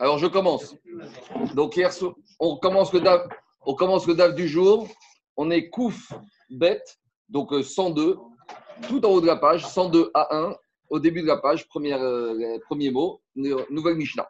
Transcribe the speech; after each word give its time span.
Alors, 0.00 0.18
je 0.18 0.26
commence. 0.26 0.74
Donc, 1.54 1.76
hier, 1.76 1.90
on 2.40 2.56
commence 2.56 2.92
le 2.92 3.00
DAF, 3.00 3.22
on 3.62 3.74
commence 3.74 4.06
le 4.06 4.14
DAF 4.14 4.34
du 4.34 4.48
jour. 4.48 4.88
On 5.36 5.50
est 5.50 5.68
Kouf 5.68 6.12
bête, 6.50 6.98
donc 7.28 7.52
102, 7.52 8.02
euh, 8.02 8.14
tout 8.88 9.04
en 9.04 9.10
haut 9.10 9.20
de 9.20 9.26
la 9.26 9.36
page, 9.36 9.66
102 9.66 10.10
à 10.14 10.34
1, 10.36 10.56
au 10.90 10.98
début 10.98 11.22
de 11.22 11.26
la 11.26 11.36
page, 11.36 11.66
euh, 11.76 12.58
premier 12.66 12.90
mot, 12.90 13.20
nouvelle 13.34 13.96
Mishnah. 13.96 14.28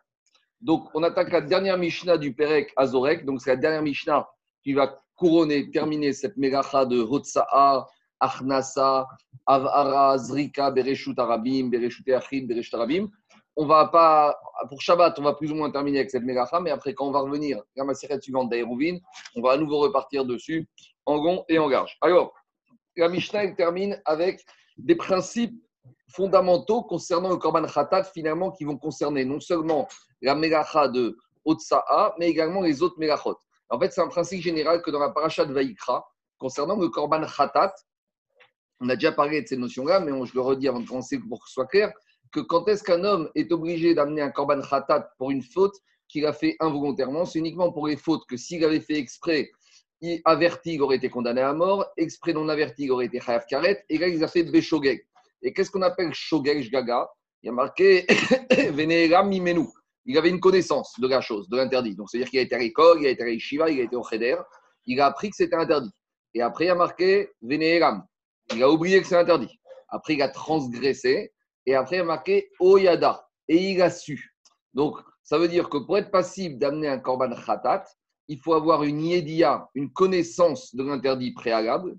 Donc, 0.60 0.88
on 0.94 1.02
attaque 1.02 1.30
la 1.30 1.42
dernière 1.42 1.78
Mishnah 1.78 2.16
du 2.18 2.34
Perek 2.34 2.72
Azorek. 2.76 3.24
Donc, 3.24 3.40
c'est 3.42 3.50
la 3.50 3.56
dernière 3.56 3.82
Mishnah 3.82 4.26
qui 4.62 4.72
va 4.72 5.00
couronner, 5.16 5.70
terminer 5.70 6.12
cette 6.12 6.36
mégacha 6.36 6.86
de 6.86 6.98
Hotsa'a, 7.00 7.86
Achnasa, 8.20 9.06
Avara, 9.46 10.18
Zrika, 10.18 10.70
Bereshut 10.70 11.18
Arabim, 11.18 11.68
Bereshut 11.68 12.08
Achim, 12.10 12.46
Bereshut 12.46 12.74
Arabim. 12.74 13.08
On 13.56 13.66
va 13.66 13.88
pas, 13.88 14.38
pour 14.68 14.82
Shabbat, 14.82 15.18
on 15.18 15.22
va 15.22 15.34
plus 15.34 15.50
ou 15.50 15.54
moins 15.54 15.70
terminer 15.70 15.98
avec 16.00 16.10
cette 16.10 16.24
mégacha, 16.24 16.60
mais 16.60 16.70
après, 16.70 16.92
quand 16.92 17.06
on 17.06 17.10
va 17.10 17.20
revenir 17.20 17.62
la 17.74 17.94
série 17.94 18.20
suivante 18.20 18.50
d'Aérouvin, 18.50 18.98
on 19.34 19.40
va 19.40 19.52
à 19.52 19.56
nouveau 19.56 19.78
repartir 19.78 20.26
dessus 20.26 20.68
en 21.06 21.18
rond 21.18 21.44
et 21.48 21.58
en 21.58 21.68
large. 21.68 21.96
Alors, 22.02 22.34
la 22.96 23.08
Mishnah 23.08 23.52
termine 23.52 24.00
avec 24.04 24.44
des 24.76 24.94
principes 24.94 25.54
fondamentaux 26.10 26.82
concernant 26.82 27.30
le 27.30 27.36
Korban 27.36 27.66
Khatat, 27.66 28.04
finalement, 28.04 28.50
qui 28.50 28.64
vont 28.64 28.76
concerner 28.76 29.24
non 29.24 29.40
seulement 29.40 29.88
la 30.20 30.34
mégacha 30.34 30.88
de 30.88 31.16
Otsa'a, 31.44 32.14
mais 32.18 32.28
également 32.28 32.60
les 32.60 32.82
autres 32.82 32.98
mégachot. 32.98 33.38
En 33.70 33.78
fait, 33.78 33.92
c'est 33.92 34.00
un 34.00 34.08
principe 34.08 34.42
général 34.42 34.82
que 34.82 34.90
dans 34.90 35.00
la 35.00 35.10
paracha 35.10 35.44
de 35.44 35.52
Vaikra, 35.52 36.06
concernant 36.38 36.76
le 36.76 36.88
Korban 36.88 37.24
Khatat, 37.26 37.74
on 38.80 38.88
a 38.90 38.94
déjà 38.94 39.12
parlé 39.12 39.42
de 39.42 39.48
ces 39.48 39.56
notions-là, 39.56 40.00
mais 40.00 40.12
je 40.26 40.34
le 40.34 40.40
redis 40.40 40.68
avant 40.68 40.80
de 40.80 40.86
commencer 40.86 41.18
pour 41.18 41.40
que 41.40 41.48
ce 41.48 41.54
soit 41.54 41.66
clair, 41.66 41.92
que 42.32 42.40
quand 42.40 42.68
est-ce 42.68 42.82
qu'un 42.82 43.04
homme 43.04 43.30
est 43.34 43.52
obligé 43.52 43.94
d'amener 43.94 44.22
un 44.22 44.30
Korban 44.30 44.60
Khatat 44.60 45.10
pour 45.18 45.30
une 45.30 45.42
faute 45.42 45.74
qu'il 46.08 46.26
a 46.26 46.32
fait 46.32 46.56
involontairement, 46.60 47.24
c'est 47.24 47.38
uniquement 47.38 47.72
pour 47.72 47.88
les 47.88 47.96
fautes 47.96 48.22
que 48.28 48.36
s'il 48.36 48.64
avait 48.64 48.80
fait 48.80 48.98
exprès, 48.98 49.50
il 50.00 50.20
averti, 50.24 50.74
il 50.74 50.82
aurait 50.82 50.96
été 50.96 51.08
condamné 51.08 51.40
à 51.40 51.52
mort, 51.52 51.86
exprès 51.96 52.32
non 52.32 52.48
averti, 52.48 52.84
il 52.84 52.92
aurait 52.92 53.06
été 53.06 53.20
chayav 53.20 53.44
karet, 53.48 53.84
et 53.88 53.98
là, 53.98 54.08
il 54.08 54.22
a 54.22 54.28
fait 54.28 54.42
beshogeg. 54.44 55.06
Et 55.42 55.52
qu'est-ce 55.52 55.70
qu'on 55.70 55.82
appelle 55.82 56.12
shogeg 56.12 56.70
gaga? 56.70 57.08
Il 57.42 57.46
y 57.46 57.48
a 57.50 57.52
marqué 57.52 58.06
veneram 58.72 59.28
mimenu. 59.28 59.66
Il 60.04 60.16
avait 60.18 60.30
une 60.30 60.40
connaissance 60.40 60.94
de 60.98 61.08
la 61.08 61.20
chose, 61.20 61.48
de 61.48 61.56
l'interdit. 61.56 61.94
Donc, 61.96 62.10
c'est-à-dire 62.10 62.30
qu'il 62.30 62.38
a 62.38 62.42
été 62.42 62.54
à 62.54 62.62
il 62.62 63.06
a 63.06 63.10
été 63.10 63.22
à 63.22 63.38
Shiva, 63.38 63.70
il 63.70 63.80
a 63.80 63.84
été 63.84 63.96
au 63.96 64.04
cheder, 64.04 64.36
il 64.86 65.00
a 65.00 65.06
appris 65.06 65.30
que 65.30 65.36
c'était 65.36 65.56
interdit. 65.56 65.90
Et 66.34 66.42
après, 66.42 66.66
il 66.66 66.70
a 66.70 66.74
marqué 66.74 67.30
veneram. 67.42 68.04
Il 68.54 68.62
a 68.62 68.70
oublié 68.70 69.00
que 69.00 69.06
c'est 69.06 69.16
interdit. 69.16 69.58
Après, 69.88 70.14
il 70.14 70.22
a 70.22 70.28
transgressé. 70.28 71.32
Et 71.66 71.74
après, 71.74 71.96
il 71.96 72.00
a 72.00 72.04
marqué 72.04 72.50
oyada. 72.60 73.28
Et 73.48 73.72
il 73.72 73.82
a 73.82 73.90
su. 73.90 74.34
Donc, 74.74 74.98
ça 75.22 75.38
veut 75.38 75.48
dire 75.48 75.68
que 75.68 75.78
pour 75.78 75.98
être 75.98 76.10
passible 76.10 76.58
d'amener 76.58 76.88
un 76.88 76.98
korban 76.98 77.34
khatat, 77.34 77.84
il 78.28 78.38
faut 78.40 78.54
avoir 78.54 78.82
une 78.84 79.00
yedia, 79.00 79.68
une 79.74 79.92
connaissance 79.92 80.74
de 80.74 80.82
l'interdit 80.82 81.32
préalable, 81.32 81.96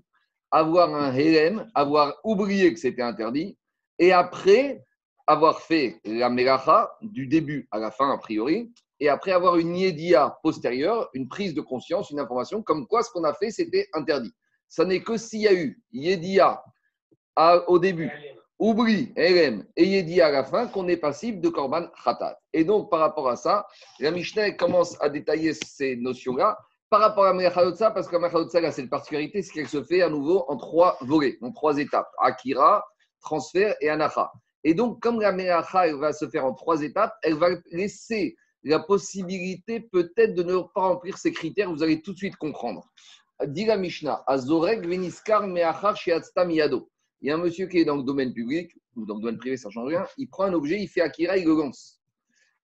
avoir 0.50 0.94
un 0.94 1.12
helem, 1.12 1.70
avoir 1.74 2.14
oublié 2.24 2.72
que 2.72 2.80
c'était 2.80 3.02
interdit, 3.02 3.58
et 3.98 4.12
après 4.12 4.84
avoir 5.26 5.60
fait 5.60 6.00
la 6.04 6.30
melacha 6.30 6.90
du 7.02 7.26
début 7.26 7.68
à 7.70 7.78
la 7.78 7.90
fin, 7.90 8.10
a 8.10 8.18
priori, 8.18 8.72
et 9.00 9.08
après 9.08 9.32
avoir 9.32 9.56
une 9.56 9.76
yedia 9.76 10.38
postérieure, 10.42 11.08
une 11.12 11.28
prise 11.28 11.54
de 11.54 11.60
conscience, 11.60 12.10
une 12.10 12.20
information, 12.20 12.62
comme 12.62 12.86
quoi 12.86 13.02
ce 13.02 13.10
qu'on 13.10 13.24
a 13.24 13.34
fait, 13.34 13.50
c'était 13.50 13.88
interdit. 13.92 14.32
Ça 14.68 14.84
n'est 14.84 15.02
que 15.02 15.16
s'il 15.16 15.42
y 15.42 15.48
a 15.48 15.54
eu 15.54 15.80
yedia 15.92 16.62
au 17.66 17.78
début, 17.78 18.10
oubli, 18.58 19.12
LM 19.16 19.64
et 19.76 19.86
Yedi 19.86 20.20
à 20.20 20.30
la 20.30 20.44
fin 20.44 20.66
qu'on 20.66 20.88
est 20.88 20.96
passible 20.96 21.40
de 21.40 21.48
Korban 21.48 21.86
Khatat. 22.04 22.38
Et 22.52 22.64
donc, 22.64 22.90
par 22.90 23.00
rapport 23.00 23.28
à 23.28 23.36
ça, 23.36 23.66
la 24.00 24.10
Mishnah 24.10 24.52
commence 24.52 25.00
à 25.00 25.08
détailler 25.08 25.54
ces 25.54 25.96
notions-là 25.96 26.58
par 26.90 27.00
rapport 27.00 27.26
à 27.26 27.34
Mechalotza, 27.34 27.90
parce 27.90 28.08
que 28.08 28.16
Mechalotza, 28.16 28.60
là, 28.60 28.72
c'est 28.72 28.82
une 28.82 28.88
particularité, 28.88 29.42
c'est 29.42 29.52
qu'elle 29.52 29.68
se 29.68 29.82
fait 29.82 30.02
à 30.02 30.08
nouveau 30.08 30.44
en 30.48 30.56
trois 30.56 30.96
volets, 31.02 31.38
en 31.42 31.52
trois 31.52 31.78
étapes 31.78 32.10
Akira, 32.18 32.84
transfert 33.20 33.74
et 33.80 33.90
Anacha. 33.90 34.32
Et 34.64 34.74
donc, 34.74 35.00
comme 35.00 35.20
la 35.20 35.32
Melacha 35.32 35.94
va 35.96 36.12
se 36.12 36.28
faire 36.28 36.44
en 36.44 36.54
trois 36.54 36.82
étapes, 36.82 37.14
elle 37.22 37.34
va 37.34 37.50
laisser 37.70 38.36
la 38.64 38.80
possibilité 38.80 39.80
peut-être 39.80 40.34
de 40.34 40.42
ne 40.42 40.58
pas 40.74 40.80
remplir 40.80 41.16
ces 41.16 41.32
critères, 41.32 41.70
vous 41.70 41.82
allez 41.82 42.02
tout 42.02 42.12
de 42.12 42.18
suite 42.18 42.36
comprendre. 42.36 42.88
Dit 43.46 43.66
la 43.66 43.76
Mishnah, 43.76 44.24
Azorek 44.26 44.84
veniskar 44.84 45.46
meachar 45.46 45.94
miyado 46.44 46.90
il 47.20 47.28
y 47.28 47.30
a 47.30 47.34
un 47.34 47.38
monsieur 47.38 47.66
qui 47.66 47.78
est 47.78 47.84
dans 47.84 47.96
le 47.96 48.02
domaine 48.02 48.32
public, 48.32 48.72
ou 48.96 49.06
dans 49.06 49.14
le 49.14 49.20
domaine 49.20 49.38
privé, 49.38 49.56
ça 49.56 49.68
ne 49.68 49.72
change 49.72 49.88
rien, 49.88 50.04
il 50.16 50.28
prend 50.28 50.44
un 50.44 50.52
objet, 50.52 50.80
il 50.80 50.88
fait 50.88 51.00
Akira, 51.00 51.36
il 51.36 51.46
le 51.46 51.54
lance. 51.54 52.00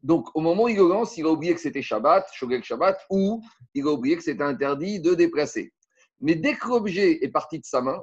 Donc, 0.02 0.28
au 0.34 0.40
moment 0.40 0.64
où 0.64 0.68
il 0.68 0.76
le 0.76 0.86
lance, 0.86 1.16
il 1.16 1.24
a 1.24 1.30
oublié 1.30 1.54
que 1.54 1.60
c'était 1.60 1.82
Shabbat, 1.82 2.26
Shogeg 2.32 2.62
Shabbat, 2.62 2.98
ou 3.10 3.42
il 3.74 3.86
a 3.86 3.90
oublié 3.90 4.16
que 4.16 4.22
c'était 4.22 4.42
interdit 4.42 5.00
de 5.00 5.14
déplacer. 5.14 5.72
Mais 6.20 6.34
dès 6.34 6.54
que 6.54 6.68
l'objet 6.68 7.24
est 7.24 7.30
parti 7.30 7.58
de 7.58 7.64
sa 7.64 7.80
main, 7.80 8.02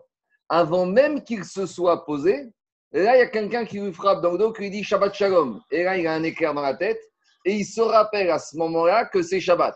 avant 0.49 0.85
même 0.85 1.23
qu'il 1.23 1.45
se 1.45 1.65
soit 1.65 2.03
posé, 2.03 2.51
là, 2.91 3.15
il 3.15 3.19
y 3.19 3.21
a 3.21 3.27
quelqu'un 3.27 3.65
qui 3.65 3.79
lui 3.79 3.93
frappe 3.93 4.21
dans 4.21 4.31
le 4.31 4.37
dos, 4.39 4.51
qui 4.51 4.63
lui 4.63 4.69
dit 4.71 4.83
Shabbat 4.83 5.13
Shalom. 5.13 5.61
Et 5.69 5.83
là, 5.83 5.97
il 5.97 6.07
a 6.07 6.13
un 6.13 6.23
éclair 6.23 6.53
dans 6.53 6.61
la 6.61 6.75
tête, 6.75 6.99
et 7.45 7.53
il 7.53 7.65
se 7.65 7.81
rappelle 7.81 8.29
à 8.31 8.39
ce 8.39 8.57
moment-là 8.57 9.05
que 9.05 9.21
c'est 9.21 9.39
Shabbat. 9.39 9.75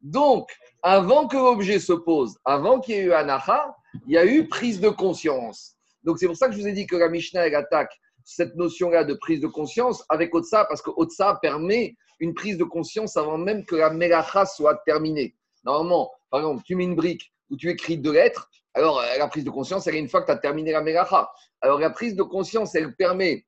Donc, 0.00 0.48
avant 0.82 1.28
que 1.28 1.36
l'objet 1.36 1.78
se 1.78 1.92
pose, 1.92 2.38
avant 2.44 2.80
qu'il 2.80 2.94
y 2.94 2.98
ait 2.98 3.02
eu 3.02 3.12
Anacha, 3.12 3.76
il 4.06 4.12
y 4.12 4.18
a 4.18 4.24
eu 4.24 4.48
prise 4.48 4.80
de 4.80 4.88
conscience. 4.88 5.75
Donc 6.06 6.18
c'est 6.18 6.26
pour 6.26 6.36
ça 6.36 6.46
que 6.46 6.54
je 6.54 6.60
vous 6.60 6.68
ai 6.68 6.72
dit 6.72 6.86
que 6.86 6.96
la 6.96 7.08
Mishnah, 7.08 7.42
attaque 7.42 8.00
cette 8.24 8.54
notion-là 8.54 9.04
de 9.04 9.14
prise 9.14 9.40
de 9.40 9.48
conscience 9.48 10.04
avec 10.08 10.34
Otsa, 10.34 10.64
parce 10.64 10.80
que 10.80 10.90
Otsa 10.96 11.38
permet 11.42 11.96
une 12.20 12.32
prise 12.32 12.56
de 12.56 12.64
conscience 12.64 13.16
avant 13.16 13.36
même 13.36 13.64
que 13.66 13.74
la 13.76 13.90
Melacha 13.90 14.46
soit 14.46 14.80
terminée. 14.86 15.36
Normalement, 15.64 16.10
par 16.30 16.40
exemple, 16.40 16.62
tu 16.64 16.76
mets 16.76 16.84
une 16.84 16.94
brique 16.94 17.32
où 17.50 17.56
tu 17.56 17.68
écris 17.68 17.98
deux 17.98 18.12
lettres, 18.12 18.48
alors 18.74 19.00
euh, 19.00 19.18
la 19.18 19.28
prise 19.28 19.44
de 19.44 19.50
conscience, 19.50 19.86
elle 19.86 19.96
est 19.96 20.00
une 20.00 20.08
fois 20.08 20.22
que 20.22 20.26
tu 20.26 20.32
as 20.32 20.38
terminé 20.38 20.72
la 20.72 20.80
Melacha. 20.80 21.28
Alors 21.60 21.80
la 21.80 21.90
prise 21.90 22.14
de 22.14 22.22
conscience, 22.22 22.74
elle 22.74 22.94
permet 22.94 23.44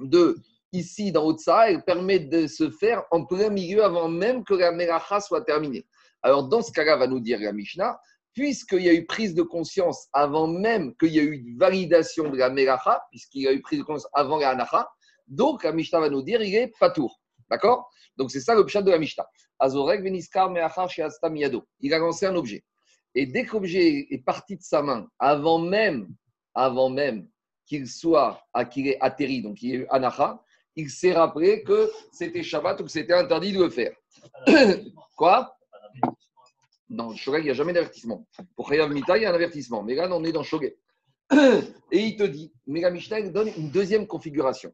de, 0.00 0.36
ici 0.72 1.12
dans 1.12 1.26
Otsa, 1.26 1.70
elle 1.70 1.84
permet 1.84 2.20
de 2.20 2.46
se 2.46 2.70
faire 2.70 3.04
en 3.10 3.24
plein 3.24 3.50
milieu 3.50 3.84
avant 3.84 4.08
même 4.08 4.44
que 4.44 4.54
la 4.54 4.72
Melacha 4.72 5.20
soit 5.20 5.42
terminée. 5.42 5.86
Alors 6.22 6.48
dans 6.48 6.62
ce 6.62 6.72
cas-là, 6.72 6.96
va 6.96 7.06
nous 7.06 7.20
dire 7.20 7.38
la 7.40 7.52
Mishnah, 7.52 7.98
puisqu'il 8.34 8.82
y 8.82 8.88
a 8.88 8.94
eu 8.94 9.04
prise 9.04 9.34
de 9.34 9.42
conscience 9.42 10.08
avant 10.12 10.46
même 10.46 10.94
qu'il 10.96 11.12
y 11.12 11.18
ait 11.18 11.24
eu 11.24 11.56
validation 11.58 12.30
de 12.30 12.36
la 12.36 12.50
Melacha, 12.50 13.02
puisqu'il 13.10 13.42
y 13.42 13.48
a 13.48 13.52
eu 13.52 13.60
prise 13.60 13.80
de 13.80 13.84
conscience 13.84 14.10
avant 14.14 14.38
la 14.38 14.50
Anacha, 14.50 14.88
donc 15.28 15.64
la 15.64 15.72
Mishnah 15.72 16.00
va 16.00 16.08
nous 16.08 16.22
dire 16.22 16.42
il 16.42 16.54
est 16.54 16.72
patour. 16.78 17.20
D'accord? 17.50 17.90
Donc 18.16 18.30
c'est 18.30 18.40
ça 18.40 18.54
le 18.54 18.62
de 18.62 18.90
la 18.90 18.98
Mishnah. 18.98 19.26
Azorek 19.58 20.02
veniskar 20.02 20.50
meachar 20.50 20.88
miyado. 21.30 21.66
Il 21.80 21.92
a 21.94 21.98
lancé 21.98 22.26
un 22.26 22.34
objet. 22.34 22.64
Et 23.14 23.26
dès 23.26 23.44
que 23.44 23.52
l'objet 23.52 24.06
est 24.10 24.24
parti 24.24 24.56
de 24.56 24.62
sa 24.62 24.82
main, 24.82 25.06
avant 25.18 25.58
même, 25.58 26.08
avant 26.54 26.88
même 26.88 27.28
qu'il 27.66 27.86
soit, 27.86 28.42
qu'il 28.70 28.88
ait 28.88 28.98
atterri, 29.00 29.42
donc 29.42 29.62
il 29.62 29.68
y 29.68 29.74
ait 29.74 29.78
eu 29.78 29.86
Anacha, 29.90 30.42
il 30.74 30.88
s'est 30.88 31.12
rappelé 31.12 31.62
que 31.62 31.90
c'était 32.12 32.42
Shabbat 32.42 32.80
ou 32.80 32.84
que 32.84 32.90
c'était 32.90 33.12
interdit 33.12 33.52
de 33.52 33.62
le 33.62 33.70
faire. 33.70 33.94
Quoi? 35.16 35.54
Dans 36.92 37.14
Shogeg, 37.14 37.42
il 37.42 37.44
n'y 37.44 37.50
a 37.50 37.54
jamais 37.54 37.72
d'avertissement. 37.72 38.26
Pour 38.54 38.68
Chayav 38.68 38.90
Mita, 38.92 39.16
il 39.16 39.22
y 39.22 39.26
a 39.26 39.30
un 39.30 39.34
avertissement. 39.34 39.82
Mais 39.82 39.94
là, 39.94 40.08
on 40.10 40.22
est 40.24 40.32
dans 40.32 40.42
Shogeg. 40.42 40.76
Et 41.90 42.00
il 42.00 42.16
te 42.16 42.24
dit, 42.24 42.52
Mishnah 42.66 43.22
donne 43.30 43.50
une 43.56 43.70
deuxième 43.70 44.06
configuration. 44.06 44.72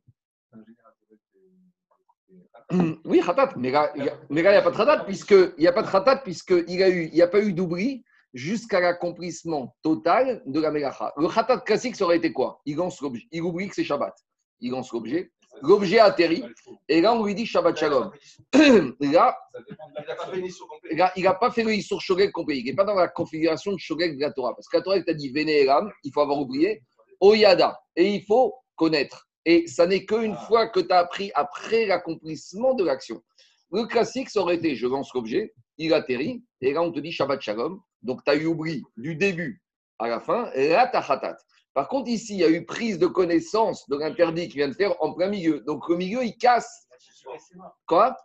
Oui, 3.06 3.22
khatat. 3.24 3.54
Mais 3.56 3.70
là, 3.70 3.90
il 3.96 4.02
n'y 4.02 4.10
a, 4.46 4.60
pas 4.60 4.70
de 4.70 4.76
khatat, 4.76 5.04
puisqu'il 5.04 5.54
n'y 5.58 5.66
a 5.66 5.72
pas 5.72 5.82
de 5.82 5.90
khatat, 5.90 6.16
puisqu'il 6.18 6.82
a, 6.82 7.24
a 7.24 7.28
pas 7.28 7.40
eu 7.40 7.54
d'oubli 7.54 8.04
jusqu'à 8.34 8.78
l'accomplissement 8.80 9.74
total 9.80 10.42
de 10.44 10.60
la 10.60 10.70
Melacha. 10.70 11.14
Le 11.16 11.28
khatat 11.28 11.60
classique, 11.60 11.96
ça 11.96 12.04
aurait 12.04 12.18
été 12.18 12.30
quoi? 12.30 12.60
Il, 12.66 12.78
il 13.32 13.42
oublie 13.42 13.68
que 13.68 13.74
c'est 13.74 13.84
Shabbat. 13.84 14.14
Il 14.60 14.72
lance 14.72 14.92
l'objet, 14.92 15.32
L'objet 15.62 15.98
atterrit, 15.98 16.44
et 16.88 17.00
là, 17.00 17.14
on 17.14 17.24
lui 17.24 17.34
dit 17.34 17.46
Shabbat 17.46 17.76
Shalom. 17.76 18.10
là, 19.00 19.37
il 21.16 21.22
n'a 21.22 21.34
pas 21.34 21.50
fait 21.50 21.62
le 21.62 21.81
sur 21.81 22.00
Shogeg 22.00 22.31
complet. 22.31 22.58
Il 22.58 22.64
n'est 22.64 22.75
pas 22.75 22.84
dans 22.84 22.94
la 22.94 23.08
configuration 23.08 23.72
de 23.72 23.78
Shogeg 23.78 24.16
de 24.16 24.20
la 24.20 24.32
Torah. 24.32 24.55
Parce 24.55 24.69
que 24.69 24.76
la 24.76 24.82
Torah, 24.82 25.02
t'a 25.02 25.14
dit 25.14 25.31
Vénéram, 25.31 25.90
il 26.05 26.12
faut 26.12 26.20
avoir 26.20 26.38
oublié, 26.38 26.82
Oyada, 27.20 27.78
et 27.96 28.14
il 28.14 28.25
faut 28.25 28.55
connaître. 28.76 29.28
Et 29.44 29.66
ça 29.66 29.87
n'est 29.87 30.05
qu'une 30.05 30.37
fois 30.37 30.69
que 30.69 30.81
tu 30.81 30.93
as 30.93 30.99
appris 30.99 31.31
après 31.34 31.87
l'accomplissement 31.87 32.75
de 32.75 32.84
l'action. 32.84 33.22
Le 33.72 33.84
classique, 33.84 34.31
ça 34.31 34.40
aurait 34.40 34.56
été 34.56 34.75
je 34.76 34.87
lance 34.87 35.12
l'objet, 35.14 35.52
il 35.76 35.93
atterrit, 35.94 36.43
et 36.60 36.72
là, 36.72 36.82
on 36.82 36.93
te 36.93 37.00
dit 37.00 37.12
Shabbat 37.12 37.40
Shalom. 37.40 37.81
Donc, 38.02 38.25
tu 38.25 38.31
as 38.31 38.37
eu 38.37 38.46
oublié 38.46 38.82
du 38.96 39.16
début 39.16 39.62
à 39.99 40.08
la 40.08 40.20
fin, 40.20 40.50
et 40.52 40.69
là, 40.69 40.87
tu 40.87 40.96
as 40.96 41.02
par 41.78 41.86
contre, 41.86 42.10
ici, 42.10 42.34
il 42.34 42.40
y 42.40 42.44
a 42.44 42.50
eu 42.50 42.64
prise 42.64 42.98
de 42.98 43.06
connaissance 43.06 43.88
de 43.88 43.96
l'interdit 43.96 44.48
qu'il 44.48 44.56
vient 44.56 44.66
de 44.66 44.75
faire 44.75 45.00
en 45.00 45.12
plein 45.12 45.28
milieu. 45.28 45.60
Donc, 45.60 45.88
le 45.88 45.94
milieu, 45.94 46.25
il 46.25 46.36
casse. 46.36 46.88
Quoi? 47.86 48.16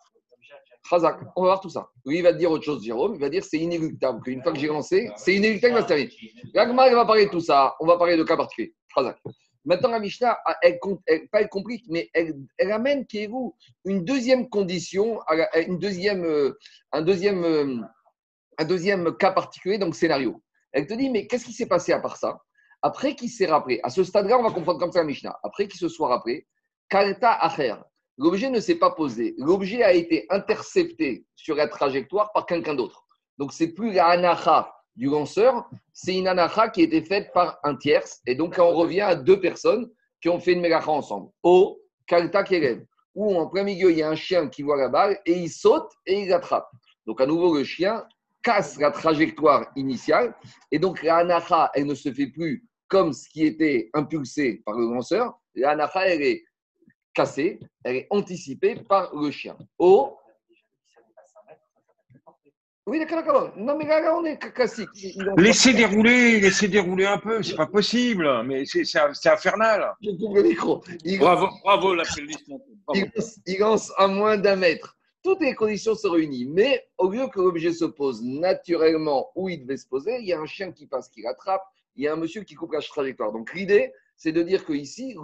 Khazak. 0.90 1.20
On 1.36 1.44
va 1.44 1.50
voir 1.50 1.60
tout 1.60 1.70
ça. 1.70 1.88
Lui, 2.04 2.18
il 2.18 2.24
va 2.24 2.34
dire 2.34 2.50
autre 2.50 2.64
chose, 2.64 2.84
Jérôme. 2.84 3.14
Il 3.14 3.22
va 3.22 3.30
dire 3.30 3.44
c'est 3.44 3.60
inéluctable. 3.60 4.24
Qu'une 4.24 4.42
fois 4.42 4.54
que 4.54 4.58
j'ai 4.58 4.66
lancé, 4.66 5.08
c'est 5.18 5.36
inéluctable, 5.36 5.74
il 5.74 5.76
va 5.76 5.82
se 5.84 5.88
terminer. 5.88 6.12
Il 6.20 6.96
va 6.96 7.06
parler 7.06 7.28
de 7.28 7.30
tout 7.30 7.42
ça. 7.42 7.76
On 7.80 7.86
va 7.86 7.96
parler 8.00 8.18
de 8.18 8.24
cas 8.24 8.38
particuliers. 8.38 8.74
Khazak. 8.96 9.20
Maintenant, 9.66 9.90
la 9.90 10.00
Mishnah, 10.00 10.36
elle, 10.64 10.80
elle, 11.06 11.30
pas 11.30 11.42
elle 11.42 11.50
complique, 11.50 11.86
mais 11.90 12.10
elle, 12.16 12.34
elle 12.58 12.72
amène 12.72 13.06
Kéhou 13.06 13.56
une 13.86 14.04
deuxième 14.04 14.50
condition, 14.50 15.20
une 15.68 15.78
deuxième, 15.78 16.26
euh, 16.26 16.58
un, 16.92 17.04
deuxième, 17.04 17.44
euh, 17.44 17.82
un 18.58 18.66
deuxième 18.66 19.16
cas 19.16 19.32
particulier, 19.32 19.78
donc 19.78 19.94
scénario. 19.94 20.42
Elle 20.72 20.88
te 20.88 20.96
dit, 20.96 21.12
mais 21.12 21.28
qu'est-ce 21.28 21.46
qui 21.46 21.54
s'est 21.54 21.68
passé 21.68 21.94
à 21.94 22.00
part 22.00 22.18
ça? 22.18 22.40
Après 22.86 23.16
qu'il 23.16 23.30
s'est 23.30 23.46
rappelé, 23.46 23.80
à 23.82 23.90
ce 23.90 24.04
stade-là, 24.04 24.38
on 24.38 24.44
va 24.44 24.52
comprendre 24.52 24.78
comme 24.78 24.92
ça 24.92 25.00
la 25.00 25.06
Mishnah. 25.06 25.40
Après 25.42 25.70
qu'il 25.70 25.80
se 25.80 25.88
soit 25.88 26.10
rappelé, 26.10 26.46
Kalta 26.90 27.32
Acher, 27.32 27.76
l'objet 28.18 28.50
ne 28.50 28.60
s'est 28.60 28.76
pas 28.76 28.92
posé. 28.92 29.36
L'objet 29.38 29.84
a 29.84 29.94
été 29.94 30.26
intercepté 30.30 31.26
sur 31.34 31.56
la 31.56 31.70
trajectoire 31.70 32.34
par 32.34 32.46
quelqu'un 32.46 32.76
d'autre. 32.76 33.06
Donc, 33.38 33.54
c'est 33.54 33.70
plus 33.70 33.94
la 33.94 34.08
anacha 34.08 34.76
du 34.98 35.06
lanceur, 35.06 35.68
c'est 35.94 36.16
une 36.16 36.28
anacha 36.28 36.68
qui 36.70 36.82
a 36.82 36.84
été 36.84 37.02
faite 37.02 37.32
par 37.34 37.58
un 37.64 37.78
tierce. 37.78 38.22
Et 38.28 38.36
donc, 38.36 38.58
on 38.60 38.76
revient 38.76 39.02
à 39.02 39.16
deux 39.16 39.40
personnes 39.40 39.90
qui 40.22 40.28
ont 40.28 40.42
fait 40.42 40.52
une 40.52 40.62
mélacha 40.62 40.92
ensemble. 40.92 41.30
Au 41.42 41.80
Kalta 42.06 42.44
Kerev, 42.44 42.84
où 43.16 43.34
en 43.34 43.48
plein 43.48 43.64
milieu, 43.64 43.92
il 43.92 43.98
y 44.00 44.04
a 44.04 44.10
un 44.10 44.16
chien 44.16 44.50
qui 44.50 44.62
voit 44.62 44.76
la 44.76 44.90
balle 44.90 45.18
et 45.26 45.34
il 45.34 45.50
saute 45.50 45.90
et 46.06 46.24
il 46.24 46.28
l'attrape. 46.28 46.70
Donc, 47.06 47.22
à 47.22 47.26
nouveau, 47.26 47.56
le 47.56 47.64
chien 47.64 48.06
casse 48.44 48.78
la 48.78 48.92
trajectoire 48.92 49.72
initiale. 49.78 50.36
Et 50.70 50.80
donc, 50.80 51.02
la 51.02 51.20
anacha, 51.20 51.72
elle 51.74 51.86
ne 51.86 51.96
se 51.96 52.12
fait 52.12 52.28
plus 52.28 52.68
comme 52.94 53.12
ce 53.12 53.28
qui 53.28 53.44
était 53.48 53.90
impulsé 53.96 54.62
par 54.64 54.76
le 54.78 54.86
lanceur. 54.86 55.40
La 55.56 55.72
anacha, 55.72 56.06
elle 56.06 56.22
est 56.22 56.44
cassée, 57.12 57.60
elle 57.84 57.96
est 57.96 58.08
anticipée 58.12 58.76
par 58.88 59.16
le 59.16 59.32
chien. 59.32 59.58
Au 59.80 60.16
oui, 62.86 63.00
d'accord, 63.00 63.24
d'accord. 63.24 63.54
Non, 63.56 63.78
mais 63.78 63.86
là, 63.86 64.14
on 64.14 64.26
est 64.26 64.38
classique. 64.38 64.90
Laissez 65.38 65.74
dérouler, 65.74 66.42
laissez 66.42 66.68
dérouler 66.68 67.06
un 67.06 67.18
peu, 67.18 67.42
c'est 67.42 67.56
pas 67.56 67.66
possible, 67.66 68.28
mais 68.44 68.66
c'est 68.66 69.30
infernal. 69.30 69.94
Je 70.02 70.12
coupe 70.12 70.36
le 70.36 70.44
micro. 70.44 70.84
Il 71.06 71.18
bravo, 71.18 71.48
bravo, 71.64 71.96
la 71.96 72.04
il, 72.94 73.10
il 73.48 73.58
lance 73.58 73.92
à 73.98 74.08
moins 74.08 74.38
d'un 74.38 74.58
mètre. 74.58 74.98
Toutes 75.24 75.40
les 75.40 75.56
conditions 75.56 75.96
se 75.96 76.08
réunissent, 76.08 76.50
mais 76.50 76.86
au 76.98 77.10
lieu 77.10 77.26
que 77.28 77.40
l'objet 77.40 77.72
se 77.72 77.86
pose 77.86 78.22
naturellement 78.22 79.32
où 79.34 79.48
il 79.48 79.62
devait 79.62 79.78
se 79.78 79.88
poser, 79.88 80.18
il 80.20 80.26
y 80.26 80.34
a 80.34 80.40
un 80.42 80.46
chien 80.46 80.74
qui 80.74 80.86
passe, 80.86 81.08
qui 81.08 81.22
l'attrape, 81.22 81.64
il 81.96 82.04
y 82.04 82.08
a 82.08 82.14
un 82.14 82.18
monsieur 82.18 82.44
qui 82.44 82.56
coupe 82.56 82.74
la 82.74 82.82
trajectoire. 82.82 83.32
Donc 83.32 83.54
l'idée, 83.54 83.92
c'est 84.18 84.32
de 84.32 84.44
dire 84.44 84.66
que 84.66 84.74
ici, 84.74 85.16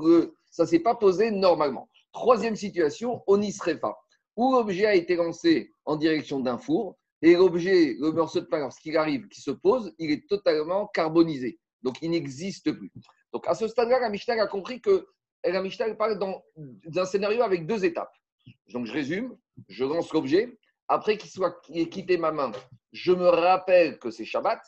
ça 0.49 0.63
ne 0.63 0.67
s'est 0.67 0.79
pas 0.79 0.95
posé 0.95 1.31
normalement. 1.31 1.89
Troisième 2.11 2.55
situation, 2.55 3.23
Onisrefa, 3.27 3.95
où 4.35 4.53
l'objet 4.53 4.85
a 4.85 4.95
été 4.95 5.15
lancé 5.15 5.71
en 5.85 5.95
direction 5.95 6.39
d'un 6.39 6.57
four, 6.57 6.97
et 7.21 7.35
l'objet, 7.35 7.95
le 7.99 8.11
morceau 8.11 8.39
de 8.39 8.45
pain, 8.45 8.59
lorsqu'il 8.59 8.95
arrive, 8.95 9.27
qui 9.27 9.41
se 9.41 9.51
pose, 9.51 9.93
il 9.99 10.11
est 10.11 10.27
totalement 10.27 10.87
carbonisé. 10.87 11.59
Donc, 11.81 11.97
il 12.01 12.11
n'existe 12.11 12.71
plus. 12.71 12.91
Donc, 13.33 13.45
à 13.47 13.55
ce 13.55 13.67
stade-là, 13.67 13.99
la 13.99 14.09
Mishnah 14.09 14.41
a 14.41 14.47
compris 14.47 14.79
que 14.79 15.05
la 15.43 15.61
Mishnah 15.61 15.93
parle 15.95 16.17
d'un 16.55 17.05
scénario 17.05 17.43
avec 17.43 17.65
deux 17.65 17.83
étapes. 17.83 18.13
Donc, 18.69 18.85
je 18.85 18.93
résume. 18.93 19.37
Je 19.67 19.83
lance 19.83 20.13
l'objet. 20.13 20.57
Après 20.87 21.17
qu'il 21.17 21.29
soit 21.29 21.61
quitté 21.61 22.17
ma 22.17 22.31
main, 22.31 22.51
je 22.93 23.11
me 23.11 23.27
rappelle 23.27 23.99
que 23.99 24.11
c'est 24.11 24.25
Shabbat. 24.25 24.61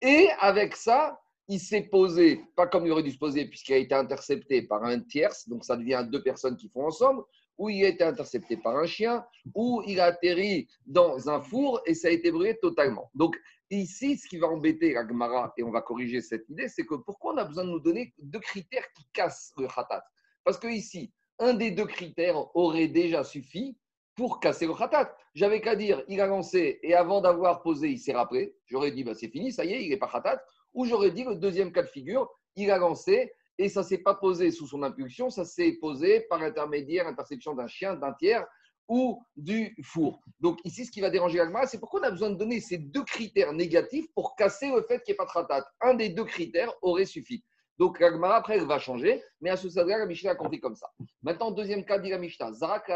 Et 0.00 0.28
avec 0.40 0.76
ça, 0.76 1.20
il 1.48 1.58
s'est 1.58 1.82
posé, 1.82 2.42
pas 2.54 2.66
comme 2.66 2.86
il 2.86 2.92
aurait 2.92 3.02
dû 3.02 3.10
se 3.10 3.18
poser, 3.18 3.46
puisqu'il 3.46 3.72
a 3.72 3.78
été 3.78 3.94
intercepté 3.94 4.62
par 4.62 4.84
un 4.84 5.00
tierce, 5.00 5.48
donc 5.48 5.64
ça 5.64 5.76
devient 5.76 6.06
deux 6.10 6.22
personnes 6.22 6.56
qui 6.56 6.68
font 6.68 6.86
ensemble, 6.86 7.22
ou 7.56 7.70
il 7.70 7.84
a 7.84 7.88
été 7.88 8.04
intercepté 8.04 8.56
par 8.56 8.76
un 8.76 8.86
chien, 8.86 9.24
ou 9.54 9.82
il 9.86 9.98
a 9.98 10.06
atterri 10.06 10.68
dans 10.86 11.28
un 11.28 11.40
four 11.40 11.80
et 11.86 11.94
ça 11.94 12.08
a 12.08 12.10
été 12.10 12.30
brûlé 12.30 12.56
totalement. 12.60 13.10
Donc 13.14 13.36
ici, 13.70 14.16
ce 14.16 14.28
qui 14.28 14.38
va 14.38 14.46
embêter 14.46 14.92
la 14.92 15.06
Gemara, 15.08 15.52
et 15.56 15.62
on 15.62 15.70
va 15.70 15.80
corriger 15.80 16.20
cette 16.20 16.48
idée, 16.50 16.68
c'est 16.68 16.84
que 16.84 16.94
pourquoi 16.94 17.34
on 17.34 17.38
a 17.38 17.44
besoin 17.44 17.64
de 17.64 17.70
nous 17.70 17.80
donner 17.80 18.14
deux 18.18 18.40
critères 18.40 18.86
qui 18.92 19.06
cassent 19.12 19.52
le 19.56 19.66
khatat? 19.66 20.04
Parce 20.44 20.58
que 20.58 20.68
ici, 20.68 21.12
un 21.38 21.54
des 21.54 21.70
deux 21.70 21.86
critères 21.86 22.54
aurait 22.54 22.88
déjà 22.88 23.24
suffi 23.24 23.76
pour 24.14 24.40
casser 24.40 24.66
le 24.66 24.74
khatat. 24.74 25.14
J'avais 25.34 25.60
qu'à 25.60 25.76
dire, 25.76 26.02
il 26.08 26.20
a 26.20 26.26
lancé 26.26 26.78
et 26.82 26.94
avant 26.94 27.20
d'avoir 27.20 27.62
posé, 27.62 27.88
il 27.88 27.98
s'est 27.98 28.12
rappelé. 28.12 28.54
J'aurais 28.66 28.90
dit, 28.90 29.04
bah, 29.04 29.14
c'est 29.14 29.28
fini, 29.28 29.52
ça 29.52 29.64
y 29.64 29.72
est, 29.72 29.84
il 29.84 29.90
n'est 29.90 29.96
pas 29.96 30.10
khatat. 30.10 30.42
Ou 30.74 30.84
j'aurais 30.84 31.10
dit, 31.10 31.24
le 31.24 31.36
deuxième 31.36 31.72
cas 31.72 31.82
de 31.82 31.88
figure, 31.88 32.28
il 32.56 32.70
a 32.70 32.78
lancé 32.78 33.32
et 33.58 33.68
ça 33.68 33.80
ne 33.80 33.86
s'est 33.86 33.98
pas 33.98 34.14
posé 34.14 34.50
sous 34.50 34.66
son 34.66 34.82
impulsion, 34.82 35.30
ça 35.30 35.44
s'est 35.44 35.78
posé 35.80 36.20
par 36.28 36.42
intermédiaire, 36.42 37.06
interception 37.06 37.54
d'un 37.54 37.66
chien, 37.66 37.94
d'un 37.94 38.12
tiers 38.12 38.46
ou 38.88 39.22
du 39.36 39.76
four. 39.82 40.20
Donc 40.40 40.60
ici, 40.64 40.86
ce 40.86 40.90
qui 40.90 41.00
va 41.00 41.10
déranger 41.10 41.38
l'Agmara, 41.38 41.66
c'est 41.66 41.78
pourquoi 41.78 42.00
on 42.00 42.04
a 42.04 42.10
besoin 42.10 42.30
de 42.30 42.36
donner 42.36 42.60
ces 42.60 42.78
deux 42.78 43.04
critères 43.04 43.52
négatifs 43.52 44.06
pour 44.14 44.34
casser 44.34 44.70
le 44.70 44.82
fait 44.82 45.02
qu'il 45.02 45.12
n'y 45.12 45.14
ait 45.14 45.16
pas 45.16 45.26
de 45.26 45.30
ratat. 45.30 45.68
Un 45.80 45.94
des 45.94 46.08
deux 46.08 46.24
critères 46.24 46.72
aurait 46.80 47.04
suffi. 47.04 47.44
Donc 47.78 48.00
l'Agmara, 48.00 48.36
après, 48.36 48.56
elle 48.56 48.66
va 48.66 48.78
changer, 48.78 49.22
mais 49.40 49.50
à 49.50 49.56
ce 49.56 49.68
stade-là, 49.68 50.04
la 50.04 50.30
a 50.30 50.34
compris 50.34 50.58
comme 50.58 50.74
ça. 50.74 50.90
Maintenant, 51.22 51.50
deuxième 51.50 51.84
cas, 51.84 51.98
dit 51.98 52.10
la 52.10 52.18
Mishnah, 52.18 52.52
Zarak 52.52 52.90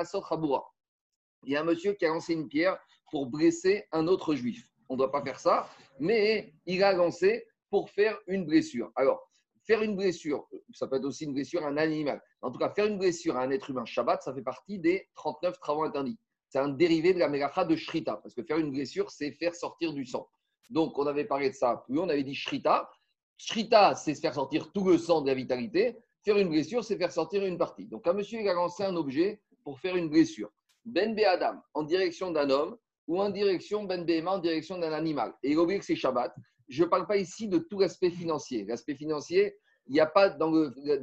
Il 1.45 1.53
y 1.53 1.57
a 1.57 1.61
un 1.61 1.65
monsieur 1.65 1.93
qui 1.93 2.07
a 2.07 2.09
lancé 2.09 2.33
une 2.33 2.49
pierre 2.49 2.79
pour 3.11 3.27
blesser 3.27 3.85
un 3.93 4.07
autre 4.09 4.35
juif. 4.35 4.67
On 4.89 4.95
ne 4.95 4.99
doit 4.99 5.13
pas 5.13 5.23
faire 5.23 5.39
ça, 5.39 5.69
mais 6.01 6.55
il 6.67 6.83
a 6.83 6.93
lancé 6.93 7.47
pour 7.73 7.89
faire 7.89 8.19
une 8.27 8.45
blessure. 8.45 8.93
Alors, 8.97 9.27
faire 9.67 9.81
une 9.81 9.97
blessure, 9.97 10.47
ça 10.75 10.87
peut 10.87 10.97
être 10.97 11.07
aussi 11.07 11.25
une 11.25 11.33
blessure 11.33 11.65
à 11.65 11.69
un 11.69 11.79
animal. 11.79 12.23
En 12.43 12.51
tout 12.51 12.59
cas, 12.59 12.69
faire 12.69 12.85
une 12.85 12.99
blessure 12.99 13.35
à 13.39 13.41
un 13.41 13.51
être 13.51 13.71
humain 13.71 13.87
Shabbat, 13.87 14.23
ça 14.23 14.35
fait 14.35 14.43
partie 14.43 14.79
des 14.79 15.09
39 15.15 15.59
travaux 15.59 15.85
interdits. 15.85 16.19
C'est 16.51 16.59
un 16.59 16.69
dérivé 16.69 17.15
de 17.15 17.19
la 17.19 17.31
mélacha 17.31 17.65
de 17.65 17.75
Shrita, 17.75 18.19
parce 18.19 18.35
que 18.35 18.43
faire 18.43 18.59
une 18.59 18.71
blessure, 18.71 19.11
c'est 19.11 19.33
faire 19.33 19.55
sortir 19.55 19.95
du 19.95 20.05
sang. 20.05 20.29
Donc, 20.69 20.99
on 20.99 21.07
avait 21.07 21.25
parlé 21.25 21.49
de 21.49 21.55
ça 21.55 21.83
plus 21.87 21.99
on 21.99 22.11
avait 22.11 22.25
dit 22.25 22.35
Shrita. 22.35 22.91
Shrita, 23.39 23.95
c'est 23.95 24.15
faire 24.17 24.35
sortir 24.35 24.71
tout 24.71 24.87
le 24.87 24.99
sang 24.99 25.23
de 25.23 25.29
la 25.29 25.35
vitalité. 25.35 25.97
Faire 26.27 26.37
une 26.37 26.51
blessure, 26.51 26.85
c'est 26.85 26.99
faire 26.99 27.11
sortir 27.11 27.43
une 27.43 27.57
partie. 27.57 27.87
Donc, 27.87 28.07
un 28.07 28.13
monsieur, 28.13 28.39
il 28.39 28.49
a 28.51 28.53
lancé 28.53 28.83
un 28.83 28.97
objet 28.97 29.41
pour 29.65 29.81
faire 29.81 29.97
une 29.97 30.11
blessure. 30.11 30.51
Ben 30.85 31.19
Adam, 31.27 31.55
en 31.73 31.85
direction 31.85 32.33
d'un 32.33 32.51
homme, 32.51 32.77
ou 33.07 33.21
en 33.21 33.31
direction 33.31 33.85
Ben 33.85 34.05
Behema, 34.05 34.33
en 34.33 34.39
direction 34.39 34.79
d'un 34.79 34.93
animal. 34.93 35.33
Et 35.43 35.53
il 35.53 35.59
oublié 35.59 35.79
que 35.79 35.87
c'est 35.87 35.97
Shabbat 35.97 36.35
je 36.73 36.85
ne 36.85 36.89
parle 36.89 37.07
pas 37.07 37.19
ici 37.19 37.49
de 37.49 37.59
tout 37.59 37.81
l'aspect 37.81 38.11
financier. 38.11 38.65
L'aspect 38.65 38.95
financier, 38.95 39.55
il 39.87 39.93
n'y 39.93 40.01
a 40.01 40.07
pas 40.07 40.31
dans, 40.31 40.51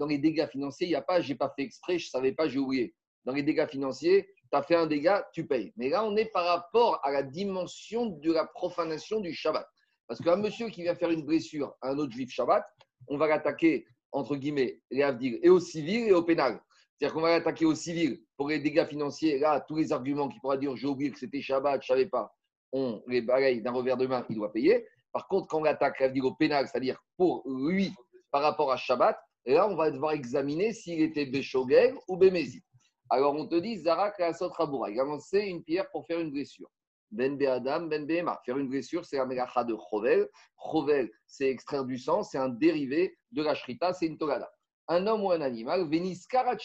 les 0.07 0.17
dégâts 0.17 0.47
financiers, 0.47 0.87
il 0.87 0.89
n'y 0.89 0.95
a 0.95 1.01
pas 1.03 1.21
j'ai 1.21 1.35
pas 1.35 1.53
fait 1.55 1.61
exprès, 1.61 1.99
je 1.99 2.07
ne 2.07 2.09
savais 2.09 2.31
pas, 2.31 2.47
j'ai 2.47 2.57
oublié. 2.57 2.95
Dans 3.23 3.33
les 3.33 3.43
dégâts 3.43 3.67
financiers, 3.67 4.27
tu 4.51 4.57
as 4.57 4.63
fait 4.63 4.75
un 4.75 4.87
dégât, 4.87 5.27
tu 5.31 5.45
payes. 5.45 5.71
Mais 5.77 5.89
là, 5.89 6.03
on 6.03 6.15
est 6.15 6.25
par 6.25 6.45
rapport 6.45 6.99
à 7.03 7.11
la 7.11 7.21
dimension 7.21 8.07
de 8.07 8.31
la 8.31 8.45
profanation 8.45 9.19
du 9.19 9.31
Shabbat. 9.31 9.67
Parce 10.07 10.19
qu'un 10.21 10.37
monsieur 10.37 10.69
qui 10.69 10.81
vient 10.81 10.95
faire 10.95 11.11
une 11.11 11.23
blessure 11.23 11.75
à 11.81 11.91
un 11.91 11.99
autre 11.99 12.13
juif 12.13 12.31
Shabbat, 12.31 12.65
on 13.07 13.17
va 13.17 13.27
l'attaquer, 13.27 13.85
entre 14.11 14.37
guillemets, 14.37 14.81
les 14.89 15.03
et 15.43 15.49
au 15.49 15.59
civil 15.59 16.07
et 16.07 16.13
au 16.13 16.23
pénal. 16.23 16.59
C'est-à-dire 16.97 17.13
qu'on 17.13 17.21
va 17.21 17.29
l'attaquer 17.29 17.65
au 17.65 17.75
civil 17.75 18.19
pour 18.37 18.49
les 18.49 18.57
dégâts 18.57 18.85
financiers. 18.85 19.37
Là, 19.37 19.63
tous 19.67 19.75
les 19.75 19.91
arguments 19.91 20.29
qui 20.29 20.39
pourra 20.39 20.57
dire 20.57 20.75
j'ai 20.75 20.87
oublié 20.87 21.11
que 21.11 21.19
c'était 21.19 21.41
Shabbat, 21.41 21.83
je 21.83 21.93
ne 21.93 21.97
savais 21.97 22.09
pas, 22.09 22.35
on 22.71 23.03
les 23.05 23.21
balaye 23.21 23.61
d'un 23.61 23.71
revers 23.71 23.97
de 23.97 24.07
main, 24.07 24.25
il 24.29 24.35
doit 24.35 24.51
payer. 24.51 24.87
Par 25.11 25.27
contre, 25.27 25.47
quand 25.47 25.61
on 25.61 25.65
attaque 25.65 26.03
au 26.21 26.33
pénal, 26.35 26.67
c'est-à-dire 26.67 26.99
pour 27.17 27.43
lui 27.47 27.93
par 28.31 28.41
rapport 28.41 28.71
à 28.71 28.77
Shabbat, 28.77 29.17
là, 29.45 29.67
on 29.67 29.75
va 29.75 29.91
devoir 29.91 30.11
examiner 30.11 30.73
s'il 30.73 31.01
était 31.01 31.25
Béchogel 31.25 31.95
ou 32.07 32.17
Bémézid. 32.17 32.61
Alors, 33.09 33.33
on 33.33 33.47
te 33.47 33.55
dit, 33.55 33.77
Zarak 33.77 34.19
Asot 34.19 34.49
Raboura, 34.49 34.91
il 34.91 34.99
a 34.99 35.03
lancé 35.03 35.39
une 35.39 35.63
pierre 35.63 35.89
pour 35.91 36.05
faire 36.05 36.19
une 36.19 36.31
blessure. 36.31 36.69
Ben 37.11 37.37
Be'adam, 37.37 37.89
Ben 37.89 38.05
Be'ema. 38.05 38.39
Faire 38.45 38.57
une 38.57 38.69
blessure, 38.69 39.03
c'est 39.03 39.17
la 39.17 39.25
mélacha 39.25 39.63
de 39.63 39.75
Chovel. 39.89 40.29
Chovel, 40.71 41.09
c'est 41.25 41.49
extraire 41.49 41.85
du 41.85 41.97
sang, 41.97 42.21
c'est 42.21 42.37
un 42.37 42.49
dérivé 42.49 43.17
de 43.31 43.41
la 43.41 43.55
shrita, 43.55 43.93
c'est 43.93 44.05
une 44.05 44.19
togada. 44.19 44.49
Un 44.87 45.07
homme 45.07 45.23
ou 45.23 45.31
un 45.31 45.41
animal, 45.41 45.89
Veniskarat 45.89 46.57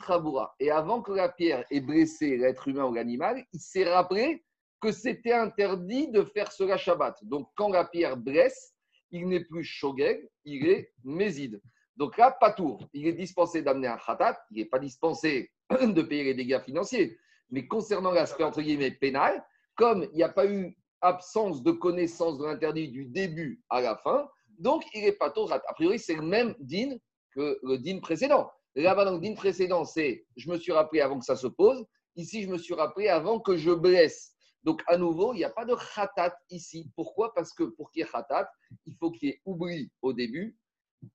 Raboura. 0.00 0.54
Et 0.60 0.70
avant 0.70 1.02
que 1.02 1.12
la 1.12 1.28
pierre 1.28 1.64
ait 1.70 1.80
blessé 1.80 2.38
l'être 2.38 2.68
humain 2.68 2.84
ou 2.84 2.94
l'animal, 2.94 3.44
il 3.52 3.60
s'est 3.60 3.90
rappelé 3.90 4.42
que 4.82 4.90
c'était 4.90 5.32
interdit 5.32 6.08
de 6.08 6.24
faire 6.24 6.50
cela 6.50 6.76
Shabbat. 6.76 7.24
Donc, 7.24 7.48
quand 7.54 7.68
la 7.68 7.84
pierre 7.84 8.16
blesse, 8.16 8.74
il 9.12 9.28
n'est 9.28 9.44
plus 9.44 9.62
shogeg, 9.62 10.28
il 10.44 10.66
est 10.66 10.92
méside. 11.04 11.60
Donc 11.96 12.16
là, 12.18 12.30
pas 12.32 12.52
tour. 12.52 12.88
Il 12.92 13.06
est 13.06 13.12
dispensé 13.12 13.62
d'amener 13.62 13.86
un 13.86 13.98
khatat, 13.98 14.38
il 14.50 14.58
n'est 14.58 14.68
pas 14.68 14.78
dispensé 14.78 15.52
de 15.70 16.02
payer 16.02 16.24
les 16.24 16.34
dégâts 16.34 16.60
financiers. 16.60 17.16
Mais 17.50 17.66
concernant 17.66 18.10
l'aspect 18.10 18.44
entre 18.44 18.62
guillemets 18.62 18.90
pénal, 18.90 19.44
comme 19.76 20.08
il 20.12 20.16
n'y 20.16 20.22
a 20.22 20.28
pas 20.28 20.46
eu 20.46 20.76
absence 21.00 21.62
de 21.62 21.70
connaissance 21.70 22.38
de 22.38 22.44
l'interdit 22.44 22.88
du 22.88 23.04
début 23.04 23.62
à 23.68 23.80
la 23.80 23.96
fin, 23.98 24.28
donc 24.58 24.84
il 24.94 25.02
n'est 25.02 25.12
pas 25.12 25.30
tour. 25.30 25.52
A 25.52 25.74
priori, 25.74 25.98
c'est 25.98 26.14
le 26.14 26.22
même 26.22 26.54
din 26.58 26.96
que 27.34 27.58
le 27.62 27.78
din 27.78 28.00
précédent. 28.00 28.50
Là-bas, 28.74 29.04
dans 29.04 29.12
le 29.12 29.20
din 29.20 29.34
précédent, 29.34 29.84
c'est 29.84 30.24
je 30.36 30.50
me 30.50 30.56
suis 30.56 30.72
rappelé 30.72 31.02
avant 31.02 31.18
que 31.18 31.24
ça 31.24 31.36
se 31.36 31.46
pose. 31.46 31.84
Ici, 32.16 32.42
je 32.42 32.48
me 32.48 32.58
suis 32.58 32.74
rappelé 32.74 33.08
avant 33.08 33.38
que 33.38 33.56
je 33.56 33.70
blesse. 33.70 34.31
Donc, 34.62 34.82
à 34.86 34.96
nouveau, 34.96 35.34
il 35.34 35.38
n'y 35.38 35.44
a 35.44 35.50
pas 35.50 35.64
de 35.64 35.74
khatat 35.74 36.36
ici. 36.50 36.90
Pourquoi? 36.94 37.34
Parce 37.34 37.52
que 37.52 37.64
pour 37.64 37.90
qu'il 37.90 38.00
y 38.00 38.02
ait 38.04 38.08
khatat, 38.08 38.48
il 38.86 38.94
faut 38.96 39.10
qu'il 39.10 39.28
y 39.28 39.32
ait 39.32 39.40
oubli 39.44 39.90
au 40.02 40.12
début, 40.12 40.56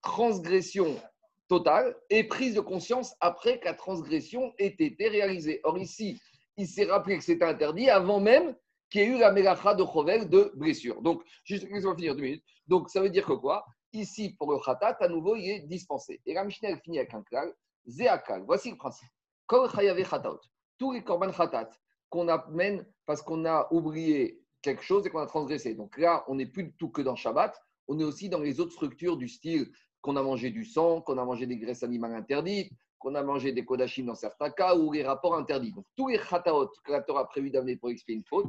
transgression 0.02 1.00
totale 1.48 1.96
et 2.10 2.26
prise 2.26 2.56
de 2.56 2.60
conscience 2.60 3.16
après 3.22 3.60
que 3.60 3.66
la 3.66 3.74
transgression 3.74 4.54
ait 4.58 4.76
été 4.78 5.08
réalisée. 5.08 5.62
Or, 5.64 5.78
ici, 5.78 6.22
il 6.58 6.68
s'est 6.68 6.86
rappelé 6.86 7.18
que 7.18 7.24
c'était 7.24 7.46
interdit 7.46 7.90
avant 7.90 8.20
même 8.20 8.56
qu'il 8.90 9.02
y 9.02 9.04
ait 9.06 9.08
eu 9.08 9.18
la 9.18 9.32
mélacha 9.32 9.74
de 9.76 9.84
Chovel 9.86 10.30
de 10.30 10.52
blessure. 10.56 11.02
Donc, 11.02 11.24
juste, 11.46 11.66
on 11.72 11.80
va 11.80 11.96
finir 11.96 12.16
deux 12.16 12.24
minutes. 12.24 12.44
Donc, 12.68 12.90
ça 12.90 13.02
veut 13.02 13.10
dire 13.10 13.26
que 13.26 13.34
quoi? 13.34 13.66
Ici, 13.94 14.36
pour 14.38 14.52
le 14.52 14.60
khatat, 14.60 14.98
à 15.00 15.08
nouveau, 15.08 15.38
il 15.38 15.50
est 15.50 15.60
dispensé. 15.62 16.22
Et 16.26 16.34
la 16.34 16.44
Mishnah, 16.44 16.76
finit 16.78 17.00
avec 17.00 17.14
un 17.14 17.24
klal, 17.24 17.54
zeakal. 17.86 18.44
Voici 18.46 18.72
le 18.72 18.78
principe. 18.78 19.08
Tous 20.78 20.92
les 20.92 21.04
korban 21.04 21.32
khatat 21.32 21.72
qu'on 22.10 22.28
amène 22.28 22.86
parce 23.06 23.22
qu'on 23.22 23.46
a 23.46 23.68
oublié 23.72 24.42
quelque 24.62 24.84
chose 24.84 25.06
et 25.06 25.10
qu'on 25.10 25.20
a 25.20 25.28
transgressé. 25.28 25.76
Donc 25.76 25.98
là, 25.98 26.24
on 26.28 26.36
n'est 26.36 26.46
plus 26.46 26.64
du 26.64 26.74
tout 26.74 26.90
que 26.90 27.02
dans 27.02 27.16
Shabbat, 27.16 27.56
on 27.88 28.00
est 28.00 28.04
aussi 28.04 28.30
dans 28.30 28.40
les 28.40 28.60
autres 28.60 28.74
structures 28.74 29.18
du 29.18 29.28
style 29.28 29.72
qu'on 30.02 30.16
a 30.16 30.24
mangé 30.24 30.52
du 30.52 30.66
sang, 30.66 31.02
qu'on 31.02 31.18
a 31.18 31.26
mangé 31.26 31.46
des 31.48 31.58
graisses 31.58 31.84
animales 31.84 32.16
interdites, 32.16 32.72
qu'on 33.00 33.16
a 33.16 33.24
mangé 33.24 33.52
des 33.52 33.66
kodashim 33.66 34.06
dans 34.06 34.16
certains 34.16 34.50
cas, 34.50 34.76
ou 34.76 34.92
les 34.92 35.04
rapports 35.04 35.36
interdits. 35.36 35.72
Donc 35.72 35.86
tous 35.96 36.08
les 36.10 36.18
khataot 36.18 36.70
que 36.84 36.92
la 36.92 37.02
Torah 37.02 37.22
a 37.22 37.26
prévu 37.26 37.50
d'amener 37.50 37.78
pour 37.78 37.90
expier 37.90 38.16
une 38.16 38.24
faute, 38.26 38.48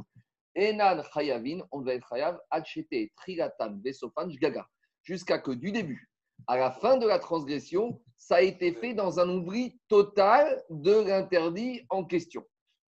Enan 0.55 1.03
chayavin, 1.13 1.59
on 1.71 1.81
va 1.81 1.93
être 1.93 2.07
chayav, 2.09 2.39
achete, 2.49 3.11
trilatam, 3.15 3.81
vesofan, 3.83 4.27
gaga. 4.27 4.67
Jusqu'à 5.03 5.39
que 5.39 5.51
du 5.51 5.71
début 5.71 6.09
à 6.47 6.57
la 6.57 6.71
fin 6.71 6.97
de 6.97 7.07
la 7.07 7.19
transgression, 7.19 8.01
ça 8.17 8.37
a 8.37 8.41
été 8.41 8.73
fait 8.73 8.93
dans 8.93 9.19
un 9.19 9.29
oubli 9.29 9.79
total 9.87 10.63
de 10.69 10.91
l'interdit 10.91 11.85
en 11.89 12.03
question. 12.03 12.43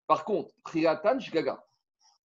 Par 0.06 0.24
contre, 0.24 0.54
trilatan, 0.64 1.18
gaga. 1.32 1.64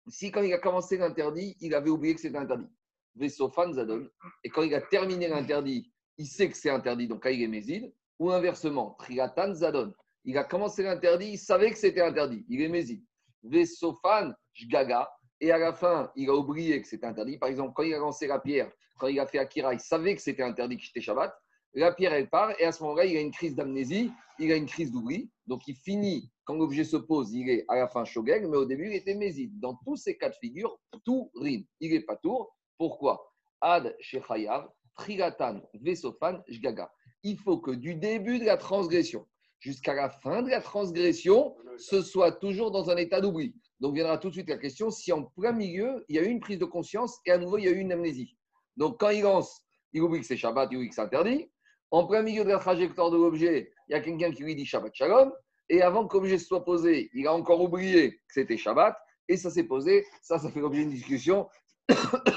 Si 0.08 0.30
quand 0.30 0.42
il 0.42 0.52
a 0.52 0.58
commencé 0.58 0.96
l'interdit, 0.96 1.56
il 1.60 1.74
avait 1.74 1.90
oublié 1.90 2.14
que 2.14 2.20
c'était 2.20 2.36
interdit. 2.36 2.68
Vesofan, 3.16 3.72
zadol. 3.72 4.10
Et 4.42 4.50
quand 4.50 4.62
il 4.62 4.74
a 4.74 4.80
terminé 4.80 5.28
l'interdit, 5.28 5.92
il 6.18 6.26
sait 6.26 6.48
que 6.48 6.56
c'est 6.56 6.70
interdit, 6.70 7.08
donc 7.08 7.24
est 7.26 7.46
méside. 7.46 7.92
Ou 8.18 8.30
inversement, 8.30 8.96
triatan, 8.98 9.54
zadon. 9.54 9.92
Il 10.24 10.38
a 10.38 10.44
commencé 10.44 10.82
l'interdit, 10.82 11.32
il 11.32 11.38
savait 11.38 11.70
que 11.70 11.78
c'était 11.78 12.00
interdit, 12.00 12.44
il 12.48 12.60
est 12.62 12.68
méside. 12.68 13.04
Vesofan, 13.42 14.32
gaga 14.68 15.08
et 15.40 15.50
à 15.50 15.58
la 15.58 15.72
fin, 15.72 16.10
il 16.16 16.30
a 16.30 16.34
oublié 16.34 16.80
que 16.80 16.88
c'était 16.88 17.06
interdit. 17.06 17.38
Par 17.38 17.48
exemple, 17.48 17.72
quand 17.74 17.82
il 17.82 17.94
a 17.94 17.98
lancé 17.98 18.26
la 18.26 18.38
pierre, 18.38 18.70
quand 18.98 19.08
il 19.08 19.20
a 19.20 19.26
fait 19.26 19.38
Akira, 19.38 19.74
il 19.74 19.80
savait 19.80 20.14
que 20.14 20.22
c'était 20.22 20.42
interdit, 20.42 20.78
que 20.78 20.84
c'était 20.86 21.00
Shabbat. 21.00 21.34
La 21.74 21.92
pierre, 21.92 22.12
elle 22.12 22.28
part, 22.28 22.52
et 22.60 22.64
à 22.64 22.72
ce 22.72 22.82
moment-là, 22.84 23.04
il 23.04 23.16
a 23.16 23.20
une 23.20 23.32
crise 23.32 23.54
d'amnésie, 23.54 24.12
il 24.38 24.52
a 24.52 24.56
une 24.56 24.66
crise 24.66 24.92
d'oubli. 24.92 25.30
Donc, 25.46 25.66
il 25.66 25.74
finit, 25.74 26.30
quand 26.44 26.54
l'objet 26.54 26.84
se 26.84 26.96
pose, 26.96 27.32
il 27.32 27.48
est 27.50 27.64
à 27.68 27.76
la 27.76 27.88
fin 27.88 28.04
Shogeg, 28.04 28.46
mais 28.46 28.56
au 28.56 28.64
début, 28.64 28.86
il 28.88 28.94
était 28.94 29.14
Méside. 29.14 29.58
Dans 29.58 29.74
tous 29.84 29.96
ces 29.96 30.16
cas 30.16 30.28
de 30.28 30.36
figure, 30.36 30.78
tout 31.04 31.30
rime. 31.34 31.64
Il 31.80 31.92
n'est 31.92 32.00
pas 32.00 32.16
tour. 32.16 32.56
Pourquoi? 32.78 33.28
Ad 33.60 33.96
Shechayav, 34.00 34.68
Trilatan, 34.96 35.60
Vesofan, 35.74 36.42
Jgaga. 36.48 36.90
Il 37.22 37.38
faut 37.38 37.58
que 37.58 37.72
du 37.72 37.94
début 37.94 38.38
de 38.38 38.44
la 38.44 38.56
transgression 38.56 39.26
jusqu'à 39.64 39.94
la 39.94 40.10
fin 40.10 40.42
de 40.42 40.50
la 40.50 40.60
transgression, 40.60 41.56
ce 41.78 42.02
soit 42.02 42.32
toujours 42.32 42.70
dans 42.70 42.90
un 42.90 42.96
état 42.98 43.22
d'oubli. 43.22 43.54
Donc 43.80 43.94
viendra 43.94 44.18
tout 44.18 44.28
de 44.28 44.34
suite 44.34 44.50
la 44.50 44.58
question 44.58 44.90
si 44.90 45.10
en 45.10 45.24
plein 45.24 45.52
milieu, 45.52 46.04
il 46.08 46.16
y 46.16 46.18
a 46.18 46.22
eu 46.22 46.28
une 46.28 46.40
prise 46.40 46.58
de 46.58 46.66
conscience 46.66 47.18
et 47.24 47.30
à 47.30 47.38
nouveau, 47.38 47.56
il 47.56 47.64
y 47.64 47.68
a 47.68 47.70
eu 47.70 47.78
une 47.78 47.90
amnésie. 47.90 48.36
Donc 48.76 49.00
quand 49.00 49.08
il 49.08 49.22
lance, 49.22 49.62
il 49.94 50.02
oublie 50.02 50.20
que 50.20 50.26
c'est 50.26 50.36
Shabbat, 50.36 50.68
il 50.70 50.76
oublie 50.76 50.90
que 50.90 50.94
c'est 50.94 51.00
interdit. 51.00 51.50
En 51.94 52.06
plein 52.08 52.22
milieu 52.22 52.42
de 52.42 52.48
la 52.48 52.58
trajectoire 52.58 53.12
de 53.12 53.16
l'objet, 53.16 53.70
il 53.88 53.92
y 53.92 53.94
a 53.94 54.00
quelqu'un 54.00 54.32
qui 54.32 54.42
lui 54.42 54.56
dit 54.56 54.66
Shabbat 54.66 54.92
Shalom. 54.92 55.32
Et 55.68 55.80
avant 55.80 56.08
que 56.08 56.16
l'objet 56.16 56.38
soit 56.38 56.64
posé, 56.64 57.08
il 57.14 57.24
a 57.28 57.32
encore 57.32 57.60
oublié 57.60 58.16
que 58.16 58.34
c'était 58.34 58.56
Shabbat. 58.56 58.96
Et 59.28 59.36
ça 59.36 59.48
s'est 59.48 59.62
posé. 59.62 60.04
Ça, 60.20 60.40
ça 60.40 60.50
fait 60.50 60.58
l'objet 60.58 60.80
d'une 60.80 60.90
discussion. 60.90 61.48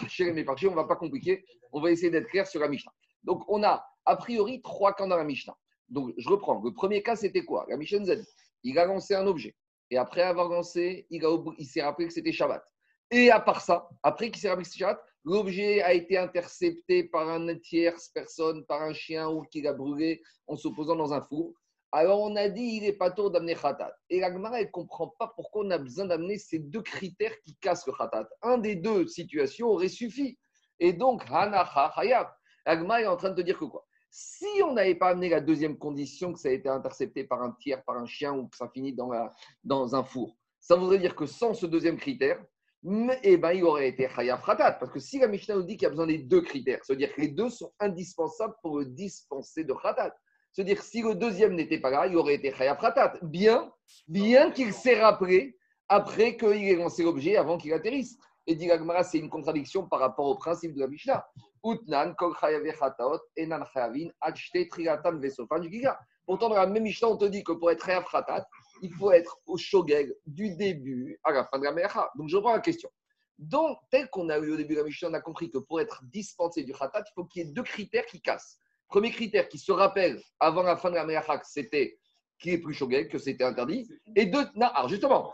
Chez 0.09 0.25
les 0.25 0.33
méparchis, 0.33 0.67
on 0.67 0.71
ne 0.71 0.75
va 0.75 0.83
pas 0.83 0.95
compliquer. 0.95 1.43
On 1.71 1.81
va 1.81 1.89
essayer 1.89 2.11
d'être 2.11 2.27
clair 2.27 2.45
sur 2.45 2.59
la 2.59 2.67
Mishnah. 2.67 2.91
Donc 3.23 3.45
on 3.47 3.63
a 3.63 3.83
a 4.05 4.15
priori 4.15 4.61
trois 4.61 4.93
camps 4.93 5.07
dans 5.07 5.17
la 5.17 5.23
Mishnah. 5.23 5.57
Donc 5.89 6.13
je 6.19 6.29
reprends. 6.29 6.61
Le 6.63 6.71
premier 6.71 7.01
cas, 7.01 7.15
c'était 7.15 7.43
quoi? 7.43 7.65
La 7.67 7.77
Mishnah 7.77 7.97
nous 7.97 8.11
a 8.11 8.15
dit 8.15 8.27
il 8.61 8.77
a 8.77 8.85
lancé 8.85 9.15
un 9.15 9.25
objet. 9.25 9.55
Et 9.89 9.97
après 9.97 10.21
avoir 10.21 10.49
lancé, 10.49 11.07
il, 11.09 11.25
il 11.57 11.65
s'est 11.65 11.81
rappelé 11.81 12.09
que 12.09 12.13
c'était 12.13 12.31
Shabbat. 12.31 12.63
Et 13.09 13.31
à 13.31 13.39
part 13.39 13.61
ça, 13.61 13.89
après 14.03 14.29
qu'il 14.29 14.39
s'est 14.39 14.49
rappelé 14.49 14.65
que 14.65 14.69
c'était 14.69 14.83
Shabbat, 14.85 15.03
l'objet 15.27 15.81
a 15.81 15.93
été 15.93 16.17
intercepté 16.17 17.03
par 17.03 17.27
un 17.27 17.53
tierce 17.57 18.07
personne, 18.13 18.65
par 18.65 18.81
un 18.81 18.93
chien 18.93 19.29
ou 19.29 19.41
qu'il 19.43 19.67
a 19.67 19.73
brûlé 19.73 20.21
en 20.47 20.55
s'opposant 20.55 20.95
dans 20.95 21.13
un 21.13 21.21
four. 21.21 21.53
Alors 21.91 22.21
on 22.21 22.35
a 22.37 22.47
dit, 22.47 22.77
il 22.77 22.83
n'est 22.83 22.93
pas 22.93 23.11
tôt 23.11 23.29
d'amener 23.29 23.53
khatat. 23.53 23.93
Et 24.09 24.21
la 24.21 24.27
elle 24.27 24.37
ne 24.37 24.71
comprend 24.71 25.13
pas 25.19 25.33
pourquoi 25.35 25.65
on 25.65 25.71
a 25.71 25.77
besoin 25.77 26.05
d'amener 26.05 26.37
ces 26.37 26.59
deux 26.59 26.81
critères 26.81 27.37
qui 27.41 27.57
cassent 27.57 27.85
le 27.87 27.91
khatat. 27.91 28.29
Un 28.41 28.57
des 28.57 28.75
deux 28.75 29.05
situations 29.07 29.67
aurait 29.67 29.89
suffi. 29.89 30.37
Et 30.79 30.93
donc, 30.93 31.23
hanacha 31.29 31.91
hayab. 31.97 32.27
La 32.65 33.01
est 33.01 33.07
en 33.07 33.17
train 33.17 33.31
de 33.31 33.35
te 33.35 33.41
dire 33.41 33.59
que 33.59 33.65
quoi? 33.65 33.85
Si 34.09 34.47
on 34.63 34.73
n'avait 34.73 34.95
pas 34.95 35.09
amené 35.09 35.27
la 35.29 35.41
deuxième 35.41 35.77
condition, 35.77 36.31
que 36.31 36.39
ça 36.39 36.47
a 36.47 36.51
été 36.51 36.69
intercepté 36.69 37.25
par 37.25 37.41
un 37.41 37.51
tiers, 37.59 37.83
par 37.83 37.97
un 37.97 38.05
chien 38.05 38.33
ou 38.33 38.47
que 38.47 38.55
ça 38.55 38.69
finit 38.73 38.93
dans, 38.93 39.11
dans 39.63 39.93
un 39.93 40.03
four, 40.03 40.37
ça 40.59 40.75
voudrait 40.75 40.99
dire 40.99 41.15
que 41.15 41.25
sans 41.25 41.53
ce 41.53 41.65
deuxième 41.65 41.97
critère, 41.97 42.41
eh 43.23 43.37
ben, 43.37 43.51
il 43.51 43.63
aurait 43.63 43.89
été 43.89 44.07
Khayaf 44.07 44.45
Khatat. 44.45 44.73
Parce 44.73 44.91
que 44.91 44.99
si 44.99 45.19
la 45.19 45.27
Mishnah 45.27 45.55
nous 45.55 45.63
dit 45.63 45.77
qu'il 45.77 45.83
y 45.83 45.87
a 45.87 45.89
besoin 45.89 46.07
des 46.07 46.19
deux 46.19 46.41
critères, 46.41 46.83
ça 46.83 46.93
veut 46.93 46.97
dire 46.97 47.13
que 47.13 47.21
les 47.21 47.29
deux 47.29 47.49
sont 47.49 47.71
indispensables 47.79 48.55
pour 48.61 48.79
le 48.79 48.85
dispenser 48.85 49.63
de 49.63 49.73
Khatat. 49.73 50.15
C'est-à-dire 50.53 50.81
si 50.81 51.01
le 51.01 51.15
deuxième 51.15 51.55
n'était 51.55 51.79
pas 51.79 51.89
là, 51.89 52.07
il 52.07 52.15
aurait 52.15 52.35
été 52.35 52.51
Khayaf 52.51 52.79
Khatat. 52.79 53.13
Bien, 53.23 53.71
bien 54.07 54.51
qu'il 54.51 54.73
s'est 54.73 54.99
rappelé 55.01 55.57
après 55.89 56.37
qu'il 56.37 56.67
ait 56.67 56.75
lancé 56.75 57.03
l'objet 57.03 57.37
avant 57.37 57.57
qu'il 57.57 57.73
atterrisse. 57.73 58.17
Et 58.49 58.55
dit 58.55 58.69
c'est 59.03 59.17
une 59.17 59.29
contradiction 59.29 59.87
par 59.87 59.99
rapport 59.99 60.25
au 60.25 60.35
principe 60.35 60.73
de 60.73 60.79
la 60.79 60.87
Mishnah. 60.87 61.27
Pourtant, 66.25 66.49
dans 66.49 66.55
la 66.55 66.67
même 66.67 66.83
Mishnah, 66.83 67.09
on 67.09 67.17
te 67.17 67.25
dit 67.25 67.43
que 67.43 67.51
pour 67.51 67.71
être 67.71 67.85
Khayav 67.85 68.05
Khatat, 68.09 68.47
il 68.81 68.93
faut 68.93 69.11
être 69.11 69.39
au 69.45 69.57
Shogeg 69.57 70.13
du 70.25 70.55
début 70.55 71.19
à 71.23 71.31
la 71.31 71.45
fin 71.45 71.59
de 71.59 71.63
la 71.63 71.71
Melacha. 71.71 72.09
Donc, 72.15 72.29
je 72.29 72.35
reprends 72.35 72.53
la 72.53 72.59
question. 72.59 72.89
Donc, 73.37 73.77
tel 73.91 74.09
qu'on 74.09 74.29
a 74.29 74.37
eu 74.39 74.51
au 74.51 74.57
début 74.57 74.73
de 74.73 74.79
la 74.79 74.85
Mishnah, 74.85 75.09
on 75.09 75.13
a 75.13 75.21
compris 75.21 75.49
que 75.49 75.59
pour 75.59 75.79
être 75.79 76.01
dispensé 76.05 76.63
du 76.63 76.73
Khatat, 76.73 77.03
il 77.07 77.13
faut 77.13 77.25
qu'il 77.25 77.45
y 77.45 77.49
ait 77.49 77.51
deux 77.51 77.63
critères 77.63 78.05
qui 78.05 78.21
cassent. 78.21 78.59
Premier 78.87 79.11
critère 79.11 79.47
qui 79.47 79.59
se 79.59 79.71
rappelle 79.71 80.21
avant 80.39 80.63
la 80.63 80.77
fin 80.77 80.89
de 80.89 80.95
la 80.95 81.05
Melacha 81.05 81.37
que 81.37 81.45
c'était 81.47 81.99
qui 82.39 82.51
est 82.51 82.57
plus 82.59 82.73
Shogeg, 82.73 83.09
que 83.09 83.17
c'était 83.17 83.43
interdit. 83.43 83.87
Et 84.15 84.27
deux, 84.27 84.45
alors 84.59 84.87
justement, 84.89 85.31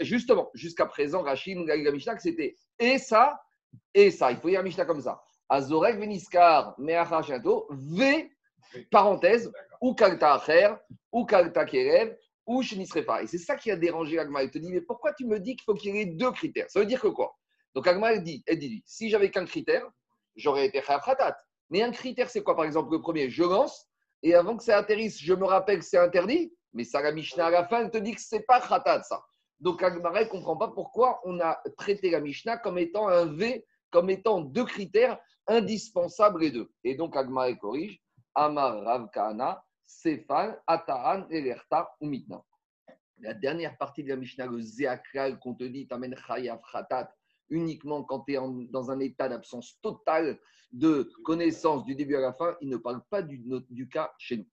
justement, 0.00 0.50
jusqu'à 0.54 0.86
présent, 0.86 1.22
Rachid 1.22 1.56
nous 1.56 1.66
la 1.66 1.90
Mishnah 1.90 2.14
que 2.14 2.22
c'était 2.22 2.56
et 2.78 2.98
ça, 2.98 3.40
et 3.92 4.10
ça. 4.10 4.30
Il 4.30 4.38
faut 4.38 4.48
dire 4.48 4.60
la 4.60 4.64
Mishnah 4.64 4.84
comme 4.84 5.00
ça. 5.00 5.20
Azorek 5.48 5.98
veniskar 5.98 6.74
meacha 6.78 7.20
v, 7.70 8.30
parenthèse, 8.90 9.52
ou 9.80 9.94
kalta 9.94 10.34
acher, 10.34 10.74
ou 11.12 11.26
kalta 11.26 11.64
kerev, 11.64 12.16
ou 12.46 12.62
shenisrefa. 12.62 13.22
Et 13.22 13.26
c'est 13.26 13.38
ça 13.38 13.56
qui 13.56 13.70
a 13.70 13.76
dérangé 13.76 14.18
Agma. 14.18 14.42
Il 14.42 14.50
te 14.50 14.58
dit, 14.58 14.70
mais 14.70 14.80
pourquoi 14.80 15.12
tu 15.12 15.26
me 15.26 15.38
dis 15.38 15.56
qu'il 15.56 15.64
faut 15.64 15.74
qu'il 15.74 15.94
y 15.96 16.00
ait 16.00 16.06
deux 16.06 16.32
critères? 16.32 16.70
Ça 16.70 16.80
veut 16.80 16.86
dire 16.86 17.00
que 17.00 17.08
quoi? 17.08 17.34
Donc 17.74 17.86
Agma, 17.86 18.16
dit, 18.18 18.42
elle 18.46 18.58
dit, 18.58 18.82
si 18.86 19.10
j'avais 19.10 19.30
qu'un 19.30 19.46
critère, 19.46 19.86
j'aurais 20.36 20.66
été 20.66 20.80
khatat. 20.80 21.36
Mais 21.70 21.82
un 21.82 21.90
critère, 21.90 22.30
c'est 22.30 22.42
quoi 22.42 22.54
Par 22.54 22.64
exemple, 22.64 22.92
le 22.92 23.00
premier, 23.00 23.30
je 23.30 23.42
lance, 23.42 23.88
et 24.22 24.34
avant 24.34 24.56
que 24.56 24.62
ça 24.62 24.78
atterrisse, 24.78 25.20
je 25.20 25.34
me 25.34 25.44
rappelle 25.44 25.78
que 25.78 25.84
c'est 25.84 25.98
interdit, 25.98 26.54
mais 26.72 26.84
ça, 26.84 27.02
la 27.02 27.12
Mishnah 27.12 27.46
à 27.46 27.50
la 27.50 27.64
fin, 27.64 27.82
elle 27.82 27.90
te 27.90 27.98
dit 27.98 28.14
que 28.14 28.20
c'est 28.20 28.44
pas 28.46 28.60
khatat, 28.60 29.02
ça. 29.02 29.22
Donc 29.60 29.82
Agma, 29.82 30.10
ne 30.10 30.24
comprend 30.26 30.56
pas 30.56 30.68
pourquoi 30.68 31.20
on 31.24 31.40
a 31.40 31.60
traité 31.76 32.10
la 32.10 32.20
Mishnah 32.20 32.58
comme 32.58 32.78
étant 32.78 33.08
un 33.08 33.26
V, 33.26 33.64
comme 33.90 34.10
étant 34.10 34.40
deux 34.40 34.64
critères 34.64 35.18
indispensables 35.46 36.40
les 36.40 36.50
deux. 36.50 36.70
Et 36.82 36.94
donc 36.94 37.16
Agma 37.16 37.52
corrige, 37.54 38.00
Amar 38.34 38.82
Rav 38.82 39.08
Kahana, 39.12 39.62
Sefan, 39.86 40.56
Ataran, 40.66 41.26
Elerta 41.30 41.94
ou. 42.00 42.10
La 43.18 43.34
dernière 43.34 43.76
partie 43.78 44.02
de 44.02 44.08
la 44.08 44.16
Mishnah, 44.16 44.46
le 44.46 44.60
Zéakral, 44.60 45.38
qu'on 45.38 45.54
te 45.54 45.64
dit, 45.64 45.86
Tamen 45.86 46.16
Chayav 46.26 46.60
Khatat, 46.70 47.14
uniquement 47.48 48.02
quand 48.02 48.20
tu 48.20 48.34
es 48.34 48.38
dans 48.70 48.90
un 48.90 49.00
état 49.00 49.28
d'absence 49.28 49.78
totale 49.80 50.38
de 50.72 51.10
connaissance 51.24 51.84
du 51.84 51.94
début 51.94 52.16
à 52.16 52.20
la 52.20 52.32
fin, 52.32 52.56
il 52.60 52.68
ne 52.68 52.76
parle 52.76 53.02
pas 53.08 53.22
du, 53.22 53.88
cas 53.88 54.12
chez 54.18 54.38
nous. 54.38 54.46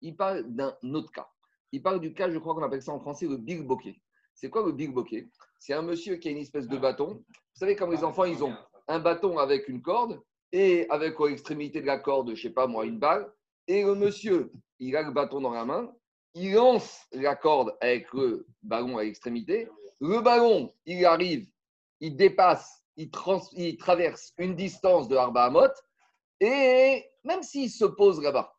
Il 0.00 0.16
parle 0.16 0.44
d'un 0.54 0.76
autre 0.94 1.12
cas. 1.12 1.28
Il 1.70 1.82
parle 1.82 2.00
du 2.00 2.12
cas, 2.12 2.30
je 2.30 2.38
crois 2.38 2.54
qu'on 2.54 2.62
appelle 2.62 2.82
ça 2.82 2.92
en 2.92 3.00
français 3.00 3.26
le 3.26 3.36
big 3.36 3.64
bokeh. 3.64 4.00
C'est 4.34 4.50
quoi 4.50 4.64
le 4.64 4.72
big 4.72 4.92
bokeh 4.92 5.28
C'est 5.58 5.74
un 5.74 5.82
monsieur 5.82 6.16
qui 6.16 6.28
a 6.28 6.30
une 6.30 6.38
espèce 6.38 6.66
de 6.66 6.78
bâton. 6.78 7.24
Vous 7.28 7.54
savez, 7.54 7.76
comme 7.76 7.92
les 7.92 8.04
enfants, 8.04 8.24
ils 8.24 8.42
ont 8.42 8.54
un 8.88 8.98
bâton 8.98 9.38
avec 9.38 9.68
une 9.68 9.82
corde 9.82 10.20
et 10.52 10.88
avec 10.90 11.18
l'extrémité 11.20 11.80
de 11.80 11.86
la 11.86 11.98
corde, 11.98 12.34
je 12.34 12.42
sais 12.42 12.50
pas 12.50 12.66
moi, 12.66 12.86
une 12.86 12.98
balle. 12.98 13.30
Et 13.66 13.84
le 13.84 13.94
monsieur, 13.94 14.50
il 14.78 14.96
a 14.96 15.02
le 15.02 15.12
bâton 15.12 15.40
dans 15.40 15.52
la 15.52 15.64
main, 15.64 15.92
il 16.34 16.52
lance 16.52 17.06
la 17.12 17.34
corde 17.34 17.76
avec 17.80 18.12
le 18.12 18.46
ballon 18.62 18.98
à 18.98 19.04
l'extrémité. 19.04 19.68
Le 20.00 20.20
ballon, 20.20 20.72
il 20.86 21.04
arrive, 21.04 21.48
il 22.00 22.16
dépasse, 22.16 22.84
il, 22.96 23.10
traverse 23.78 24.32
une 24.38 24.54
distance 24.54 25.08
de 25.08 25.16
Arba 25.16 25.52
et 26.40 27.04
même 27.24 27.42
s'il 27.42 27.70
se 27.70 27.84
pose 27.84 28.22
là-bas. 28.22 28.54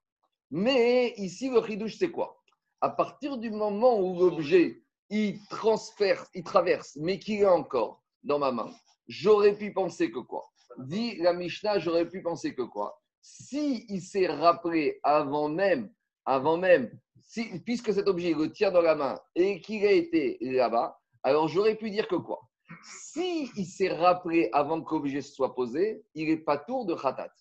Mais 0.51 1.13
ici, 1.17 1.49
le 1.49 1.59
ridouche, 1.59 1.97
c'est 1.97 2.11
quoi? 2.11 2.41
À 2.81 2.89
partir 2.89 3.37
du 3.37 3.51
moment 3.51 3.99
où 3.99 4.19
l'objet, 4.19 4.81
il 5.09 5.39
transfère, 5.47 6.25
il 6.33 6.43
traverse, 6.43 6.97
mais 6.97 7.19
qu'il 7.19 7.41
est 7.41 7.45
encore 7.45 8.01
dans 8.23 8.39
ma 8.39 8.51
main, 8.51 8.71
j'aurais 9.07 9.55
pu 9.55 9.71
penser 9.73 10.11
que 10.11 10.19
quoi? 10.19 10.51
Dit 10.77 11.17
la 11.17 11.33
Mishnah, 11.33 11.79
j'aurais 11.79 12.07
pu 12.07 12.21
penser 12.21 12.53
que 12.53 12.61
quoi? 12.61 13.01
Si 13.21 13.85
il 13.89 14.01
s'est 14.01 14.27
rappelé 14.27 14.99
avant 15.03 15.49
même, 15.49 15.91
avant 16.29 16.57
même, 16.57 16.91
si, 17.19 17.59
puisque 17.65 17.91
cet 17.91 18.07
objet 18.07 18.35
le 18.35 18.51
tient 18.51 18.71
dans 18.71 18.83
la 18.83 18.93
main 18.93 19.19
et 19.33 19.61
qu'il 19.61 19.83
a 19.83 19.91
été 19.91 20.37
là-bas, 20.41 20.99
alors 21.23 21.47
j'aurais 21.47 21.75
pu 21.75 21.89
dire 21.89 22.07
que 22.07 22.15
quoi? 22.15 22.39
Si 22.83 23.49
il 23.55 23.65
s'est 23.65 23.91
rappelé 23.91 24.47
avant 24.53 24.79
que 24.81 24.93
l'objet 24.93 25.21
soit 25.21 25.55
posé, 25.55 26.03
il 26.13 26.27
n'est 26.27 26.37
pas 26.37 26.57
tour 26.57 26.85
de 26.85 26.93
khatat. 26.93 27.33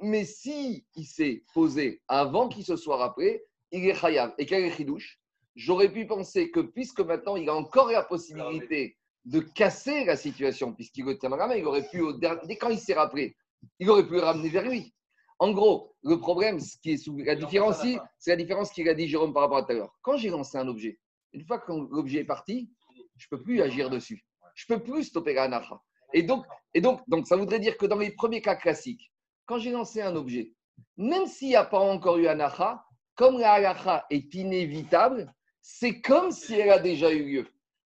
Mais 0.00 0.24
si 0.24 0.86
il 0.96 1.04
s'est 1.04 1.44
posé 1.52 2.00
avant 2.08 2.48
qu'il 2.48 2.64
se 2.64 2.76
soit 2.76 2.96
rappelé, 2.96 3.44
il 3.70 3.86
est 3.86 3.94
chayav. 3.94 4.32
Et 4.38 4.46
quel 4.46 4.64
est 4.64 4.70
chidouche 4.70 5.20
J'aurais 5.54 5.92
pu 5.92 6.06
penser 6.06 6.50
que 6.50 6.60
puisque 6.60 7.00
maintenant 7.00 7.36
il 7.36 7.50
a 7.50 7.54
encore 7.54 7.90
la 7.90 8.02
possibilité 8.02 8.96
de 9.26 9.40
casser 9.40 10.06
la 10.06 10.16
situation, 10.16 10.72
puisqu'il 10.72 11.04
le 11.04 11.18
tient 11.18 11.28
dans 11.28 11.36
la 11.36 11.48
main, 11.48 11.54
il 11.54 11.66
aurait 11.66 11.86
pu, 11.86 12.02
dès 12.18 12.56
quand 12.56 12.70
il 12.70 12.78
s'est 12.78 12.94
rappelé, 12.94 13.36
il 13.78 13.90
aurait 13.90 14.06
pu 14.06 14.14
le 14.14 14.20
ramener 14.20 14.48
vers 14.48 14.66
lui. 14.66 14.94
En 15.42 15.50
gros, 15.50 15.96
le 16.04 16.20
problème, 16.20 16.60
ce 16.60 16.76
qui 16.76 16.92
est 16.92 16.98
sous, 16.98 17.18
la 17.18 17.34
différence, 17.34 17.78
c'est 18.20 18.30
la 18.30 18.36
différence 18.36 18.70
qu'il 18.70 18.88
a 18.88 18.94
dit 18.94 19.08
Jérôme 19.08 19.32
par 19.32 19.42
rapport 19.42 19.56
à 19.56 19.62
tout 19.64 19.72
à 19.72 19.74
l'heure. 19.74 19.92
Quand 20.00 20.16
j'ai 20.16 20.30
lancé 20.30 20.56
un 20.56 20.68
objet, 20.68 21.00
une 21.32 21.44
fois 21.44 21.58
que 21.58 21.72
l'objet 21.72 22.20
est 22.20 22.24
parti, 22.24 22.70
je 23.16 23.26
ne 23.26 23.36
peux 23.36 23.42
plus 23.42 23.60
agir 23.60 23.90
dessus. 23.90 24.24
Je 24.54 24.66
ne 24.70 24.76
peux 24.76 24.84
plus 24.84 25.02
stopper 25.02 25.34
la 25.34 25.48
nacha. 25.48 25.82
Et 26.12 26.22
donc, 26.22 26.46
et 26.74 26.80
donc, 26.80 27.00
donc, 27.08 27.26
ça 27.26 27.36
voudrait 27.36 27.58
dire 27.58 27.76
que 27.76 27.86
dans 27.86 27.96
les 27.96 28.12
premiers 28.12 28.40
cas 28.40 28.54
classiques, 28.54 29.10
quand 29.44 29.58
j'ai 29.58 29.72
lancé 29.72 30.00
un 30.00 30.14
objet, 30.14 30.52
même 30.96 31.26
s'il 31.26 31.48
n'y 31.48 31.56
a 31.56 31.64
pas 31.64 31.80
encore 31.80 32.18
eu 32.18 32.28
anacha, 32.28 32.84
comme 33.16 33.40
la 33.40 33.54
halacha 33.54 34.06
est 34.10 34.32
inévitable, 34.34 35.34
c'est 35.60 36.00
comme 36.00 36.30
si 36.30 36.54
elle 36.54 36.70
a 36.70 36.78
déjà 36.78 37.10
eu 37.10 37.24
lieu. 37.24 37.48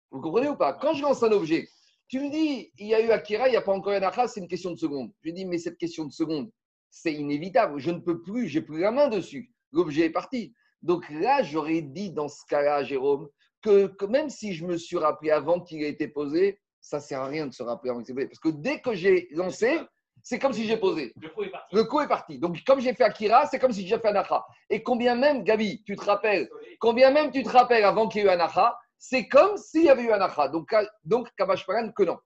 Vous 0.09 0.21
comprenez 0.21 0.47
ou 0.47 0.55
pas? 0.55 0.71
Quand 0.71 0.93
je 0.93 1.01
lance 1.01 1.21
un 1.21 1.33
objet, 1.33 1.67
tu 2.07 2.21
me 2.21 2.29
dis, 2.31 2.71
il 2.77 2.87
y 2.87 2.95
a 2.95 3.01
eu 3.01 3.11
Akira, 3.11 3.49
il 3.49 3.51
n'y 3.51 3.57
a 3.57 3.61
pas 3.61 3.73
encore 3.73 3.91
eu 3.91 3.97
anacha, 3.97 4.29
c'est 4.29 4.39
une 4.39 4.47
question 4.47 4.71
de 4.71 4.77
seconde. 4.77 5.11
Je 5.21 5.31
dis, 5.31 5.43
mais 5.43 5.57
cette 5.57 5.77
question 5.77 6.05
de 6.05 6.13
seconde, 6.13 6.49
c'est 6.91 7.13
inévitable. 7.13 7.79
Je 7.79 7.89
ne 7.89 7.99
peux 7.99 8.21
plus, 8.21 8.47
j'ai 8.47 8.61
plus 8.61 8.79
la 8.79 8.91
main 8.91 9.07
dessus. 9.07 9.51
L'objet 9.71 10.05
est 10.05 10.11
parti. 10.11 10.53
Donc 10.83 11.09
là, 11.09 11.41
j'aurais 11.41 11.81
dit 11.81 12.11
dans 12.11 12.27
ce 12.27 12.45
cas-là, 12.49 12.83
Jérôme, 12.83 13.27
que, 13.61 13.91
même 14.07 14.29
si 14.29 14.53
je 14.53 14.65
me 14.65 14.77
suis 14.77 14.97
rappelé 14.97 15.31
avant 15.31 15.59
qu'il 15.59 15.81
ait 15.81 15.89
été 15.89 16.07
posé, 16.07 16.59
ça 16.81 16.97
ne 16.97 17.01
sert 17.01 17.21
à 17.21 17.27
rien 17.27 17.47
de 17.47 17.53
se 17.53 17.63
rappeler 17.63 17.91
avant 17.91 18.03
qu'il 18.03 18.17
ait 18.19 18.23
été 18.23 18.27
posé. 18.27 18.27
Parce 18.27 18.55
que 18.55 18.61
dès 18.61 18.81
que 18.81 18.93
j'ai 18.93 19.27
lancé, 19.31 19.79
c'est 20.23 20.39
comme 20.39 20.53
si 20.53 20.65
j'ai 20.65 20.77
posé. 20.77 21.13
Le 21.21 21.29
coup 21.29 21.43
est 21.43 21.49
parti. 21.49 21.75
Le 21.75 21.83
coup 21.85 22.01
est 22.01 22.07
parti. 22.07 22.39
Donc, 22.39 22.63
comme 22.65 22.79
j'ai 22.79 22.93
fait 22.93 23.03
Akira, 23.03 23.45
c'est 23.47 23.59
comme 23.59 23.71
si 23.71 23.87
j'ai 23.87 23.97
fait 23.97 24.07
Anacha. 24.07 24.45
Et 24.69 24.83
combien 24.83 25.15
même, 25.15 25.43
Gabi, 25.43 25.83
tu 25.83 25.95
te 25.95 26.03
rappelles, 26.03 26.49
combien 26.79 27.11
même 27.11 27.31
tu 27.31 27.43
te 27.43 27.49
rappelles 27.49 27.83
avant 27.83 28.07
qu'il 28.07 28.21
y 28.21 28.23
ait 28.23 28.27
eu 28.27 28.29
Anacha, 28.29 28.77
c'est 28.97 29.27
comme 29.27 29.57
s'il 29.57 29.85
y 29.85 29.89
avait 29.89 30.03
eu 30.03 30.11
Anacha. 30.11 30.49
Donc, 30.49 30.69
donc 31.05 31.29
Paran, 31.37 31.91
que 31.95 32.03
non. 32.03 32.17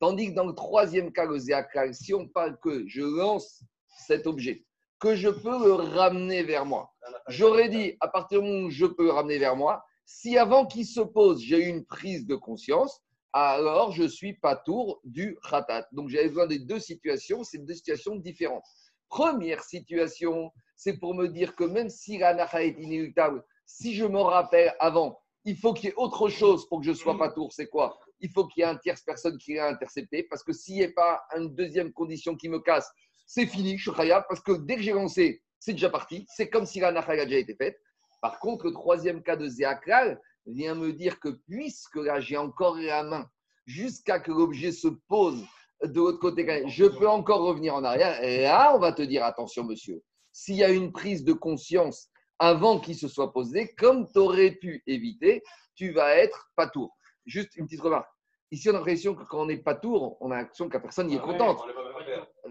Tandis 0.00 0.30
que 0.30 0.34
dans 0.34 0.46
le 0.46 0.54
troisième 0.54 1.12
cas, 1.12 1.24
le 1.24 1.38
Zéakal, 1.38 1.94
si 1.94 2.12
on 2.14 2.26
parle 2.28 2.58
que 2.60 2.86
je 2.88 3.02
lance 3.02 3.62
cet 3.98 4.26
objet, 4.26 4.64
que 4.98 5.14
je 5.14 5.28
peux 5.28 5.64
le 5.64 5.72
ramener 5.72 6.42
vers 6.42 6.64
moi, 6.64 6.92
j'aurais 7.28 7.68
dit, 7.68 7.96
à 8.00 8.08
partir 8.08 8.40
du 8.40 8.48
moment 8.48 8.66
où 8.66 8.70
je 8.70 8.86
peux 8.86 9.04
le 9.04 9.12
ramener 9.12 9.38
vers 9.38 9.56
moi, 9.56 9.84
si 10.06 10.36
avant 10.36 10.66
qu'il 10.66 10.86
se 10.86 11.00
pose, 11.00 11.40
j'ai 11.40 11.58
eu 11.58 11.68
une 11.68 11.84
prise 11.84 12.26
de 12.26 12.34
conscience, 12.34 13.00
alors 13.32 13.92
je 13.92 14.04
suis 14.04 14.34
pas 14.34 14.54
tour 14.54 15.00
du 15.04 15.36
khatat. 15.50 15.88
Donc 15.92 16.08
j'avais 16.08 16.28
besoin 16.28 16.46
des 16.46 16.60
deux 16.60 16.78
situations, 16.78 17.42
c'est 17.42 17.58
deux 17.58 17.74
situations 17.74 18.16
différentes. 18.16 18.64
Première 19.08 19.62
situation, 19.64 20.52
c'est 20.76 20.98
pour 20.98 21.14
me 21.14 21.26
dire 21.26 21.56
que 21.56 21.64
même 21.64 21.88
si 21.88 22.18
la 22.18 22.34
nacha 22.34 22.64
est 22.64 22.76
inéluctable, 22.78 23.44
si 23.66 23.94
je 23.94 24.04
me 24.04 24.20
rappelle 24.20 24.74
avant, 24.78 25.18
il 25.44 25.56
faut 25.56 25.74
qu'il 25.74 25.86
y 25.86 25.92
ait 25.92 25.96
autre 25.96 26.28
chose 26.28 26.68
pour 26.68 26.80
que 26.80 26.86
je 26.86 26.92
sois 26.92 27.18
pas 27.18 27.30
tour. 27.30 27.52
C'est 27.52 27.66
quoi? 27.66 27.98
Il 28.20 28.30
faut 28.30 28.46
qu'il 28.46 28.62
y 28.62 28.64
ait 28.64 28.70
un 28.70 28.76
tierce 28.76 29.02
personne 29.02 29.36
qui 29.38 29.54
ait 29.54 29.60
intercepté, 29.60 30.22
parce 30.22 30.42
que 30.42 30.52
s'il 30.52 30.76
n'y 30.76 30.84
a 30.84 30.92
pas 30.94 31.22
une 31.36 31.54
deuxième 31.54 31.92
condition 31.92 32.36
qui 32.36 32.48
me 32.48 32.60
casse, 32.60 32.90
c'est 33.26 33.46
fini, 33.46 33.78
je 33.78 33.90
suis 33.90 34.08
parce 34.28 34.40
que 34.40 34.52
dès 34.52 34.76
que 34.76 34.82
j'ai 34.82 34.92
lancé, 34.92 35.42
c'est 35.58 35.72
déjà 35.72 35.90
parti. 35.90 36.26
C'est 36.28 36.50
comme 36.50 36.66
si 36.66 36.80
la 36.80 36.92
nacha 36.92 37.12
a 37.12 37.24
déjà 37.24 37.38
été 37.38 37.54
faite. 37.54 37.80
Par 38.20 38.38
contre, 38.38 38.66
le 38.66 38.72
troisième 38.72 39.22
cas 39.22 39.36
de 39.36 39.48
Zéakral 39.48 40.20
vient 40.46 40.74
me 40.74 40.92
dire 40.92 41.20
que 41.20 41.28
puisque 41.48 41.96
là, 41.96 42.20
j'ai 42.20 42.36
encore 42.36 42.76
la 42.76 43.02
main 43.02 43.28
jusqu'à 43.66 44.20
que 44.20 44.30
l'objet 44.30 44.72
se 44.72 44.88
pose 45.08 45.44
de 45.82 45.98
l'autre 45.98 46.18
côté, 46.18 46.64
je 46.68 46.84
peux 46.84 47.08
encore 47.08 47.42
revenir 47.42 47.74
en 47.74 47.84
arrière. 47.84 48.22
Et 48.22 48.42
là, 48.42 48.74
on 48.74 48.78
va 48.78 48.92
te 48.92 49.02
dire 49.02 49.24
attention, 49.24 49.64
monsieur, 49.64 50.02
s'il 50.32 50.56
y 50.56 50.64
a 50.64 50.70
une 50.70 50.92
prise 50.92 51.24
de 51.24 51.32
conscience 51.32 52.08
avant 52.38 52.80
qu'il 52.80 52.96
se 52.96 53.08
soit 53.08 53.32
posé, 53.32 53.74
comme 53.76 54.10
tu 54.10 54.18
aurais 54.18 54.52
pu 54.52 54.82
éviter, 54.86 55.42
tu 55.74 55.92
vas 55.92 56.16
être 56.16 56.50
pas 56.56 56.68
tour. 56.68 56.96
Juste 57.26 57.56
une 57.56 57.66
petite 57.66 57.80
remarque. 57.80 58.08
Ici, 58.54 58.68
on 58.68 58.74
a 58.74 58.74
l'impression 58.74 59.16
que 59.16 59.24
quand 59.24 59.40
on 59.40 59.46
n'est 59.46 59.56
pas 59.56 59.74
tour, 59.74 60.16
on 60.20 60.30
a 60.30 60.36
l'impression 60.36 60.68
que 60.68 60.74
la 60.74 60.80
personne 60.80 61.10
y 61.10 61.16
est 61.16 61.20
ah 61.20 61.26
contente. 61.26 61.60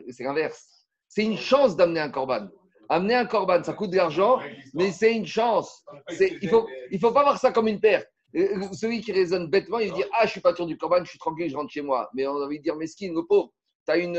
C'est 0.10 0.26
l'inverse. 0.26 0.68
C'est 1.08 1.24
une 1.24 1.38
chance 1.38 1.78
d'amener 1.78 2.02
un 2.02 2.10
corban. 2.10 2.50
Amener 2.90 3.16
un 3.16 3.26
corban, 3.26 3.64
ça 3.64 3.72
coûte 3.72 3.92
de 3.92 3.96
l'argent, 3.96 4.40
mais 4.74 4.92
c'est 4.92 5.16
une 5.16 5.26
chance. 5.26 5.86
il 6.20 6.40
ne 6.44 6.50
faut, 6.50 6.68
il 6.92 7.00
faut 7.00 7.14
pas 7.14 7.24
voir 7.24 7.40
ça 7.40 7.54
comme 7.54 7.70
une 7.70 7.80
perte. 7.80 8.06
Celui 8.74 9.00
qui 9.00 9.14
raisonne 9.14 9.50
bêtement, 9.50 9.80
il 9.80 9.94
dit 9.94 10.04
Ah, 10.12 10.26
je 10.26 10.32
suis 10.32 10.42
pas 10.42 10.52
tour 10.52 10.66
du 10.66 10.78
corban, 10.78 11.06
je 11.06 11.12
suis 11.12 11.20
tranquille, 11.20 11.50
je 11.50 11.56
rentre 11.56 11.72
chez 11.72 11.82
moi. 11.82 12.10
Mais 12.14 12.28
on 12.28 12.36
a 12.36 12.46
envie 12.46 12.58
de 12.58 12.64
dire 12.64 12.76
Mesquine, 12.76 13.16
le 13.16 13.26
pauvre, 13.26 13.54
tu 13.88 13.94
as 13.94 13.98
une, 13.98 14.18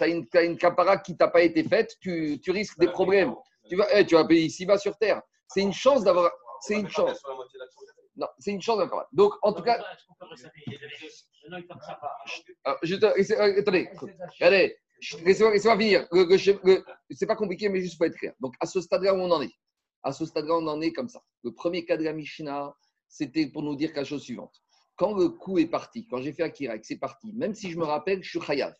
as 0.00 0.08
une, 0.08 0.26
as 0.34 0.42
une 0.42 0.58
capara 0.58 0.96
qui 0.96 1.16
t'a 1.16 1.28
pas 1.28 1.42
été 1.42 1.62
faite, 1.62 1.94
tu, 2.00 2.40
tu 2.42 2.50
risques 2.50 2.80
des 2.80 2.88
problèmes. 2.88 3.36
Tu 3.68 3.76
vas, 3.76 3.86
eh, 3.94 4.04
tu 4.04 4.16
vas 4.16 4.24
payer 4.24 4.46
ici-bas 4.46 4.78
sur 4.78 4.96
terre. 4.96 5.22
C'est 5.46 5.60
une 5.60 5.72
chance 5.72 6.02
d'avoir. 6.02 6.32
C'est 6.62 6.74
une 6.74 6.88
chance. 6.88 7.22
Non, 8.20 8.28
c'est 8.38 8.50
une 8.52 8.60
chance 8.60 8.78
d'avoir. 8.78 9.06
Donc, 9.12 9.32
en 9.42 9.52
tout 9.52 9.62
cas. 9.62 9.82
Attendez, 13.58 13.88
allez, 14.40 14.76
Laissez-moi 15.24 15.78
finir. 15.78 16.06
C'est 17.10 17.26
pas 17.26 17.36
compliqué, 17.36 17.68
mais 17.68 17.80
juste 17.80 17.96
pour 17.96 18.06
être 18.06 18.16
clair. 18.16 18.34
Donc, 18.40 18.54
à 18.60 18.66
ce 18.66 18.80
stade-là 18.80 19.14
où 19.14 19.18
on 19.18 19.30
en 19.30 19.42
est, 19.42 19.52
à 20.02 20.12
ce 20.12 20.26
stade-là, 20.26 20.54
on 20.54 20.66
en 20.66 20.80
est 20.80 20.92
comme 20.92 21.08
ça. 21.08 21.20
Le 21.42 21.52
premier 21.52 21.84
cas 21.84 21.96
de 21.96 22.04
la 22.04 22.12
Mishnah, 22.12 22.74
c'était 23.08 23.46
pour 23.46 23.62
nous 23.62 23.76
dire 23.76 23.90
la 23.94 24.04
chose 24.04 24.22
suivante. 24.22 24.54
Quand 24.96 25.14
le 25.14 25.30
coup 25.30 25.58
est 25.58 25.66
parti, 25.66 26.06
quand 26.06 26.20
j'ai 26.20 26.32
fait 26.32 26.42
Akira 26.42 26.76
et 26.76 26.80
que 26.80 26.86
c'est 26.86 26.98
parti, 26.98 27.32
même 27.32 27.54
si 27.54 27.70
je 27.70 27.78
me 27.78 27.84
rappelle, 27.84 28.22
je 28.22 28.28
suis 28.28 28.40
Chayav. 28.40 28.74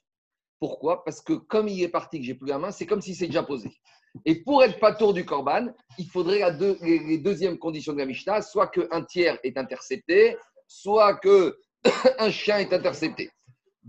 Pourquoi? 0.58 1.02
Parce 1.04 1.22
que 1.22 1.32
comme 1.32 1.68
il 1.68 1.82
est 1.82 1.88
parti, 1.88 2.20
que 2.20 2.26
j'ai 2.26 2.34
plus 2.34 2.48
la 2.48 2.58
main, 2.58 2.70
c'est 2.70 2.84
comme 2.84 3.00
si 3.00 3.14
c'est 3.14 3.26
déjà 3.26 3.42
posé. 3.42 3.70
Et 4.24 4.42
pour 4.42 4.62
être 4.62 4.78
pas 4.78 4.94
tour 4.94 5.14
du 5.14 5.24
Corban, 5.24 5.68
il 5.98 6.06
faudrait 6.08 6.40
la 6.40 6.50
deux, 6.50 6.76
les, 6.82 7.18
deuxièmes 7.18 7.58
conditions 7.58 7.92
de 7.92 7.98
la 7.98 8.06
Mishnah, 8.06 8.42
soit 8.42 8.68
qu'un 8.68 9.02
tiers 9.04 9.38
est 9.44 9.56
intercepté, 9.56 10.36
soit 10.66 11.18
qu'un 11.18 11.50
chien 12.30 12.58
est 12.58 12.72
intercepté. 12.72 13.30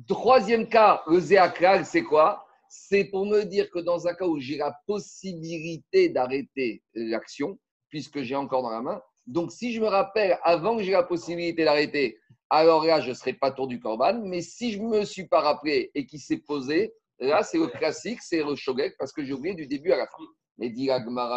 Troisième 0.07 0.67
cas, 0.69 1.03
le 1.07 1.19
zéakral, 1.19 1.85
c'est 1.85 2.03
quoi? 2.03 2.45
C'est 2.69 3.05
pour 3.05 3.25
me 3.25 3.43
dire 3.43 3.69
que 3.69 3.79
dans 3.79 4.07
un 4.07 4.13
cas 4.13 4.25
où 4.25 4.39
j'ai 4.39 4.57
la 4.57 4.73
possibilité 4.87 6.09
d'arrêter 6.09 6.81
l'action, 6.93 7.59
puisque 7.89 8.21
j'ai 8.21 8.35
encore 8.35 8.63
dans 8.63 8.69
la 8.69 8.81
main, 8.81 9.01
donc 9.27 9.51
si 9.51 9.73
je 9.73 9.81
me 9.81 9.87
rappelle 9.87 10.39
avant 10.43 10.77
que 10.77 10.83
j'ai 10.83 10.93
la 10.93 11.03
possibilité 11.03 11.65
d'arrêter, 11.65 12.17
alors 12.49 12.85
là, 12.85 12.99
je 12.99 13.09
ne 13.09 13.13
serai 13.13 13.31
pas 13.33 13.49
tour 13.51 13.67
du 13.67 13.79
corban. 13.79 14.21
Mais 14.25 14.41
si 14.41 14.73
je 14.73 14.79
ne 14.79 14.99
me 14.99 15.05
suis 15.05 15.25
pas 15.25 15.39
rappelé 15.39 15.89
et 15.95 16.05
qu'il 16.05 16.19
s'est 16.19 16.39
posé, 16.45 16.93
là, 17.27 17.43
c'est 17.43 17.57
le 17.57 17.67
classique, 17.67 18.21
c'est 18.21 18.43
le 18.43 18.55
shogek, 18.55 18.95
parce 18.97 19.11
que 19.11 19.23
j'ai 19.23 19.33
oublié 19.33 19.55
du 19.55 19.67
début 19.67 19.91
à 19.91 19.97
la 19.97 20.07
fin. 20.07 20.23
Mais 20.57 20.69
dit 20.69 20.89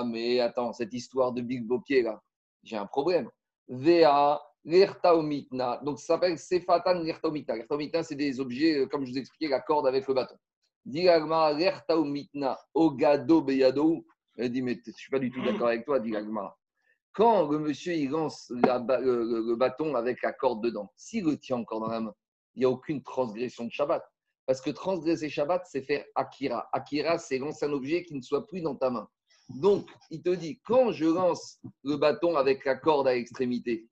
mais 0.07 0.41
attends, 0.41 0.73
cette 0.73 0.93
histoire 0.93 1.33
de 1.33 1.41
Big 1.41 1.67
Bokier, 1.67 2.03
là, 2.03 2.21
j'ai 2.63 2.77
un 2.77 2.87
problème. 2.87 3.31
VA, 3.69 4.41
L'ertaomitna, 4.67 5.81
donc 5.85 5.99
ça 5.99 6.15
s'appelle 6.15 6.39
Sefatan 6.39 7.03
l'ertaomita. 7.03 7.55
L'ertaomita, 7.55 8.03
c'est 8.03 8.15
des 8.15 8.41
objets, 8.41 8.79
euh, 8.79 8.87
comme 8.87 9.05
je 9.05 9.13
vous 9.13 9.19
expliquais, 9.19 9.49
la 9.49 9.61
corde 9.61 9.87
avec 9.87 10.09
le 10.09 10.15
bâton. 10.15 10.37
Dilagma 10.87 11.53
l'ertaomitna, 11.53 12.59
ogado 12.73 13.43
beyado. 13.43 14.07
Elle 14.39 14.51
dit, 14.51 14.63
mais 14.63 14.81
je 14.83 14.91
ne 14.91 14.95
suis 14.95 15.11
pas 15.11 15.19
du 15.19 15.31
tout 15.31 15.45
d'accord 15.45 15.69
avec 15.69 15.85
toi, 15.85 16.01
dit 16.01 16.15
Quand 17.13 17.47
le 17.47 17.59
monsieur 17.59 17.93
il 17.93 18.09
lance 18.09 18.51
le, 18.51 19.55
bâton 19.55 19.95
avec 19.95 20.23
la 20.23 20.33
corde 20.33 20.65
dedans, 20.65 20.91
s'il 20.97 21.25
le 21.25 21.39
tient 21.39 21.59
encore 21.59 21.81
dans 21.81 21.89
la 21.89 22.01
main, 22.01 22.15
il 22.55 22.61
n'y 22.61 22.65
a 22.65 22.71
aucune 22.71 23.03
transgression 23.03 23.67
de 23.67 23.71
Shabbat. 23.71 24.03
Parce 24.47 24.61
que 24.61 24.71
transgresser 24.71 25.29
Shabbat, 25.29 25.63
c'est 25.67 25.83
faire 25.83 26.05
Akira. 26.15 26.69
Akira, 26.73 27.19
c'est 27.19 27.39
lancer 27.39 27.65
un 27.67 27.73
objet 27.73 28.05
qui 28.05 28.15
ne 28.15 28.21
soit 28.21 28.47
plus 28.47 28.61
dans 28.61 28.75
ta 28.75 28.91
main. 28.91 29.09
Donc, 29.49 29.89
il 30.11 30.23
te 30.23 30.31
dit, 30.31 30.61
quand 30.65 30.93
je 30.93 31.07
lance 31.07 31.59
le 31.83 31.97
bâton 31.97 32.37
avec 32.37 32.65
la 32.65 32.77
corde 32.77 33.09
à 33.09 33.15
l'extrémité, 33.15 33.87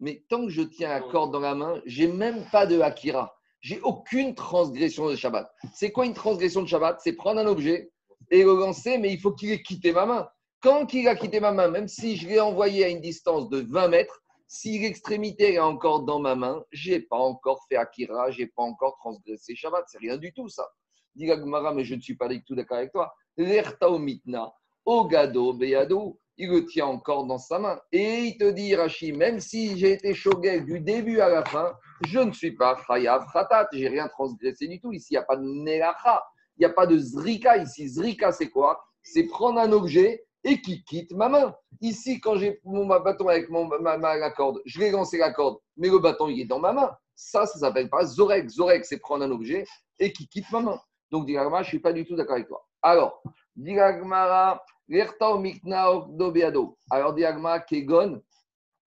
mais 0.00 0.24
tant 0.28 0.44
que 0.46 0.50
je 0.50 0.62
tiens 0.62 0.88
la 0.88 1.00
corde 1.00 1.32
dans 1.32 1.40
la 1.40 1.54
main, 1.54 1.80
j'ai 1.86 2.06
même 2.06 2.44
pas 2.50 2.66
de 2.66 2.80
Akira. 2.80 3.34
J'ai 3.60 3.80
aucune 3.80 4.34
transgression 4.34 5.08
de 5.08 5.16
Shabbat. 5.16 5.50
C'est 5.74 5.90
quoi 5.90 6.06
une 6.06 6.14
transgression 6.14 6.62
de 6.62 6.68
Shabbat? 6.68 7.00
C'est 7.02 7.14
prendre 7.14 7.40
un 7.40 7.46
objet 7.46 7.90
et 8.30 8.44
le 8.44 8.54
lancer, 8.54 8.98
mais 8.98 9.12
il 9.12 9.20
faut 9.20 9.32
qu'il 9.32 9.50
ait 9.50 9.62
quitté 9.62 9.92
ma 9.92 10.06
main. 10.06 10.28
Quand 10.60 10.92
il 10.92 11.08
a 11.08 11.16
quitté 11.16 11.40
ma 11.40 11.52
main, 11.52 11.68
même 11.68 11.88
si 11.88 12.16
je 12.16 12.28
l'ai 12.28 12.40
envoyé 12.40 12.84
à 12.84 12.88
une 12.88 13.00
distance 13.00 13.48
de 13.48 13.60
20 13.60 13.88
mètres, 13.88 14.22
si 14.48 14.78
l'extrémité 14.78 15.54
est 15.54 15.58
encore 15.60 16.02
dans 16.02 16.18
ma 16.18 16.34
main, 16.34 16.64
j'ai 16.72 17.00
pas 17.00 17.18
encore 17.18 17.64
fait 17.68 17.76
Akira, 17.76 18.30
j'ai 18.30 18.46
pas 18.46 18.62
encore 18.62 18.96
transgressé 18.96 19.54
Shabbat. 19.54 19.84
C'est 19.86 19.98
rien 19.98 20.16
du 20.16 20.32
tout 20.32 20.48
ça. 20.48 20.66
Dit 21.14 21.26
mais 21.26 21.84
je 21.84 21.94
ne 21.94 22.00
suis 22.00 22.16
pas 22.16 22.28
du 22.28 22.42
tout 22.42 22.54
d'accord 22.54 22.78
avec 22.78 22.90
toi. 22.90 23.14
L'erta 23.36 23.90
mitna, 23.98 24.52
ogado 24.84 25.52
beyado 25.52 26.18
il 26.38 26.50
le 26.50 26.64
tient 26.64 26.86
encore 26.86 27.26
dans 27.26 27.38
sa 27.38 27.58
main. 27.58 27.80
Et 27.92 28.20
il 28.20 28.38
te 28.38 28.50
dit, 28.50 28.74
Rashi, 28.74 29.12
même 29.12 29.40
si 29.40 29.76
j'ai 29.76 29.92
été 29.92 30.14
chogué 30.14 30.60
du 30.60 30.80
début 30.80 31.20
à 31.20 31.28
la 31.28 31.44
fin, 31.44 31.74
je 32.06 32.20
ne 32.20 32.32
suis 32.32 32.52
pas 32.52 32.80
chayav 32.86 33.26
khatat, 33.32 33.68
j'ai 33.72 33.88
rien 33.88 34.08
transgressé 34.08 34.68
du 34.68 34.80
tout. 34.80 34.92
Ici, 34.92 35.08
il 35.10 35.14
n'y 35.14 35.18
a 35.18 35.24
pas 35.24 35.36
de 35.36 35.42
nelacha, 35.42 36.24
il 36.56 36.60
n'y 36.60 36.66
a 36.66 36.70
pas 36.70 36.86
de 36.86 36.96
zrika. 36.96 37.56
Ici, 37.56 37.88
zrika, 37.88 38.30
c'est 38.30 38.50
quoi? 38.50 38.80
C'est 39.02 39.24
prendre 39.24 39.58
un 39.58 39.72
objet 39.72 40.24
et 40.48 40.62
qui 40.62 40.82
quitte 40.84 41.12
ma 41.12 41.28
main. 41.28 41.54
Ici, 41.82 42.20
quand 42.20 42.36
j'ai 42.36 42.58
mon 42.64 42.86
bâton 42.86 43.28
avec 43.28 43.50
mon, 43.50 43.66
ma, 43.66 43.98
la 43.98 44.30
corde, 44.30 44.60
je 44.64 44.78
vais 44.78 44.90
lancer 44.90 45.18
la 45.18 45.30
corde, 45.30 45.58
mais 45.76 45.88
le 45.88 45.98
bâton, 45.98 46.28
il 46.28 46.40
est 46.40 46.46
dans 46.46 46.58
ma 46.58 46.72
main. 46.72 46.90
Ça, 47.14 47.44
ça 47.44 47.58
s'appelle 47.58 47.90
pas 47.90 48.06
zorek. 48.06 48.48
Zorek, 48.48 48.84
c'est 48.86 48.98
prendre 48.98 49.24
un 49.24 49.30
objet 49.30 49.66
et 49.98 50.10
qui 50.10 50.26
quitte 50.26 50.50
ma 50.50 50.60
main. 50.60 50.80
Donc, 51.10 51.26
dis 51.26 51.34
je 51.34 51.40
ne 51.40 51.62
suis 51.64 51.80
pas 51.80 51.92
du 51.92 52.06
tout 52.06 52.16
d'accord 52.16 52.36
avec 52.36 52.48
toi. 52.48 52.66
Alors, 52.80 53.22
Diragmara, 53.56 54.64
Lertao 54.88 55.38
Miknao 55.38 56.06
Dobeado. 56.12 56.78
Alors, 56.90 57.12
Diragmara, 57.12 57.60
Kegon, 57.60 58.22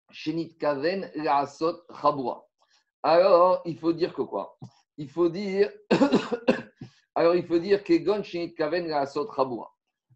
Shenit 0.10 0.58
Kaven, 0.58 1.12
Laasot, 1.16 1.84
Chabura. 2.02 2.44
Alors, 3.04 3.62
il 3.66 3.78
faut 3.78 3.94
dire 3.94 4.14
que 4.14 4.24
quoi? 4.24 4.58
Il 4.98 5.10
faut 5.10 5.30
dire. 5.30 5.72
Alors, 7.16 7.36
il 7.36 7.46
faut 7.46 7.60
dire 7.60 7.84
Kegon, 7.84 8.24
Shenit 8.24 8.56
Kaven, 8.56 8.88
Laasot, 8.88 9.32
Chabura. 9.36 9.72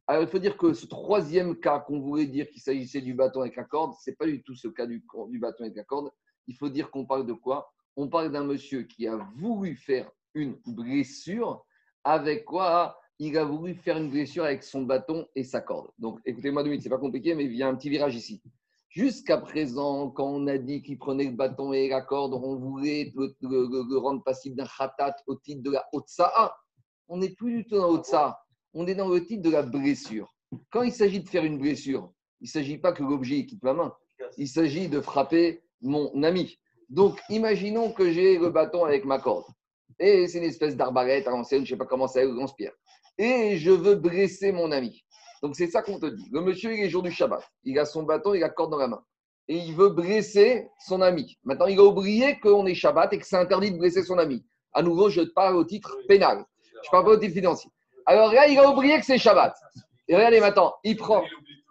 Alors, 0.07 0.21
il 0.21 0.29
faut 0.29 0.39
dire 0.39 0.55
que 0.55 0.73
ce 0.73 0.85
troisième 0.85 1.59
cas 1.59 1.79
qu'on 1.79 1.99
voulait 1.99 2.27
dire 2.27 2.47
qu'il 2.49 2.61
s'agissait 2.61 3.01
du 3.01 3.15
bâton 3.15 3.41
avec 3.41 3.55
la 3.55 3.63
corde, 3.63 3.93
ce 3.99 4.09
n'est 4.09 4.15
pas 4.15 4.27
du 4.27 4.43
tout 4.43 4.55
ce 4.55 4.67
cas 4.67 4.85
du, 4.85 5.03
bâton 5.39 5.63
avec 5.63 5.75
la 5.75 5.83
corde. 5.83 6.11
Il 6.47 6.55
faut 6.55 6.69
dire 6.69 6.91
qu'on 6.91 7.05
parle 7.05 7.25
de 7.25 7.33
quoi? 7.33 7.73
On 7.95 8.07
parle 8.07 8.31
d'un 8.31 8.43
monsieur 8.43 8.83
qui 8.83 9.07
a 9.07 9.17
voulu 9.37 9.75
faire 9.75 10.11
une 10.35 10.57
blessure 10.67 11.65
avec 12.03 12.45
quoi? 12.45 12.99
Il 13.17 13.35
a 13.37 13.45
voulu 13.45 13.73
faire 13.73 13.97
une 13.97 14.11
blessure 14.11 14.43
avec 14.43 14.61
son 14.61 14.83
bâton 14.83 15.25
et 15.33 15.43
sa 15.43 15.61
corde. 15.61 15.89
Donc, 15.97 16.19
écoutez-moi 16.25 16.61
deux 16.61 16.69
minutes, 16.69 16.83
c'est 16.83 16.89
pas 16.89 16.99
compliqué, 16.99 17.33
mais 17.33 17.45
il 17.45 17.55
y 17.55 17.63
a 17.63 17.67
un 17.67 17.75
petit 17.75 17.89
virage 17.89 18.15
ici. 18.15 18.43
Jusqu'à 18.89 19.39
présent, 19.39 20.11
quand 20.11 20.27
on 20.27 20.45
a 20.45 20.59
dit 20.59 20.83
qu'il 20.83 20.99
prenait 20.99 21.25
le 21.25 21.35
bâton 21.35 21.73
et 21.73 21.89
la 21.89 22.01
corde, 22.01 22.33
on 22.33 22.57
voulait 22.57 23.11
le, 23.15 23.97
rendre 23.97 24.23
passible 24.23 24.55
d'un 24.55 24.67
khatat 24.67 25.15
au 25.25 25.35
titre 25.35 25.63
de 25.63 25.71
la 25.71 25.85
Otsa'a. 25.93 26.55
On 27.07 27.17
n'est 27.17 27.33
plus 27.33 27.57
du 27.57 27.65
tout 27.65 27.77
dans 27.77 27.89
Otsa'a 27.89 28.44
on 28.75 28.85
est 28.87 28.95
dans 28.95 29.07
le 29.07 29.25
titre 29.25 29.41
de 29.41 29.49
la 29.49 29.63
blessure. 29.63 30.31
Quand 30.69 30.83
il 30.83 30.91
s'agit 30.91 31.21
de 31.21 31.29
faire 31.29 31.45
une 31.45 31.57
blessure, 31.57 32.11
il 32.41 32.45
ne 32.45 32.49
s'agit 32.49 32.77
pas 32.77 32.91
que 32.91 33.01
l'objet 33.01 33.45
quitte 33.45 33.63
ma 33.63 33.73
main. 33.73 33.93
Il 34.37 34.47
s'agit 34.47 34.89
de 34.89 34.99
frapper 34.99 35.63
mon 35.81 36.21
ami. 36.23 36.59
Donc, 36.89 37.19
imaginons 37.29 37.91
que 37.91 38.11
j'ai 38.11 38.37
le 38.37 38.49
bâton 38.49 38.83
avec 38.83 39.05
ma 39.05 39.17
corde. 39.17 39.45
Et 39.97 40.27
c'est 40.27 40.39
une 40.39 40.43
espèce 40.43 40.75
d'arbalète 40.75 41.27
à 41.27 41.31
l'ancienne, 41.31 41.65
je 41.65 41.73
ne 41.73 41.75
sais 41.75 41.77
pas 41.77 41.85
comment 41.85 42.07
ça 42.07 42.21
est, 42.21 42.25
lance-pierre. 42.25 42.73
Et 43.17 43.57
je 43.57 43.71
veux 43.71 43.95
blesser 43.95 44.51
mon 44.51 44.71
ami. 44.71 45.03
Donc, 45.41 45.55
c'est 45.55 45.67
ça 45.67 45.81
qu'on 45.81 45.99
te 45.99 46.07
dit. 46.07 46.27
Le 46.31 46.41
monsieur, 46.41 46.73
il 46.73 46.83
est 46.83 46.89
jour 46.89 47.01
du 47.01 47.11
Shabbat. 47.11 47.41
Il 47.63 47.79
a 47.79 47.85
son 47.85 48.03
bâton 48.03 48.33
et 48.33 48.39
la 48.39 48.49
corde 48.49 48.71
dans 48.71 48.77
la 48.77 48.89
main. 48.89 49.03
Et 49.47 49.57
il 49.57 49.73
veut 49.73 49.89
blesser 49.89 50.67
son 50.85 51.01
ami. 51.01 51.37
Maintenant, 51.43 51.67
il 51.67 51.79
a 51.79 51.83
oublié 51.83 52.39
qu'on 52.39 52.65
est 52.65 52.75
Shabbat 52.75 53.13
et 53.13 53.19
que 53.19 53.25
c'est 53.25 53.37
interdit 53.37 53.71
de 53.71 53.77
blesser 53.77 54.03
son 54.03 54.17
ami. 54.17 54.45
À 54.73 54.81
nouveau, 54.81 55.09
je 55.09 55.21
parle 55.21 55.55
au 55.55 55.63
titre 55.63 55.97
pénal. 56.09 56.43
Je 56.83 56.89
ne 56.89 56.91
parle 56.91 57.05
pas 57.05 57.11
au 57.11 57.17
titre 57.17 57.33
financier. 57.33 57.71
Alors 58.05 58.33
là, 58.33 58.47
il 58.47 58.57
a 58.59 58.69
oublié 58.69 58.99
que 58.99 59.05
c'est 59.05 59.17
Shabbat. 59.17 59.55
Et 60.07 60.15
regardez 60.15 60.39
maintenant, 60.39 60.75
il 60.83 60.95
prend. 60.97 61.23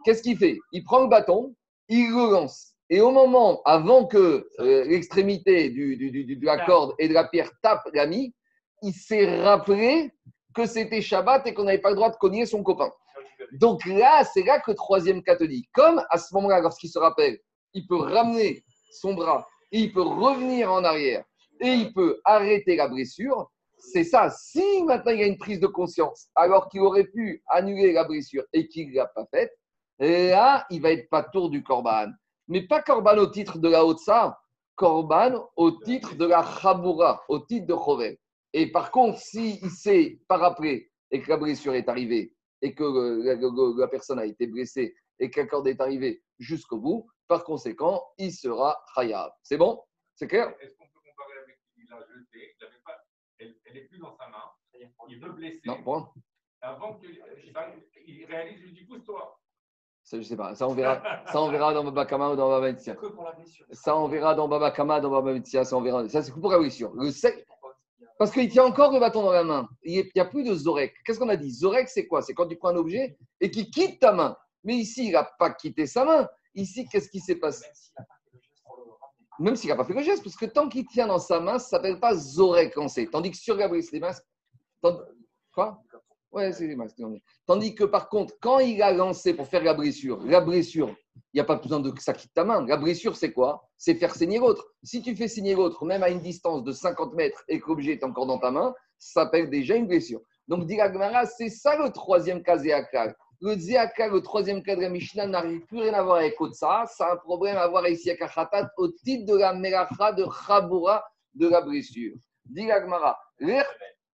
Qu'est-ce 0.05 0.23
qu'il 0.23 0.37
fait? 0.37 0.59
Il 0.73 0.85
prend 0.85 1.03
le 1.03 1.09
bâton, 1.09 1.55
il 1.89 2.09
le 2.09 2.33
lance. 2.33 2.73
Et 2.91 3.01
au 3.01 3.11
moment, 3.11 3.63
avant 3.65 4.05
que 4.07 4.49
euh, 4.61 4.85
l'extrémité 4.85 5.71
du, 5.71 5.97
de 6.37 6.45
la 6.45 6.65
corde 6.67 6.95
et 6.99 7.09
de 7.09 7.15
la 7.15 7.25
pierre 7.25 7.51
tape 7.63 7.89
l'ami, 7.95 8.35
il 8.83 8.93
s'est 8.93 9.43
rappelé 9.43 10.11
que 10.55 10.67
c'était 10.67 11.01
Shabbat 11.01 11.47
et 11.47 11.55
qu'on 11.55 11.65
n'avait 11.65 11.79
pas 11.79 11.91
le 11.91 11.97
droit 11.97 12.11
de 12.11 12.17
cogner 12.17 12.45
son 12.45 12.63
copain. 12.63 12.91
Donc 13.53 13.85
là, 13.87 14.25
c'est 14.25 14.43
là 14.43 14.61
que 14.61 14.73
le 14.73 14.77
troisième 14.77 15.23
catholique, 15.23 15.69
comme 15.73 16.03
à 16.11 16.19
ce 16.19 16.35
moment-là, 16.35 16.61
lorsqu'il 16.61 16.91
se 16.91 16.99
rappelle, 16.99 17.39
il 17.73 17.87
peut 17.87 17.97
ramener 17.97 18.63
son 18.91 19.15
bras, 19.15 19.47
et 19.73 19.81
il 19.81 19.93
peut 19.93 20.03
revenir 20.03 20.71
en 20.71 20.85
arrière 20.85 21.25
et 21.61 21.69
il 21.69 21.93
peut 21.93 22.21
arrêter 22.25 22.77
la 22.77 22.89
blessure, 22.89 23.51
c'est 23.93 24.05
ça. 24.05 24.31
Si 24.31 24.83
maintenant 24.85 25.13
il 25.13 25.21
y 25.21 25.23
a 25.23 25.27
une 25.27 25.39
prise 25.39 25.61
de 25.61 25.67
conscience, 25.67 26.29
alors 26.35 26.69
qu'il 26.69 26.81
aurait 26.81 27.07
pu 27.07 27.43
annuler 27.49 27.93
la 27.93 28.05
blessure 28.05 28.45
et 28.53 28.69
qu'il 28.69 28.91
ne 28.91 28.97
l'a 28.97 29.07
pas 29.07 29.27
faite, 29.27 29.53
là, 29.99 30.67
il 30.71 30.81
va 30.83 30.93
être 30.93 31.09
pas 31.09 31.23
tour 31.23 31.51
du 31.51 31.63
Corban. 31.63 32.11
Mais 32.49 32.67
pas 32.67 32.83
Corban 32.83 33.17
au 33.19 33.27
titre 33.27 33.59
de 33.59 33.69
la 33.69 33.85
Otsa, 33.85 34.39
Corban 34.75 35.49
au 35.57 35.71
titre 35.71 36.15
de 36.17 36.27
la 36.27 36.43
Chaboura, 36.43 37.23
au 37.29 37.39
titre 37.39 37.67
de 37.67 37.75
Chovel. 37.75 38.19
Et 38.53 38.71
par 38.71 38.91
contre, 38.91 39.19
s'il 39.19 39.59
si 39.71 40.21
pas 40.29 40.37
rappelé 40.37 40.91
et 41.11 41.21
que 41.21 41.29
la 41.29 41.37
blessure 41.37 41.75
est 41.75 41.89
arrivée 41.89 42.35
et 42.63 42.75
que 42.75 43.79
la, 43.79 43.89
personne 43.89 44.19
a 44.19 44.25
été 44.25 44.47
blessée 44.47 44.95
et 45.19 45.31
que 45.31 45.41
la 45.41 45.47
corde 45.47 45.69
est 45.69 45.81
arrivée 45.81 46.23
jusqu'au 46.39 46.79
bout, 46.79 47.07
par 47.29 47.45
conséquent, 47.45 48.03
il 48.19 48.33
sera 48.33 48.83
Khayab. 48.95 49.31
C'est 49.43 49.57
bon? 49.57 49.83
C'est 50.15 50.29
clair? 50.29 50.55
Est-ce 50.61 50.77
qu'on 50.77 50.85
peut 50.85 51.01
comparer 51.05 51.39
avec 51.43 51.59
il 51.77 51.93
a 51.93 51.99
jeté? 52.01 52.57
Elle 53.39 53.75
n'est 53.75 53.81
plus 53.83 53.99
dans 53.99 54.17
sa 54.17 54.29
main. 54.29 54.43
Il 55.09 55.21
veut 55.21 55.33
blesser. 55.33 55.61
Non, 55.67 55.81
bon. 55.81 56.07
Avant 56.61 56.95
qu'il 56.95 57.23
il 58.07 58.25
réalise, 58.27 58.59
je 58.61 58.65
lui 58.65 58.73
dis 58.73 58.85
pousse-toi. 58.85 59.39
Ça, 60.03 60.19
je 60.19 60.23
sais 60.23 60.37
pas. 60.37 60.55
Ça, 60.55 60.69
on 60.69 60.75
verra, 60.75 61.03
ça, 61.27 61.41
on 61.41 61.51
verra 61.51 61.73
dans 61.73 61.83
Baba 61.83 62.05
Kama 62.05 62.31
ou 62.31 62.37
dans 62.37 62.51
Baba 62.51 62.71
Mitzia. 62.71 62.95
Ça, 63.71 63.97
on 63.97 64.07
verra 64.07 64.35
dans 64.35 64.49
Baba 64.49 64.71
Kama, 64.71 65.01
dans 65.01 65.11
Baba 65.11 65.33
Mitzia. 65.33 65.65
Ça, 65.65 65.77
on 65.77 65.81
verra. 65.81 66.07
Ça, 66.11 66.23
c'est 66.23 66.33
pour 66.33 66.51
la 66.51 66.59
blessure. 66.59 66.93
Le 66.95 67.11
Parce 68.19 68.31
qu'il 68.31 68.49
tient 68.51 68.65
encore 68.65 68.93
le 68.93 69.01
bâton 69.01 69.23
dans 69.23 69.33
la 69.33 69.45
main. 69.45 69.69
Il 69.83 70.11
n'y 70.15 70.21
a 70.21 70.27
plus 70.27 70.45
de 70.45 70.55
Zorek. 70.55 70.95
Qu'est-ce 71.05 71.19
qu'on 71.19 71.31
a 71.31 71.37
dit? 71.37 71.51
Zorek, 71.51 71.89
c'est 71.89 72.07
quoi? 72.07 72.21
C'est 72.21 72.35
quand 72.35 72.47
tu 72.47 72.57
prends 72.57 72.69
un 72.69 72.77
objet 72.77 73.17
et 73.41 73.51
qu'il 73.51 73.71
quitte 73.71 74.01
ta 74.01 74.13
main. 74.13 74.37
Mais 74.63 74.75
ici, 74.75 75.07
il 75.07 75.13
n'a 75.13 75.25
pas 75.25 75.51
quitté 75.51 75.87
sa 75.87 76.05
main. 76.05 76.29
Ici, 76.55 76.87
qu'est-ce 76.87 77.09
qui 77.09 77.21
s'est 77.21 77.37
passé? 77.37 77.67
Même 79.39 79.57
s'il 79.57 79.71
n'a 79.71 79.77
pas 79.77 79.85
fait 79.85 79.95
le 79.95 80.03
geste, 80.03 80.23
parce 80.23 80.37
que 80.37 80.47
tant 80.47 80.69
qu'il 80.69 80.87
tient 80.87 81.07
dans 81.07 81.19
sa 81.19 81.41
main, 81.41 81.59
ça 81.59 81.79
ne 81.79 81.83
s'appelle 81.83 82.01
pas 82.01 82.15
Zorek 82.15 82.75
lancé. 82.77 83.09
Tandis 83.09 83.31
que 83.31 83.37
sur 83.37 83.57
Gabriel, 83.57 83.85
les 83.93 84.01
masques. 84.01 84.25
Quoi? 85.53 85.83
Ouais, 86.33 86.53
c'est 86.53 86.75
masques. 86.75 87.01
Tandis 87.47 87.75
que 87.75 87.85
par 87.85 88.09
contre, 88.09 88.35
quand 88.41 88.59
il 88.59 88.83
a 88.83 88.93
lancé 88.93 89.35
pour 89.35 89.47
faire 89.47 89.63
la 89.63 89.75
blessure, 89.75 90.21
la 90.25 90.41
blessure, 90.41 90.95
il 91.33 91.37
n'y 91.37 91.41
a 91.41 91.45
pas 91.45 91.57
besoin 91.57 91.81
de 91.81 91.91
que 91.91 92.03
ça 92.03 92.13
quitte 92.13 92.35
ta 92.35 92.45
main. 92.45 92.65
La 92.67 92.77
blessure, 92.77 93.17
c'est 93.17 93.33
quoi? 93.33 93.69
C'est 93.77 93.95
faire 93.95 94.15
saigner 94.15 94.39
l'autre. 94.39 94.67
Si 94.83 95.01
tu 95.01 95.15
fais 95.15 95.29
saigner 95.29 95.55
l'autre, 95.55 95.85
même 95.85 96.03
à 96.03 96.11
une 96.11 96.21
distance 96.21 96.65
de 96.65 96.73
50 96.73 97.15
mètres 97.15 97.45
et 97.49 97.61
que 97.61 97.69
l'objet 97.69 97.93
est 97.93 98.05
encore 98.05 98.27
dans 98.27 98.39
ta 98.39 98.51
main, 98.51 98.75
ça 98.99 99.23
s'appelle 99.23 99.49
déjà 99.49 99.77
une 99.77 99.87
blessure. 99.87 100.21
Donc, 100.49 100.67
dit 100.67 100.79
c'est 101.37 101.51
ça 101.51 101.77
le 101.77 101.91
troisième 101.91 102.43
cas 102.43 102.59
zéakal. 102.59 103.15
Le 103.45 103.59
Ziaka, 103.59 104.09
le 104.09 104.23
troisième 104.23 104.63
cas 104.63 104.75
de 104.75 104.81
la 104.81 104.89
Mishnah, 104.89 105.27
n'arrive 105.27 105.61
plus 105.67 105.81
rien 105.81 105.93
à 105.93 106.03
voir 106.03 106.17
avec 106.17 106.41
Otsa. 106.41 106.87
Ça 106.87 107.09
a 107.09 107.13
un 107.13 107.17
problème 107.19 107.59
à 107.59 107.69
voir 107.69 107.87
ici 107.87 108.09
avec 108.09 108.23
Achatat 108.23 108.71
au 108.79 108.89
titre 108.89 109.31
de 109.31 109.39
la 109.39 109.53
Melacha 109.53 110.13
de 110.13 110.25
Chaboura 110.25 111.05
de 111.35 111.49
la 111.49 111.61
blessure. 111.61 112.15
Dit 112.47 112.67
l'Agmara. 112.67 113.19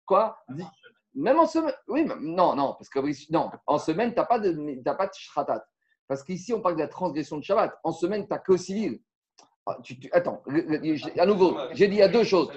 Quoi? 0.04 0.36
Même 1.14 1.38
en 1.38 1.46
semaine. 1.46 1.72
Oui, 1.86 2.04
non, 2.20 2.56
non, 2.56 2.74
parce 2.74 2.88
que 2.88 2.98
non, 3.32 3.52
en 3.68 3.78
semaine, 3.78 4.10
tu 4.10 4.16
n'as 4.16 4.24
pas 4.24 4.40
de, 4.40 4.50
pas 4.82 5.06
de 5.06 5.60
Parce 6.08 6.24
qu'ici, 6.24 6.52
on 6.52 6.60
parle 6.60 6.74
de 6.74 6.80
la 6.80 6.88
transgression 6.88 7.38
de 7.38 7.44
Shabbat. 7.44 7.72
En 7.84 7.92
semaine, 7.92 8.26
tu 8.26 8.32
n'as 8.32 8.40
que 8.40 8.56
civil. 8.56 9.00
Ah, 9.64 9.78
attends, 10.10 10.42
à 11.16 11.26
nouveau, 11.26 11.56
j'ai 11.74 11.86
dit 11.86 11.94
il 11.94 12.00
y 12.00 12.02
a 12.02 12.08
deux 12.08 12.24
choses. 12.24 12.50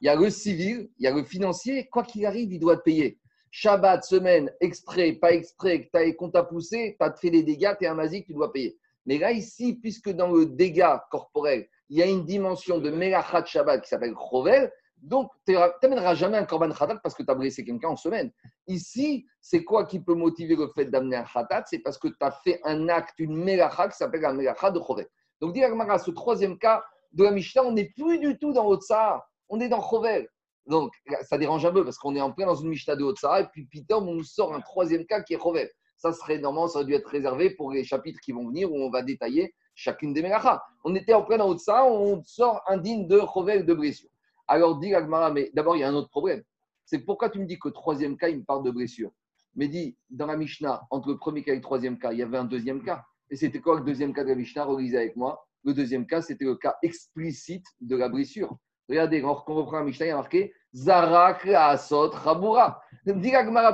il 0.00 0.06
y 0.06 0.08
a 0.08 0.16
le 0.16 0.30
civil, 0.30 0.90
il 0.98 1.04
y 1.04 1.06
a 1.06 1.12
le 1.12 1.22
financier. 1.22 1.86
Quoi 1.86 2.02
qu'il 2.02 2.26
arrive, 2.26 2.52
il 2.52 2.58
doit 2.58 2.76
te 2.76 2.82
payer. 2.82 3.20
Shabbat, 3.50 4.04
semaine, 4.04 4.52
exprès, 4.60 5.12
pas 5.12 5.32
exprès, 5.32 5.88
qu'on 6.16 6.30
t'a 6.30 6.42
poussé, 6.42 6.96
tu 6.98 7.06
as 7.06 7.12
fait 7.14 7.30
des 7.30 7.42
dégâts, 7.42 7.74
tu 7.78 7.84
es 7.84 7.88
un 7.88 7.94
mazik, 7.94 8.26
tu 8.26 8.34
dois 8.34 8.52
payer. 8.52 8.78
Mais 9.06 9.18
là, 9.18 9.32
ici, 9.32 9.74
puisque 9.74 10.10
dans 10.10 10.30
le 10.30 10.46
dégât 10.46 11.06
corporel, 11.10 11.66
il 11.88 11.98
y 11.98 12.02
a 12.02 12.06
une 12.06 12.24
dimension 12.24 12.78
de 12.78 12.90
Melachat 12.90 13.44
Shabbat 13.46 13.82
qui 13.82 13.88
s'appelle 13.88 14.14
Krovel, 14.14 14.70
donc 15.02 15.30
tu 15.46 15.54
n'amèneras 15.54 16.14
jamais 16.14 16.38
un 16.38 16.44
Korban 16.44 16.70
Khatat 16.70 16.96
parce 16.96 17.14
que 17.14 17.22
tu 17.22 17.30
as 17.30 17.34
blessé 17.34 17.64
quelqu'un 17.64 17.90
en 17.90 17.96
semaine. 17.96 18.30
Ici, 18.66 19.26
c'est 19.40 19.62
quoi 19.64 19.86
qui 19.86 20.00
peut 20.00 20.14
motiver 20.14 20.56
le 20.56 20.68
fait 20.68 20.86
d'amener 20.86 21.16
un 21.16 21.24
Khatat? 21.24 21.64
C'est 21.66 21.78
parce 21.78 21.98
que 21.98 22.08
tu 22.08 22.16
as 22.20 22.32
fait 22.32 22.60
un 22.64 22.88
acte, 22.88 23.14
une 23.18 23.36
Melacha 23.36 23.88
qui 23.88 23.96
s'appelle 23.96 24.24
un 24.24 24.32
Melacha 24.32 24.70
de 24.70 24.78
Krovel. 24.78 25.06
Donc, 25.40 25.52
dit 25.54 25.60
ce 25.60 26.10
troisième 26.10 26.58
cas 26.58 26.82
de 27.12 27.24
la 27.24 27.30
Mishnah, 27.30 27.62
on 27.62 27.72
n'est 27.72 27.90
plus 27.96 28.18
du 28.18 28.38
tout 28.38 28.52
dans 28.52 28.66
Otsar, 28.66 29.26
on 29.48 29.60
est 29.60 29.68
dans 29.68 29.80
Krovel. 29.80 30.28
Donc, 30.68 30.92
ça 31.22 31.38
dérange 31.38 31.64
un 31.64 31.72
peu 31.72 31.82
parce 31.84 31.98
qu'on 31.98 32.14
est 32.14 32.20
en 32.20 32.32
plein 32.32 32.46
dans 32.46 32.54
une 32.54 32.68
Mishnah 32.68 32.94
de 32.94 33.02
Haute-Sahara 33.02 33.40
et 33.40 33.46
puis 33.52 33.66
Peter, 33.66 33.94
on 33.94 34.14
nous 34.14 34.24
sort 34.24 34.54
un 34.54 34.60
troisième 34.60 35.06
cas 35.06 35.22
qui 35.22 35.32
est 35.32 35.36
Rovel. 35.36 35.70
Ça 35.96 36.12
serait 36.12 36.38
normalement, 36.38 36.68
ça 36.68 36.78
aurait 36.78 36.86
dû 36.86 36.94
être 36.94 37.08
réservé 37.08 37.50
pour 37.50 37.72
les 37.72 37.84
chapitres 37.84 38.20
qui 38.20 38.32
vont 38.32 38.46
venir 38.46 38.70
où 38.70 38.76
on 38.76 38.90
va 38.90 39.02
détailler 39.02 39.54
chacune 39.74 40.12
des 40.12 40.22
Mélachas. 40.22 40.60
On 40.84 40.94
était 40.94 41.14
en 41.14 41.22
plein 41.22 41.38
dans 41.38 41.48
Haute-Sahara, 41.48 41.90
on 41.90 42.22
sort 42.24 42.60
un 42.66 42.76
digne 42.76 43.08
de 43.08 43.18
Rovel 43.18 43.64
de 43.64 43.74
blessure. 43.74 44.10
Alors, 44.46 44.78
dit 44.78 44.94
Agmara, 44.94 45.30
mais 45.30 45.50
d'abord, 45.54 45.76
il 45.76 45.80
y 45.80 45.84
a 45.84 45.88
un 45.88 45.94
autre 45.94 46.10
problème. 46.10 46.42
C'est 46.84 47.00
pourquoi 47.00 47.30
tu 47.30 47.38
me 47.38 47.46
dis 47.46 47.58
que 47.58 47.68
troisième 47.68 48.16
cas, 48.16 48.28
il 48.28 48.38
me 48.38 48.44
parle 48.44 48.64
de 48.64 48.70
blessure. 48.70 49.10
Mais 49.54 49.68
dis, 49.68 49.96
dans 50.10 50.26
la 50.26 50.36
Mishnah, 50.36 50.86
entre 50.90 51.08
le 51.10 51.18
premier 51.18 51.42
cas 51.42 51.52
et 51.52 51.56
le 51.56 51.62
troisième 51.62 51.98
cas, 51.98 52.12
il 52.12 52.18
y 52.18 52.22
avait 52.22 52.38
un 52.38 52.44
deuxième 52.44 52.82
cas. 52.82 53.04
Et 53.30 53.36
c'était 53.36 53.60
quoi 53.60 53.78
le 53.78 53.84
deuxième 53.84 54.12
cas 54.12 54.24
de 54.24 54.30
la 54.30 54.34
Mishnah? 54.34 54.64
Relisez 54.64 54.96
avec 54.96 55.16
moi. 55.16 55.46
Le 55.64 55.74
deuxième 55.74 56.06
cas, 56.06 56.22
c'était 56.22 56.44
le 56.44 56.56
cas 56.56 56.76
explicite 56.82 57.66
de 57.80 57.96
la 57.96 58.08
blessure. 58.08 58.56
Regardez, 58.88 59.20
quand 59.20 59.44
on 59.46 59.54
reprend 59.54 59.78
la 59.78 59.84
Mishnah, 59.84 60.06
il 60.06 60.08
y 60.08 60.12
a 60.12 60.16
marqué 60.16 60.54
Zarak 60.74 61.46
Asot 61.46 62.10
Raboura. 62.10 62.80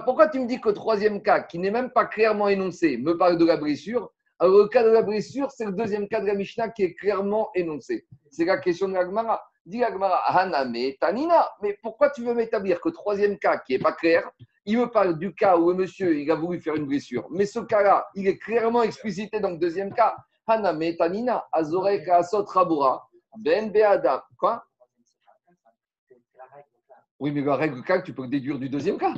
Pourquoi 0.04 0.28
tu 0.28 0.40
me 0.40 0.46
dis 0.46 0.60
que 0.60 0.68
le 0.68 0.74
troisième 0.74 1.22
cas, 1.22 1.40
qui 1.40 1.58
n'est 1.58 1.70
même 1.70 1.90
pas 1.90 2.04
clairement 2.06 2.48
énoncé, 2.48 2.96
me 2.96 3.16
parle 3.16 3.38
de 3.38 3.44
la 3.44 3.56
blessure? 3.56 4.10
Alors, 4.40 4.58
le 4.58 4.68
cas 4.68 4.82
de 4.82 4.90
la 4.90 5.02
blessure, 5.02 5.50
c'est 5.52 5.64
le 5.64 5.72
deuxième 5.72 6.08
cas 6.08 6.20
de 6.20 6.26
la 6.26 6.34
Mishnah 6.34 6.68
qui 6.70 6.82
est 6.82 6.94
clairement 6.94 7.50
énoncé. 7.54 8.06
C'est 8.30 8.44
la 8.44 8.58
question 8.58 8.88
de 8.88 8.94
l'Agmara. 8.94 9.40
Dit 9.64 9.78
l'Agmara, 9.78 10.18
Haname 10.26 10.74
Tanina. 11.00 11.48
Mais 11.62 11.78
pourquoi 11.80 12.10
tu 12.10 12.24
veux 12.24 12.34
m'établir 12.34 12.80
que 12.80 12.88
le 12.88 12.94
troisième 12.94 13.38
cas, 13.38 13.58
qui 13.58 13.74
n'est 13.74 13.78
pas 13.78 13.92
clair, 13.92 14.28
il 14.66 14.78
me 14.78 14.86
parle 14.86 15.18
du 15.18 15.34
cas 15.34 15.56
où 15.56 15.70
le 15.70 15.76
monsieur 15.76 16.18
il 16.18 16.30
a 16.30 16.34
voulu 16.34 16.60
faire 16.60 16.74
une 16.74 16.86
blessure. 16.86 17.28
Mais 17.30 17.46
ce 17.46 17.60
cas-là, 17.60 18.06
il 18.14 18.26
est 18.26 18.38
clairement 18.38 18.82
explicité 18.82 19.38
dans 19.38 19.50
le 19.50 19.58
deuxième 19.58 19.94
cas. 19.94 20.16
Haname 20.46 20.96
Tanina, 20.96 21.46
Azorek 21.52 22.08
Asot 22.08 22.44
Raboura, 22.44 23.08
Ben 23.38 23.70
Beadam. 23.70 24.20
Quoi? 24.36 24.64
Oui, 27.24 27.32
mais 27.32 27.40
la 27.40 27.56
règle 27.56 27.82
cas, 27.82 28.02
tu 28.02 28.12
peux 28.12 28.28
déduire 28.28 28.58
du 28.58 28.68
deuxième 28.68 28.98
cas. 28.98 29.14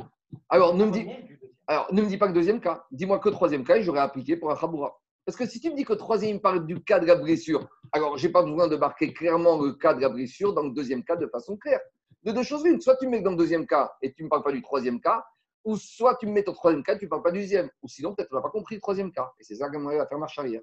Alors, 0.47 0.73
ne 0.73 0.85
me 0.85 0.91
dis. 0.91 2.17
Pas 2.17 2.27
que 2.29 2.31
deuxième 2.31 2.61
cas. 2.61 2.85
Dis-moi 2.89 3.19
que 3.19 3.27
troisième 3.27 3.65
cas 3.65 3.81
j'aurais 3.81 3.99
appliqué 3.99 4.37
pour 4.37 4.49
un 4.49 4.55
Khaboura. 4.55 4.97
Parce 5.25 5.37
que 5.37 5.45
si 5.45 5.59
tu 5.59 5.69
me 5.69 5.75
dis 5.75 5.83
que 5.83 5.91
troisième 5.91 6.39
parle 6.39 6.65
du 6.65 6.81
cas 6.81 6.99
de 6.99 7.05
la 7.05 7.15
blessure, 7.15 7.67
alors 7.91 8.17
j'ai 8.17 8.29
pas 8.29 8.43
besoin 8.43 8.69
de 8.69 8.77
marquer 8.77 9.11
clairement 9.11 9.61
le 9.61 9.73
cas 9.73 9.93
de 9.93 9.99
la 9.99 10.07
blessure 10.07 10.53
dans 10.53 10.63
le 10.63 10.71
deuxième 10.71 11.03
cas 11.03 11.17
de 11.17 11.27
façon 11.27 11.57
claire. 11.57 11.81
De 12.23 12.31
deux 12.31 12.43
choses 12.43 12.63
l'une, 12.63 12.79
soit 12.79 12.95
tu 12.95 13.07
me 13.07 13.11
mets 13.11 13.19
dans 13.21 13.31
le 13.31 13.35
deuxième 13.35 13.67
cas 13.67 13.91
et 14.01 14.13
tu 14.13 14.21
ne 14.21 14.27
me 14.27 14.29
parles 14.29 14.43
pas 14.43 14.53
du 14.53 14.61
troisième 14.61 15.01
cas, 15.01 15.25
ou 15.65 15.75
soit 15.75 16.15
tu 16.15 16.27
me 16.27 16.31
mets 16.31 16.43
dans 16.43 16.53
le 16.53 16.55
troisième 16.55 16.83
cas 16.83 16.95
et 16.95 16.99
tu 16.99 17.03
ne 17.03 17.09
parles 17.09 17.23
pas 17.23 17.31
du 17.31 17.39
deuxième. 17.39 17.69
Ou 17.83 17.89
sinon, 17.89 18.15
peut-être 18.15 18.29
tu 18.29 18.35
n'as 18.35 18.41
pas 18.41 18.51
compris 18.51 18.75
le 18.75 18.81
troisième 18.81 19.11
cas. 19.11 19.29
Et 19.37 19.43
c'est 19.43 19.55
ça 19.55 19.69
qu'Agma 19.69 19.97
va 19.97 20.07
faire 20.07 20.17
marche 20.17 20.39
arrière. 20.39 20.61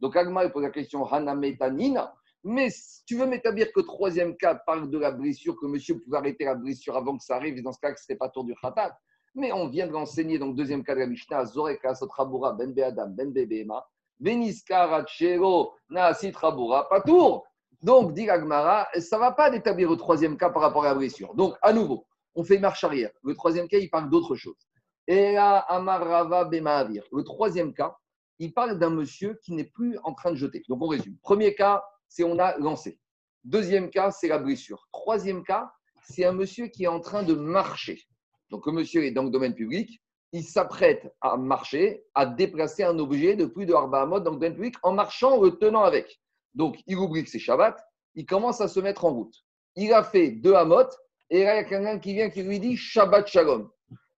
Donc 0.00 0.16
Agma 0.16 0.48
pose 0.48 0.62
la 0.62 0.70
question 0.70 1.04
Hanametanina. 1.04 2.14
Mais 2.48 2.70
si 2.70 3.04
tu 3.04 3.16
veux 3.16 3.26
m'établir 3.26 3.72
que 3.72 3.80
troisième 3.80 4.36
cas 4.36 4.54
parle 4.54 4.88
de 4.88 4.98
la 4.98 5.10
blessure, 5.10 5.58
que 5.58 5.66
monsieur 5.66 5.98
pouvait 5.98 6.18
arrêter 6.18 6.44
la 6.44 6.54
blessure 6.54 6.96
avant 6.96 7.18
que 7.18 7.24
ça 7.24 7.34
arrive, 7.34 7.58
et 7.58 7.60
dans 7.60 7.72
ce 7.72 7.80
cas, 7.80 7.88
ce 7.88 7.94
ne 7.94 7.96
serait 7.96 8.14
pas 8.14 8.28
tour 8.28 8.44
du 8.44 8.54
khatat. 8.54 8.96
Mais 9.34 9.50
on 9.50 9.66
vient 9.66 9.88
de 9.88 9.92
l'enseigner 9.92 10.38
dans 10.38 10.46
le 10.46 10.54
deuxième 10.54 10.84
cas 10.84 10.94
de 10.94 11.00
la 11.00 11.08
Mishnah, 11.08 11.44
Zoreka, 11.46 11.96
Sotrabura, 11.96 12.52
Ben 12.52 12.72
Beadam, 12.72 13.12
Ben 13.16 13.32
Bebema, 13.32 13.84
Beniska, 14.20 14.86
Rachero, 14.86 15.74
Naasit, 15.90 16.36
Rabura, 16.36 16.88
Patour. 16.88 17.44
Donc, 17.82 18.12
dit 18.14 18.30
Agmara, 18.30 18.86
ça 18.96 19.16
ne 19.16 19.22
va 19.22 19.32
pas 19.32 19.50
d'établir 19.50 19.90
le 19.90 19.96
troisième 19.96 20.36
cas 20.36 20.50
par 20.50 20.62
rapport 20.62 20.84
à 20.84 20.90
la 20.90 20.94
blessure. 20.94 21.34
Donc, 21.34 21.56
à 21.62 21.72
nouveau, 21.72 22.06
on 22.36 22.44
fait 22.44 22.60
marche 22.60 22.84
arrière. 22.84 23.10
Le 23.24 23.34
troisième 23.34 23.66
cas, 23.66 23.78
il 23.78 23.90
parle 23.90 24.08
d'autre 24.08 24.36
chose. 24.36 24.68
Et 25.08 25.32
là, 25.32 25.58
Amarava 25.68 26.44
Bemaavir. 26.44 27.02
Le 27.10 27.24
troisième 27.24 27.74
cas, 27.74 27.96
il 28.38 28.54
parle 28.54 28.78
d'un 28.78 28.90
monsieur 28.90 29.36
qui 29.42 29.52
n'est 29.52 29.64
plus 29.64 29.98
en 30.04 30.14
train 30.14 30.30
de 30.30 30.36
jeter. 30.36 30.62
Donc, 30.68 30.80
on 30.80 30.86
résume. 30.86 31.16
Premier 31.22 31.52
cas, 31.56 31.82
c'est 32.08 32.24
on 32.24 32.38
a 32.38 32.56
lancé. 32.58 32.98
Deuxième 33.44 33.90
cas, 33.90 34.10
c'est 34.10 34.28
la 34.28 34.38
blessure. 34.38 34.88
Troisième 34.92 35.44
cas, 35.44 35.70
c'est 36.02 36.24
un 36.24 36.32
monsieur 36.32 36.66
qui 36.66 36.84
est 36.84 36.88
en 36.88 37.00
train 37.00 37.22
de 37.22 37.34
marcher. 37.34 38.02
Donc, 38.50 38.66
le 38.66 38.72
monsieur 38.72 39.04
est 39.04 39.10
dans 39.10 39.24
le 39.24 39.30
domaine 39.30 39.54
public. 39.54 40.02
Il 40.32 40.44
s'apprête 40.44 41.12
à 41.20 41.36
marcher, 41.36 42.04
à 42.14 42.26
déplacer 42.26 42.82
un 42.82 42.98
objet 42.98 43.36
de 43.36 43.46
plus 43.46 43.66
de 43.66 43.74
Arba 43.74 44.06
dans 44.06 44.32
le 44.32 44.36
domaine 44.36 44.54
public 44.54 44.76
en 44.82 44.92
marchant, 44.92 45.40
le 45.40 45.52
tenant 45.52 45.82
avec. 45.82 46.20
Donc, 46.54 46.80
il 46.86 46.96
oublie 46.96 47.24
que 47.24 47.30
c'est 47.30 47.38
Shabbat. 47.38 47.78
Il 48.14 48.26
commence 48.26 48.60
à 48.60 48.68
se 48.68 48.80
mettre 48.80 49.04
en 49.04 49.12
route. 49.12 49.34
Il 49.74 49.92
a 49.92 50.02
fait 50.02 50.30
deux 50.30 50.54
Hamot. 50.54 50.88
Et 51.30 51.44
là, 51.44 51.54
il 51.54 51.56
y 51.56 51.60
a 51.60 51.64
quelqu'un 51.64 51.98
qui 51.98 52.14
vient 52.14 52.30
qui 52.30 52.42
lui 52.42 52.60
dit 52.60 52.76
Shabbat 52.76 53.26
Shalom. 53.26 53.70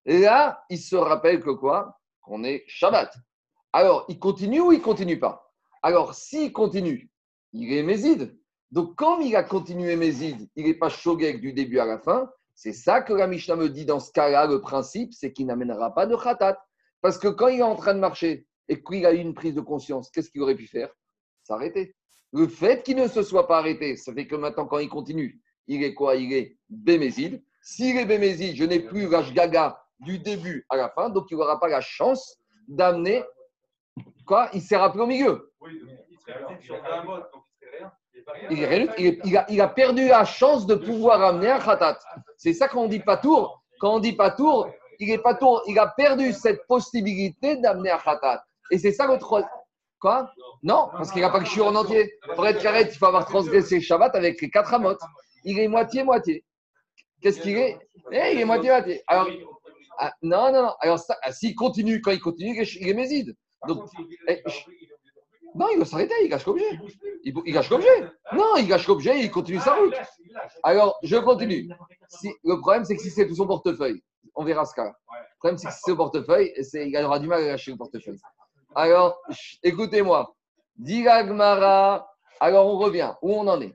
Et 0.06 0.20
là, 0.20 0.62
il 0.70 0.78
se 0.78 0.96
rappelle 0.96 1.40
que 1.40 1.50
quoi? 1.50 1.98
Qu'on 2.22 2.44
est 2.44 2.64
Shabbat. 2.66 3.14
Alors, 3.72 4.04
il 4.08 4.18
continue 4.18 4.60
ou 4.60 4.72
il 4.72 4.80
continue 4.80 5.18
pas? 5.18 5.52
Alors, 5.82 6.14
s'il 6.14 6.52
continue, 6.52 7.10
il 7.52 7.72
est 7.72 7.82
Mézid. 7.82 8.36
Donc, 8.70 8.96
comme 8.96 9.22
il 9.22 9.34
a 9.34 9.42
continué 9.42 9.96
Mézid, 9.96 10.48
il 10.56 10.66
n'est 10.66 10.74
pas 10.74 10.88
Shogek 10.88 11.40
du 11.40 11.52
début 11.52 11.78
à 11.78 11.86
la 11.86 11.98
fin. 11.98 12.30
C'est 12.54 12.72
ça 12.72 13.00
que 13.00 13.12
la 13.12 13.26
Mishnah 13.26 13.56
me 13.56 13.68
dit 13.68 13.86
dans 13.86 14.00
ce 14.00 14.12
cas-là, 14.12 14.46
le 14.46 14.60
principe, 14.60 15.14
c'est 15.14 15.32
qu'il 15.32 15.46
n'amènera 15.46 15.94
pas 15.94 16.06
de 16.06 16.16
khatat. 16.16 16.58
Parce 17.00 17.18
que 17.18 17.28
quand 17.28 17.48
il 17.48 17.60
est 17.60 17.62
en 17.62 17.76
train 17.76 17.94
de 17.94 18.00
marcher 18.00 18.46
et 18.68 18.82
qu'il 18.82 19.06
a 19.06 19.12
eu 19.12 19.18
une 19.18 19.34
prise 19.34 19.54
de 19.54 19.60
conscience, 19.60 20.10
qu'est-ce 20.10 20.30
qu'il 20.30 20.42
aurait 20.42 20.56
pu 20.56 20.66
faire? 20.66 20.90
S'arrêter. 21.44 21.94
Le 22.32 22.46
fait 22.46 22.82
qu'il 22.82 22.96
ne 22.96 23.08
se 23.08 23.22
soit 23.22 23.46
pas 23.46 23.58
arrêté, 23.58 23.96
ça 23.96 24.12
fait 24.12 24.26
que 24.26 24.36
maintenant, 24.36 24.66
quand 24.66 24.78
il 24.80 24.88
continue, 24.88 25.40
il 25.66 25.82
est 25.82 25.94
quoi? 25.94 26.16
Il 26.16 26.32
est 26.32 26.58
Bémézide. 26.68 27.42
S'il 27.62 27.96
est 27.96 28.04
Bémézide, 28.04 28.56
je 28.56 28.64
n'ai 28.64 28.80
plus 28.80 29.08
l'âge 29.08 29.32
gaga 29.32 29.80
du 30.00 30.18
début 30.18 30.66
à 30.68 30.76
la 30.76 30.90
fin, 30.90 31.08
donc 31.08 31.26
il 31.30 31.36
n'aura 31.36 31.58
pas 31.58 31.68
la 31.68 31.80
chance 31.80 32.38
d'amener. 32.66 33.22
Quoi? 34.26 34.50
Il 34.52 34.60
s'est 34.60 34.76
rappelé 34.76 35.02
au 35.02 35.06
milieu. 35.06 35.52
Il, 38.50 38.64
a, 39.36 39.50
il, 39.50 39.60
a, 39.60 39.68
perdu 39.68 40.08
la 40.08 40.24
chance 40.24 40.66
de 40.66 40.74
pouvoir 40.74 41.22
amener 41.22 41.50
un 41.50 41.58
khatat. 41.58 41.98
C'est 42.36 42.52
ça 42.52 42.68
qu'on 42.68 42.88
dit 42.88 43.00
pas 43.00 43.16
tour. 43.16 43.62
Quand 43.80 43.94
on 43.96 44.00
dit 44.00 44.12
pas 44.12 44.30
tour, 44.30 44.70
il 44.98 45.10
est 45.10 45.18
pas 45.18 45.34
tour. 45.34 45.62
Il 45.66 45.78
a 45.78 45.86
perdu 45.86 46.32
cette 46.32 46.66
possibilité 46.66 47.56
d'amener 47.56 47.90
un 47.90 47.98
khatat. 47.98 48.44
Et 48.70 48.78
c'est 48.78 48.92
ça 48.92 49.06
le 49.06 49.18
troisième. 49.18 49.50
Quoi? 50.00 50.30
Non, 50.62 50.88
parce 50.92 51.10
qu'il 51.10 51.22
n'a 51.22 51.30
pas 51.30 51.40
que 51.40 51.46
je 51.46 51.60
en 51.60 51.74
entier. 51.74 52.12
Pour 52.34 52.46
être 52.46 52.62
carré, 52.62 52.82
il 52.82 52.96
faut 52.96 53.06
avoir 53.06 53.26
transgressé 53.26 53.80
Shabbat 53.80 54.14
avec 54.14 54.40
les 54.40 54.50
quatre 54.50 54.72
amotes. 54.74 55.00
Il 55.44 55.58
est 55.58 55.68
moitié-moitié. 55.68 56.44
Qu'est-ce 57.20 57.40
qu'il 57.40 57.56
est? 57.56 57.78
Eh, 58.12 58.34
Il 58.34 58.40
est 58.40 58.44
moitié-moitié. 58.44 59.02
Alors, 59.08 59.28
ah, 59.98 60.12
non, 60.22 60.52
non, 60.52 60.62
non. 60.62 60.74
Alors, 60.80 61.00
ah, 61.22 61.32
s'il 61.32 61.54
continue, 61.56 62.00
quand 62.00 62.12
il 62.12 62.20
continue, 62.20 62.62
il 62.62 62.88
est 62.88 62.94
méside. 62.94 63.34
Donc, 63.66 63.88
eh, 64.28 64.42
non, 65.54 65.68
il 65.72 65.78
va 65.78 65.84
s'arrêter, 65.84 66.14
il 66.22 66.28
gâche 66.28 66.46
l'objet. 66.46 66.78
Il, 67.24 67.34
il, 67.44 67.52
gâche 67.52 67.70
l'objet. 67.70 68.04
Non, 68.32 68.56
il 68.56 68.66
gâche 68.66 68.86
l'objet, 68.86 69.20
il 69.20 69.30
continue 69.30 69.58
sa 69.60 69.74
route. 69.74 69.94
Alors, 70.62 70.98
je 71.02 71.16
continue. 71.16 71.68
Si, 72.08 72.30
le 72.44 72.58
problème, 72.60 72.84
c'est 72.84 72.96
que 72.96 73.02
si 73.02 73.10
c'est 73.10 73.26
tout 73.26 73.34
son 73.34 73.46
portefeuille, 73.46 74.02
on 74.34 74.44
verra 74.44 74.64
ce 74.64 74.74
cas. 74.74 74.84
Le 74.84 75.38
problème, 75.38 75.58
c'est 75.58 75.66
que 75.66 75.72
si 75.72 75.80
c'est 75.84 75.92
au 75.92 75.96
portefeuille, 75.96 76.52
il 76.74 76.96
aura 76.98 77.18
du 77.18 77.26
mal 77.26 77.42
à 77.42 77.46
lâcher 77.46 77.70
le 77.72 77.76
portefeuille. 77.76 78.20
Alors, 78.74 79.20
écoutez-moi. 79.62 80.34
Diragmara. 80.76 82.08
Alors, 82.40 82.66
on 82.66 82.78
revient. 82.78 83.14
Où 83.22 83.32
on 83.32 83.46
en 83.48 83.60
est? 83.60 83.74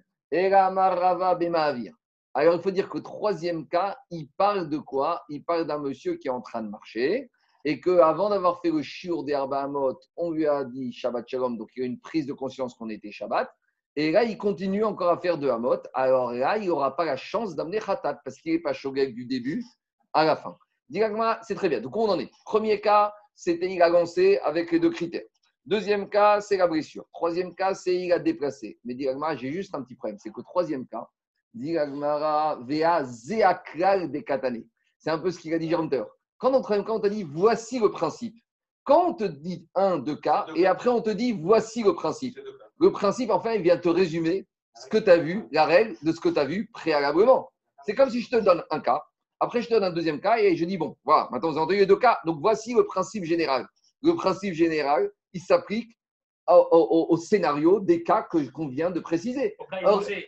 Alors, 2.36 2.56
il 2.56 2.62
faut 2.62 2.72
dire 2.72 2.90
que 2.90 2.98
troisième 3.00 3.68
cas, 3.68 3.98
il 4.10 4.30
parle 4.38 4.70
de 4.70 4.78
quoi? 4.78 5.24
Il 5.30 5.44
parle 5.44 5.66
d'un 5.68 5.80
monsieur 5.80 6.16
qui 6.16 6.28
est 6.28 6.32
en 6.32 6.42
train 6.42 6.62
de 6.62 6.70
marcher 6.70 7.30
et 7.66 7.80
qu'avant 7.80 8.30
d'avoir 8.30 8.62
fait 8.62 8.72
le 8.72 8.82
shiur 8.82 9.24
des 9.24 9.34
Arbaamot, 9.34 10.00
on 10.18 10.32
lui 10.32 10.46
a 10.46 10.66
dit 10.66 10.92
Shabbat 10.92 11.28
Shalom, 11.28 11.58
donc 11.58 11.70
il 11.76 11.80
y 11.80 11.84
a 11.84 11.86
une 11.86 12.00
prise 12.00 12.26
de 12.26 12.34
conscience 12.34 12.74
qu'on 12.76 12.90
était 12.90 13.12
Shabbat. 13.12 13.50
Et 13.96 14.12
là, 14.12 14.24
il 14.24 14.38
continue 14.38 14.84
encore 14.84 15.10
à 15.10 15.20
faire 15.20 15.38
de 15.38 15.48
Hamot. 15.48 15.78
Alors 15.94 16.34
là, 16.34 16.58
il 16.58 16.68
n'aura 16.68 16.96
pas 16.96 17.06
la 17.06 17.16
chance 17.16 17.56
d'amener 17.56 17.80
Khatat 17.80 18.22
parce 18.26 18.38
qu'il 18.38 18.54
n'est 18.54 18.60
pas 18.60 18.74
Shogeg 18.74 19.14
du 19.14 19.26
début 19.26 19.64
à 20.14 20.26
la 20.26 20.36
fin. 20.36 20.58
c'est 21.44 21.56
très 21.56 21.70
bien. 21.70 21.80
Donc, 21.80 21.96
on 21.96 22.10
en 22.10 22.20
est. 22.20 22.32
Premier 22.44 22.82
cas, 22.82 23.14
c'était 23.36 23.72
il 23.72 23.82
a 23.82 23.90
lancé 23.90 24.40
avec 24.44 24.72
les 24.72 24.80
deux 24.80 24.90
critères. 24.90 25.24
Deuxième 25.66 26.10
cas, 26.10 26.42
c'est 26.42 26.58
la 26.58 26.68
blessure. 26.68 27.06
Troisième 27.14 27.56
cas, 27.56 27.74
c'est 27.74 27.96
il 27.96 28.12
a 28.12 28.20
déplacé. 28.20 28.80
Mais 28.84 28.96
Diragmara, 28.96 29.36
j'ai 29.38 29.52
juste 29.52 29.74
un 29.76 29.84
petit 29.84 29.96
problème. 29.96 30.18
C'est 30.20 30.32
que 30.32 30.42
troisième 30.42 30.86
cas, 30.88 31.08
Diragmara, 31.54 32.60
Vea 32.68 33.04
Zeakral 33.06 34.12
de 34.12 34.20
Katane. 34.20 34.66
C'est 34.98 35.12
un 35.12 35.20
peu 35.20 35.32
ce 35.32 35.40
qu'il 35.40 35.54
a 35.54 35.60
dit 35.60 35.70
Jérôme 35.70 35.90
Quand 36.44 36.60
troisième 36.60 36.86
cas, 36.86 36.92
on 36.92 37.00
t'a 37.00 37.08
dit 37.08 37.24
voici 37.24 37.80
le 37.80 37.90
principe. 37.90 38.36
Quand 38.84 39.12
on 39.12 39.14
te 39.14 39.24
dit 39.24 39.66
un, 39.76 39.98
deux 39.98 40.18
cas, 40.18 40.46
et 40.58 40.68
après 40.68 40.90
on 40.90 41.02
te 41.02 41.10
dit 41.10 41.32
voici 41.32 41.84
le 41.84 41.94
principe. 41.94 42.38
Le 42.82 42.92
principe, 42.92 43.30
enfin, 43.30 43.54
il 43.54 43.62
vient 43.62 43.78
te 43.78 43.88
résumer 43.88 44.46
ce 44.76 44.88
que 44.88 44.98
tu 44.98 45.10
as 45.10 45.16
vu, 45.16 45.48
la 45.54 45.64
règle 45.64 45.96
de 46.04 46.12
ce 46.12 46.20
que 46.20 46.28
tu 46.28 46.38
as 46.38 46.44
vu 46.44 46.70
préalablement. 46.74 47.50
C'est 47.86 47.96
comme 47.96 48.10
si 48.10 48.20
je 48.20 48.30
te 48.30 48.36
donne 48.36 48.62
un 48.72 48.82
cas, 48.82 49.02
après 49.40 49.62
je 49.62 49.70
te 49.70 49.74
donne 49.74 49.86
un 49.86 49.92
deuxième 49.92 50.20
cas 50.20 50.38
et 50.38 50.58
je 50.58 50.66
dis 50.66 50.78
bon, 50.78 50.98
voilà, 51.06 51.30
maintenant 51.32 51.50
vous 51.50 51.56
avez 51.56 51.64
entendu 51.64 51.80
les 51.80 51.86
deux 51.86 51.96
cas, 51.96 52.20
donc 52.26 52.42
voici 52.42 52.74
le 52.74 52.86
principe 52.86 53.24
général. 53.24 53.66
Le 54.02 54.14
principe 54.14 54.54
général, 54.54 55.10
il 55.32 55.40
s'applique 55.40 55.98
au, 56.50 57.16
scénario 57.16 57.80
des 57.80 58.04
cas 58.04 58.22
qu'on 58.22 58.68
vient 58.68 58.92
de 58.92 59.00
préciser. 59.00 59.56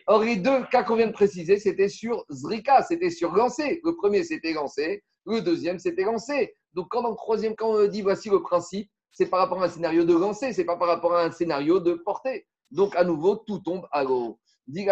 Or, 0.06 0.22
les 0.22 0.36
deux 0.36 0.64
cas 0.72 0.82
qu'on 0.82 0.96
vient 0.96 1.08
de 1.08 1.12
préciser, 1.12 1.58
c'était 1.58 1.90
sur 1.90 2.24
Zrika, 2.30 2.82
c'était 2.84 3.10
sur 3.10 3.34
lancé. 3.34 3.82
Le 3.84 3.94
premier, 3.94 4.24
c'était 4.24 4.54
lancé. 4.54 5.04
Le 5.26 5.40
deuxième, 5.40 5.78
c'était 5.78 6.04
lancé. 6.04 6.54
Donc, 6.74 6.88
quand 6.90 7.02
dans 7.02 7.10
le 7.10 7.16
troisième 7.16 7.54
cas, 7.56 7.64
on 7.64 7.86
dit 7.86 8.02
voici 8.02 8.30
le 8.30 8.42
principe, 8.42 8.90
c'est 9.10 9.26
par 9.26 9.40
rapport 9.40 9.62
à 9.62 9.66
un 9.66 9.68
scénario 9.68 10.04
de 10.04 10.14
lancé, 10.14 10.52
c'est 10.52 10.64
pas 10.64 10.76
par 10.76 10.88
rapport 10.88 11.14
à 11.14 11.24
un 11.24 11.30
scénario 11.30 11.80
de 11.80 11.94
portée. 11.94 12.46
Donc, 12.70 12.94
à 12.96 13.04
nouveau, 13.04 13.36
tout 13.36 13.58
tombe 13.58 13.86
à 13.92 14.04
l'eau. 14.04 14.38
Donc, 14.68 14.84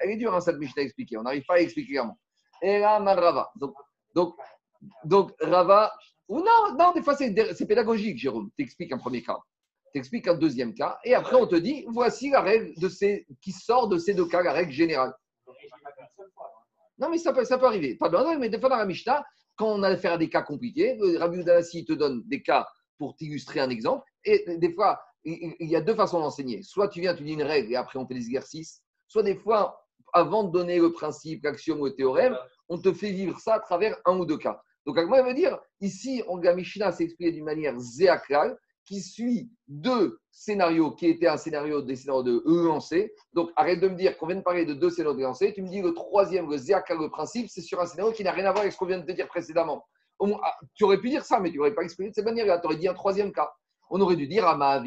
elle 0.00 0.10
est 0.10 0.16
dure, 0.16 0.34
hein, 0.34 0.40
cette 0.40 0.58
Mishnah 0.58 0.82
à 0.82 0.84
expliquer. 0.84 1.16
On 1.18 1.22
n'arrive 1.22 1.44
pas 1.44 1.54
à 1.54 1.58
expliquer 1.58 1.92
clairement. 1.92 2.16
Donc, 3.56 3.74
donc, 4.14 4.34
donc, 5.04 5.32
Rava, 5.40 5.92
ou 6.30 6.38
non, 6.38 6.76
non, 6.78 6.92
des 6.92 7.02
fois 7.02 7.16
c'est 7.16 7.66
pédagogique, 7.66 8.16
Jérôme. 8.18 8.50
Tu 8.56 8.62
expliques 8.62 8.92
un 8.92 8.98
premier 8.98 9.22
cas, 9.22 9.38
tu 9.92 9.98
expliques 9.98 10.28
un 10.28 10.36
deuxième 10.36 10.74
cas, 10.74 10.98
et 11.04 11.14
après 11.14 11.34
on 11.34 11.46
te 11.46 11.56
dit 11.56 11.84
voici 11.88 12.30
la 12.30 12.40
règle 12.40 12.72
de 12.78 12.88
ces, 12.88 13.26
qui 13.42 13.50
sort 13.50 13.88
de 13.88 13.98
ces 13.98 14.14
deux 14.14 14.26
cas, 14.26 14.42
la 14.42 14.52
règle 14.52 14.70
générale. 14.70 15.12
Non, 17.00 17.08
mais 17.08 17.18
ça 17.18 17.32
peut, 17.32 17.66
arriver. 17.66 17.96
Pas 17.96 18.08
de 18.08 18.38
mais 18.38 18.48
des 18.48 18.60
fois 18.60 18.68
dans 18.68 18.76
la 18.76 18.86
Mishnah, 18.86 19.24
quand 19.56 19.68
on 19.68 19.82
a 19.82 19.88
affaire 19.88 20.12
à 20.12 20.18
des 20.18 20.28
cas 20.28 20.42
compliqués, 20.42 20.98
Rabbi 21.18 21.38
Udanasi 21.38 21.84
te 21.84 21.92
donne 21.92 22.22
des 22.26 22.42
cas 22.42 22.68
pour 22.98 23.16
t'illustrer 23.16 23.60
un 23.60 23.70
exemple, 23.70 24.04
et 24.24 24.44
des 24.58 24.72
fois, 24.72 25.00
il 25.24 25.54
y 25.60 25.76
a 25.76 25.80
deux 25.80 25.94
façons 25.94 26.20
d'enseigner. 26.20 26.62
Soit 26.62 26.88
tu 26.88 27.00
viens, 27.00 27.14
tu 27.14 27.24
dis 27.24 27.32
une 27.32 27.42
règle, 27.42 27.72
et 27.72 27.76
après 27.76 27.98
on 27.98 28.06
fait 28.06 28.14
des 28.14 28.26
exercices, 28.26 28.82
soit 29.08 29.22
des 29.22 29.34
fois, 29.34 29.82
avant 30.12 30.44
de 30.44 30.52
donner 30.52 30.78
le 30.78 30.92
principe, 30.92 31.44
l'axiome 31.44 31.80
ou 31.80 31.86
le 31.86 31.94
théorème, 31.94 32.36
on 32.68 32.78
te 32.78 32.92
fait 32.92 33.10
vivre 33.10 33.38
ça 33.38 33.54
à 33.54 33.60
travers 33.60 33.96
un 34.04 34.18
ou 34.18 34.26
deux 34.26 34.38
cas. 34.38 34.60
Donc, 34.86 34.98
Agma 34.98 35.22
veut 35.22 35.34
dire, 35.34 35.58
ici, 35.80 36.22
on, 36.28 36.36
la 36.38 36.54
Mishnah 36.54 36.92
s'est 36.92 37.04
expliqué 37.04 37.32
d'une 37.32 37.44
manière 37.44 37.78
zéaklal, 37.78 38.58
qui 38.84 39.00
suit 39.00 39.50
deux 39.68 40.18
scénarios 40.30 40.92
qui 40.92 41.06
étaient 41.06 41.28
un 41.28 41.36
scénario 41.36 41.82
des 41.82 41.96
scénarios 41.96 42.22
de 42.22 42.42
lancé. 42.46 43.14
Donc, 43.32 43.50
arrête 43.56 43.80
de 43.80 43.88
me 43.88 43.94
dire 43.94 44.16
qu'on 44.18 44.26
vient 44.26 44.36
de 44.36 44.42
parler 44.42 44.64
de 44.64 44.74
deux 44.74 44.90
scénarios 44.90 45.16
de 45.16 45.22
lancé. 45.22 45.52
Tu 45.52 45.62
me 45.62 45.68
dis 45.68 45.80
le 45.80 45.92
troisième, 45.92 46.50
le 46.50 46.56
zéaklal, 46.56 46.98
le 46.98 47.10
principe, 47.10 47.48
c'est 47.48 47.60
sur 47.60 47.80
un 47.80 47.86
scénario 47.86 48.12
qui 48.12 48.24
n'a 48.24 48.32
rien 48.32 48.46
à 48.46 48.52
voir 48.52 48.62
avec 48.62 48.72
ce 48.72 48.78
qu'on 48.78 48.86
vient 48.86 48.98
de 48.98 49.06
te 49.06 49.12
dire 49.12 49.28
précédemment. 49.28 49.84
Ah, 50.42 50.54
tu 50.74 50.84
aurais 50.84 50.98
pu 50.98 51.08
dire 51.08 51.24
ça, 51.24 51.40
mais 51.40 51.50
tu 51.50 51.58
n'aurais 51.58 51.74
pas 51.74 51.82
expliqué 51.82 52.10
de 52.10 52.14
cette 52.14 52.24
manière-là. 52.24 52.58
Tu 52.58 52.66
aurais 52.66 52.76
dit 52.76 52.88
un 52.88 52.94
troisième 52.94 53.32
cas. 53.32 53.50
On 53.90 54.00
aurait 54.00 54.16
dû 54.16 54.26
dire 54.26 54.46
à 54.46 54.82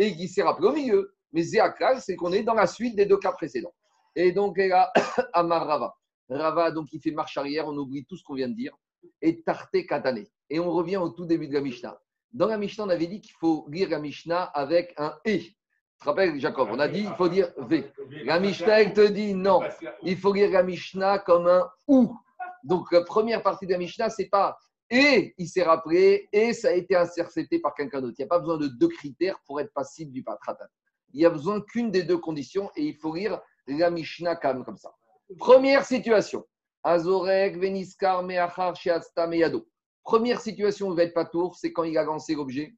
et 0.00 0.16
qui 0.16 0.28
s'est 0.28 0.42
rappelé 0.42 0.68
au 0.68 0.72
milieu. 0.72 1.14
Mais 1.32 1.42
zéaklal, 1.42 2.00
c'est 2.00 2.16
qu'on 2.16 2.32
est 2.32 2.42
dans 2.42 2.54
la 2.54 2.66
suite 2.66 2.96
des 2.96 3.06
deux 3.06 3.18
cas 3.18 3.32
précédents. 3.32 3.74
Et 4.14 4.32
donc, 4.32 4.58
là, 4.58 4.92
à 5.32 5.42
Marava. 5.42 5.94
Rava, 6.28 6.70
donc 6.70 6.88
il 6.92 7.00
fait 7.00 7.10
marche 7.10 7.36
arrière, 7.36 7.66
on 7.68 7.76
oublie 7.76 8.04
tout 8.04 8.16
ce 8.16 8.22
qu'on 8.22 8.34
vient 8.34 8.48
de 8.48 8.54
dire, 8.54 8.76
et 9.22 9.42
Tarte 9.42 9.86
Katane. 9.86 10.26
Et 10.50 10.60
on 10.60 10.70
revient 10.70 10.98
au 10.98 11.08
tout 11.10 11.24
début 11.24 11.48
de 11.48 11.54
la 11.54 11.60
Mishnah. 11.60 11.98
Dans 12.32 12.46
la 12.46 12.58
Mishnah, 12.58 12.84
on 12.84 12.88
avait 12.88 13.06
dit 13.06 13.20
qu'il 13.20 13.34
faut 13.40 13.66
lire 13.68 13.88
la 13.88 13.98
Mishnah 13.98 14.42
avec 14.44 14.94
un 14.96 15.14
E. 15.26 15.38
Tu 15.38 15.54
te 16.00 16.04
rappelles, 16.04 16.38
Jacob 16.38 16.68
On 16.70 16.78
a 16.78 16.88
dit 16.88 17.02
qu'il 17.02 17.14
faut 17.14 17.28
dire 17.28 17.50
V. 17.58 17.90
La 18.24 18.38
Mishnah, 18.38 18.82
elle 18.82 18.92
te 18.92 19.06
dit 19.08 19.34
non. 19.34 19.60
Il 20.02 20.16
faut 20.16 20.32
lire 20.32 20.50
la 20.50 20.62
Mishnah 20.62 21.18
comme 21.20 21.46
un 21.46 21.68
OU. 21.86 22.16
Donc, 22.64 22.92
la 22.92 23.02
première 23.02 23.42
partie 23.42 23.66
de 23.66 23.72
la 23.72 23.78
Mishnah, 23.78 24.10
c'est 24.10 24.28
pas 24.28 24.56
et 24.90 25.34
il 25.36 25.48
s'est 25.48 25.62
rappelé 25.62 26.28
et 26.32 26.52
ça 26.52 26.68
a 26.68 26.72
été 26.72 26.96
intercepté 26.96 27.58
par 27.58 27.74
quelqu'un 27.74 28.00
d'autre. 28.00 28.14
Il 28.18 28.22
n'y 28.22 28.26
a 28.26 28.28
pas 28.28 28.38
besoin 28.38 28.56
de 28.56 28.68
deux 28.68 28.88
critères 28.88 29.38
pour 29.46 29.60
être 29.60 29.72
passible 29.72 30.12
du 30.12 30.22
patratat. 30.22 30.68
Il 31.12 31.20
n'y 31.20 31.26
a 31.26 31.30
besoin 31.30 31.60
qu'une 31.60 31.90
des 31.90 32.02
deux 32.02 32.18
conditions 32.18 32.70
et 32.76 32.84
il 32.84 32.96
faut 32.96 33.14
lire 33.14 33.40
la 33.66 33.90
Mishnah 33.90 34.36
comme, 34.36 34.64
comme 34.64 34.78
ça. 34.78 34.94
Première 35.38 35.84
situation. 35.84 36.44
Azorek, 36.84 37.58
Veniskar, 37.58 38.22
Meachar, 38.22 38.76
Shiasta, 38.76 39.26
Meyado. 39.26 39.66
Première 40.02 40.40
situation 40.40 40.88
où 40.88 40.92
il 40.92 40.96
va 40.96 41.02
être 41.04 41.14
pas 41.14 41.24
tour, 41.24 41.56
c'est 41.56 41.72
quand 41.72 41.84
il 41.84 41.96
a 41.98 42.04
lancé 42.04 42.34
l'objet. 42.34 42.74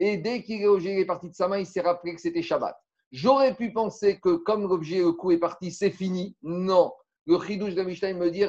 Et 0.00 0.16
dès 0.16 0.42
qu'il 0.42 0.62
est 0.62 1.04
parti 1.04 1.28
de 1.28 1.34
sa 1.34 1.48
main, 1.48 1.58
il 1.58 1.66
s'est 1.66 1.80
rappelé 1.80 2.14
que 2.14 2.20
c'était 2.20 2.42
Shabbat. 2.42 2.76
J'aurais 3.10 3.54
pu 3.54 3.72
penser 3.72 4.20
que 4.20 4.36
comme 4.36 4.68
l'objet, 4.68 4.98
le 4.98 5.12
coup 5.12 5.32
est 5.32 5.38
parti, 5.38 5.72
c'est 5.72 5.90
fini. 5.90 6.36
Non. 6.42 6.92
Le 7.26 7.38
chidouche 7.40 7.74
de 7.74 7.82
Mishnah, 7.82 8.12
me 8.14 8.30
dit 8.30 8.44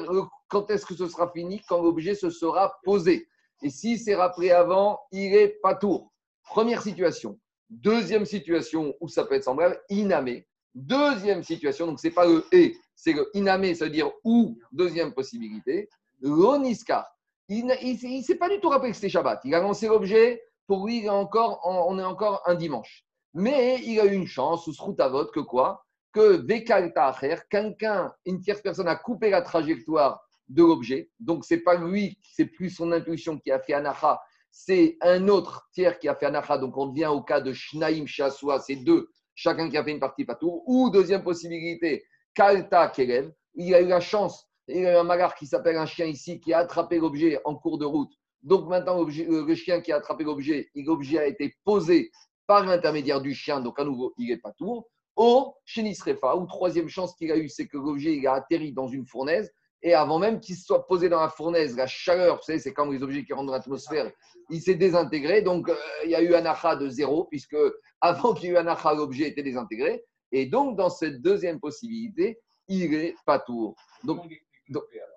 quand 0.48 0.70
est-ce 0.70 0.86
que 0.86 0.94
ce 0.94 1.06
sera 1.08 1.30
fini? 1.30 1.60
Quand 1.68 1.82
l'objet 1.82 2.14
se 2.14 2.30
sera 2.30 2.78
posé. 2.84 3.26
Et 3.62 3.70
s'il 3.70 3.98
s'est 3.98 4.14
rappelé 4.14 4.50
avant, 4.50 5.00
il 5.12 5.34
est 5.34 5.60
pas 5.62 5.74
tour. 5.74 6.12
Première 6.44 6.82
situation. 6.82 7.38
Deuxième 7.68 8.24
situation 8.24 8.94
où 9.00 9.08
ça 9.08 9.24
peut 9.24 9.34
être 9.34 9.44
semblable, 9.44 9.80
inamé. 9.90 10.46
Deuxième 10.74 11.42
situation, 11.42 11.86
donc 11.86 12.00
c'est 12.00 12.10
pas 12.10 12.26
le 12.26 12.44
et, 12.52 12.76
c'est 12.94 13.12
le 13.12 13.28
inamé, 13.34 13.74
ça 13.74 13.86
veut 13.86 13.90
dire 13.90 14.10
ou. 14.24 14.58
Deuxième 14.72 15.12
possibilité. 15.12 15.88
L'oniskar. 16.20 17.06
Il 17.52 17.66
ne 17.66 18.22
s'est 18.22 18.36
pas 18.36 18.48
du 18.48 18.60
tout 18.60 18.68
rappelé 18.68 18.90
que 18.90 18.96
c'était 18.96 19.08
Shabbat. 19.08 19.40
Il 19.44 19.54
a 19.56 19.60
lancé 19.60 19.88
l'objet. 19.88 20.40
Pour 20.68 20.86
lui, 20.86 21.08
encore, 21.10 21.60
on 21.64 21.98
est 21.98 22.04
encore 22.04 22.42
un 22.46 22.54
dimanche. 22.54 23.04
Mais 23.34 23.80
il 23.84 23.98
a 23.98 24.06
eu 24.06 24.14
une 24.14 24.28
chance, 24.28 24.68
ou 24.68 24.72
ce 24.72 25.08
vote, 25.08 25.32
que 25.32 25.40
quoi? 25.40 25.84
Que 26.12 26.46
Vekalta 26.46 27.12
quelqu'un, 27.50 28.14
une 28.24 28.40
tierce 28.40 28.60
personne 28.60 28.86
a 28.86 28.94
coupé 28.94 29.30
la 29.30 29.42
trajectoire 29.42 30.20
de 30.48 30.62
l'objet. 30.62 31.10
Donc, 31.18 31.44
c'est 31.44 31.58
pas 31.60 31.74
lui, 31.74 32.18
c'est 32.22 32.46
plus 32.46 32.70
son 32.70 32.92
intuition 32.92 33.36
qui 33.36 33.50
a 33.50 33.58
fait 33.58 33.72
Anacha, 33.72 34.20
c'est 34.52 34.96
un 35.00 35.26
autre 35.26 35.68
tiers 35.72 35.98
qui 35.98 36.08
a 36.08 36.14
fait 36.14 36.26
Anacha. 36.26 36.56
Donc, 36.56 36.76
on 36.76 36.92
vient 36.92 37.10
au 37.10 37.22
cas 37.22 37.40
de 37.40 37.52
Shnaim 37.52 38.06
Shaswa, 38.06 38.60
c'est 38.60 38.76
deux, 38.76 39.08
chacun 39.34 39.68
qui 39.68 39.76
a 39.76 39.82
fait 39.82 39.92
une 39.92 40.00
partie 40.00 40.24
patour. 40.24 40.62
Ou, 40.66 40.90
deuxième 40.90 41.24
possibilité, 41.24 42.04
Kalta 42.32 42.88
Kerev, 42.88 43.32
il 43.54 43.74
a 43.74 43.80
eu 43.80 43.88
la 43.88 44.00
chance, 44.00 44.48
il 44.72 44.86
a 44.86 44.92
eu 44.92 44.96
un 44.96 45.04
magar 45.04 45.34
qui 45.34 45.46
s'appelle 45.46 45.76
un 45.76 45.86
chien 45.86 46.06
ici, 46.06 46.40
qui 46.40 46.52
a 46.52 46.58
attrapé 46.58 46.98
l'objet 46.98 47.40
en 47.44 47.54
cours 47.54 47.78
de 47.78 47.84
route. 47.84 48.12
Donc, 48.42 48.68
maintenant, 48.68 49.04
le 49.04 49.54
chien 49.54 49.80
qui 49.80 49.92
a 49.92 49.96
attrapé 49.96 50.24
l'objet, 50.24 50.70
l'objet 50.74 51.18
a 51.18 51.26
été 51.26 51.54
posé 51.64 52.10
par 52.46 52.64
l'intermédiaire 52.64 53.20
du 53.20 53.34
chien, 53.34 53.60
donc 53.60 53.78
à 53.78 53.84
nouveau, 53.84 54.14
il 54.18 54.30
est 54.30 54.38
patour. 54.38 54.88
Ou, 55.16 55.52
Shenisrefa, 55.64 56.36
ou 56.36 56.46
troisième 56.46 56.88
chance 56.88 57.14
qu'il 57.14 57.30
a 57.30 57.36
eu, 57.36 57.48
c'est 57.48 57.66
que 57.66 57.76
l'objet 57.76 58.26
a 58.26 58.34
atterri 58.34 58.72
dans 58.72 58.88
une 58.88 59.04
fournaise 59.04 59.52
et 59.82 59.94
avant 59.94 60.18
même 60.18 60.40
qu'il 60.40 60.56
soit 60.56 60.86
posé 60.86 61.08
dans 61.08 61.20
la 61.20 61.30
fournaise, 61.30 61.76
la 61.76 61.86
chaleur, 61.86 62.36
vous 62.36 62.42
savez, 62.42 62.58
c'est 62.58 62.74
comme 62.74 62.92
les 62.92 63.02
objets 63.02 63.24
qui 63.24 63.32
rentrent 63.32 63.46
dans 63.46 63.52
l'atmosphère, 63.52 64.10
il 64.50 64.60
s'est 64.60 64.74
désintégré. 64.74 65.40
Donc, 65.42 65.68
euh, 65.68 65.76
il 66.04 66.10
y 66.10 66.14
a 66.14 66.22
eu 66.22 66.34
un 66.34 66.44
achat 66.44 66.76
de 66.76 66.88
zéro, 66.88 67.24
puisque 67.24 67.56
avant 68.00 68.34
qu'il 68.34 68.48
y 68.48 68.52
ait 68.52 68.54
eu 68.54 68.58
un 68.58 68.66
achat, 68.66 68.92
l'objet 68.94 69.28
était 69.28 69.42
désintégré. 69.42 70.04
Et 70.32 70.46
donc, 70.46 70.76
dans 70.76 70.90
cette 70.90 71.22
deuxième 71.22 71.60
possibilité, 71.60 72.38
il 72.68 72.94
est 72.94 73.14
pas 73.24 73.38
tour. 73.38 73.74
Donc, 74.04 74.22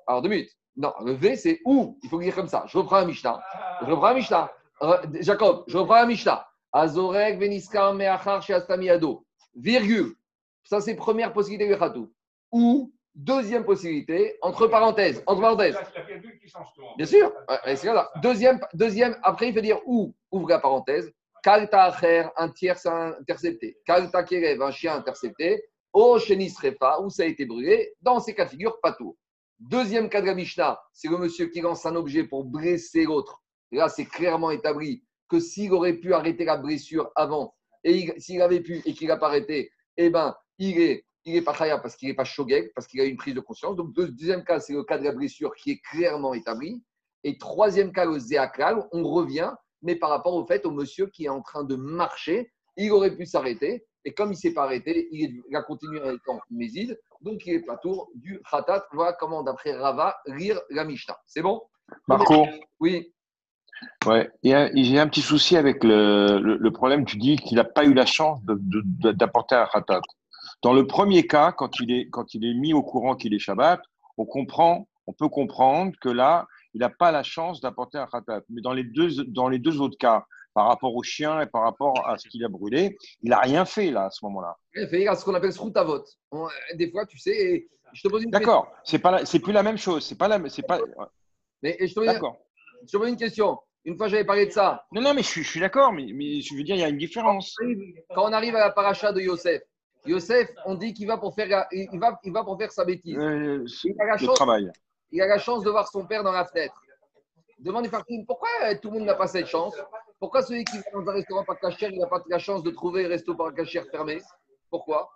alors, 0.07 0.21
deux 0.21 0.29
minutes. 0.29 0.51
Non, 0.75 0.93
le 1.03 1.13
V, 1.13 1.35
c'est 1.35 1.59
où? 1.65 1.99
Il 2.03 2.09
faut 2.09 2.19
dire 2.19 2.33
comme 2.35 2.47
ça. 2.47 2.65
Je 2.67 2.77
reprends 2.77 2.97
un 2.97 3.05
Mishnah. 3.05 3.41
Je 3.81 3.91
reprends 3.91 4.07
un 4.07 4.13
Mishnah. 4.15 4.51
Jacob, 5.21 5.63
je 5.67 5.77
reprends 5.77 5.95
un 5.95 6.05
Mishnah. 6.07 6.47
Azorek, 6.71 7.39
Veniskar, 7.39 7.93
Meachar, 7.93 8.41
Sheastamiado. 8.41 9.25
Virgule. 9.55 10.15
Ça, 10.63 10.81
c'est 10.81 10.95
première 10.95 11.31
possibilité 11.31 11.69
de 11.69 11.75
Khatou. 11.75 12.11
Ou 12.51 12.91
Deuxième 13.15 13.63
possibilité, 13.63 14.39
entre 14.41 14.65
parenthèses, 14.65 15.21
entre 15.27 15.41
parenthèses. 15.41 15.77
Bien 16.97 17.05
sûr. 17.05 17.31
Deuxième, 18.23 18.59
deuxième, 18.73 19.15
après 19.21 19.49
il 19.49 19.53
veut 19.53 19.61
dire 19.61 19.79
où, 19.85 20.15
ouvre 20.31 20.49
la 20.49 20.57
parenthèse, 20.57 21.13
Kalta 21.43 21.83
Acher, 21.83 22.25
un 22.37 22.49
tiers 22.49 22.79
intercepté. 22.87 23.77
Kalta 23.85 24.23
Kerev, 24.23 24.63
un 24.63 24.71
chien 24.71 24.95
intercepté. 24.95 25.63
O 25.91 26.17
Shenis 26.17 26.55
Refa, 26.59 27.01
où 27.01 27.11
ça 27.11 27.21
a 27.21 27.27
été 27.27 27.45
brûlé? 27.45 27.93
Dans 28.01 28.19
ces 28.19 28.33
cas 28.33 28.45
de 28.45 28.49
figure, 28.49 28.79
pas 28.81 28.93
tout. 28.93 29.15
Deuxième 29.69 30.09
cas 30.09 30.19
de 30.19 30.25
la 30.25 30.35
Mishnah, 30.35 30.77
c'est 30.91 31.07
le 31.07 31.17
monsieur 31.17 31.47
qui 31.47 31.61
lance 31.61 31.85
un 31.85 31.95
objet 31.95 32.25
pour 32.25 32.43
blesser 32.43 33.05
l'autre. 33.05 33.41
Là, 33.71 33.87
c'est 33.87 34.05
clairement 34.05 34.51
établi 34.51 35.05
que 35.29 35.39
s'il 35.39 35.71
aurait 35.71 35.93
pu 35.93 36.13
arrêter 36.13 36.43
la 36.43 36.57
blessure 36.57 37.09
avant, 37.15 37.55
et 37.85 38.13
s'il 38.19 38.41
avait 38.41 38.59
pu 38.59 38.81
et 38.85 38.93
qu'il 38.93 39.07
n'a 39.07 39.15
pas 39.15 39.27
arrêté, 39.27 39.71
eh 39.95 40.09
ben, 40.09 40.35
il 40.57 40.79
est 40.81 41.05
il 41.25 41.33
n'est 41.33 41.41
pas 41.41 41.53
khaya 41.53 41.77
parce 41.77 41.95
qu'il 41.95 42.09
n'est 42.09 42.13
pas 42.13 42.25
shogeg, 42.25 42.73
parce 42.75 42.87
qu'il 42.87 42.99
a 42.99 43.05
une 43.05 43.15
prise 43.15 43.35
de 43.35 43.39
conscience. 43.39 43.77
Donc, 43.77 43.93
deuxième 43.93 44.43
cas, 44.43 44.59
c'est 44.59 44.73
le 44.73 44.83
cas 44.83 44.97
de 44.97 45.05
la 45.05 45.13
blessure 45.13 45.55
qui 45.55 45.71
est 45.71 45.81
clairement 45.89 46.33
établi. 46.33 46.83
Et 47.23 47.37
troisième 47.37 47.93
cas, 47.93 48.03
le 48.03 48.19
zéaklal, 48.19 48.85
on 48.91 49.03
revient, 49.03 49.53
mais 49.81 49.95
par 49.95 50.09
rapport 50.09 50.33
au 50.33 50.45
fait 50.45 50.65
au 50.65 50.71
monsieur 50.71 51.07
qui 51.07 51.25
est 51.25 51.29
en 51.29 51.41
train 51.41 51.63
de 51.63 51.77
marcher, 51.77 52.51
il 52.75 52.91
aurait 52.91 53.15
pu 53.15 53.25
s'arrêter. 53.25 53.85
Et 54.03 54.13
comme 54.13 54.29
il 54.29 54.35
ne 54.35 54.39
s'est 54.39 54.53
pas 54.53 54.65
arrêté, 54.65 55.07
il, 55.11 55.41
a 55.55 55.61
continué 55.61 56.01
en 56.27 56.39
méside. 56.51 56.99
Donc, 57.23 57.45
il 57.45 57.53
est 57.53 57.65
pas 57.65 57.77
tour 57.77 58.09
du 58.15 58.41
khatat. 58.49 58.85
Voilà 58.91 59.13
comment, 59.13 59.43
d'après 59.43 59.73
Rava, 59.73 60.17
lire 60.27 60.59
la 60.69 60.83
Mishnah. 60.83 61.17
C'est 61.25 61.41
bon? 61.41 61.61
Marco 62.07 62.45
Oui. 62.79 63.13
Ouais, 64.05 64.29
il 64.43 64.51
y, 64.51 64.97
a, 64.97 65.01
un 65.01 65.07
petit 65.07 65.21
souci 65.21 65.57
avec 65.57 65.83
le, 65.83 66.69
problème. 66.69 67.05
Tu 67.05 67.17
dis 67.17 67.37
qu'il 67.37 67.57
n'a 67.57 67.63
pas 67.63 67.85
eu 67.85 67.93
la 67.93 68.05
chance 68.05 68.39
d'apporter 68.43 69.55
un 69.55 69.65
khatat. 69.65 70.01
Dans 70.61 70.73
le 70.73 70.85
premier 70.85 71.25
cas, 71.25 71.51
quand 71.51 71.79
il 71.79 71.91
est, 71.91 72.09
quand 72.09 72.33
il 72.33 72.45
est 72.45 72.53
mis 72.53 72.73
au 72.73 72.83
courant 72.83 73.15
qu'il 73.15 73.33
est 73.33 73.39
Shabbat, 73.39 73.81
on 74.17 74.25
comprend, 74.25 74.87
on 75.07 75.13
peut 75.13 75.29
comprendre 75.29 75.93
que 75.99 76.09
là, 76.09 76.47
il 76.73 76.79
n'a 76.79 76.89
pas 76.89 77.11
la 77.11 77.23
chance 77.23 77.61
d'apporter 77.61 77.97
un 77.97 78.07
khatat. 78.07 78.41
Mais 78.49 78.61
dans 78.61 78.73
les, 78.73 78.83
deux, 78.83 79.23
dans 79.25 79.49
les 79.49 79.59
deux 79.59 79.81
autres 79.81 79.97
cas, 79.97 80.25
par 80.53 80.67
rapport 80.67 80.95
au 80.95 81.03
chien 81.03 81.41
et 81.41 81.45
par 81.45 81.63
rapport 81.63 82.07
à 82.07 82.17
ce 82.17 82.27
qu'il 82.27 82.43
a 82.45 82.47
brûlé, 82.47 82.97
il 83.21 83.29
n'a 83.29 83.39
rien 83.39 83.65
fait 83.65 83.91
là 83.91 84.05
à 84.05 84.09
ce 84.09 84.23
moment-là. 84.25 84.55
Il 84.75 84.83
a 84.83 84.87
fait 84.87 85.15
ce 85.15 85.25
qu'on 85.25 85.33
appelle 85.33 85.53
sroutavot. 85.53 86.03
Des 86.75 86.91
fois, 86.91 87.05
tu 87.05 87.17
sais, 87.17 87.67
je 87.93 88.01
te 88.01 88.07
pose 88.07 88.23
une 88.23 88.31
D'accord, 88.31 88.71
c'est 88.83 88.99
pas 88.99 89.25
c'est 89.25 89.39
plus 89.39 89.53
la 89.53 89.63
même 89.63 89.77
chose. 89.77 90.05
C'est 90.05 90.17
pas 90.17 90.27
la, 90.27 90.39
c'est 90.49 90.65
pas. 90.65 90.79
Mais 91.61 91.77
je 91.79 91.93
te 91.93 91.99
pose, 91.99 92.07
je 92.85 92.91
te 92.91 92.97
pose 92.97 93.09
une 93.09 93.17
question. 93.17 93.57
Une 93.85 93.97
fois, 93.97 94.07
j'avais 94.07 94.23
parlé 94.23 94.45
de 94.45 94.51
ça. 94.51 94.85
Non, 94.93 95.01
non, 95.01 95.13
mais 95.13 95.23
je 95.23 95.27
suis, 95.27 95.43
je 95.43 95.49
suis 95.49 95.59
d'accord, 95.59 95.91
mais, 95.91 96.07
mais 96.13 96.39
je 96.39 96.55
veux 96.55 96.63
dire, 96.63 96.75
il 96.75 96.81
y 96.81 96.85
a 96.85 96.89
une 96.89 96.97
différence. 96.97 97.55
Quand 98.15 98.29
on 98.29 98.31
arrive 98.31 98.55
à 98.55 98.59
la 98.59 98.71
paracha 98.71 99.11
de 99.11 99.19
Yosef, 99.19 99.61
Yosef, 100.05 100.49
on 100.65 100.75
dit 100.75 100.93
qu'il 100.93 101.07
va 101.07 101.17
pour 101.17 101.35
faire, 101.35 101.67
il 101.71 101.99
va, 101.99 102.19
il 102.23 102.31
va 102.31 102.43
pour 102.43 102.57
faire 102.57 102.71
sa 102.71 102.85
bêtise. 102.85 103.17
Euh, 103.17 103.65
il, 103.83 104.01
a 104.01 104.05
la 104.05 104.17
chance, 104.17 104.35
travail. 104.35 104.71
il 105.11 105.21
a 105.21 105.27
la 105.27 105.37
chance 105.37 105.63
de 105.63 105.69
voir 105.69 105.87
son 105.89 106.05
père 106.05 106.23
dans 106.23 106.31
la 106.31 106.45
fenêtre. 106.45 106.81
Demande 107.59 107.89
pourquoi 108.27 108.49
tout 108.81 108.89
le 108.89 108.99
monde 108.99 109.07
n'a 109.07 109.15
pas 109.15 109.27
cette 109.27 109.47
chance? 109.47 109.75
Pourquoi 110.23 110.41
celui 110.41 110.63
qui 110.63 110.77
va 110.77 111.01
dans 111.01 111.11
un 111.11 111.15
restaurant 111.15 111.43
par 111.43 111.59
cachère, 111.59 111.91
il 111.91 111.99
n'a 111.99 112.07
pas 112.07 112.23
la 112.29 112.39
chance 112.39 112.63
de 112.63 112.71
trouver 112.71 113.03
un 113.03 113.09
resto 113.09 113.35
par 113.35 113.53
cachère 113.53 113.83
fermé? 113.91 114.21
Pourquoi? 114.69 115.11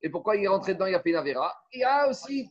Et 0.00 0.08
pourquoi 0.08 0.34
il 0.34 0.44
est 0.44 0.48
rentré 0.48 0.72
dedans, 0.72 0.86
il 0.86 0.94
a 0.94 1.02
fait 1.02 1.10
une 1.10 1.16
avéra 1.16 1.54
Il 1.74 1.80
y 1.80 1.84
a 1.84 2.08
aussi. 2.08 2.48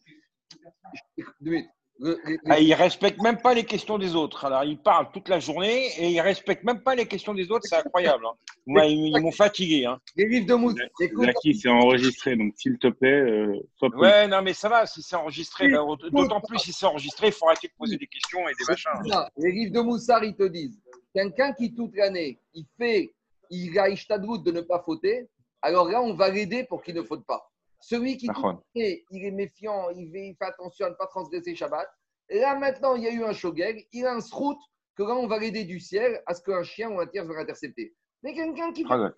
Ah, 2.45 2.60
il 2.60 2.69
ne 2.69 2.75
respecte 2.75 3.19
même 3.23 3.41
pas 3.41 3.56
les 3.56 3.63
questions 3.63 3.97
des 3.97 4.13
autres. 4.13 4.45
Alors, 4.45 4.63
il 4.65 4.78
parle 4.78 5.10
toute 5.12 5.30
la 5.30 5.39
journée 5.39 5.88
et 5.97 6.12
il 6.12 6.17
ne 6.17 6.21
respecte 6.21 6.63
même 6.63 6.84
pas 6.84 6.93
les 6.93 7.08
questions 7.08 7.34
des 7.34 7.49
autres. 7.49 7.65
C'est 7.67 7.78
incroyable. 7.78 8.23
Hein. 8.23 8.36
Moi, 8.67 8.86
ils, 8.86 9.19
m'ont 9.19 9.32
fatigué. 9.32 9.88
Hein. 9.88 9.99
Les 10.15 10.28
livres 10.28 10.45
de 10.45 10.54
Mousse. 10.54 10.75
Jackie, 10.99 11.56
c'est 11.56 11.69
enregistré. 11.69 12.36
Donc, 12.36 12.54
s'il 12.56 12.78
te 12.78 12.89
plaît, 12.89 13.19
euh, 13.19 13.67
sois 13.78 13.89
Ouais, 13.95 14.28
non, 14.28 14.43
mais 14.43 14.54
ça 14.54 14.69
va. 14.69 14.86
Si 14.86 15.02
c'est 15.02 15.15
enregistré, 15.15 15.71
d'autant 16.12 16.39
plus 16.39 16.60
si 16.60 16.71
c'est 16.71 16.86
enregistré, 16.86 17.28
il 17.28 17.34
faut 17.34 17.47
arrêter 17.47 17.67
de 17.67 17.73
poser 17.75 17.97
des 17.97 18.06
questions 18.06 18.47
et 18.47 18.54
des 18.54 18.65
machins. 18.67 18.91
Les 19.38 19.52
livres 19.52 19.73
de 19.73 19.80
Moussard, 19.80 20.23
ils 20.23 20.36
te 20.36 20.43
disent 20.43 20.80
quelqu'un 21.14 21.53
qui, 21.53 21.74
toute 21.74 21.95
l'année, 21.95 22.39
il 22.53 22.66
fait, 22.78 23.14
il 23.49 23.78
a 23.80 24.18
doute 24.18 24.43
de 24.43 24.51
ne 24.51 24.62
pas 24.62 24.82
fauter, 24.82 25.28
alors 25.62 25.89
là, 25.89 26.01
on 26.01 26.14
va 26.14 26.30
l'aider 26.30 26.64
pour 26.64 26.82
qu'il 26.82 26.95
ne 26.95 27.03
faute 27.03 27.26
pas. 27.26 27.49
Celui 27.82 28.18
qui 28.18 28.28
est, 28.76 29.05
il 29.12 29.26
est 29.26 29.32
méfiant, 29.32 29.89
il 29.89 30.10
fait 30.12 30.45
attention 30.45 30.86
à 30.86 30.89
ne 30.89 30.95
pas 30.95 31.07
transgresser 31.07 31.55
Shabbat. 31.55 31.88
Là, 32.30 32.55
maintenant, 32.55 32.95
il 32.95 33.03
y 33.03 33.07
a 33.07 33.12
eu 33.12 33.24
un 33.24 33.34
shogeg, 33.34 33.88
il 33.91 34.05
a 34.05 34.14
un 34.14 34.22
srout, 34.22 34.57
que 34.95 35.03
là, 35.03 35.16
on 35.16 35.28
va 35.28 35.39
l'aider 35.39 35.64
du 35.64 35.80
ciel 35.80 36.22
à 36.26 36.34
ce 36.34 36.41
qu'un 36.41 36.64
chien 36.64 36.89
ou 36.89 36.99
un 36.99 37.07
tiers 37.07 37.26
soit 37.26 37.39
intercepté. 37.39 37.95
Mais 38.22 38.34
quelqu'un 38.34 38.72
qui. 38.74 38.86
Ah 38.89 39.10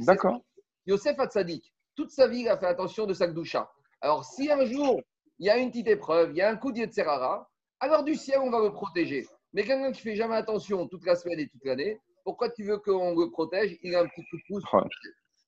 D'accord. 0.00 0.40
Yosef 0.86 1.18
Hatzadik, 1.18 1.72
toute 1.96 2.10
sa 2.10 2.28
vie, 2.28 2.40
il 2.40 2.48
a 2.48 2.58
fait 2.58 2.66
attention 2.66 3.06
de 3.06 3.14
sa 3.14 3.26
doucha. 3.26 3.70
Alors, 4.02 4.24
si 4.24 4.50
un 4.50 4.66
jour, 4.66 5.00
il 5.38 5.46
y 5.46 5.50
a 5.50 5.56
une 5.56 5.70
petite 5.70 5.88
épreuve, 5.88 6.30
il 6.32 6.36
y 6.36 6.42
a 6.42 6.50
un 6.50 6.56
coup 6.56 6.72
de 6.72 6.86
Serrara, 6.90 7.50
alors 7.80 8.04
du 8.04 8.14
ciel, 8.16 8.38
on 8.40 8.50
va 8.50 8.60
le 8.60 8.72
protéger. 8.72 9.26
Mais 9.54 9.62
quelqu'un 9.64 9.92
qui 9.92 10.02
fait 10.02 10.16
jamais 10.16 10.34
attention 10.34 10.86
toute 10.88 11.06
la 11.06 11.14
semaine 11.14 11.38
et 11.38 11.48
toute 11.48 11.64
l'année, 11.64 11.98
pourquoi 12.24 12.50
tu 12.50 12.64
veux 12.64 12.78
qu'on 12.78 13.14
le 13.18 13.30
protège? 13.30 13.78
Il 13.82 13.94
a 13.94 14.00
un 14.02 14.08
petit 14.08 14.24
coup 14.26 14.36
de 14.36 14.42
pouce. 14.48 14.64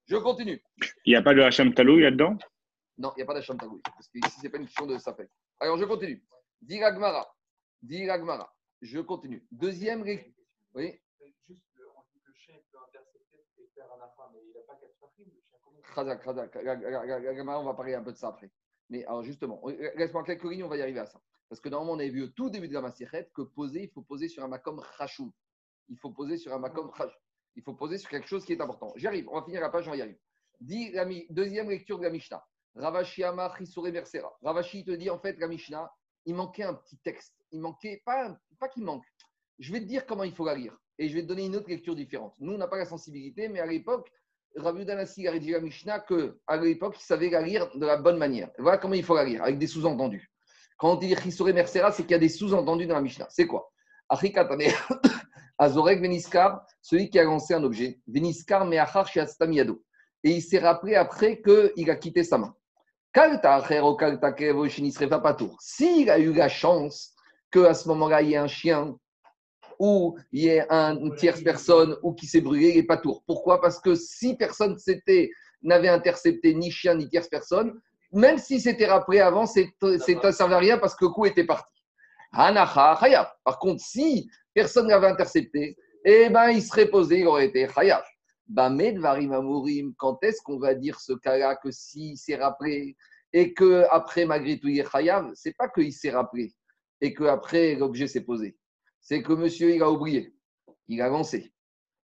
Je 0.07 0.17
continue. 0.17 0.63
Il 1.05 1.11
n'y 1.13 1.17
a 1.17 1.23
pas 1.23 1.35
de 1.35 1.41
Hacham 1.43 1.75
Talou 1.75 1.99
là-dedans 1.99 2.39
Non, 2.99 3.13
il 3.17 3.19
n'y 3.19 3.23
a 3.25 3.27
pas 3.27 3.35
d'Hacham 3.35 3.59
Talou. 3.59 3.81
Parce 3.85 4.09
que 4.09 4.19
ici, 4.19 4.39
ce 4.39 4.43
n'est 4.45 4.49
pas 4.51 4.59
une 4.59 4.67
question 4.67 4.87
de 4.87 4.97
sapek. 4.99 5.29
Alors, 5.59 5.77
je 5.77 5.85
continue. 5.85 6.23
Dit 6.63 6.79
l'Agmara. 6.79 7.27
Je 8.81 9.01
continue. 9.01 9.45
Deuxième. 9.51 10.03
ré- 10.03 10.33
Oui. 10.75 11.01
Juste, 11.49 11.65
le- 11.75 11.89
on 11.97 12.03
dit 12.13 12.21
que 12.21 12.29
le 12.29 12.35
chien 12.35 12.55
peut 12.71 12.79
intercepter 12.79 13.39
et 13.59 13.69
faire 13.75 13.87
un 13.87 14.05
affaire, 14.05 14.31
mais 14.33 14.41
il 14.45 14.53
n'a 14.55 14.61
pas 14.67 14.75
quatre 14.81 14.95
patrines, 15.01 15.27
le 15.35 15.41
chien. 15.41 15.59
Comment 15.65 15.81
Khazak, 15.95 16.23
Khazak. 16.23 17.61
On 17.61 17.65
va 17.65 17.75
parler 17.75 17.95
un 17.95 18.03
peu 18.05 18.13
de 18.13 18.17
ça 18.17 18.29
après. 18.29 18.51
Mais 18.91 19.05
alors 19.07 19.25
justement, 19.25 19.61
laisse-moi 19.97 20.23
quelques 20.23 20.45
lignes, 20.45 20.63
on 20.63 20.69
va 20.69 20.77
y 20.77 20.83
arriver 20.83 21.01
à 21.01 21.07
ça. 21.07 21.21
Parce 21.49 21.61
que 21.61 21.69
normalement, 21.69 21.95
on 21.95 21.99
avait 21.99 22.11
vu 22.11 22.23
au 22.25 22.29
tout 22.29 22.51
début 22.51 22.69
de 22.69 22.75
la 22.75 22.81
Masichet 22.81 23.31
que 23.35 23.43
poser, 23.43 23.85
il 23.85 23.91
faut 23.91 24.03
poser 24.03 24.29
sur 24.29 24.43
un 24.43 24.49
makom 24.49 24.83
chachou. 24.99 25.33
Il 25.89 25.97
faut 25.99 26.11
poser 26.11 26.37
sur 26.37 26.53
un 26.53 26.59
makom 26.59 26.91
chachou. 26.97 27.17
Il 27.55 27.63
faut 27.63 27.75
poser 27.75 27.99
sur 27.99 28.11
quelque 28.11 28.27
chose 28.29 28.45
qui 28.45 28.53
est 28.53 28.61
important. 28.61 28.93
J'y 28.97 29.07
arrive, 29.07 29.29
on 29.31 29.39
va 29.39 29.45
finir 29.45 29.61
la 29.61 29.71
page, 29.71 29.89
on 29.89 29.95
y 29.95 30.03
arriver. 30.03 30.21
Dit 30.61 30.91
la 30.93 31.05
mi- 31.05 31.27
deuxième 31.31 31.71
lecture 31.71 31.99
de 31.99 32.05
la 32.05 32.11
Mishnah. 32.11 32.45
Ravashi 32.75 33.23
Amar 33.25 33.57
Chisore 33.57 33.91
Mersera. 33.91 34.37
Ravashi 34.43 34.85
te 34.85 34.91
dit 34.91 35.09
en 35.09 35.19
fait, 35.19 35.39
la 35.39 35.49
Mishnah, 35.49 35.91
il 36.27 36.35
manquait 36.35 36.65
un 36.65 36.75
petit 36.75 36.99
texte. 36.99 37.35
Il 37.53 37.61
manquait, 37.61 38.03
pas, 38.05 38.37
pas 38.59 38.69
qu'il 38.69 38.85
manque. 38.85 39.05
Je 39.59 39.73
vais 39.73 39.81
te 39.81 39.87
dire 39.87 40.05
comment 40.05 40.25
il 40.25 40.35
faut 40.35 40.45
la 40.45 40.55
lire. 40.55 40.77
Et 40.99 41.09
je 41.09 41.15
vais 41.15 41.23
te 41.23 41.29
donner 41.29 41.47
une 41.47 41.57
autre 41.57 41.69
lecture 41.69 41.95
différente. 41.95 42.35
Nous, 42.41 42.53
on 42.53 42.59
n'a 42.59 42.69
pas 42.69 42.79
la 42.79 42.85
sensibilité, 42.85 43.49
mais 43.49 43.61
à 43.61 43.67
l'époque, 43.67 44.11
Rabbi 44.57 44.85
Danassi 44.85 45.27
a 45.29 45.31
rédigé 45.31 45.53
la 45.53 45.61
Mishnah 45.61 46.01
que 46.01 46.39
à 46.47 46.57
l'époque, 46.57 46.97
il 46.99 47.03
savait 47.05 47.31
la 47.31 47.41
lire 47.43 47.71
de 47.77 47.87
la 47.87 47.97
bonne 47.97 48.19
manière. 48.19 48.51
Voilà 48.59 48.79
comment 48.79 48.95
il 48.95 49.05
faut 49.05 49.15
la 49.15 49.25
lire, 49.25 49.43
avec 49.43 49.59
des 49.59 49.67
sous-entendus. 49.67 50.31
Quand 50.77 50.93
on 50.93 50.97
dit 50.97 51.15
Chisore 51.17 51.49
Mersera, 51.49 51.91
c'est 51.93 52.03
qu'il 52.03 52.13
y 52.13 52.15
a 52.15 52.19
des 52.19 52.29
sous-entendus 52.29 52.87
dans 52.87 52.95
la 52.97 53.01
Mishnah. 53.01 53.27
C'est 53.31 53.47
quoi 53.47 53.71
Azorek 55.59 56.01
Veniskar, 56.01 56.65
celui 56.83 57.09
qui 57.09 57.19
a 57.19 57.25
lancé 57.25 57.55
un 57.55 57.65
objet. 57.65 57.99
Veniskar 58.07 58.67
Meachar 58.67 59.09
Shiatstam 59.09 59.53
Yado. 59.53 59.83
Et 60.23 60.31
il 60.33 60.43
s'est 60.43 60.59
rappelé 60.59 60.95
après 60.95 61.41
qu'il 61.41 61.91
a 61.91 61.97
quitté 61.97 62.25
sa 62.25 62.37
main. 62.39 62.55
Kalta 63.13 63.63
Kalta 63.99 64.33
Kevo 64.33 64.67
Patour. 65.23 65.57
S'il 65.61 66.11
a 66.11 66.19
eu 66.19 66.33
la 66.35 66.49
chance 66.49 67.15
qu'à 67.51 67.73
ce 67.73 67.89
moment-là, 67.89 68.21
il 68.23 68.31
y 68.31 68.35
ait 68.35 68.37
un 68.37 68.47
chien 68.47 68.95
ou 69.79 70.19
il 70.33 70.45
y 70.45 70.49
ait 70.49 70.67
un- 70.71 70.97
une 70.99 71.15
tierce 71.15 71.43
personne 71.43 71.97
ou 72.03 72.13
qui 72.13 72.27
s'est 72.27 72.41
brûlé, 72.41 72.71
il 72.71 72.77
n'est 72.77 72.83
pas 72.83 72.97
tour. 72.99 73.23
Pourquoi? 73.27 73.61
Parce 73.61 73.79
que 73.81 73.95
si 73.95 74.37
personne 74.37 74.77
n'avait 75.63 75.89
intercepté 75.89 76.55
ni 76.55 76.71
chien 76.71 76.95
ni 76.95 77.09
tierce 77.09 77.29
personne, 77.29 77.79
même 78.13 78.39
si 78.39 78.61
c'était 78.61 78.87
rappelé 78.87 79.21
avant, 79.21 79.47
ça 79.47 79.61
ne 79.83 79.99
servait 80.33 80.55
à 80.55 80.59
rien 80.59 80.79
parce 80.79 80.95
que 80.95 81.05
le 81.05 81.11
coup 81.11 81.27
était 81.27 81.45
parti. 81.45 81.73
Par 82.33 83.59
contre, 83.59 83.83
si 83.83 84.29
personne 84.55 84.89
n'avait 84.89 85.07
intercepté, 85.09 85.77
eh 86.05 86.29
ben, 86.29 86.51
il 86.51 86.63
serait 86.63 86.89
posé, 86.89 87.21
il 87.21 87.27
aurait 87.27 87.47
été 87.47 87.69
Amurim, 88.57 89.95
quand 89.97 90.19
est-ce 90.23 90.41
qu'on 90.43 90.59
va 90.59 90.75
dire 90.75 91.01
ce 91.01 91.15
cas-là 91.15 91.57
que 91.57 91.71
si 91.71 92.17
s'est 92.17 92.37
rappelé 92.37 92.97
et 93.33 93.53
que 93.53 93.85
après 93.91 94.25
malgré 94.25 94.59
tout 94.59 94.69
il 94.69 94.79
est 94.79 94.89
Chayav, 94.89 95.33
c'est 95.35 95.57
pas 95.57 95.69
qu'il 95.69 95.93
s'est 95.93 96.11
rappelé 96.11 96.53
et 97.01 97.13
que 97.13 97.25
après 97.25 97.75
l'objet 97.75 98.07
s'est 98.07 98.21
posé 98.21 98.57
c'est 99.07 99.23
que 99.23 99.33
monsieur, 99.33 99.73
il 99.73 99.83
a 99.85 99.91
oublié. 99.91 100.35
Il 100.89 101.01
a 101.01 101.09
lancé. 101.09 101.53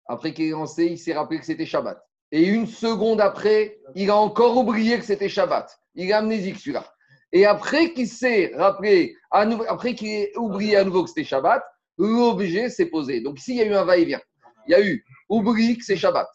Après 0.05 0.33
qu'il 0.33 0.47
ait 0.47 0.51
lancé, 0.51 0.85
il 0.85 0.97
s'est 0.97 1.13
rappelé 1.13 1.39
que 1.39 1.45
c'était 1.45 1.65
Shabbat. 1.65 1.97
Et 2.33 2.45
une 2.45 2.67
seconde 2.67 3.21
après, 3.21 3.79
il 3.95 4.09
a 4.09 4.17
encore 4.17 4.57
oublié 4.57 4.99
que 4.99 5.05
c'était 5.05 5.29
Shabbat. 5.29 5.79
Il 6.01 6.13
a 6.13 6.19
amnésique 6.19 6.57
celui-là. 6.57 6.85
Et 7.33 7.45
après 7.45 7.91
qu'il 7.91 8.07
s'est 8.07 8.53
rappelé, 8.55 9.17
après 9.31 9.95
qu'il 9.95 10.07
ait 10.07 10.31
oublié 10.37 10.77
à 10.77 10.85
nouveau 10.85 11.03
que 11.03 11.09
c'était 11.09 11.25
Shabbat, 11.25 11.61
l'objet 11.97 12.69
s'est 12.69 12.85
posé. 12.85 13.19
Donc 13.19 13.37
ici, 13.37 13.51
il 13.51 13.57
y 13.57 13.61
a 13.61 13.65
eu 13.65 13.73
un 13.73 13.83
va-et-vient. 13.83 14.21
Il 14.65 14.71
y 14.71 14.75
a 14.75 14.81
eu 14.81 15.05
oublie 15.27 15.77
que 15.77 15.83
c'est 15.83 15.97
Shabbat. 15.97 16.29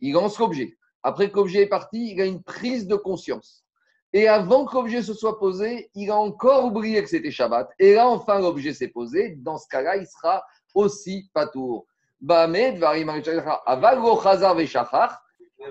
Il 0.00 0.14
lance 0.14 0.38
l'objet. 0.38 0.78
Après 1.02 1.30
que 1.30 1.36
l'objet 1.36 1.60
est 1.60 1.68
parti, 1.68 2.12
il 2.12 2.20
a 2.22 2.24
une 2.24 2.42
prise 2.42 2.86
de 2.86 2.96
conscience. 2.96 3.66
Et 4.14 4.28
avant 4.28 4.64
que 4.64 4.74
l'objet 4.76 5.02
se 5.02 5.12
soit 5.12 5.38
posé, 5.38 5.90
il 5.94 6.10
a 6.10 6.16
encore 6.16 6.64
oublié 6.64 7.02
que 7.02 7.08
c'était 7.10 7.30
Shabbat. 7.30 7.68
Et 7.78 7.94
là, 7.94 8.08
enfin, 8.08 8.40
l'objet 8.40 8.72
s'est 8.72 8.88
posé. 8.88 9.36
Dans 9.40 9.58
ce 9.58 9.68
cas-là, 9.68 9.98
il 9.98 10.06
sera 10.06 10.42
aussi 10.74 11.28
patour. 11.34 11.86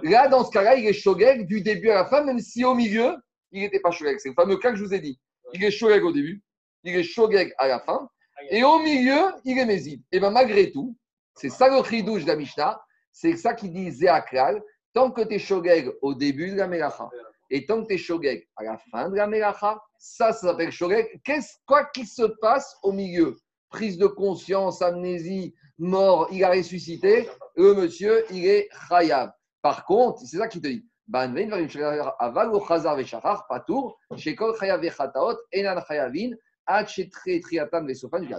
Là, 0.03 0.27
dans 0.27 0.43
ce 0.45 0.51
cas-là, 0.51 0.75
il 0.75 0.87
est 0.87 0.93
shogeg 0.93 1.47
du 1.47 1.61
début 1.61 1.89
à 1.89 1.95
la 1.95 2.05
fin, 2.05 2.23
même 2.23 2.39
si 2.39 2.63
au 2.63 2.73
milieu, 2.73 3.15
il 3.51 3.61
n'était 3.61 3.79
pas 3.79 3.91
shogeg. 3.91 4.19
C'est 4.19 4.29
le 4.29 4.35
fameux 4.35 4.57
cas 4.57 4.71
que 4.71 4.77
je 4.77 4.83
vous 4.83 4.93
ai 4.93 4.99
dit. 4.99 5.19
Il 5.53 5.63
est 5.63 5.71
shogeg 5.71 6.03
au 6.03 6.11
début, 6.11 6.41
il 6.83 6.95
est 6.95 7.03
shogeg 7.03 7.53
à 7.57 7.67
la 7.67 7.79
fin, 7.79 8.09
et 8.49 8.63
au 8.63 8.79
milieu, 8.79 9.21
il 9.45 9.57
est 9.57 9.65
méside. 9.65 10.01
Et 10.11 10.19
bien, 10.19 10.31
malgré 10.31 10.71
tout, 10.71 10.95
c'est 11.35 11.49
ça 11.49 11.69
le 11.69 11.83
chidouche 11.83 12.25
Mishnah, 12.25 12.81
c'est 13.11 13.35
ça 13.35 13.53
qui 13.53 13.69
dit 13.69 13.91
Zéakral, 13.91 14.61
tant 14.93 15.11
que 15.11 15.21
tu 15.21 15.35
es 15.35 15.39
shogeg 15.39 15.91
au 16.01 16.13
début 16.13 16.51
de 16.51 16.57
la 16.57 16.67
Melacha, 16.67 17.09
et 17.49 17.65
tant 17.65 17.81
que 17.81 17.87
tu 17.87 17.93
es 17.95 17.97
shogeg 17.97 18.47
à 18.55 18.63
la 18.63 18.77
fin 18.91 19.09
de 19.09 19.15
la 19.15 19.27
Melacha, 19.27 19.81
ça, 19.97 20.31
ça 20.33 20.47
s'appelle 20.47 20.71
shogeg. 20.71 21.21
Qu'est-ce, 21.23 21.55
quoi 21.65 21.85
qu'il 21.85 22.07
se 22.07 22.23
passe 22.39 22.75
au 22.83 22.91
milieu? 22.91 23.37
Prise 23.69 23.97
de 23.97 24.07
conscience, 24.07 24.81
amnésie, 24.81 25.53
mort, 25.77 26.27
il 26.31 26.43
a 26.43 26.49
ressuscité, 26.49 27.29
le 27.55 27.73
monsieur, 27.73 28.25
il 28.31 28.45
est 28.45 28.69
chayav. 28.89 29.31
Par 29.61 29.85
contre, 29.85 30.21
c'est 30.25 30.37
ça 30.37 30.47
qui 30.47 30.61
te 30.61 30.67
dit. 30.67 30.85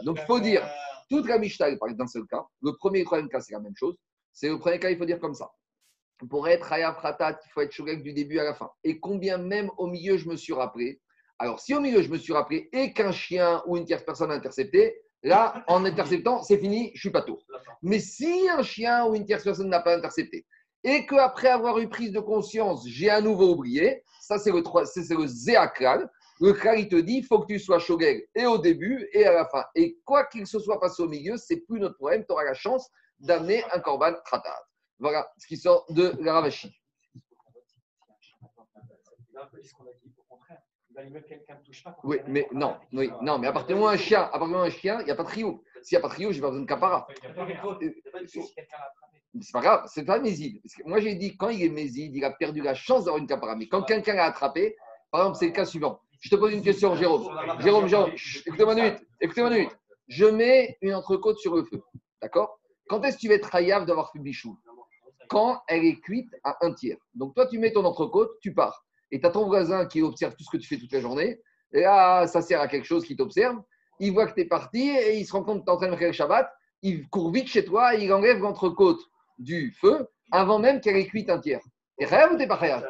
Donc, 0.05 0.19
il 0.19 0.25
faut 0.25 0.41
dire, 0.41 0.67
toute 1.11 1.29
la 1.29 1.39
Mishnah, 1.39 1.77
parle 1.77 1.95
d'un 1.95 2.07
seul 2.07 2.27
cas. 2.27 2.43
Le 2.63 2.73
premier 2.79 3.01
et 3.01 3.03
le 3.03 3.07
troisième 3.07 3.29
cas, 3.29 3.41
c'est 3.41 3.53
la 3.53 3.61
même 3.61 3.77
chose. 3.77 3.97
C'est 4.33 4.49
le 4.49 4.59
premier 4.59 4.79
cas, 4.79 4.89
il 4.89 4.97
faut 4.97 5.05
dire 5.05 5.21
comme 5.21 5.35
ça. 5.35 5.51
Pour 6.31 6.49
être 6.49 6.67
chayav 6.67 6.99
khatat, 7.03 7.39
il 7.45 7.51
faut 7.51 7.61
être 7.61 7.73
shogeg 7.73 8.03
du 8.03 8.15
début 8.15 8.39
à 8.39 8.45
la 8.45 8.55
fin. 8.55 8.71
Et 8.85 8.99
combien 8.99 9.37
même 9.37 9.71
au 9.77 9.87
milieu 9.87 10.17
je 10.17 10.27
me 10.27 10.37
suis 10.37 10.55
rappelé 10.55 11.03
Alors, 11.39 11.61
si 11.61 11.75
au 11.75 11.81
milieu 11.81 12.01
je 12.01 12.09
me 12.09 12.17
suis 12.17 12.33
rappelé 12.33 12.71
et 12.73 12.95
qu'un 12.95 13.13
chien 13.13 13.63
ou 13.67 13.77
une 13.77 13.85
tierce 13.85 14.05
personne 14.05 14.31
a 14.31 14.35
intercepté, 14.35 14.97
là, 15.23 15.63
en 15.67 15.85
interceptant, 15.85 16.43
c'est 16.43 16.59
fini, 16.59 16.91
je 16.95 17.01
suis 17.01 17.11
pas 17.11 17.23
tour. 17.23 17.45
Mais 17.83 17.99
si 17.99 18.49
un 18.49 18.63
chien 18.63 19.05
ou 19.05 19.15
une 19.15 19.27
tierce 19.27 19.45
personne 19.45 19.69
n'a 19.69 19.81
pas 19.81 19.95
intercepté 19.95 20.47
et 20.85 21.07
qu'après 21.07 21.49
avoir 21.49 21.79
eu 21.79 21.89
prise 21.89 22.13
de 22.13 22.21
conscience, 22.21 22.87
j'ai 22.87 23.11
à 23.11 23.21
nouveau 23.21 23.53
oublié, 23.53 24.03
ça 24.21 24.39
c'est 24.39 24.51
le, 24.51 24.63
c'est 24.85 25.15
le 25.15 25.27
zéakral. 25.27 26.11
Le 26.41 26.53
kral, 26.53 26.81
il 26.81 26.89
te 26.89 26.97
dit, 26.97 27.19
il 27.19 27.25
faut 27.25 27.39
que 27.39 27.47
tu 27.47 27.61
sois 27.61 27.79
shogeg 27.79 28.29
et 28.35 28.47
au 28.47 28.59
début 28.59 29.09
et 29.13 29.25
à 29.25 29.33
la 29.33 29.47
fin. 29.47 29.65
Et 29.77 29.99
quoi 30.05 30.25
qu'il 30.25 30.47
se 30.47 30.59
soit 30.59 30.81
passé 30.81 31.03
au 31.03 31.09
milieu, 31.09 31.37
c'est 31.37 31.59
plus 31.59 31.79
notre 31.79 31.97
problème. 31.97 32.25
Tu 32.25 32.33
auras 32.33 32.45
la 32.45 32.55
chance 32.55 32.91
d'amener 33.21 33.63
un 33.73 33.79
korban 33.79 34.15
khatat. 34.29 34.59
Voilà 34.99 35.31
ce 35.39 35.47
qui 35.47 35.57
sort 35.57 35.87
de 35.91 36.13
la 36.21 36.35
Ravashi. 36.35 36.75
Oui, 42.05 42.19
mais 42.27 42.49
non, 42.53 42.77
oui, 42.93 43.11
non, 43.23 43.39
mais 43.39 43.47
à 43.47 43.53
partir 43.53 43.69
du 43.69 43.75
moment 43.75 43.87
où 43.87 43.95
un 43.95 43.97
chien, 43.97 44.23
à 44.33 44.39
partir 44.39 44.59
un 44.59 44.71
chien, 44.71 45.01
il 45.01 45.07
n'y 45.07 45.11
a 45.11 45.15
pas 45.15 45.23
de 45.23 45.29
trio. 45.29 45.63
S'il 45.83 45.97
n'y 45.97 45.99
a 45.99 46.03
pas 46.03 46.09
de 46.09 46.15
trio, 46.15 46.33
j'ai 46.33 46.41
pas 46.41 46.49
besoin 46.49 46.63
de 46.63 46.69
capara. 46.69 47.07
C'est 49.41 49.53
pas 49.53 49.61
grave, 49.61 49.85
c'est 49.87 50.05
pas 50.05 50.21
que 50.21 50.89
moi, 50.89 51.01
j'ai 51.01 51.15
dit, 51.15 51.37
quand 51.37 51.49
il 51.49 51.63
est 51.63 51.71
méside, 51.71 52.15
il 52.15 52.25
a 52.25 52.31
perdu 52.31 52.61
la 52.61 52.75
chance 52.75 53.05
d'avoir 53.05 53.19
une 53.19 53.27
capara. 53.27 53.57
Mais 53.57 53.67
quand 53.67 53.83
quelqu'un 53.83 54.15
l'a 54.15 54.27
attrapé, 54.27 54.77
par 55.11 55.23
exemple, 55.23 55.39
c'est 55.39 55.47
le 55.47 55.53
cas 55.53 55.65
suivant. 55.65 56.01
Je 56.21 56.29
te 56.29 56.37
pose 56.37 56.53
une 56.53 56.63
question, 56.63 56.95
Jérôme. 56.97 57.29
Jérôme, 57.61 57.89
Jérôme, 57.89 58.13
écoutez-moi 58.47 58.75
une 58.75 58.83
minute. 58.83 59.07
Écoutez-moi 59.21 59.51
une 59.51 59.57
minute. 59.57 59.77
Je 60.09 60.27
mets 60.27 60.77
une 60.83 60.95
entrecôte 60.95 61.39
sur 61.39 61.57
le 61.57 61.65
feu. 61.65 61.83
D'accord? 62.21 62.61
Quand 62.89 63.03
est-ce 63.05 63.17
que 63.17 63.21
tu 63.23 63.29
vas 63.29 63.35
être 63.35 63.55
hayav 63.55 63.87
d'avoir 63.87 64.13
fait 64.13 64.19
bichou 64.19 64.59
Quand 65.29 65.63
elle 65.67 65.85
est 65.85 65.99
cuite 66.01 66.31
à 66.45 66.59
un 66.61 66.73
tiers. 66.75 66.99
Donc, 67.15 67.35
toi, 67.35 67.47
tu 67.47 67.59
mets 67.59 67.73
ton 67.73 67.85
entrecôte, 67.85 68.33
tu 68.41 68.53
pars. 68.53 68.85
Et 69.11 69.21
tu 69.21 69.27
as 69.27 69.31
ton 69.31 69.47
voisin 69.47 69.87
qui 69.87 70.03
observe 70.03 70.37
tout 70.37 70.45
ce 70.45 70.51
que 70.51 70.59
tu 70.59 70.69
fais 70.69 70.77
toute 70.77 70.93
la 70.93 71.01
journée. 71.01 71.41
Et 71.73 71.81
là, 71.81 72.27
ça 72.27 72.43
sert 72.43 72.61
à 72.61 72.69
quelque 72.69 72.87
chose 72.87 73.05
qui 73.07 73.17
t'observe. 73.17 73.61
Il 73.99 74.13
voit 74.13 74.27
que 74.27 74.35
tu 74.35 74.43
es 74.43 74.45
parti 74.45 74.91
et 74.91 75.19
il 75.19 75.25
se 75.25 75.33
rend 75.33 75.43
compte 75.43 75.61
que 75.61 75.65
tu 75.65 75.71
es 75.71 75.73
en 75.73 75.77
train 75.77 75.91
de 75.91 75.97
faire 75.97 76.09
le 76.09 76.13
Shabbat. 76.13 76.53
Il 76.83 77.09
court 77.09 77.31
vite 77.33 77.49
chez 77.49 77.65
toi 77.65 77.95
et 77.95 78.05
il 78.05 78.13
enlève 78.13 78.39
l'entrecôte 78.39 79.01
du 79.39 79.73
feu 79.81 80.07
avant 80.31 80.59
même 80.59 80.81
qu'elle 80.81 80.97
ait 80.97 81.07
cuite 81.07 81.31
un 81.31 81.39
tiers. 81.39 81.61
T'es 81.99 82.07
hayav 82.07 82.33
ou 82.33 82.37
t'es 82.37 82.47
pas 82.47 82.61
même. 82.61 82.83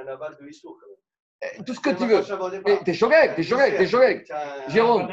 Eh, 1.43 1.65
Tout 1.65 1.75
ce 1.75 1.81
que 1.81 1.91
tu 1.91 2.07
veux. 2.07 2.23
T'es 2.85 2.95
shogeg, 2.95 3.35
t'es 3.35 3.43
shogeg, 3.43 3.77
t'es. 3.77 3.87
Tiens, 4.25 4.69
Jérôme, 4.69 5.09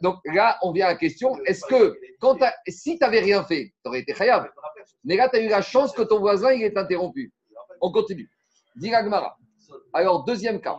donc 0.00 0.18
là, 0.24 0.56
on 0.62 0.72
vient 0.72 0.86
à 0.86 0.90
la 0.90 0.96
question 0.96 1.36
est-ce 1.46 1.66
que 1.66 1.98
quand 2.20 2.38
si 2.68 2.96
tu 2.96 3.04
n'avais 3.04 3.20
rien 3.20 3.42
fait, 3.44 3.72
tu 3.82 3.88
aurais 3.88 4.00
été 4.00 4.14
chayav 4.14 4.48
Mais 5.04 5.16
là, 5.16 5.28
tu 5.28 5.36
as 5.36 5.40
eu 5.40 5.48
la 5.48 5.62
chance 5.62 5.92
que 5.92 6.02
ton 6.02 6.20
voisin 6.20 6.52
il 6.52 6.62
est 6.62 6.76
interrompu. 6.76 7.32
On 7.80 7.90
continue. 7.90 8.30
Gemara. 8.80 9.36
Alors, 9.92 10.24
deuxième 10.24 10.60
cas. 10.60 10.78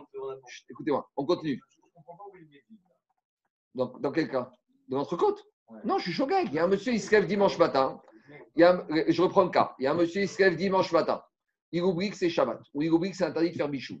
Écoutez-moi, 0.70 1.08
on 1.16 1.26
continue. 1.26 1.60
Dans, 3.74 3.86
dans 3.98 4.12
quel 4.12 4.30
cas? 4.30 4.50
De 4.88 4.96
l'entrecôte? 4.96 5.44
Ouais. 5.68 5.80
Non, 5.84 5.98
je 5.98 6.04
suis 6.04 6.12
shogeg. 6.12 6.46
Il 6.46 6.54
y 6.54 6.58
a 6.58 6.64
un 6.64 6.68
monsieur, 6.68 6.92
il 6.92 7.00
se 7.00 7.10
lève 7.10 7.26
dimanche 7.26 7.58
matin. 7.58 8.00
Il 8.56 8.64
je 9.08 9.22
reprends 9.22 9.44
le 9.44 9.50
cas. 9.50 9.74
Il 9.78 9.84
y 9.84 9.86
a 9.86 9.92
un 9.92 9.94
monsieur, 9.94 10.22
il 10.22 10.28
se 10.28 10.42
lève 10.42 10.56
dimanche 10.56 10.92
matin. 10.92 11.22
Il 11.72 11.82
oublie 11.82 12.10
que 12.10 12.16
c'est 12.16 12.28
Shabbat. 12.28 12.60
Ou 12.74 12.82
il 12.82 12.90
oublie 12.90 13.10
que 13.10 13.16
c'est 13.16 13.24
interdit 13.24 13.50
de 13.50 13.56
faire 13.56 13.68
bichou. 13.68 14.00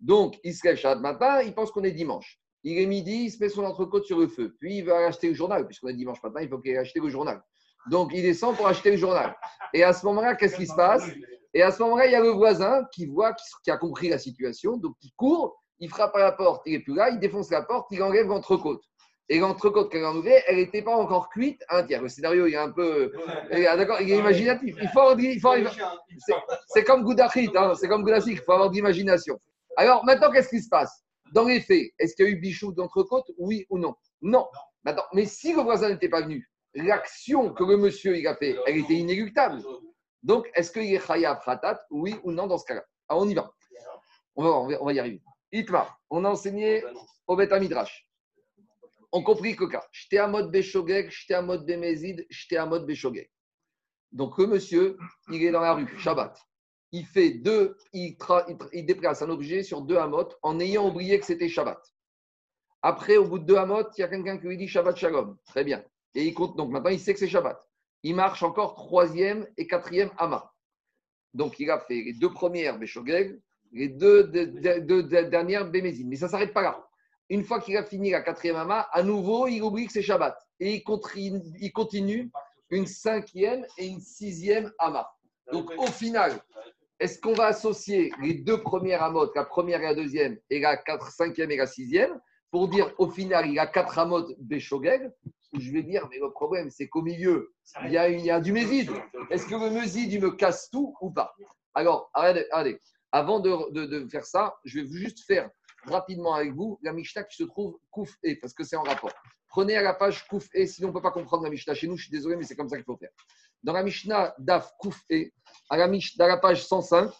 Donc, 0.00 0.38
il 0.44 0.54
se 0.54 0.66
lève 0.66 0.76
Shabbat 0.76 1.00
matin, 1.00 1.42
il 1.42 1.54
pense 1.54 1.70
qu'on 1.70 1.84
est 1.84 1.92
dimanche. 1.92 2.40
Il 2.62 2.78
est 2.78 2.86
midi, 2.86 3.24
il 3.24 3.30
se 3.30 3.42
met 3.42 3.48
son 3.48 3.64
entrecôte 3.64 4.04
sur 4.04 4.18
le 4.18 4.28
feu. 4.28 4.56
Puis, 4.60 4.78
il 4.78 4.84
va 4.84 5.06
acheter 5.06 5.28
le 5.28 5.34
journal. 5.34 5.66
Puisqu'on 5.66 5.88
est 5.88 5.94
dimanche 5.94 6.22
matin, 6.22 6.40
il 6.42 6.48
faut 6.48 6.58
qu'il 6.58 6.76
acheter 6.76 7.00
le 7.00 7.08
journal. 7.08 7.42
Donc, 7.90 8.12
il 8.14 8.22
descend 8.22 8.56
pour 8.56 8.66
acheter 8.66 8.92
le 8.92 8.96
journal. 8.96 9.36
Et 9.72 9.82
à 9.84 9.92
ce 9.92 10.04
moment-là, 10.06 10.34
qu'est-ce 10.34 10.56
qui 10.56 10.66
se 10.66 10.74
passe? 10.74 11.04
Et 11.52 11.62
à 11.62 11.70
ce 11.70 11.82
moment-là, 11.82 12.06
il 12.06 12.12
y 12.12 12.16
a 12.16 12.20
le 12.20 12.30
voisin 12.30 12.84
qui 12.92 13.06
voit, 13.06 13.34
qui, 13.62 13.70
a 13.70 13.76
compris 13.76 14.08
la 14.08 14.18
situation, 14.18 14.76
donc 14.76 14.96
qui 15.00 15.12
court 15.16 15.60
il 15.78 15.88
frappe 15.88 16.14
à 16.16 16.20
la 16.20 16.32
porte, 16.32 16.62
il 16.66 16.72
n'est 16.72 16.80
plus 16.80 16.94
là, 16.94 17.10
il 17.10 17.18
défonce 17.18 17.50
la 17.50 17.62
porte, 17.62 17.88
il 17.90 18.02
enlève 18.02 18.26
l'entrecôte. 18.26 18.82
Et 19.30 19.38
l'entrecôte 19.38 19.90
qu'elle 19.90 20.04
a 20.04 20.10
enlevée, 20.10 20.42
elle 20.46 20.56
n'était 20.56 20.82
pas 20.82 20.94
encore 20.94 21.30
cuite 21.30 21.62
un 21.70 21.82
tiers. 21.82 22.02
Le 22.02 22.08
scénario, 22.08 22.46
il 22.46 22.54
est 22.54 22.58
un 22.58 22.70
peu. 22.70 23.10
est- 23.50 23.62
D'accord, 23.62 24.00
il 24.00 24.12
est 24.12 24.18
imaginatif. 24.18 24.76
Il 24.82 24.88
faut, 24.88 25.16
il 25.18 25.40
faut, 25.40 25.54
c'est- 26.68 26.84
comme 26.84 27.02
Goudachit, 27.04 27.50
hein, 27.56 27.72
c'est 27.74 27.88
comme 27.88 28.02
Goudachit, 28.02 28.32
il 28.32 28.38
faut 28.38 28.52
avoir 28.52 28.68
de 28.70 28.74
l'imagination. 28.74 29.38
Alors, 29.76 30.04
maintenant, 30.04 30.30
qu'est-ce 30.30 30.50
qui 30.50 30.60
se 30.62 30.68
passe? 30.68 31.02
Dans 31.32 31.44
les 31.44 31.60
faits, 31.60 31.90
est-ce 31.98 32.14
qu'il 32.14 32.26
y 32.26 32.28
a 32.28 32.30
eu 32.32 32.36
bichou 32.36 32.72
d'entrecôte? 32.72 33.24
Oui 33.38 33.66
ou 33.70 33.78
non? 33.78 33.94
Non. 34.20 34.46
Maintenant, 34.84 35.04
mais 35.14 35.24
si 35.24 35.54
le 35.54 35.62
voisin 35.62 35.88
n'était 35.88 36.10
pas 36.10 36.20
venu, 36.20 36.48
l'action 36.74 37.52
que 37.54 37.64
le 37.64 37.78
monsieur 37.78 38.16
il 38.18 38.26
a 38.26 38.36
fait, 38.36 38.56
elle 38.66 38.76
était 38.76 38.94
inéluctable. 38.94 39.62
Donc, 40.22 40.50
est-ce 40.54 40.70
qu'il 40.70 40.94
est 40.94 41.04
Chayav 41.04 41.42
Khatat? 41.44 41.80
Oui 41.90 42.14
ou 42.24 42.30
non 42.30 42.46
dans 42.46 42.58
ce 42.58 42.66
cas-là? 42.66 42.84
Alors, 43.08 43.22
on 43.22 43.28
y 43.28 43.34
va. 43.34 43.50
On 44.36 44.42
va, 44.44 44.50
on 44.80 44.84
va, 44.84 44.92
y 44.92 44.98
arriver. 44.98 45.22
Itmar, 45.52 45.98
on 46.10 46.24
a 46.24 46.28
enseigné 46.28 46.84
au 47.26 47.36
Beth 47.36 47.52
Midrash. 47.52 48.06
On 49.16 49.22
compris 49.22 49.54
que 49.54 49.64
cas. 49.66 49.86
J'étais 49.92 50.18
à 50.18 50.26
mode 50.26 50.50
Beshogeg, 50.50 51.08
j'étais 51.08 51.34
à 51.34 51.40
mode 51.40 51.64
Bemezid, 51.64 52.26
j'étais 52.30 52.56
à 52.56 52.66
mode 52.66 52.84
Beshogeg. 52.84 53.30
Donc, 54.10 54.36
le 54.38 54.48
monsieur, 54.48 54.98
il 55.30 55.40
est 55.44 55.52
dans 55.52 55.60
la 55.60 55.72
rue, 55.74 55.86
Shabbat. 55.98 56.36
Il 56.90 57.06
fait 57.06 57.30
deux, 57.30 57.76
il, 57.92 58.16
il 58.72 58.84
déplace 58.84 59.22
un 59.22 59.30
objet 59.30 59.62
sur 59.62 59.82
deux 59.82 59.98
hamotes 59.98 60.36
en 60.42 60.58
ayant 60.58 60.88
oublié 60.88 61.20
que 61.20 61.26
c'était 61.26 61.48
Shabbat. 61.48 61.80
Après, 62.82 63.16
au 63.16 63.24
bout 63.28 63.38
de 63.38 63.44
deux 63.44 63.56
hamotes, 63.56 63.96
il 63.96 64.00
y 64.00 64.04
a 64.04 64.08
quelqu'un 64.08 64.36
qui 64.36 64.48
lui 64.48 64.56
dit 64.56 64.66
Shabbat 64.66 64.96
Shalom. 64.96 65.38
Très 65.46 65.62
bien. 65.62 65.84
Et 66.16 66.24
il 66.24 66.34
compte, 66.34 66.56
donc 66.56 66.72
maintenant, 66.72 66.90
il 66.90 66.98
sait 66.98 67.12
que 67.12 67.20
c'est 67.20 67.28
Shabbat. 67.28 67.64
Il 68.02 68.16
marche 68.16 68.42
encore 68.42 68.74
troisième 68.74 69.46
et 69.56 69.68
quatrième 69.68 70.10
Hama. 70.18 70.52
Donc, 71.34 71.60
il 71.60 71.70
a 71.70 71.78
fait 71.78 72.02
les 72.02 72.14
deux 72.14 72.32
premières 72.32 72.80
Beshogeg, 72.80 73.40
les 73.70 73.88
deux, 73.90 74.24
de- 74.24 74.44
de- 74.44 74.80
de- 74.80 75.02
de- 75.02 75.22
dernières 75.22 75.70
Bémézine. 75.70 76.08
Mais 76.08 76.16
ça 76.16 76.26
ne 76.26 76.30
s'arrête 76.32 76.52
pas 76.52 76.62
là. 76.62 76.84
Une 77.30 77.44
fois 77.44 77.60
qu'il 77.60 77.76
a 77.76 77.84
fini 77.84 78.10
la 78.10 78.20
quatrième 78.20 78.56
Hama, 78.56 78.80
à 78.92 79.02
nouveau, 79.02 79.46
il 79.46 79.62
oublie 79.62 79.86
que 79.86 79.92
c'est 79.92 80.02
Shabbat. 80.02 80.36
Et 80.60 80.74
il 80.74 81.72
continue, 81.72 82.30
une 82.70 82.86
cinquième 82.86 83.64
et 83.78 83.86
une 83.86 84.00
sixième 84.00 84.72
Hama. 84.78 85.10
Donc, 85.52 85.70
au 85.78 85.86
final, 85.86 86.40
est-ce 87.00 87.18
qu'on 87.20 87.32
va 87.32 87.46
associer 87.46 88.12
les 88.22 88.34
deux 88.34 88.60
premières 88.60 89.02
Hamot, 89.02 89.32
la 89.34 89.44
première 89.44 89.80
et 89.80 89.84
la 89.84 89.94
deuxième, 89.94 90.38
et 90.50 90.60
la 90.60 90.76
quatre, 90.76 91.10
cinquième 91.10 91.50
et 91.50 91.56
la 91.56 91.66
sixième, 91.66 92.20
pour 92.50 92.68
dire 92.68 92.92
au 92.98 93.10
final, 93.10 93.46
il 93.46 93.54
y 93.54 93.58
a 93.58 93.66
quatre 93.66 93.98
Hamot 93.98 94.26
Beshogeg? 94.38 95.10
Je 95.58 95.70
vais 95.70 95.82
dire, 95.82 96.08
mais 96.10 96.18
le 96.18 96.30
problème, 96.30 96.70
c'est 96.70 96.88
qu'au 96.88 97.02
milieu, 97.02 97.54
il 97.84 97.92
y, 97.92 97.98
a, 98.30 98.40
du 98.40 98.52
Mézid. 98.52 98.90
Est-ce 99.30 99.46
que 99.46 99.54
le 99.54 99.70
Mézid, 99.70 100.12
il 100.12 100.20
me 100.20 100.32
casse 100.32 100.68
tout 100.70 100.94
ou 101.00 101.10
pas? 101.10 101.34
Alors, 101.74 102.10
allez, 102.12 102.46
allez. 102.50 102.78
avant 103.12 103.38
de 103.40 104.08
faire 104.10 104.24
ça, 104.24 104.56
je 104.64 104.80
vais 104.80 104.86
juste 104.86 105.24
faire 105.26 105.50
rapidement 105.86 106.34
avec 106.34 106.52
vous 106.52 106.78
la 106.82 106.92
Mishnah 106.92 107.24
qui 107.24 107.36
se 107.36 107.44
trouve 107.44 107.78
Kouf 107.90 108.16
E, 108.24 108.34
parce 108.40 108.54
que 108.54 108.64
c'est 108.64 108.76
en 108.76 108.82
rapport. 108.82 109.12
Prenez 109.48 109.76
à 109.76 109.82
la 109.82 109.94
page 109.94 110.26
Kouf 110.26 110.48
E, 110.56 110.66
sinon 110.66 110.88
on 110.88 110.90
ne 110.90 110.96
peut 110.96 111.02
pas 111.02 111.12
comprendre 111.12 111.44
la 111.44 111.50
Mishnah 111.50 111.74
chez 111.74 111.86
nous, 111.86 111.96
je 111.96 112.04
suis 112.04 112.12
désolé, 112.12 112.36
mais 112.36 112.44
c'est 112.44 112.56
comme 112.56 112.68
ça 112.68 112.76
qu'il 112.76 112.84
faut 112.84 112.96
faire. 112.96 113.10
Dans 113.62 113.72
la 113.72 113.82
Mishnah 113.82 114.34
Daf 114.38 114.72
Kouf 114.78 115.00
E, 115.10 115.30
à 115.70 115.76
la, 115.76 115.88
dans 115.88 116.26
la 116.26 116.36
page 116.38 116.66
105, 116.66 117.10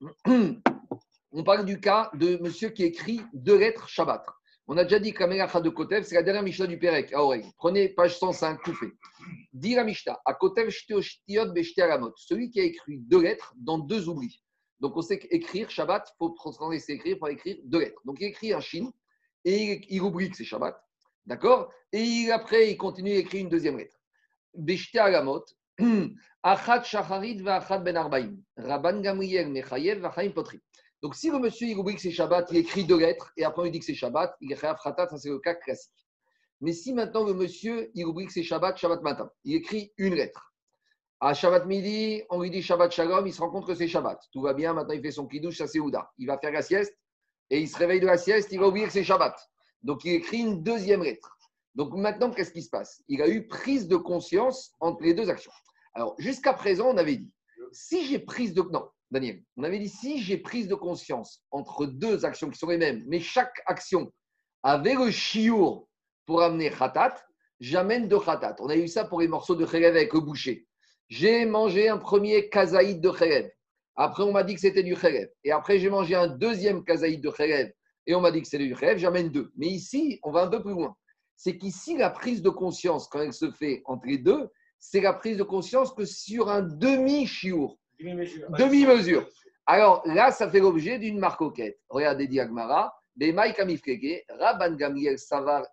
on 0.26 1.44
parle 1.44 1.64
du 1.64 1.80
cas 1.80 2.10
de 2.14 2.36
monsieur 2.38 2.70
qui 2.70 2.84
écrit 2.84 3.20
deux 3.32 3.58
lettres 3.58 3.88
Shabbat. 3.88 4.26
On 4.68 4.76
a 4.76 4.82
déjà 4.82 4.98
dit 4.98 5.14
que 5.14 5.22
la 5.22 5.60
de 5.60 5.68
Kotev, 5.70 6.02
c'est 6.02 6.16
la 6.16 6.24
dernière 6.24 6.42
Mishnah 6.42 6.66
du 6.66 6.76
Pérec, 6.76 7.12
à 7.12 7.22
oreille. 7.22 7.44
Prenez 7.56 7.88
page 7.90 8.18
105, 8.18 8.60
Koufé. 8.62 8.88
Dit 9.52 9.76
la 9.76 9.84
Mishnah, 9.84 10.18
à 10.24 10.34
Kotev 10.34 10.70
celui 10.70 12.50
qui 12.50 12.60
a 12.60 12.64
écrit 12.64 12.98
deux 12.98 13.22
lettres 13.22 13.54
dans 13.56 13.78
deux 13.78 14.08
oublis. 14.08 14.42
Donc 14.80 14.96
on 14.96 15.02
sait 15.02 15.18
qu'écrire 15.18 15.70
Shabbat, 15.70 16.08
il 16.08 16.16
faut 16.18 16.30
transformer 16.30 16.78
c'est 16.78 16.94
écrire, 16.94 17.16
faut 17.18 17.28
écrire 17.28 17.56
deux 17.64 17.80
lettres. 17.80 18.00
Donc 18.04 18.18
il 18.20 18.26
écrit 18.26 18.52
un 18.52 18.60
Shin 18.60 18.90
et 19.44 19.80
il, 19.94 20.02
oublie 20.02 20.30
que 20.30 20.36
c'est 20.36 20.44
Shabbat. 20.44 20.76
D'accord? 21.24 21.72
Et 21.92 22.02
il- 22.02 22.30
après, 22.30 22.70
il 22.70 22.76
continue 22.76 23.12
à 23.12 23.18
écrire 23.18 23.42
une 23.42 23.48
deuxième 23.48 23.78
lettre. 23.78 23.96
Beshte 24.54 24.96
Alamot, 24.96 25.44
Achat 26.42 26.82
Shacharit 26.82 27.42
Vachat 27.42 27.78
Ben 27.78 27.96
Arbaim, 27.96 28.36
Rabban 28.56 29.00
Gamriel 29.00 29.48
Mechayev 29.50 30.00
Vachaim 30.00 30.30
Potri. 30.30 30.60
Donc, 31.02 31.14
si 31.14 31.30
le 31.30 31.38
monsieur 31.38 31.68
il 31.68 31.76
oublie 31.76 31.94
que 31.94 32.00
c'est 32.00 32.10
Shabbat, 32.10 32.48
il 32.50 32.58
écrit 32.58 32.84
deux 32.84 32.98
lettres 32.98 33.32
et 33.36 33.44
après 33.44 33.60
on 33.62 33.64
lui 33.64 33.70
dit 33.70 33.78
que 33.78 33.84
c'est 33.84 33.94
Shabbat, 33.94 34.34
il 34.40 34.56
Chayav 34.56 34.78
Khatat, 34.82 35.08
ça 35.08 35.18
c'est 35.18 35.28
le 35.28 35.38
cas 35.38 35.54
classique. 35.54 35.92
Mais 36.60 36.72
si 36.72 36.92
maintenant 36.92 37.24
le 37.24 37.34
monsieur 37.34 37.90
il 37.94 38.06
oublie 38.06 38.26
que 38.26 38.32
c'est 38.32 38.42
Shabbat, 38.42 38.76
Shabbat 38.78 39.02
matin, 39.02 39.30
il 39.44 39.54
écrit 39.56 39.92
une 39.98 40.14
lettre. 40.14 40.54
À 41.20 41.32
Shabbat 41.32 41.64
midi, 41.64 42.22
on 42.28 42.42
lui 42.42 42.50
dit 42.50 42.62
Shabbat 42.62 42.92
Shalom, 42.92 43.26
il 43.26 43.32
se 43.32 43.40
rend 43.40 43.50
compte 43.50 43.66
que 43.66 43.74
c'est 43.74 43.88
Shabbat. 43.88 44.20
Tout 44.32 44.42
va 44.42 44.52
bien, 44.52 44.74
maintenant 44.74 44.92
il 44.92 45.00
fait 45.00 45.10
son 45.10 45.26
kiddush, 45.26 45.56
ça 45.56 45.66
c'est 45.66 45.78
Ouda. 45.78 46.10
Il 46.18 46.26
va 46.26 46.38
faire 46.38 46.52
la 46.52 46.60
sieste 46.60 46.94
et 47.48 47.58
il 47.58 47.68
se 47.68 47.78
réveille 47.78 48.00
de 48.00 48.06
la 48.06 48.18
sieste, 48.18 48.52
il 48.52 48.60
va 48.60 48.68
oublier 48.68 48.86
que 48.86 48.92
c'est 48.92 49.04
Shabbat. 49.04 49.34
Donc 49.82 50.04
il 50.04 50.12
écrit 50.12 50.38
une 50.38 50.62
deuxième 50.62 51.02
lettre. 51.02 51.38
Donc 51.74 51.94
maintenant, 51.94 52.30
qu'est-ce 52.30 52.52
qui 52.52 52.62
se 52.62 52.68
passe? 52.68 53.02
Il 53.08 53.22
a 53.22 53.28
eu 53.28 53.46
prise 53.46 53.88
de 53.88 53.96
conscience 53.96 54.72
entre 54.80 55.02
les 55.02 55.14
deux 55.14 55.30
actions. 55.30 55.52
Alors, 55.94 56.14
jusqu'à 56.18 56.52
présent, 56.52 56.88
on 56.88 56.96
avait 56.98 57.16
dit, 57.16 57.32
si 57.72 58.06
j'ai 58.06 58.18
prise 58.18 58.52
de... 58.52 58.62
Non, 58.62 58.88
Daniel, 59.10 59.42
on 59.56 59.62
avait 59.62 59.78
dit, 59.78 59.88
si 59.88 60.22
j'ai 60.22 60.36
prise 60.36 60.68
de 60.68 60.74
conscience 60.74 61.42
entre 61.50 61.86
deux 61.86 62.26
actions 62.26 62.50
qui 62.50 62.58
sont 62.58 62.68
les 62.68 62.78
mêmes, 62.78 63.04
mais 63.06 63.20
chaque 63.20 63.62
action 63.66 64.12
avait 64.62 64.94
le 64.94 65.10
chiour 65.10 65.88
pour 66.26 66.42
amener 66.42 66.70
khatat, 66.70 67.14
j'amène 67.60 68.08
de 68.08 68.18
khatat. 68.18 68.56
On 68.58 68.68
a 68.68 68.76
eu 68.76 68.88
ça 68.88 69.04
pour 69.04 69.20
les 69.20 69.28
morceaux 69.28 69.54
de 69.54 69.64
khélev 69.64 69.96
avec 69.96 70.12
le 70.12 70.20
boucher. 70.20 70.66
J'ai 71.08 71.46
mangé 71.46 71.88
un 71.88 71.98
premier 71.98 72.48
kazaïd 72.48 73.00
de 73.00 73.10
khélev. 73.10 73.50
Après, 73.94 74.22
on 74.22 74.32
m'a 74.32 74.42
dit 74.42 74.54
que 74.54 74.60
c'était 74.60 74.82
du 74.82 74.96
khélev. 74.96 75.28
Et 75.44 75.52
après, 75.52 75.78
j'ai 75.78 75.88
mangé 75.88 76.14
un 76.14 76.26
deuxième 76.26 76.84
kazaïd 76.84 77.22
de 77.22 77.30
khélev. 77.30 77.72
Et 78.06 78.14
on 78.14 78.20
m'a 78.20 78.30
dit 78.30 78.42
que 78.42 78.48
c'était 78.48 78.66
du 78.66 78.74
khélev, 78.74 78.98
j'amène 78.98 79.30
deux. 79.30 79.52
Mais 79.56 79.68
ici, 79.68 80.18
on 80.22 80.30
va 80.30 80.42
un 80.42 80.48
peu 80.48 80.62
plus 80.62 80.72
loin. 80.72 80.96
C'est 81.36 81.56
qu'ici, 81.58 81.96
la 81.96 82.10
prise 82.10 82.42
de 82.42 82.50
conscience, 82.50 83.08
quand 83.08 83.20
elle 83.20 83.32
se 83.32 83.50
fait 83.50 83.82
entre 83.84 84.06
les 84.06 84.18
deux, 84.18 84.48
c'est 84.78 85.00
la 85.00 85.12
prise 85.12 85.36
de 85.38 85.42
conscience 85.42 85.92
que 85.92 86.04
sur 86.04 86.48
un 86.48 86.62
demi-chiour, 86.62 87.78
demi-mesure. 88.00 89.28
Alors 89.66 90.02
là, 90.06 90.30
ça 90.30 90.50
fait 90.50 90.60
l'objet 90.60 90.98
d'une 90.98 91.18
marcoquette. 91.18 91.78
Regardez 91.88 92.26
Diagmara, 92.28 92.94
Rabban 94.28 94.76
Gamliel 94.76 95.18
Savar. 95.18 95.64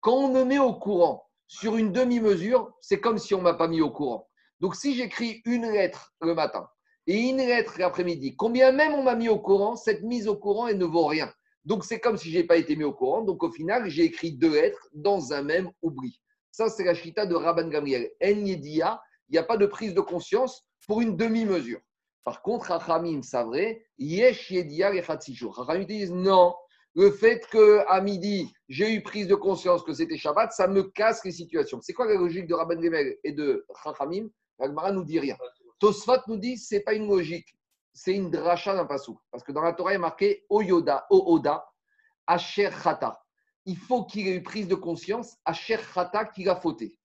Quand 0.00 0.14
on 0.14 0.32
me 0.32 0.44
met 0.44 0.58
au 0.58 0.74
courant 0.74 1.24
sur 1.52 1.76
une 1.76 1.92
demi-mesure, 1.92 2.72
c'est 2.80 2.98
comme 2.98 3.18
si 3.18 3.34
on 3.34 3.38
ne 3.38 3.42
m'a 3.42 3.52
pas 3.52 3.68
mis 3.68 3.82
au 3.82 3.90
courant. 3.90 4.26
Donc 4.60 4.74
si 4.74 4.94
j'écris 4.94 5.42
une 5.44 5.70
lettre 5.70 6.14
le 6.22 6.34
matin 6.34 6.66
et 7.06 7.14
une 7.14 7.36
lettre 7.36 7.74
l'après-midi, 7.78 8.36
combien 8.36 8.72
même 8.72 8.94
on 8.94 9.02
m'a 9.02 9.14
mis 9.14 9.28
au 9.28 9.38
courant, 9.38 9.76
cette 9.76 10.02
mise 10.02 10.28
au 10.28 10.36
courant, 10.36 10.68
elle 10.68 10.78
ne 10.78 10.86
vaut 10.86 11.04
rien. 11.04 11.30
Donc 11.66 11.84
c'est 11.84 12.00
comme 12.00 12.16
si 12.16 12.32
je 12.32 12.38
n'ai 12.38 12.44
pas 12.44 12.56
été 12.56 12.74
mis 12.74 12.84
au 12.84 12.94
courant. 12.94 13.20
Donc 13.20 13.42
au 13.42 13.50
final, 13.50 13.90
j'ai 13.90 14.04
écrit 14.04 14.32
deux 14.32 14.54
lettres 14.54 14.88
dans 14.94 15.34
un 15.34 15.42
même 15.42 15.70
oubli. 15.82 16.18
Ça, 16.50 16.70
c'est 16.70 16.84
la 16.84 16.94
chita 16.94 17.26
de 17.26 17.34
Rabban 17.34 17.68
Gamliel. 17.68 18.10
En 18.24 18.28
Yedia, 18.28 19.02
il 19.28 19.32
n'y 19.32 19.38
a 19.38 19.42
pas 19.42 19.58
de 19.58 19.66
prise 19.66 19.92
de 19.92 20.00
conscience 20.00 20.66
pour 20.86 21.02
une 21.02 21.18
demi-mesure. 21.18 21.80
Par 22.24 22.40
contre, 22.40 22.68
Rachamim, 22.68 23.20
c'est 23.22 23.42
vrai, 23.42 23.84
Yesh 23.98 24.50
Yedia 24.50 24.94
et. 24.94 25.02
Rachamim 25.02 25.84
disent 25.84 26.12
non, 26.12 26.54
le 26.94 27.10
fait 27.10 27.46
qu'à 27.48 28.00
midi, 28.00 28.52
j'ai 28.68 28.92
eu 28.92 29.02
prise 29.02 29.26
de 29.26 29.34
conscience 29.34 29.82
que 29.82 29.94
c'était 29.94 30.18
Shabbat, 30.18 30.52
ça 30.52 30.66
me 30.66 30.82
casse 30.82 31.24
les 31.24 31.32
situations. 31.32 31.80
C'est 31.80 31.94
quoi 31.94 32.06
la 32.06 32.14
logique 32.14 32.46
de 32.46 32.54
Rabban 32.54 32.80
Gamliel 32.80 33.16
et 33.24 33.32
de 33.32 33.64
Rachamim 33.68 34.28
L'Agmara 34.58 34.92
nous 34.92 35.04
dit 35.04 35.18
rien. 35.18 35.36
Tosfat 35.78 36.22
nous 36.28 36.36
dit 36.36 36.58
c'est 36.58 36.80
pas 36.80 36.92
une 36.92 37.08
logique, 37.08 37.56
c'est 37.92 38.14
une 38.14 38.30
dracha 38.30 38.74
d'un 38.74 38.84
pasou. 38.84 39.18
Parce 39.30 39.42
que 39.42 39.52
dans 39.52 39.62
la 39.62 39.72
Torah, 39.72 39.92
il 39.92 39.96
est 39.96 39.98
marqué 39.98 40.44
Oyoda, 40.50 41.06
Ooda, 41.10 41.64
Asher 42.26 42.70
Chata. 42.82 43.18
Il 43.64 43.76
faut 43.76 44.04
qu'il 44.04 44.28
ait 44.28 44.36
eu 44.36 44.42
prise 44.42 44.68
de 44.68 44.74
conscience, 44.74 45.36
Asher 45.44 45.78
Chata, 45.94 46.26
qu'il 46.26 46.48
a 46.48 46.56
fauté. 46.56 46.98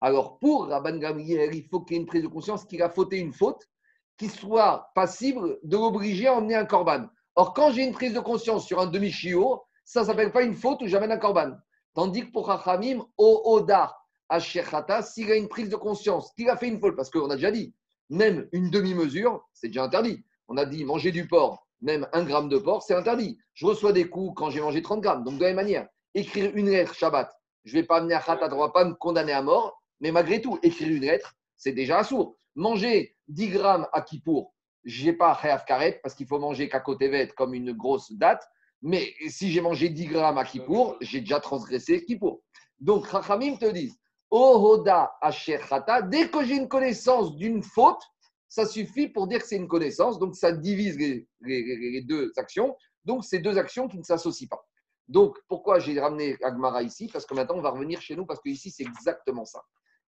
Alors, 0.00 0.38
pour 0.38 0.66
Rabban 0.66 0.98
Gamliel, 0.98 1.54
il 1.54 1.66
faut 1.68 1.80
qu'il 1.80 1.96
ait 1.96 2.00
une 2.00 2.06
prise 2.06 2.22
de 2.22 2.28
conscience 2.28 2.64
qu'il 2.64 2.82
a 2.82 2.90
fauté 2.90 3.18
une 3.18 3.32
faute, 3.32 3.68
qui 4.16 4.28
soit 4.28 4.90
passible 4.94 5.58
de 5.62 5.76
l'obliger 5.76 6.26
à 6.26 6.34
emmener 6.34 6.56
un 6.56 6.66
korban. 6.66 7.06
Or, 7.38 7.54
quand 7.54 7.70
j'ai 7.70 7.84
une 7.84 7.92
prise 7.92 8.14
de 8.14 8.18
conscience 8.18 8.66
sur 8.66 8.80
un 8.80 8.86
demi-chiot, 8.86 9.62
ça 9.84 10.00
ne 10.00 10.06
s'appelle 10.06 10.32
pas 10.32 10.42
une 10.42 10.56
faute 10.56 10.82
où 10.82 10.88
j'amène 10.88 11.12
un 11.12 11.18
korban. 11.18 11.52
Tandis 11.94 12.26
que 12.26 12.32
pour 12.32 12.48
Rachamim, 12.48 13.06
o 13.16 13.42
Oda, 13.44 13.96
Ashechata, 14.28 15.02
s'il 15.02 15.30
a 15.30 15.36
une 15.36 15.46
prise 15.46 15.68
de 15.68 15.76
conscience 15.76 16.32
qu'il 16.34 16.50
a 16.50 16.56
fait 16.56 16.66
une 16.66 16.80
faute, 16.80 16.96
parce 16.96 17.10
qu'on 17.10 17.30
a 17.30 17.36
déjà 17.36 17.52
dit, 17.52 17.72
même 18.10 18.48
une 18.50 18.70
demi-mesure, 18.70 19.46
c'est 19.52 19.68
déjà 19.68 19.84
interdit. 19.84 20.24
On 20.48 20.56
a 20.56 20.66
dit 20.66 20.84
manger 20.84 21.12
du 21.12 21.28
porc, 21.28 21.64
même 21.80 22.08
un 22.12 22.24
gramme 22.24 22.48
de 22.48 22.58
porc, 22.58 22.82
c'est 22.82 22.94
interdit. 22.94 23.38
Je 23.54 23.66
reçois 23.66 23.92
des 23.92 24.08
coups 24.08 24.32
quand 24.34 24.50
j'ai 24.50 24.60
mangé 24.60 24.82
30 24.82 25.00
grammes. 25.00 25.22
Donc, 25.22 25.36
de 25.36 25.42
la 25.42 25.50
même 25.50 25.64
manière, 25.64 25.86
écrire 26.14 26.50
une 26.56 26.68
lettre 26.68 26.92
Shabbat, 26.92 27.30
je 27.62 27.76
ne 27.76 27.82
vais 27.82 27.86
pas 27.86 27.98
amener 27.98 28.14
à 28.14 28.20
Khatat, 28.20 28.48
on 28.50 28.56
ne 28.56 28.62
va 28.62 28.70
pas 28.70 28.84
me 28.84 28.94
condamner 28.94 29.32
à 29.32 29.42
mort, 29.42 29.80
mais 30.00 30.10
malgré 30.10 30.42
tout, 30.42 30.58
écrire 30.64 30.88
une 30.88 31.02
lettre, 31.02 31.36
c'est 31.56 31.70
déjà 31.70 32.00
un 32.00 32.02
sourd. 32.02 32.36
Manger 32.56 33.14
10 33.28 33.48
grammes 33.50 33.86
à 33.92 34.00
Kippour, 34.00 34.52
je 34.84 35.06
n'ai 35.06 35.12
pas 35.12 35.32
à 35.32 35.58
Karet 35.58 36.00
parce 36.02 36.14
qu'il 36.14 36.26
faut 36.26 36.38
manger 36.38 36.68
Kakotevet 36.68 37.28
comme 37.36 37.54
une 37.54 37.72
grosse 37.72 38.12
date. 38.12 38.44
Mais 38.80 39.12
si 39.28 39.50
j'ai 39.50 39.60
mangé 39.60 39.88
10 39.88 40.06
grammes 40.06 40.38
à 40.38 40.44
Kippour, 40.44 40.96
j'ai 41.00 41.20
déjà 41.20 41.40
transgressé 41.40 42.04
Kippour. 42.04 42.42
Donc, 42.80 43.06
Rachamim 43.08 43.56
te 43.56 43.66
disent, 43.70 43.98
Ohoda 44.30 45.12
Asher 45.20 45.58
Chata, 45.68 46.02
dès 46.02 46.28
que 46.30 46.44
j'ai 46.44 46.54
une 46.54 46.68
connaissance 46.68 47.34
d'une 47.36 47.62
faute, 47.62 48.00
ça 48.48 48.64
suffit 48.66 49.08
pour 49.08 49.26
dire 49.26 49.40
que 49.40 49.46
c'est 49.48 49.56
une 49.56 49.66
connaissance. 49.68 50.18
Donc, 50.18 50.36
ça 50.36 50.52
divise 50.52 50.96
les, 50.96 51.26
les- 51.40 51.62
les- 51.64 51.90
les 51.90 52.02
deux 52.02 52.32
actions. 52.36 52.76
Donc, 53.04 53.24
c'est 53.24 53.40
deux 53.40 53.58
actions 53.58 53.88
qui 53.88 53.98
ne 53.98 54.04
s'associent 54.04 54.48
pas. 54.48 54.64
Donc, 55.08 55.36
pourquoi 55.48 55.78
j'ai 55.80 55.98
ramené 55.98 56.36
Agmara 56.42 56.82
ici? 56.82 57.08
Parce 57.12 57.26
que 57.26 57.34
maintenant, 57.34 57.56
on 57.56 57.62
va 57.62 57.70
revenir 57.70 58.00
chez 58.00 58.14
nous, 58.14 58.26
parce 58.26 58.40
que 58.40 58.48
ici, 58.48 58.70
c'est 58.70 58.84
exactement 58.84 59.44
ça. 59.44 59.60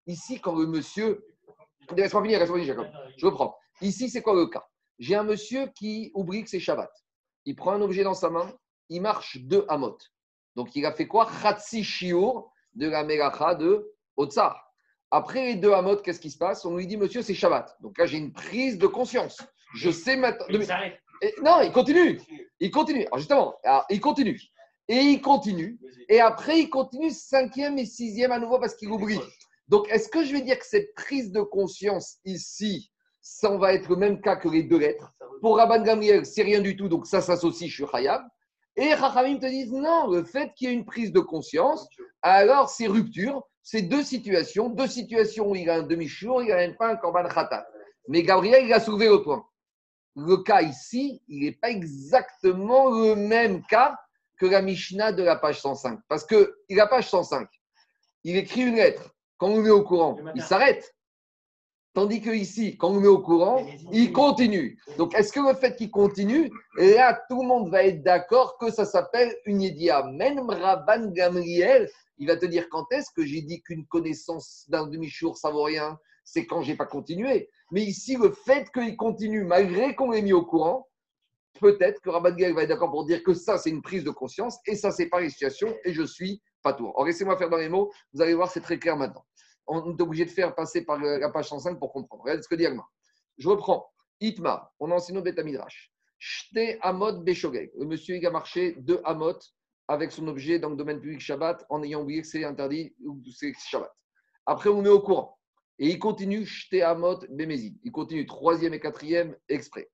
Ici, 0.06 0.40
quand 0.40 0.54
le 0.54 0.66
monsieur. 0.66 1.24
Laisse-moi 1.96 2.22
finir, 2.22 2.38
laisse-moi 2.38 2.58
finir, 2.60 2.76
Jacob. 2.76 2.86
Je 3.16 3.26
reprends. 3.26 3.56
Ici, 3.80 4.10
c'est 4.10 4.22
quoi 4.22 4.34
le 4.34 4.46
cas? 4.46 4.66
J'ai 4.98 5.14
un 5.14 5.22
monsieur 5.22 5.66
qui 5.74 6.10
oublie 6.14 6.44
que 6.44 6.50
c'est 6.50 6.60
Shabbat. 6.60 6.90
Il 7.46 7.56
prend 7.56 7.72
un 7.72 7.80
objet 7.80 8.04
dans 8.04 8.14
sa 8.14 8.28
main, 8.28 8.52
il 8.90 9.00
marche 9.00 9.38
deux 9.38 9.64
amot. 9.68 9.96
Donc, 10.56 10.76
il 10.76 10.84
a 10.84 10.92
fait 10.92 11.06
quoi? 11.06 11.28
Khatsi 11.42 11.82
shiur 11.84 12.50
de 12.74 12.88
la 12.88 13.04
Melacha 13.04 13.54
de 13.54 13.92
Otsar. 14.16 14.72
Après 15.10 15.44
les 15.44 15.54
deux 15.54 15.72
amot, 15.72 15.96
qu'est-ce 15.96 16.20
qui 16.20 16.30
se 16.30 16.38
passe? 16.38 16.64
On 16.64 16.76
lui 16.76 16.86
dit, 16.86 16.96
monsieur, 16.96 17.22
c'est 17.22 17.34
Shabbat. 17.34 17.76
Donc 17.80 17.98
là, 17.98 18.06
j'ai 18.06 18.18
une 18.18 18.32
prise 18.32 18.78
de 18.78 18.86
conscience. 18.86 19.38
Je 19.74 19.90
sais 19.90 20.16
maintenant. 20.16 20.46
Il 20.50 20.64
s'arrête. 20.66 20.98
Et- 21.22 21.34
non, 21.42 21.60
il 21.62 21.72
continue. 21.72 22.20
Il 22.60 22.70
continue. 22.70 23.06
Alors 23.06 23.18
justement, 23.18 23.54
alors, 23.64 23.86
il 23.90 24.00
continue. 24.00 24.40
Et 24.88 24.96
il 24.96 25.20
continue. 25.20 25.78
Et 26.08 26.20
après, 26.20 26.60
il 26.60 26.68
continue 26.68 27.10
cinquième 27.10 27.78
et 27.78 27.86
sixième 27.86 28.32
à 28.32 28.38
nouveau 28.38 28.58
parce 28.58 28.74
qu'il 28.74 28.90
oublie. 28.90 29.20
Donc, 29.68 29.88
est-ce 29.88 30.08
que 30.08 30.24
je 30.24 30.32
vais 30.32 30.40
dire 30.40 30.58
que 30.58 30.66
cette 30.66 30.92
prise 30.94 31.30
de 31.30 31.42
conscience 31.42 32.18
ici, 32.24 32.89
ça 33.20 33.50
on 33.50 33.58
va 33.58 33.74
être 33.74 33.88
le 33.88 33.96
même 33.96 34.20
cas 34.20 34.36
que 34.36 34.48
les 34.48 34.62
deux 34.62 34.78
lettres 34.78 35.12
Pour 35.40 35.56
Rabban 35.56 35.82
Gamriel, 35.82 36.26
c'est 36.26 36.42
rien 36.42 36.60
du 36.60 36.76
tout, 36.76 36.88
donc 36.88 37.06
ça 37.06 37.20
s'associe, 37.20 37.68
je 37.68 37.74
suis 37.74 37.86
Khayab. 37.86 38.22
Et 38.76 38.94
Rachamim 38.94 39.38
te 39.38 39.46
disent 39.46 39.72
non, 39.72 40.10
le 40.10 40.24
fait 40.24 40.52
qu'il 40.54 40.68
y 40.68 40.72
ait 40.72 40.74
une 40.74 40.84
prise 40.84 41.12
de 41.12 41.20
conscience, 41.20 41.88
alors 42.22 42.70
c'est 42.70 42.86
rupture, 42.86 43.42
c'est 43.62 43.82
deux 43.82 44.02
situations, 44.02 44.68
deux 44.68 44.86
situations 44.86 45.50
où 45.50 45.54
il 45.54 45.68
a 45.68 45.76
un 45.76 45.82
demi-jour, 45.82 46.42
il 46.42 46.52
a 46.52 46.56
même 46.56 46.76
pas 46.76 46.88
un 46.88 46.96
korban 46.96 47.28
khatat. 47.28 47.66
Mais 48.08 48.22
Gabriel, 48.22 48.64
il 48.64 48.72
a 48.72 48.80
soulevé 48.80 49.08
le 49.08 49.22
point. 49.22 49.44
Le 50.16 50.38
cas 50.38 50.62
ici, 50.62 51.22
il 51.28 51.44
n'est 51.44 51.52
pas 51.52 51.70
exactement 51.70 52.88
le 52.88 53.14
même 53.14 53.62
cas 53.64 53.96
que 54.38 54.46
la 54.46 54.62
Mishnah 54.62 55.12
de 55.12 55.22
la 55.22 55.36
page 55.36 55.60
105. 55.60 56.00
Parce 56.08 56.24
que 56.24 56.56
la 56.70 56.86
page 56.86 57.08
105, 57.08 57.48
il 58.24 58.36
écrit 58.36 58.62
une 58.62 58.76
lettre. 58.76 59.14
Quand 59.36 59.48
on 59.48 59.60
met 59.60 59.70
au 59.70 59.84
courant, 59.84 60.18
il 60.34 60.42
s'arrête. 60.42 60.94
Tandis 61.92 62.20
que 62.20 62.30
ici, 62.30 62.76
quand 62.76 62.90
on 62.90 63.00
met 63.00 63.08
au 63.08 63.20
courant, 63.20 63.66
il 63.92 64.12
continue. 64.12 64.78
Donc, 64.96 65.12
est-ce 65.14 65.32
que 65.32 65.40
le 65.40 65.54
fait 65.54 65.74
qu'il 65.74 65.90
continue, 65.90 66.48
là, 66.76 67.20
tout 67.28 67.42
le 67.42 67.48
monde 67.48 67.68
va 67.68 67.82
être 67.84 68.02
d'accord 68.02 68.58
que 68.58 68.70
ça 68.70 68.84
s'appelle 68.84 69.34
une 69.44 69.60
Yedia. 69.60 70.04
Même 70.04 70.38
Rabban 70.48 71.10
Gamriel, 71.10 71.90
il 72.18 72.28
va 72.28 72.36
te 72.36 72.46
dire 72.46 72.68
quand 72.70 72.86
est-ce 72.92 73.10
que 73.10 73.26
j'ai 73.26 73.42
dit 73.42 73.60
qu'une 73.62 73.86
connaissance 73.86 74.66
d'un 74.68 74.86
demi-jour, 74.86 75.36
ça 75.36 75.50
vaut 75.50 75.64
rien? 75.64 75.98
C'est 76.22 76.46
quand 76.46 76.62
j'ai 76.62 76.76
pas 76.76 76.86
continué. 76.86 77.50
Mais 77.72 77.82
ici, 77.82 78.16
le 78.16 78.30
fait 78.30 78.70
qu'il 78.70 78.96
continue, 78.96 79.42
malgré 79.42 79.96
qu'on 79.96 80.12
l'ait 80.12 80.22
mis 80.22 80.32
au 80.32 80.44
courant, 80.44 80.86
peut-être 81.60 82.00
que 82.02 82.10
Rabban 82.10 82.30
Gamriel 82.30 82.54
va 82.54 82.62
être 82.62 82.68
d'accord 82.68 82.92
pour 82.92 83.04
dire 83.04 83.24
que 83.24 83.34
ça, 83.34 83.58
c'est 83.58 83.70
une 83.70 83.82
prise 83.82 84.04
de 84.04 84.10
conscience 84.10 84.58
et 84.66 84.76
ça, 84.76 84.92
c'est 84.92 85.08
pas 85.08 85.20
les 85.20 85.30
situations 85.30 85.74
et 85.84 85.92
je 85.92 86.04
suis 86.04 86.40
pas 86.62 86.72
tout. 86.72 86.86
Alors, 86.90 87.04
laissez-moi 87.04 87.36
faire 87.36 87.50
dans 87.50 87.56
les 87.56 87.68
mots, 87.68 87.90
vous 88.12 88.22
allez 88.22 88.34
voir, 88.34 88.48
c'est 88.48 88.60
très 88.60 88.78
clair 88.78 88.96
maintenant. 88.96 89.24
On 89.72 89.96
est 89.96 90.02
obligé 90.02 90.24
de 90.24 90.30
faire 90.30 90.54
passer 90.54 90.84
par 90.84 91.02
euh, 91.02 91.18
la 91.18 91.30
page 91.30 91.48
105 91.48 91.78
pour 91.78 91.92
comprendre. 91.92 92.24
Regardez 92.24 92.42
ce 92.42 92.48
que 92.48 92.56
dit 92.56 92.66
Agma. 92.66 92.84
Je 93.38 93.48
reprends. 93.48 93.88
Itma, 94.20 94.70
on 94.80 94.90
a 94.90 94.94
enseigné 94.96 95.20
au 95.20 95.22
Betamidrash. 95.22 95.92
Shte 96.18 96.76
Amot 96.82 97.20
Beshogeg. 97.20 97.70
Le 97.78 97.86
monsieur, 97.86 98.16
il 98.16 98.26
a 98.26 98.30
marché 98.30 98.74
deux 98.78 99.00
Amot 99.04 99.38
avec 99.86 100.10
son 100.10 100.26
objet 100.26 100.58
dans 100.58 100.70
le 100.70 100.76
domaine 100.76 101.00
public 101.00 101.20
Shabbat 101.20 101.64
en 101.70 101.82
ayant 101.84 102.02
oublié 102.02 102.22
que 102.22 102.26
c'est 102.26 102.44
interdit 102.44 102.94
ou 103.04 103.22
que 103.22 103.30
c'est 103.30 103.52
Shabbat. 103.54 103.90
Après, 104.44 104.68
on 104.68 104.82
met 104.82 104.88
au 104.88 105.00
courant. 105.00 105.38
Et 105.78 105.88
il 105.88 105.98
continue 106.00 106.44
Shte 106.44 106.82
Amot 106.82 107.20
Bemezid. 107.30 107.78
Il 107.84 107.92
continue 107.92 108.26
troisième 108.26 108.74
et 108.74 108.80
quatrième 108.80 109.36
exprès. 109.48 109.88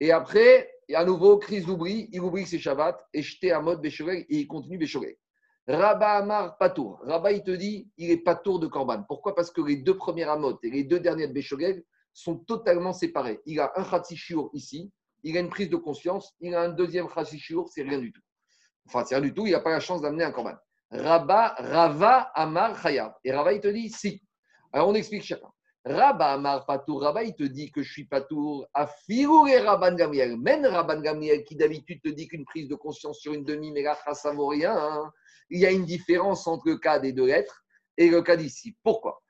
Et 0.00 0.12
après, 0.12 0.70
à 0.92 1.04
nouveau, 1.04 1.38
crise 1.38 1.64
d'oubli. 1.64 2.10
Il 2.12 2.20
oublie 2.20 2.44
que 2.44 2.50
c'est 2.50 2.58
Shabbat 2.58 3.02
et 3.14 3.22
Shte 3.22 3.44
Amot 3.44 3.78
Beshogeg 3.78 4.26
et 4.28 4.36
il 4.36 4.46
continue 4.46 4.76
Beshogeg. 4.76 5.16
Rabba 5.66 6.12
Amar 6.18 6.58
Patour. 6.58 7.00
Rabba, 7.04 7.32
il 7.32 7.42
te 7.42 7.50
dit, 7.50 7.90
il 7.96 8.10
est 8.10 8.18
Patour 8.18 8.60
de 8.60 8.66
Korban. 8.66 9.04
Pourquoi? 9.08 9.34
Parce 9.34 9.50
que 9.50 9.62
les 9.62 9.76
deux 9.76 9.96
premières 9.96 10.30
Amot 10.30 10.58
et 10.62 10.70
les 10.70 10.84
deux 10.84 11.00
dernières 11.00 11.32
de 11.32 11.84
sont 12.12 12.36
totalement 12.36 12.92
séparés. 12.92 13.40
Il 13.46 13.58
a 13.60 13.72
un 13.76 13.84
Khatsishur 13.84 14.50
ici, 14.52 14.92
il 15.22 15.36
a 15.36 15.40
une 15.40 15.48
prise 15.48 15.70
de 15.70 15.76
conscience, 15.76 16.34
il 16.40 16.54
a 16.54 16.60
un 16.60 16.68
deuxième 16.68 17.08
Khatsishur, 17.08 17.68
c'est 17.68 17.82
rien 17.82 17.98
du 17.98 18.12
tout. 18.12 18.20
Enfin, 18.86 19.04
c'est 19.04 19.14
rien 19.16 19.24
du 19.24 19.32
tout, 19.34 19.46
il 19.46 19.52
n'a 19.52 19.60
pas 19.60 19.70
la 19.70 19.80
chance 19.80 20.02
d'amener 20.02 20.24
un 20.24 20.30
Korban. 20.32 20.54
Rabba, 20.90 21.54
Rava 21.58 22.30
Amar 22.34 22.80
Chayav. 22.80 23.14
Et 23.24 23.32
Rabba, 23.32 23.52
il 23.54 23.60
te 23.60 23.68
dit, 23.68 23.88
si. 23.90 24.22
Alors, 24.72 24.88
on 24.88 24.94
explique 24.94 25.22
chacun. 25.24 25.48
Rabba 25.84 26.34
Amar 26.34 26.66
Patour, 26.66 27.02
Rabba, 27.02 27.24
il 27.24 27.34
te 27.34 27.42
dit 27.42 27.72
que 27.72 27.82
je 27.82 27.90
suis 27.90 28.04
Patour. 28.04 28.66
À 28.74 28.86
Firou 28.86 29.46
et 29.46 29.58
Rabban 29.58 29.94
Gamriel. 29.94 30.36
Même 30.38 30.64
Rabban 30.66 31.00
Gamriel 31.00 31.42
qui 31.44 31.56
d'habitude 31.56 32.00
te 32.02 32.08
dit 32.10 32.28
qu'une 32.28 32.44
prise 32.44 32.68
de 32.68 32.74
conscience 32.74 33.18
sur 33.18 33.32
une 33.32 33.44
demi, 33.44 33.72
mais 33.72 33.82
là, 33.82 33.96
ça 34.14 34.32
vaut 34.32 34.46
rien. 34.46 34.76
hein. 34.76 35.10
Il 35.50 35.60
y 35.60 35.66
a 35.66 35.70
une 35.70 35.84
différence 35.84 36.46
entre 36.46 36.68
le 36.68 36.78
cas 36.78 36.98
des 36.98 37.12
deux 37.12 37.26
lettres 37.26 37.64
et 37.96 38.08
le 38.08 38.22
cas 38.22 38.36
d'ici. 38.36 38.76
Pourquoi? 38.82 39.22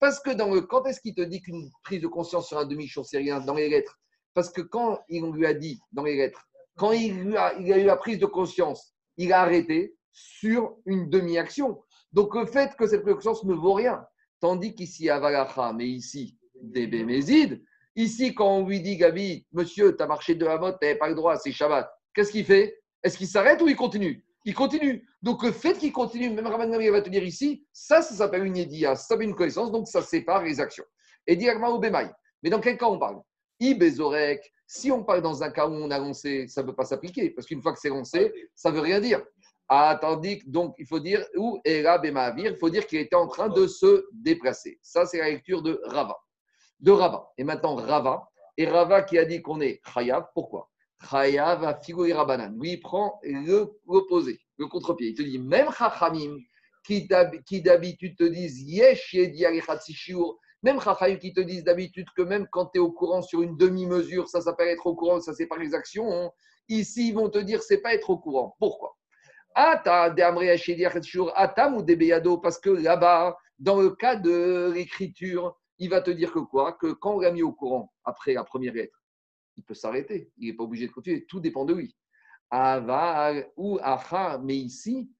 Parce 0.00 0.20
que 0.20 0.30
dans 0.30 0.54
le, 0.54 0.60
quand 0.62 0.84
est-ce 0.86 1.00
qu'il 1.00 1.14
te 1.14 1.20
dit 1.22 1.40
qu'une 1.40 1.70
prise 1.84 2.00
de 2.00 2.06
conscience 2.08 2.48
sur 2.48 2.58
un 2.58 2.64
demi-jour, 2.64 3.06
c'est 3.06 3.18
rien 3.18 3.40
dans 3.40 3.54
les 3.54 3.68
lettres? 3.68 3.98
Parce 4.34 4.50
que 4.50 4.60
quand 4.60 5.00
il 5.08 5.24
lui 5.32 5.46
a 5.46 5.54
dit 5.54 5.80
dans 5.92 6.04
les 6.04 6.16
lettres, 6.16 6.48
quand 6.76 6.92
il, 6.92 7.36
a 7.36 7.54
eu 7.58 7.84
la 7.84 7.96
prise 7.96 8.18
de 8.18 8.26
conscience, 8.26 8.94
il 9.16 9.32
a 9.32 9.42
arrêté 9.42 9.96
sur 10.12 10.76
une 10.86 11.10
demi-action. 11.10 11.82
Donc 12.12 12.34
le 12.34 12.46
fait 12.46 12.74
que 12.76 12.86
cette 12.86 13.02
prise 13.02 13.14
de 13.14 13.20
conscience 13.20 13.44
ne 13.44 13.54
vaut 13.54 13.74
rien. 13.74 14.04
Tandis 14.40 14.74
qu'ici, 14.74 15.10
à 15.10 15.18
Valacha, 15.18 15.72
mais 15.72 15.88
ici, 15.88 16.38
des 16.60 16.86
Bémézides, 16.86 17.62
ici, 17.98 18.34
quand 18.34 18.58
on 18.58 18.66
lui 18.66 18.80
dit, 18.80 18.96
Gabi, 18.96 19.46
monsieur, 19.52 19.96
tu 19.96 20.02
as 20.02 20.06
marché 20.06 20.34
de 20.34 20.44
la 20.44 20.58
mode, 20.58 20.78
tu 20.80 20.86
n'avais 20.86 20.98
pas 20.98 21.08
le 21.08 21.14
droit, 21.14 21.36
c'est 21.36 21.52
Shabbat, 21.52 21.90
qu'est-ce 22.14 22.32
qu'il 22.32 22.44
fait? 22.44 22.80
Est-ce 23.02 23.18
qu'il 23.18 23.26
s'arrête 23.26 23.60
ou 23.60 23.68
il 23.68 23.76
continue? 23.76 24.24
Il 24.44 24.54
continue. 24.54 25.06
Donc 25.20 25.42
le 25.42 25.52
fait 25.52 25.76
qu'il 25.76 25.92
continue, 25.92 26.30
même 26.30 26.46
Rabban 26.46 26.70
Gamliel 26.70 26.92
va 26.92 27.02
te 27.02 27.10
dire 27.10 27.24
ici, 27.24 27.66
ça, 27.72 28.00
ça 28.02 28.14
s'appelle 28.14 28.44
une 28.44 28.56
édia, 28.56 28.94
ça 28.94 29.08
s'appelle 29.08 29.28
une 29.28 29.34
connaissance, 29.34 29.70
donc 29.70 29.88
ça 29.88 30.00
sépare 30.00 30.44
les 30.44 30.60
actions. 30.60 30.84
Et 31.26 31.36
diagma 31.36 31.70
ou 31.70 31.78
bémaï. 31.78 32.10
Mais 32.42 32.50
dans 32.50 32.60
quel 32.60 32.78
cas 32.78 32.86
on 32.86 32.98
parle? 32.98 33.20
Ibezorek, 33.60 34.40
si 34.66 34.90
on 34.92 35.02
parle 35.02 35.22
dans 35.22 35.42
un 35.42 35.50
cas 35.50 35.66
où 35.66 35.72
on 35.72 35.90
a 35.90 35.98
lancé, 35.98 36.46
ça 36.48 36.62
ne 36.62 36.68
peut 36.68 36.74
pas 36.74 36.84
s'appliquer, 36.84 37.30
parce 37.30 37.46
qu'une 37.46 37.60
fois 37.60 37.72
que 37.72 37.80
c'est 37.80 37.88
lancé, 37.88 38.32
ça 38.54 38.70
ne 38.70 38.76
veut 38.76 38.82
rien 38.82 39.00
dire. 39.00 39.22
Ah, 39.68 39.98
tandis 40.00 40.38
que, 40.38 40.48
donc, 40.48 40.74
il 40.78 40.86
faut 40.86 41.00
dire, 41.00 41.26
ou 41.36 41.60
Era 41.64 41.98
Bemavir, 41.98 42.52
il 42.52 42.56
faut 42.56 42.70
dire 42.70 42.86
qu'il 42.86 43.00
était 43.00 43.16
en 43.16 43.26
train 43.26 43.48
de 43.48 43.66
se 43.66 44.06
déplacer. 44.12 44.78
Ça, 44.82 45.04
c'est 45.04 45.18
la 45.18 45.28
lecture 45.30 45.62
de 45.62 45.80
Rava. 45.84 46.16
De 46.80 46.90
Rava. 46.92 47.32
Et 47.38 47.44
maintenant, 47.44 47.74
Rava. 47.76 48.28
Et 48.56 48.66
Rava 48.66 49.02
qui 49.02 49.18
a 49.18 49.24
dit 49.24 49.42
qu'on 49.42 49.60
est 49.60 49.80
Chayav. 49.92 50.28
Pourquoi? 50.34 50.68
Chayav 51.10 51.64
a 51.64 51.74
figuré 51.78 52.12
Rabanan. 52.12 52.56
Lui, 52.58 52.72
il 52.72 52.80
prend 52.80 53.20
le- 53.22 53.70
l'opposé, 53.86 54.40
le 54.58 54.66
contre-pied. 54.66 55.08
Il 55.08 55.14
te 55.14 55.22
dit, 55.22 55.38
même 55.38 55.70
Chachamim, 55.72 56.38
qui 56.84 57.06
d'hab- 57.06 57.42
qui 57.44 57.62
d'habitude 57.62 58.16
te 58.16 58.24
disent 58.24 58.62
Yesh 58.62 59.14
même 60.62 60.80
Chachamim 60.80 61.16
qui 61.16 61.32
te 61.32 61.40
disent 61.40 61.62
d'habitude 61.64 62.06
que 62.16 62.22
même 62.22 62.46
quand 62.50 62.66
tu 62.66 62.78
es 62.78 62.80
au 62.80 62.90
courant 62.90 63.22
sur 63.22 63.42
une 63.42 63.56
demi-mesure, 63.56 64.28
ça 64.28 64.40
s'appelle 64.40 64.68
être 64.68 64.86
au 64.86 64.94
courant, 64.94 65.20
ça 65.20 65.32
c'est 65.34 65.46
pas 65.46 65.58
les 65.58 65.74
actions. 65.74 66.10
hein. 66.10 66.30
Ici, 66.68 67.08
ils 67.08 67.14
vont 67.14 67.28
te 67.28 67.38
dire 67.38 67.62
c'est 67.62 67.78
pas 67.80 67.94
être 67.94 68.10
au 68.10 68.18
courant. 68.18 68.56
Pourquoi? 68.58 68.96
Atam 69.54 70.36
ou 71.76 71.82
Debeyado, 71.82 72.38
parce 72.38 72.58
que 72.58 72.70
là-bas, 72.70 73.36
dans 73.58 73.80
le 73.80 73.90
cas 73.90 74.16
de 74.16 74.72
l'écriture, 74.74 75.57
il 75.78 75.90
va 75.90 76.00
te 76.00 76.10
dire 76.10 76.32
que 76.32 76.40
quoi? 76.40 76.72
Que 76.74 76.92
quand 76.92 77.16
on 77.16 77.20
l'a 77.20 77.30
mis 77.30 77.42
au 77.42 77.52
courant 77.52 77.92
après 78.04 78.34
la 78.34 78.44
première 78.44 78.74
lettre, 78.74 79.02
il 79.56 79.64
peut 79.64 79.74
s'arrêter. 79.74 80.32
Il 80.36 80.48
n'est 80.48 80.56
pas 80.56 80.64
obligé 80.64 80.86
de 80.86 80.92
continuer. 80.92 81.24
Tout 81.26 81.40
dépend 81.40 81.64
de 81.64 81.74
lui. 81.74 81.96
Ava 82.50 83.34
ou 83.56 83.78
Acha, 83.82 84.38
mais 84.38 84.56
ici, 84.56 85.10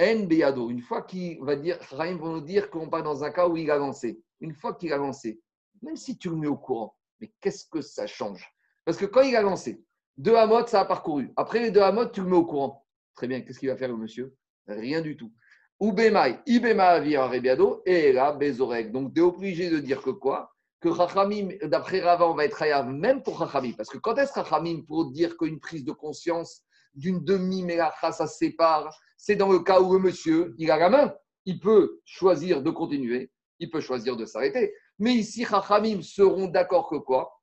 En 0.00 0.24
Beyado. 0.24 0.70
Une 0.70 0.82
fois 0.82 1.02
qu'il 1.02 1.40
va 1.42 1.56
dire, 1.56 1.78
Rahim 1.90 2.18
va 2.18 2.28
nous 2.28 2.40
dire 2.40 2.70
qu'on 2.70 2.88
part 2.88 3.02
dans 3.02 3.24
un 3.24 3.30
cas 3.30 3.48
où 3.48 3.56
il 3.56 3.70
a 3.70 3.76
lancé. 3.76 4.20
Une 4.40 4.52
fois 4.52 4.74
qu'il 4.74 4.92
a 4.92 4.98
lancé, 4.98 5.40
même 5.82 5.96
si 5.96 6.18
tu 6.18 6.28
le 6.28 6.36
mets 6.36 6.46
au 6.46 6.56
courant, 6.56 6.94
mais 7.20 7.32
qu'est-ce 7.40 7.64
que 7.66 7.80
ça 7.80 8.06
change? 8.06 8.46
Parce 8.84 8.98
que 8.98 9.06
quand 9.06 9.22
il 9.22 9.34
a 9.34 9.42
lancé, 9.42 9.82
deux 10.18 10.36
Hamot, 10.36 10.66
ça 10.66 10.80
a 10.80 10.84
parcouru. 10.84 11.32
Après 11.36 11.60
les 11.60 11.70
deux 11.70 11.80
Hamot, 11.80 12.06
tu 12.06 12.20
le 12.20 12.28
mets 12.28 12.36
au 12.36 12.44
courant. 12.44 12.86
Très 13.14 13.26
bien, 13.26 13.40
qu'est-ce 13.40 13.58
qu'il 13.58 13.70
va 13.70 13.76
faire 13.76 13.88
le 13.88 13.96
monsieur? 13.96 14.36
Rien 14.66 15.00
du 15.00 15.16
tout. 15.16 15.32
Ou 15.78 15.92
Bemai, 15.92 16.38
Ibema 16.46 16.94
Rebiado, 16.94 17.82
et 17.84 18.12
là, 18.12 18.32
Bezorek. 18.32 18.92
Donc, 18.92 19.12
tu 19.12 19.20
es 19.20 19.22
obligé 19.22 19.68
de 19.68 19.78
dire 19.78 20.00
que 20.00 20.10
quoi? 20.10 20.50
Que 20.80 20.94
Chachamim, 20.94 21.48
d'après 21.64 22.00
Rava, 22.00 22.26
on 22.28 22.34
va 22.34 22.46
être 22.46 22.62
Hayav, 22.62 22.88
même 22.88 23.22
pour 23.22 23.38
Chachamim. 23.38 23.72
Parce 23.76 23.90
que 23.90 23.98
quand 23.98 24.16
est-ce 24.16 24.32
Chachamim 24.32 24.82
pour 24.86 25.10
dire 25.10 25.36
qu'une 25.36 25.60
prise 25.60 25.84
de 25.84 25.92
conscience 25.92 26.62
d'une 26.94 27.22
demi-mélacha, 27.22 28.12
ça 28.12 28.26
sépare? 28.26 28.96
C'est 29.18 29.36
dans 29.36 29.52
le 29.52 29.58
cas 29.60 29.80
où 29.80 29.92
le 29.92 29.98
monsieur, 29.98 30.54
il 30.58 30.70
a 30.70 30.78
la 30.78 30.88
main. 30.88 31.14
Il 31.44 31.60
peut 31.60 32.00
choisir 32.04 32.62
de 32.62 32.70
continuer, 32.70 33.30
il 33.58 33.70
peut 33.70 33.80
choisir 33.80 34.16
de 34.16 34.24
s'arrêter. 34.24 34.72
Mais 34.98 35.12
ici, 35.12 35.44
Chachamim 35.44 36.00
seront 36.02 36.48
d'accord 36.48 36.88
que 36.88 36.96
quoi? 36.96 37.38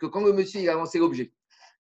Que 0.00 0.06
quand 0.06 0.24
le 0.24 0.32
monsieur, 0.32 0.60
il 0.60 0.68
a 0.68 0.74
lancé 0.74 0.98
l'objet, 0.98 1.32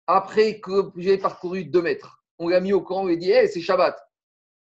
après 0.07 0.61
que 0.61 0.91
j'ai 0.97 1.17
parcouru 1.17 1.65
deux 1.65 1.83
mètres, 1.83 2.23
on 2.39 2.49
l'a 2.49 2.61
mis 2.61 2.73
au 2.73 2.83
courant 2.83 3.09
et 3.09 3.17
dit 3.17 3.31
Hey, 3.31 3.49
c'est 3.49 3.61
Shabbat. 3.61 3.97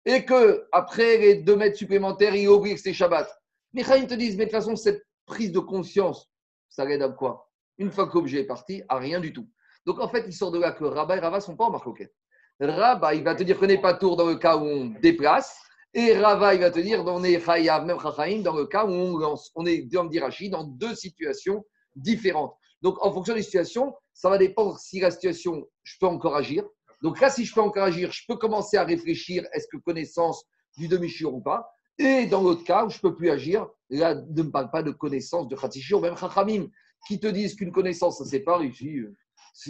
Et 0.05 0.25
que 0.25 0.67
après 0.73 1.19
les 1.19 1.37
deux 1.37 1.57
mètres 1.57 1.77
supplémentaires, 1.77 2.35
il 2.35 2.47
a 2.47 2.53
oublié 2.53 2.75
que 2.75 2.81
c'était 2.81 2.95
Shabbat. 2.95 3.29
Les 3.73 3.85
te 3.85 4.15
disent, 4.15 4.37
mais 4.37 4.47
de 4.47 4.51
toute 4.51 4.59
façon, 4.59 4.77
cette 4.77 5.07
prise 5.27 5.53
de 5.53 5.61
conscience, 5.61 6.31
ça 6.69 6.85
l'aide 6.85 7.03
à 7.03 7.09
quoi? 7.09 7.51
Une 7.79 7.91
fois 7.91 8.09
que 8.09 8.15
l'objet 8.15 8.41
est 8.41 8.47
parti, 8.47 8.83
à 8.89 8.99
rien 8.99 9.21
du 9.21 9.33
tout. 9.33 9.49
Donc 9.87 10.01
en 10.01 10.09
fait, 10.09 10.25
il 10.27 10.33
sort 10.33 10.51
de 10.51 10.59
là 10.59 10.73
que 10.73 10.85
Rabat 10.85 11.17
et 11.17 11.21
Rava 11.21 11.37
ne 11.37 11.43
sont 11.43 11.57
pas 11.57 11.65
en 11.65 11.71
marloquette. 11.71 12.13
Rabat, 12.61 13.15
il 13.15 13.25
va 13.25 13.35
te 13.35 13.43
dire 13.43 13.59
qu'on 13.59 13.67
n'est 13.67 13.81
pas 13.81 13.95
tour 13.95 14.17
dans 14.17 14.27
le 14.27 14.37
cas 14.37 14.57
où 14.57 14.65
on 14.65 14.87
déplace, 15.01 15.57
et 15.93 16.17
Rava, 16.17 16.55
il 16.55 16.61
va 16.61 16.71
te 16.71 16.79
dire 16.79 17.03
qu'on 17.03 17.25
est 17.25 17.41
Chayav, 17.41 17.85
même 17.85 17.99
Chachaim, 17.99 18.43
dans 18.43 18.55
le 18.55 18.67
cas 18.67 18.85
où 18.85 18.91
on 18.91 19.19
lance. 19.19 19.51
On 19.57 19.67
est 19.67 19.83
dans 19.83 20.05
Dirachi, 20.05 20.49
dans 20.49 20.65
deux 20.65 20.95
situations 20.95 21.65
différentes. 21.97 22.55
Donc 22.83 23.05
en 23.05 23.13
fonction 23.13 23.35
des 23.35 23.43
situations, 23.43 23.95
ça 24.15 24.31
va 24.31 24.39
dépendre 24.39 24.79
si 24.79 25.01
la 25.01 25.11
situation, 25.11 25.69
je 25.83 25.97
peux 25.99 26.07
encore 26.07 26.37
agir. 26.37 26.65
Donc 27.03 27.21
là, 27.21 27.31
si 27.31 27.45
je 27.45 27.55
peux 27.55 27.61
encore 27.63 27.85
agir, 27.85 28.11
je 28.13 28.25
peux 28.29 28.37
commencer 28.37 28.77
à 28.77 28.85
réfléchir, 28.85 29.45
est-ce 29.53 29.67
que 29.69 29.77
connaissance 29.79 30.45
du 30.77 30.87
demi-shur 30.89 31.33
ou 31.35 31.41
pas 31.41 31.73
Et 31.99 32.27
dans 32.27 32.43
l'autre 32.43 32.65
cas 32.65 32.85
où 32.85 32.91
je 32.91 32.97
ne 32.99 33.03
peux 33.03 33.15
plus 33.15 33.31
agir, 33.31 33.67
là, 33.89 34.15
ne 34.15 34.43
me 34.43 34.51
parle 34.51 34.71
pas 34.71 34.83
de 34.83 34.91
connaissance 34.91 35.49
de 35.49 35.57
Khatishur, 35.57 36.01
même 36.01 36.17
Chachamim, 36.17 36.67
qui 37.07 37.19
te 37.19 37.27
disent 37.27 37.55
qu'une 37.57 37.73
connaissance, 37.73 38.19
ça 38.19 38.25
ne 38.25 38.29
s'est 38.29 38.41
pas 38.41 38.59
réussi. 38.59 38.99
euh, 38.99 39.15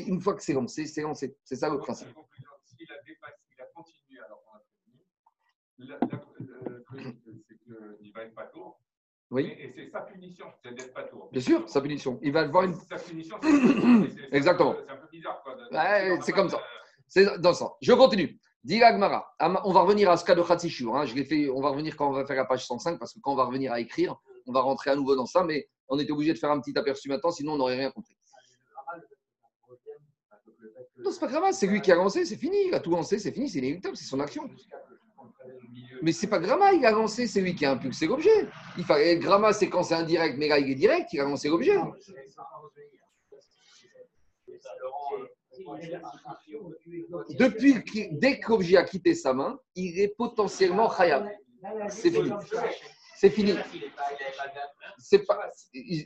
Une 0.07 0.20
fois 0.20 0.35
que 0.35 0.43
c'est 0.43 0.53
lancé, 0.53 0.87
c'est 0.87 1.03
lancé. 1.03 1.37
C'est 1.45 1.57
ça 1.57 1.68
le 1.70 1.78
principe. 1.78 2.09
S'il 2.64 2.91
a 2.91 2.97
dépassé, 3.07 3.37
s'il 3.49 3.61
a 3.61 3.66
continué 3.74 4.20
alors 4.26 4.43
la- 5.78 5.99
truc, 6.85 7.16
c'est 7.49 7.59
qu'il 7.59 8.12
va 8.12 8.22
être 8.24 8.35
pas 8.35 8.47
tour. 8.47 8.81
Oui. 9.31 9.45
Et, 9.47 9.66
et 9.66 9.72
c'est 9.74 9.89
sa 9.91 10.01
punition, 10.01 10.47
c'est 10.62 10.93
pas 10.93 11.05
tour. 11.05 11.28
Bien 11.31 11.41
sûr, 11.41 11.68
sa 11.68 11.81
punition. 11.81 12.18
Il 12.22 12.33
va 12.33 12.47
voir 12.49 12.64
une. 12.64 12.74
Sa 12.74 12.97
punition, 12.97 13.37
c'est- 13.41 14.28
Exactement. 14.37 14.74
C'est 14.85 14.93
un 14.93 14.97
peu 14.97 15.07
bizarre. 15.11 15.43
Quoi, 15.45 15.57
Ouais, 15.70 16.18
c'est 16.22 16.33
comme 16.33 16.49
ça. 16.49 16.61
C'est 17.11 17.38
dans 17.40 17.52
ça. 17.52 17.72
Je 17.82 17.92
continue. 17.92 18.38
Dit 18.62 18.82
Agmara. 18.82 19.26
On 19.64 19.72
va 19.72 19.80
revenir 19.80 20.11
à 20.11 20.16
ce 20.16 20.24
cas 20.24 20.34
de 20.34 20.42
Khatsishur. 20.42 20.96
Hein. 20.96 21.04
On 21.52 21.61
va 21.61 21.70
revenir 21.70 21.96
quand 21.96 22.08
on 22.08 22.12
va 22.12 22.24
faire 22.24 22.36
la 22.36 22.44
page 22.44 22.66
105 22.66 22.98
parce 22.98 23.12
que 23.12 23.20
quand 23.20 23.32
on 23.32 23.36
va 23.36 23.44
revenir 23.44 23.72
à 23.72 23.80
écrire, 23.80 24.16
on 24.46 24.52
va 24.52 24.61
rentrer 24.61 24.90
à 24.90 24.96
nouveau 24.96 25.16
dans 25.16 25.26
ça. 25.26 25.42
Mais 25.44 25.68
on 25.88 25.98
était 25.98 26.12
obligé 26.12 26.32
de 26.32 26.38
faire 26.38 26.52
un 26.52 26.61
petit 26.61 26.76
aperçu 26.78 27.08
maintenant, 27.08 27.32
sinon 27.32 27.54
on 27.54 27.58
n'aurait 27.58 27.76
rien 27.76 27.90
compris. 27.90 28.16
Non, 30.98 31.11
c'est 31.11 31.20
pas 31.20 31.26
grave. 31.26 31.52
C'est 31.52 31.66
lui 31.66 31.80
qui 31.80 31.90
a 31.90 31.96
lancé, 31.96 32.24
c'est 32.24 32.36
fini. 32.36 32.56
Il 32.68 32.74
a 32.74 32.80
tout 32.80 32.90
lancé, 32.90 33.18
c'est 33.18 33.32
fini. 33.32 33.48
C'est 33.48 33.58
inéluctable. 33.58 33.96
C'est 33.96 34.04
son 34.04 34.20
action. 34.20 34.48
Mais 36.02 36.12
c'est 36.12 36.28
pas 36.28 36.38
Gramma, 36.38 36.72
il 36.72 36.86
a 36.86 36.92
lancé, 36.92 37.26
c'est 37.26 37.40
lui 37.40 37.54
qui 37.54 37.66
a 37.66 37.72
impulsé 37.72 38.06
l'objet. 38.06 38.48
Il 38.78 38.84
Gramma, 39.18 39.52
c'est 39.52 39.68
quand 39.68 39.82
c'est 39.82 39.94
indirect, 39.94 40.36
mais 40.38 40.48
là 40.48 40.58
il 40.58 40.70
est 40.70 40.74
direct, 40.74 41.12
il 41.12 41.20
a 41.20 41.24
lancé 41.24 41.48
l'objet. 41.48 41.76
Depuis 47.38 47.82
qu'il- 47.84 48.18
dès 48.18 48.38
que 48.38 48.51
l'objet 48.51 48.76
a 48.76 48.84
quitté 48.84 49.14
sa 49.14 49.32
main, 49.32 49.59
il 49.74 49.98
est 50.01 50.09
potentiellement 50.16 50.88
khayab. 50.88 51.28
C'est 51.88 52.11
fini. 52.11 52.30
C'est 53.16 53.30
fini. 53.30 53.55
C'est 54.98 55.26
pas 55.26 55.51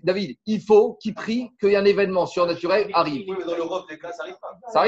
David, 0.02 0.36
il 0.46 0.60
faut 0.60 0.94
qu'il 0.94 1.14
prie 1.14 1.50
qu'un 1.60 1.84
événement 1.84 2.26
surnaturel 2.26 2.90
arrive. 2.92 3.24
Oui, 3.28 3.36
mais 3.38 3.44
dans 3.44 3.56
l'Europe, 3.56 3.86
les 3.88 3.98
cas, 3.98 4.12
ça 4.12 4.24
n'arrive 4.24 4.38
pas. 4.40 4.58
Ça 4.72 4.80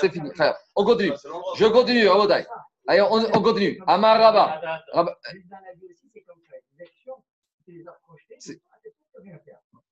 C'est 0.00 0.12
fini. 0.12 0.30
On 0.76 0.84
continue. 0.84 1.12
Je 1.56 1.66
continue, 1.66 2.06
Rabotai. 2.06 2.46
Allez, 2.86 3.02
on, 3.02 3.14
on 3.14 3.42
continue. 3.42 3.80
Amar 3.86 4.18
Rabba. 4.18 4.60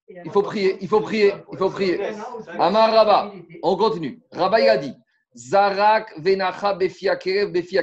Il 0.08 0.30
faut 0.30 0.42
prier, 0.42 0.78
il 0.80 0.88
faut 0.88 1.00
prier, 1.00 1.34
il 1.52 1.58
faut 1.58 1.70
prier. 1.70 2.00
Amar 2.58 2.92
Rabba. 2.92 3.32
On 3.62 3.76
continue. 3.76 4.22
Rabba, 4.32 4.60
il 4.60 4.68
a 4.68 4.76
dit 4.78 4.94
Zarak 5.36 6.18
venacha 6.18 6.74
befia 6.74 7.16
kerev 7.16 7.52
befia. 7.52 7.82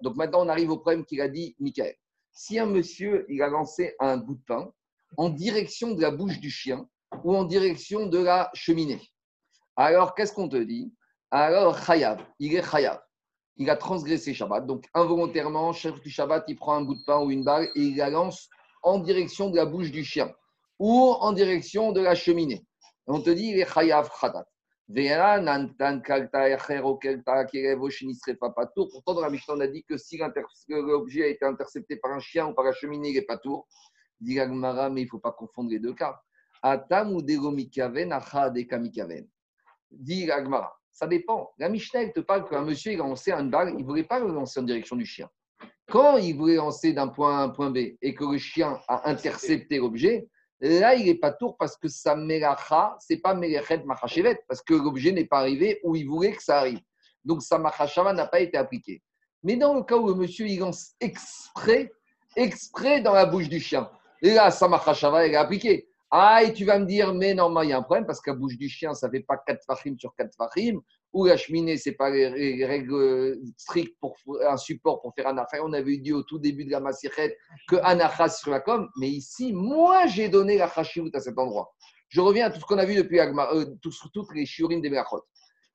Donc 0.00 0.16
maintenant, 0.16 0.44
on 0.44 0.48
arrive 0.48 0.70
au 0.70 0.78
problème 0.78 1.04
qu'il 1.04 1.20
a 1.20 1.28
dit 1.28 1.56
Michael. 1.58 1.94
Si 2.32 2.58
un 2.58 2.66
monsieur, 2.66 3.26
il 3.28 3.42
a 3.42 3.48
lancé 3.48 3.94
un 3.98 4.16
bout 4.16 4.34
de 4.34 4.42
pain 4.46 4.72
en 5.16 5.28
direction 5.28 5.92
de 5.92 6.02
la 6.02 6.10
bouche 6.10 6.38
du 6.38 6.50
chien 6.50 6.88
ou 7.22 7.34
en 7.34 7.44
direction 7.44 8.06
de 8.06 8.18
la 8.18 8.50
cheminée, 8.54 9.00
alors 9.76 10.14
qu'est-ce 10.14 10.32
qu'on 10.32 10.48
te 10.48 10.56
dit? 10.56 10.92
Alors, 11.30 11.78
chayav, 11.84 12.24
il 12.38 12.54
est 12.54 12.62
chayav. 12.62 13.00
Il 13.56 13.70
a 13.70 13.76
transgressé 13.76 14.34
Shabbat. 14.34 14.66
Donc, 14.66 14.84
involontairement, 14.94 15.72
chef 15.72 16.00
du 16.00 16.10
Shabbat, 16.10 16.44
il 16.48 16.56
prend 16.56 16.74
un 16.76 16.82
bout 16.82 16.94
de 16.94 17.04
pain 17.04 17.20
ou 17.20 17.30
une 17.30 17.44
balle 17.44 17.68
et 17.74 17.80
il 17.80 17.96
la 17.96 18.10
lance 18.10 18.48
en 18.82 18.98
direction 18.98 19.50
de 19.50 19.56
la 19.56 19.66
bouche 19.66 19.90
du 19.90 20.04
chien 20.04 20.32
ou 20.78 21.14
en 21.20 21.32
direction 21.32 21.92
de 21.92 22.00
la 22.00 22.14
cheminée. 22.14 22.64
On 23.06 23.20
te 23.20 23.30
dit, 23.30 23.48
il 23.48 23.60
est 23.60 23.72
chayav 23.72 24.10
khatat. 24.20 24.46
Pourtant, 24.86 25.42
dans 29.14 29.20
la 29.20 29.30
Mishnah, 29.30 29.54
on 29.54 29.60
a 29.60 29.66
dit 29.66 29.82
que 29.84 29.96
si 29.96 30.18
l'objet 30.68 31.24
a 31.24 31.28
été 31.28 31.46
intercepté 31.46 31.96
par 31.96 32.12
un 32.12 32.20
chien 32.20 32.48
ou 32.48 32.54
par 32.54 32.66
la 32.66 32.72
cheminée, 32.72 33.08
il 33.08 33.14
n'est 33.14 33.22
pas 33.22 33.38
tour. 33.38 33.66
Dit 34.20 34.34
la 34.34 34.46
Gemara, 34.46 34.90
mais 34.90 35.00
il 35.02 35.04
ne 35.04 35.08
faut 35.08 35.18
pas 35.18 35.32
confondre 35.32 35.70
les 35.70 35.78
deux 35.78 35.94
cas. 35.94 36.20
Atam 36.62 37.14
ou. 37.14 37.22
Dit 37.22 37.38
la 40.26 40.44
Gemara, 40.44 40.76
ça 40.92 41.06
dépend. 41.06 41.50
La 41.58 41.70
Mishnah, 41.70 42.02
elle 42.02 42.12
te 42.12 42.20
parle 42.20 42.46
qu'un 42.48 42.62
monsieur, 42.62 42.92
il 42.92 43.00
a 43.00 43.04
lancé 43.04 43.32
une 43.32 43.50
balle, 43.50 43.70
il 43.70 43.78
ne 43.78 43.84
voulait 43.84 44.04
pas 44.04 44.20
le 44.20 44.28
lancer 44.28 44.60
en 44.60 44.64
direction 44.64 44.96
du 44.96 45.06
chien. 45.06 45.30
Quand 45.90 46.18
il 46.18 46.36
voulait 46.36 46.56
lancer 46.56 46.92
d'un 46.92 47.08
point 47.08 47.38
A 47.38 47.40
à 47.40 47.44
un 47.44 47.48
point 47.48 47.70
B 47.70 47.78
et 48.00 48.14
que 48.14 48.24
le 48.24 48.36
chien 48.38 48.78
a 48.88 49.08
intercepté 49.08 49.78
l'objet, 49.78 50.28
là, 50.64 50.94
il 50.94 51.06
n'est 51.06 51.16
pas 51.16 51.32
tour 51.32 51.56
parce 51.56 51.76
que 51.76 51.88
sa 51.88 52.16
melacha, 52.16 52.96
ce 53.00 53.12
n'est 53.12 53.20
pas 53.20 53.34
melechet 53.34 53.82
machachevet, 53.84 54.42
parce 54.48 54.62
que 54.62 54.74
l'objet 54.74 55.12
n'est 55.12 55.26
pas 55.26 55.38
arrivé 55.38 55.80
où 55.84 55.94
il 55.96 56.06
voulait 56.06 56.32
que 56.32 56.42
ça 56.42 56.58
arrive. 56.58 56.80
Donc 57.24 57.42
sa 57.42 57.58
machashava 57.58 58.12
n'a 58.12 58.26
pas 58.26 58.40
été 58.40 58.56
appliquée. 58.56 59.02
Mais 59.42 59.56
dans 59.56 59.74
le 59.74 59.82
cas 59.82 59.96
où 59.96 60.08
le 60.08 60.14
monsieur, 60.14 60.46
il 60.46 60.58
lance 60.60 60.94
exprès, 61.00 61.92
exprès 62.36 63.00
dans 63.00 63.12
la 63.12 63.26
bouche 63.26 63.48
du 63.48 63.60
chien, 63.60 63.90
là, 64.22 64.50
sa 64.50 64.68
machashava, 64.68 65.26
elle 65.26 65.32
est 65.32 65.36
appliquée. 65.36 65.88
Ah, 66.10 66.42
et 66.44 66.52
tu 66.52 66.64
vas 66.64 66.78
me 66.78 66.86
dire, 66.86 67.12
mais 67.12 67.34
normalement, 67.34 67.62
il 67.62 67.70
y 67.70 67.72
a 67.72 67.78
un 67.78 67.82
problème 67.82 68.06
parce 68.06 68.20
que 68.20 68.30
la 68.30 68.36
bouche 68.36 68.56
du 68.56 68.68
chien, 68.68 68.94
ça 68.94 69.08
ne 69.08 69.12
fait 69.12 69.20
pas 69.20 69.36
4 69.36 69.64
fachim 69.66 69.96
sur 69.98 70.14
4 70.14 70.34
fachim, 70.36 70.80
ou 71.14 71.26
la 71.26 71.36
cheminée, 71.36 71.78
ce 71.78 71.88
n'est 71.88 71.94
pas 71.94 72.10
les 72.10 72.28
les 72.56 72.66
règles 72.66 73.38
strictes 73.56 73.96
pour 74.00 74.16
un 74.46 74.56
support 74.56 75.00
pour 75.00 75.14
faire 75.14 75.28
un 75.28 75.38
affaire. 75.38 75.62
On 75.64 75.72
avait 75.72 75.96
dit 75.96 76.12
au 76.12 76.24
tout 76.24 76.38
début 76.38 76.64
de 76.64 76.72
la 76.72 76.80
massichet 76.80 77.36
que 77.68 77.76
anachas 77.76 78.40
sur 78.40 78.50
la 78.50 78.60
com, 78.60 78.88
mais 78.98 79.08
ici, 79.08 79.52
moi, 79.52 80.06
j'ai 80.06 80.28
donné 80.28 80.58
la 80.58 80.68
chashivut 80.68 81.14
à 81.14 81.20
cet 81.20 81.38
endroit. 81.38 81.72
Je 82.08 82.20
reviens 82.20 82.46
à 82.46 82.50
tout 82.50 82.60
ce 82.60 82.64
qu'on 82.64 82.78
a 82.78 82.84
vu 82.84 82.96
depuis 82.96 83.20
Agma, 83.20 83.48
euh, 83.52 83.64
toutes 83.80 84.34
les 84.34 84.44
shiurim 84.44 84.80
des 84.80 84.90
Melachot. 84.90 85.22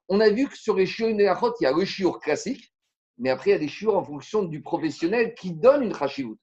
On 0.10 0.20
a 0.20 0.30
vu 0.30 0.48
que 0.48 0.58
sur 0.58 0.76
les 0.76 0.86
shiurim 0.86 1.18
des 1.18 1.24
Melachot, 1.24 1.54
il 1.60 1.64
y 1.64 1.68
a 1.68 1.72
le 1.72 1.86
shiur 1.86 2.20
classique, 2.20 2.74
mais 3.18 3.30
après, 3.30 3.52
il 3.52 3.54
y 3.54 3.56
a 3.56 3.60
des 3.60 3.68
shiurs 3.68 3.96
en 3.96 4.04
fonction 4.04 4.44
du 4.44 4.62
professionnel 4.62 5.34
qui 5.36 5.54
donne 5.54 5.84
une 5.84 5.96
chashivut. 5.96 6.38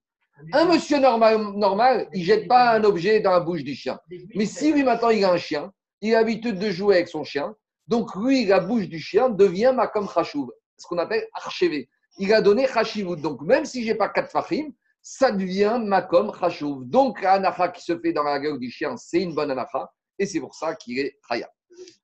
Un 0.52 0.66
monsieur 0.66 0.98
normal, 0.98 1.38
normal 1.54 2.08
il 2.12 2.20
ne 2.20 2.24
jette 2.24 2.46
pas 2.46 2.74
un 2.74 2.84
objet 2.84 3.20
dans 3.20 3.30
la 3.30 3.40
bouche 3.40 3.64
du 3.64 3.74
chien. 3.74 3.98
Mais 4.34 4.44
si 4.44 4.72
lui, 4.72 4.84
maintenant, 4.84 5.10
il 5.10 5.24
a 5.24 5.32
un 5.32 5.38
chien, 5.38 5.72
il 6.02 6.14
a 6.14 6.18
l'habitude 6.18 6.58
de 6.58 6.70
jouer 6.70 6.96
avec 6.96 7.08
son 7.08 7.24
chien, 7.24 7.54
donc 7.86 8.14
lui, 8.16 8.46
la 8.46 8.60
bouche 8.60 8.88
du 8.88 8.98
chien 8.98 9.28
devient 9.28 9.72
makom 9.74 10.08
chashouv, 10.08 10.50
ce 10.76 10.86
qu'on 10.86 10.98
appelle 10.98 11.26
archevé. 11.32 11.88
Il 12.18 12.32
a 12.32 12.40
donné 12.40 12.66
chashivut. 12.66 13.16
Donc, 13.16 13.42
même 13.42 13.64
si 13.64 13.82
je 13.82 13.92
n'ai 13.92 13.94
pas 13.94 14.08
quatre 14.08 14.30
fachim, 14.30 14.70
ça 15.02 15.30
devient 15.30 15.78
makom 15.80 16.32
chashouv. 16.38 16.84
Donc, 16.84 17.22
la 17.22 17.34
anacha 17.34 17.68
qui 17.68 17.82
se 17.82 17.96
fait 17.98 18.12
dans 18.12 18.24
la 18.24 18.40
gueule 18.40 18.58
du 18.58 18.70
chien, 18.70 18.96
c'est 18.96 19.20
une 19.20 19.34
bonne 19.34 19.50
anacha, 19.50 19.90
et 20.18 20.26
c'est 20.26 20.40
pour 20.40 20.54
ça 20.54 20.74
qu'il 20.74 20.98
est 20.98 21.16
chaya. 21.28 21.48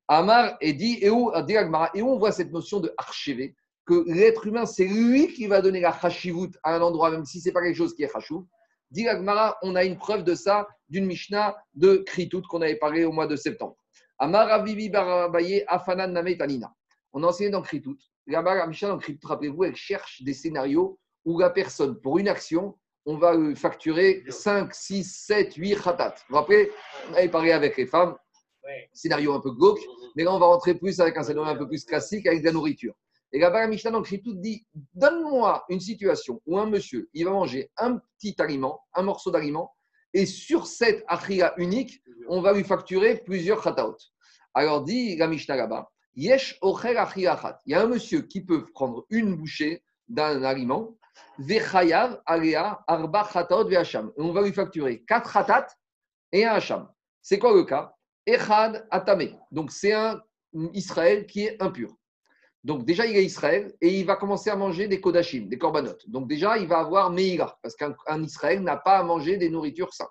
Amar 0.06 0.56
et 0.60 0.72
dit, 0.72 0.98
et 1.00 1.10
où, 1.10 1.32
et 1.32 2.02
où 2.02 2.08
on 2.08 2.18
voit 2.18 2.32
cette 2.32 2.52
notion 2.52 2.78
de 2.78 2.92
archevé, 2.96 3.56
que 3.84 4.04
l'être 4.06 4.46
humain, 4.46 4.66
c'est 4.66 4.84
lui 4.84 5.32
qui 5.32 5.48
va 5.48 5.60
donner 5.60 5.80
la 5.80 5.98
chashivut 5.98 6.50
à 6.62 6.76
un 6.76 6.80
endroit, 6.80 7.10
même 7.10 7.24
si 7.24 7.40
ce 7.40 7.48
n'est 7.48 7.52
pas 7.52 7.62
quelque 7.62 7.76
chose 7.76 7.94
qui 7.94 8.04
est 8.04 8.12
chashouv. 8.12 8.44
Dit 8.92 9.06
on 9.62 9.74
a 9.74 9.84
une 9.84 9.96
preuve 9.96 10.22
de 10.22 10.34
ça 10.34 10.68
d'une 10.90 11.06
Mishnah 11.06 11.56
de 11.74 11.96
Kritout 12.06 12.42
qu'on 12.42 12.60
avait 12.60 12.76
parlé 12.76 13.04
au 13.04 13.10
mois 13.10 13.26
de 13.26 13.36
septembre. 13.36 13.81
Amar 14.22 14.64
Barabaye 14.64 15.64
Afanan 15.66 16.12
Namet 16.12 16.36
Tanina. 16.36 16.72
On 17.12 17.24
a 17.24 17.26
enseigné 17.26 17.50
dans 17.50 17.60
Kritout. 17.60 17.96
Là-bas, 18.28 18.54
la 18.54 18.68
Mishnah 18.68 18.90
dans 18.90 18.98
Kritout, 18.98 19.26
rappelez-vous, 19.26 19.64
elle 19.64 19.74
cherche 19.74 20.22
des 20.22 20.32
scénarios 20.32 20.96
où 21.24 21.40
la 21.40 21.50
personne, 21.50 22.00
pour 22.00 22.20
une 22.20 22.28
action, 22.28 22.78
on 23.04 23.16
va 23.16 23.34
lui 23.34 23.56
facturer 23.56 24.22
5, 24.28 24.72
6, 24.72 25.24
7, 25.26 25.54
8 25.56 25.74
khatat. 25.82 26.10
Vous 26.10 26.24
vous 26.28 26.36
rappelez 26.36 26.70
On 27.10 27.14
avait 27.14 27.30
parlé 27.30 27.50
avec 27.50 27.76
les 27.76 27.86
femmes, 27.86 28.16
scénario 28.92 29.34
un 29.34 29.40
peu 29.40 29.50
glauque, 29.50 29.80
mais 30.14 30.22
là, 30.22 30.32
on 30.32 30.38
va 30.38 30.46
rentrer 30.46 30.76
plus 30.76 31.00
avec 31.00 31.16
un 31.16 31.24
scénario 31.24 31.50
un 31.50 31.56
peu 31.56 31.66
plus 31.66 31.84
classique, 31.84 32.24
avec 32.28 32.42
de 32.42 32.46
la 32.46 32.52
nourriture. 32.52 32.94
Et 33.32 33.40
là-bas, 33.40 33.62
la 33.62 33.66
Mishnah 33.66 33.90
dans 33.90 34.02
Kritout 34.02 34.34
dit 34.34 34.64
Donne-moi 34.94 35.64
une 35.68 35.80
situation 35.80 36.40
où 36.46 36.60
un 36.60 36.66
monsieur, 36.66 37.10
il 37.12 37.24
va 37.24 37.32
manger 37.32 37.72
un 37.76 38.00
petit 38.20 38.36
aliment, 38.38 38.84
un 38.94 39.02
morceau 39.02 39.32
d'aliment, 39.32 39.74
et 40.14 40.26
sur 40.26 40.66
cette 40.66 41.04
achia 41.08 41.54
unique, 41.56 42.02
on 42.28 42.40
va 42.40 42.52
lui 42.52 42.64
facturer 42.64 43.22
plusieurs 43.24 43.62
khataot. 43.62 43.96
Alors 44.54 44.82
dit 44.82 45.16
la 45.16 45.26
Mishnah 45.26 45.56
là-bas, 45.56 45.90
Yesh 46.14 46.58
ochel. 46.60 46.98
Il 47.16 47.22
y 47.66 47.74
a 47.74 47.82
un 47.82 47.86
monsieur 47.86 48.22
qui 48.22 48.44
peut 48.44 48.66
prendre 48.72 49.06
une 49.10 49.34
bouchée 49.34 49.82
d'un 50.08 50.42
aliment, 50.42 50.96
vechayav 51.38 52.20
alea 52.26 52.82
arba 52.86 53.28
khataot 53.32 53.68
ve'acham. 53.68 54.12
On 54.16 54.32
va 54.32 54.42
lui 54.42 54.52
facturer 54.52 55.02
quatre 55.04 55.32
khatat 55.32 55.68
et 56.32 56.44
un 56.44 56.52
hacham. 56.52 56.88
C'est 57.22 57.38
quoi 57.38 57.54
le 57.54 57.64
cas? 57.64 57.94
Echad 58.26 58.86
atame. 58.90 59.38
Donc 59.50 59.72
c'est 59.72 59.92
un 59.92 60.20
Israël 60.74 61.26
qui 61.26 61.44
est 61.44 61.62
impur. 61.62 61.96
Donc 62.64 62.84
déjà, 62.84 63.06
il 63.06 63.16
est 63.16 63.24
Israël 63.24 63.72
et 63.80 63.98
il 63.98 64.06
va 64.06 64.16
commencer 64.16 64.48
à 64.48 64.56
manger 64.56 64.86
des 64.86 65.00
kodachim, 65.00 65.48
des 65.48 65.58
corbanotes. 65.58 66.08
Donc 66.08 66.28
déjà, 66.28 66.58
il 66.58 66.68
va 66.68 66.78
avoir 66.78 67.10
Meïla, 67.10 67.58
parce 67.62 67.74
qu'un 67.74 67.94
un 68.06 68.22
Israël 68.22 68.62
n'a 68.62 68.76
pas 68.76 68.98
à 68.98 69.02
manger 69.02 69.36
des 69.36 69.50
nourritures 69.50 69.92
saintes. 69.92 70.08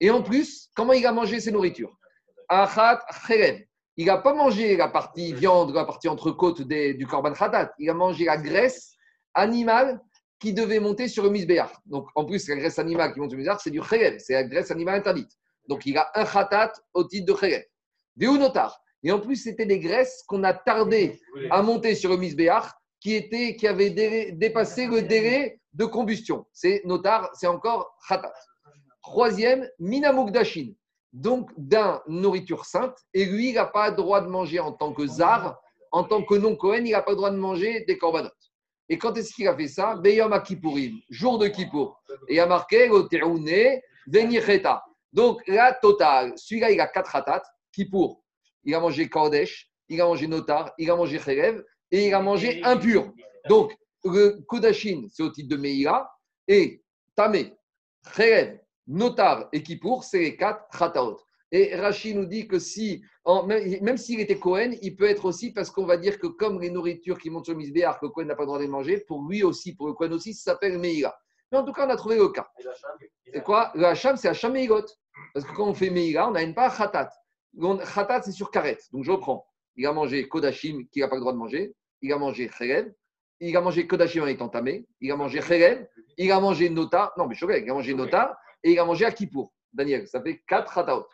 Et 0.00 0.10
en 0.10 0.22
plus, 0.22 0.70
comment 0.74 0.94
il 0.94 1.06
a 1.06 1.12
mangé 1.12 1.40
ces 1.40 1.52
nourritures? 1.52 1.96
Achat 2.48 3.00
cherev. 3.26 3.64
Il 3.96 4.06
n'a 4.06 4.18
pas 4.18 4.34
mangé 4.34 4.76
la 4.76 4.88
partie 4.88 5.32
viande, 5.32 5.72
la 5.74 5.84
partie 5.84 6.08
entrecôte 6.08 6.62
des- 6.62 6.94
du 6.94 7.06
korban 7.06 7.32
khatat. 7.32 7.72
Il 7.78 7.88
a 7.90 7.94
mangé 7.94 8.24
la 8.24 8.38
graisse 8.38 8.94
animale 9.34 10.00
qui 10.40 10.52
devait 10.52 10.80
monter 10.80 11.06
sur 11.06 11.22
le 11.22 11.30
misbéach. 11.30 11.70
Donc 11.86 12.08
en 12.14 12.24
plus, 12.24 12.48
la 12.48 12.56
graisse 12.56 12.78
animale 12.78 13.12
qui 13.12 13.20
monte 13.20 13.30
sur 13.30 13.36
le 13.36 13.42
misbéach, 13.42 13.60
c'est 13.62 13.70
du 13.70 13.82
cherev, 13.82 14.18
c'est 14.18 14.32
la 14.32 14.44
graisse 14.44 14.70
animale 14.70 14.96
interdite. 14.96 15.30
Donc 15.68 15.86
il 15.86 15.96
a 15.96 16.10
un 16.14 16.24
khatat 16.24 16.72
au 16.92 17.04
titre 17.04 17.32
de 17.32 17.38
cherev. 17.38 17.62
Véou 18.16 18.36
notar. 18.36 18.80
Et 19.04 19.12
en 19.12 19.20
plus, 19.20 19.36
c'était 19.36 19.66
des 19.66 19.78
graisses 19.78 20.24
qu'on 20.26 20.42
a 20.44 20.52
tardé 20.54 21.20
à 21.50 21.62
monter 21.62 21.94
sur 21.94 22.10
le 22.10 22.16
misbéach 22.16 22.64
qui, 23.00 23.14
était, 23.14 23.54
qui 23.54 23.66
avait 23.68 23.90
délai- 23.90 24.32
dépassé 24.32 24.86
le 24.86 25.02
délai 25.02 25.60
de 25.74 25.84
combustion. 25.84 26.46
C'est 26.52 26.82
notar, 26.84 27.30
c'est 27.34 27.46
encore 27.46 27.94
khatat. 28.08 28.32
Troisième, 29.02 29.68
minamugdashin, 29.78 30.72
donc 31.12 31.50
d'un 31.58 32.00
nourriture 32.08 32.64
sainte, 32.64 32.96
et 33.12 33.26
lui, 33.26 33.50
il 33.50 33.54
n'a 33.54 33.66
pas 33.66 33.90
le 33.90 33.96
droit 33.96 34.22
de 34.22 34.28
manger 34.28 34.58
en 34.58 34.72
tant 34.72 34.92
que 34.92 35.06
zar, 35.06 35.60
en 35.92 36.02
tant 36.04 36.22
que 36.22 36.34
non-Cohen, 36.34 36.84
il 36.86 36.92
n'a 36.92 37.02
pas 37.02 37.10
le 37.12 37.16
droit 37.18 37.30
de 37.30 37.36
manger 37.36 37.84
des 37.86 37.98
corbanotes. 37.98 38.32
Et 38.88 38.98
quand 38.98 39.16
est-ce 39.16 39.32
qu'il 39.34 39.46
a 39.48 39.54
fait 39.56 39.68
ça? 39.68 39.96
Beyom 39.96 40.42
Kippourim, 40.42 40.98
jour 41.10 41.38
de 41.38 41.48
Kippour. 41.48 42.02
Et 42.28 42.34
il 42.34 42.40
a 42.40 42.46
marqué 42.46 42.88
Venicheta. 44.06 44.82
Donc 45.12 45.42
la 45.46 45.72
totale, 45.74 46.32
celui-là, 46.36 46.70
il 46.70 46.80
a 46.80 46.86
quatre 46.86 47.08
ratats, 47.12 47.42
Kippour. 47.72 48.23
Il 48.64 48.74
a 48.74 48.80
mangé 48.80 49.08
Kodesh, 49.08 49.70
il 49.88 50.00
a 50.00 50.04
mangé 50.06 50.26
Notar, 50.26 50.72
il 50.78 50.90
a 50.90 50.96
mangé 50.96 51.18
Cherev, 51.18 51.62
et 51.90 52.06
il 52.08 52.14
a 52.14 52.20
mangé 52.20 52.62
impur. 52.64 53.12
Donc 53.48 53.72
le 54.04 54.40
Kodashin, 54.48 55.06
c'est 55.10 55.22
au 55.22 55.30
titre 55.30 55.48
de 55.48 55.56
Meïla, 55.56 56.10
et 56.48 56.82
Tamé, 57.14 57.54
Cherev, 58.16 58.58
Notar 58.86 59.48
et 59.52 59.62
Kippour, 59.62 60.04
c'est 60.04 60.18
les 60.18 60.36
quatre 60.36 60.66
Khataot. 60.76 61.18
Et 61.52 61.76
Rachid 61.76 62.16
nous 62.16 62.26
dit 62.26 62.48
que 62.48 62.58
si, 62.58 63.02
en- 63.24 63.44
même, 63.46 63.62
même 63.80 63.96
s'il 63.96 64.18
était 64.18 64.38
Cohen, 64.38 64.72
il 64.82 64.96
peut 64.96 65.08
être 65.08 65.24
aussi 65.24 65.52
parce 65.52 65.70
qu'on 65.70 65.86
va 65.86 65.96
dire 65.96 66.18
que 66.18 66.26
comme 66.26 66.60
les 66.60 66.68
nourritures 66.68 67.16
qui 67.18 67.30
montent 67.30 67.44
sur 67.44 67.54
Misbéar, 67.56 68.00
que 68.00 68.06
Cohen 68.06 68.24
n'a 68.24 68.34
pas 68.34 68.42
le 68.42 68.46
droit 68.46 68.58
de 68.58 68.64
les 68.64 68.68
manger, 68.68 68.98
pour 69.06 69.22
lui 69.28 69.44
aussi, 69.44 69.72
pour 69.74 69.86
le 69.86 69.92
Cohen 69.92 70.10
aussi, 70.12 70.34
ça 70.34 70.52
s'appelle 70.52 70.78
Meïla. 70.78 71.16
Mais 71.52 71.58
en 71.58 71.64
tout 71.64 71.72
cas, 71.72 71.86
on 71.86 71.90
a 71.90 71.96
trouvé 71.96 72.16
le 72.16 72.28
cas. 72.30 72.48
C'est 73.32 73.42
quoi? 73.44 73.70
Le 73.76 73.84
Hacham, 73.84 74.16
c'est 74.16 74.26
Hacham 74.28 74.52
Meïgot. 74.52 74.84
Parce 75.32 75.46
que 75.46 75.52
quand 75.54 75.68
on 75.68 75.74
fait 75.74 75.90
Meïla, 75.90 76.28
on 76.28 76.32
n'a 76.32 76.52
pas 76.52 76.70
Khatat. 76.70 77.10
Donc, 77.54 77.82
Khatat, 77.82 78.22
c'est 78.22 78.32
sur 78.32 78.50
Karet. 78.50 78.78
Donc 78.92 79.04
je 79.04 79.10
reprends. 79.10 79.46
Il 79.76 79.86
a 79.86 79.92
mangé 79.92 80.28
Kodashim, 80.28 80.86
qu'il 80.90 81.02
n'a 81.02 81.08
pas 81.08 81.16
le 81.16 81.20
droit 81.20 81.32
de 81.32 81.38
manger. 81.38 81.74
Il 82.02 82.12
a 82.12 82.18
mangé 82.18 82.48
Cherev. 82.48 82.92
Il 83.40 83.56
a 83.56 83.60
mangé 83.60 83.86
Kodashim 83.86 84.22
en 84.22 84.26
étant 84.26 84.48
tamé. 84.48 84.86
Il 85.00 85.10
a 85.10 85.16
mangé 85.16 85.40
Cherev. 85.40 85.86
Il 86.16 86.30
a 86.30 86.40
mangé 86.40 86.70
Nota. 86.70 87.12
Non, 87.16 87.26
mais 87.26 87.34
je 87.34 87.44
il 87.44 87.70
a 87.70 87.74
mangé 87.74 87.94
Nota. 87.94 88.36
Et 88.62 88.72
il 88.72 88.78
a 88.78 88.84
mangé 88.84 89.04
Akipour. 89.04 89.52
Daniel, 89.72 90.06
ça 90.06 90.22
fait 90.22 90.42
4 90.46 90.72
Khataot. 90.72 91.06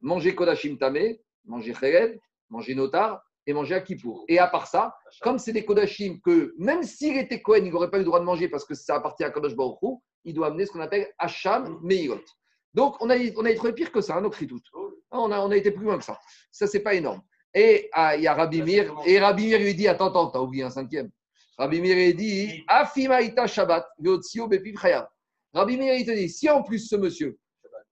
Manger 0.00 0.34
Kodashim 0.34 0.76
tamé, 0.76 1.22
manger 1.44 1.72
Cherev, 1.72 2.18
manger 2.50 2.74
Notar 2.74 3.22
et 3.46 3.54
manger 3.54 3.74
Akipour. 3.74 4.24
Et 4.28 4.38
à 4.38 4.46
part 4.46 4.66
ça, 4.66 4.94
comme 5.22 5.38
c'est 5.38 5.52
des 5.52 5.64
Kodashim 5.64 6.20
que 6.22 6.54
même 6.58 6.82
s'il 6.82 7.16
était 7.16 7.40
Cohen, 7.40 7.64
il 7.64 7.72
n'aurait 7.72 7.90
pas 7.90 7.96
eu 7.96 8.00
le 8.00 8.06
droit 8.06 8.20
de 8.20 8.24
manger 8.24 8.48
parce 8.48 8.64
que 8.64 8.74
ça 8.74 8.96
appartient 8.96 9.24
à 9.24 9.30
Kodash 9.30 9.54
Baruch 9.54 9.78
il 10.24 10.34
doit 10.34 10.48
amener 10.48 10.66
ce 10.66 10.72
qu'on 10.72 10.80
appelle 10.80 11.08
Hacham 11.18 11.78
Meirot. 11.82 12.20
Donc, 12.72 12.96
on 13.00 13.08
a, 13.10 13.16
on 13.36 13.44
a 13.44 13.54
trouvé 13.54 13.72
pire 13.72 13.92
que 13.92 14.00
ça, 14.00 14.16
hein, 14.16 14.20
notre 14.20 14.38
ritout. 14.38 14.60
On 15.14 15.30
a, 15.30 15.40
on 15.40 15.50
a 15.50 15.56
été 15.56 15.70
plus 15.70 15.84
loin 15.84 15.98
que 15.98 16.04
ça. 16.04 16.18
Ça, 16.50 16.66
c'est 16.66 16.80
pas 16.80 16.94
énorme. 16.94 17.22
Et 17.54 17.88
ah, 17.92 18.16
il 18.16 18.22
y 18.22 18.26
a 18.26 18.34
Rabbi 18.34 18.62
Mir, 18.62 18.92
et 19.06 19.18
Rabbi 19.20 19.46
Mir 19.46 19.58
lui 19.60 19.74
dit 19.74 19.86
Attends, 19.86 20.08
attends, 20.08 20.26
t'as 20.28 20.40
oublié 20.40 20.64
un 20.64 20.70
cinquième. 20.70 21.10
Rabbi 21.56 21.80
Mir 21.80 21.94
lui 21.94 22.14
dit 22.14 22.64
Afimaïta 22.66 23.46
Shabbat. 23.46 23.86
Rabbi 25.52 25.76
Mir 25.76 25.94
il 25.94 26.04
te 26.04 26.10
dit 26.10 26.28
Si 26.28 26.50
en 26.50 26.62
plus 26.62 26.80
ce 26.80 26.96
monsieur, 26.96 27.38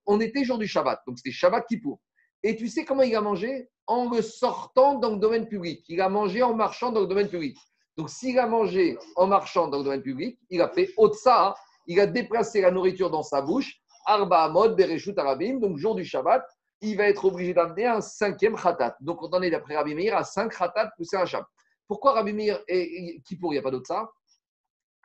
on 0.05 0.21
était 0.21 0.45
jour 0.45 0.59
du 0.59 0.67
Shabbat, 0.67 1.01
donc 1.07 1.19
c'était 1.19 1.31
Shabbat 1.31 1.65
Kippour, 1.67 2.01
et 2.43 2.57
tu 2.57 2.69
sais 2.69 2.85
comment 2.85 3.03
il 3.03 3.15
a 3.15 3.21
mangé? 3.21 3.69
En 3.87 4.11
le 4.11 4.23
sortant 4.23 4.99
dans 4.99 5.11
le 5.11 5.19
domaine 5.19 5.49
public. 5.49 5.85
Il 5.89 6.01
a 6.01 6.09
mangé 6.09 6.43
en 6.43 6.55
marchant 6.55 6.93
dans 6.93 7.01
le 7.01 7.07
domaine 7.07 7.29
public. 7.29 7.57
Donc, 7.97 8.09
s'il 8.11 8.39
a 8.39 8.47
mangé 8.47 8.97
en 9.17 9.27
marchant 9.27 9.69
dans 9.69 9.79
le 9.79 9.85
domaine 9.85 10.03
public, 10.03 10.39
il 10.51 10.63
a 10.63 10.69
fait 10.69 10.91
Otsa, 10.97 11.55
il 11.87 12.01
a 12.01 12.07
déplacé 12.07 12.61
la 12.61 12.71
nourriture 12.71 13.11
dans 13.11 13.23
sa 13.23 13.43
bouche, 13.43 13.81
Arba 14.07 14.45
Amod, 14.45 14.77
Bereshut 14.77 15.19
Arabim, 15.19 15.59
donc 15.59 15.77
jour 15.77 15.95
du 15.95 16.05
Shabbat, 16.05 16.43
il 16.83 16.97
va 16.97 17.09
être 17.09 17.25
obligé 17.25 17.55
d'amener 17.55 17.87
un 17.87 18.01
cinquième 18.01 18.57
khatat. 18.57 18.97
Donc, 19.01 19.23
on 19.23 19.29
en 19.29 19.41
est 19.43 19.51
d'après 19.51 19.77
Rabbi 19.77 19.95
Meir 19.95 20.17
à 20.17 20.25
cinq 20.25 20.57
khatat 20.57 20.91
plus 20.97 21.13
un 21.15 21.25
Shabbat. 21.25 21.49
Pourquoi 21.87 22.13
Rabbi 22.13 22.33
Meir 22.33 22.61
et 22.69 23.21
Kippour, 23.25 23.53
il 23.53 23.57
n'y 23.57 23.59
a 23.59 23.63
pas 23.63 23.71
d'Otsa 23.71 24.11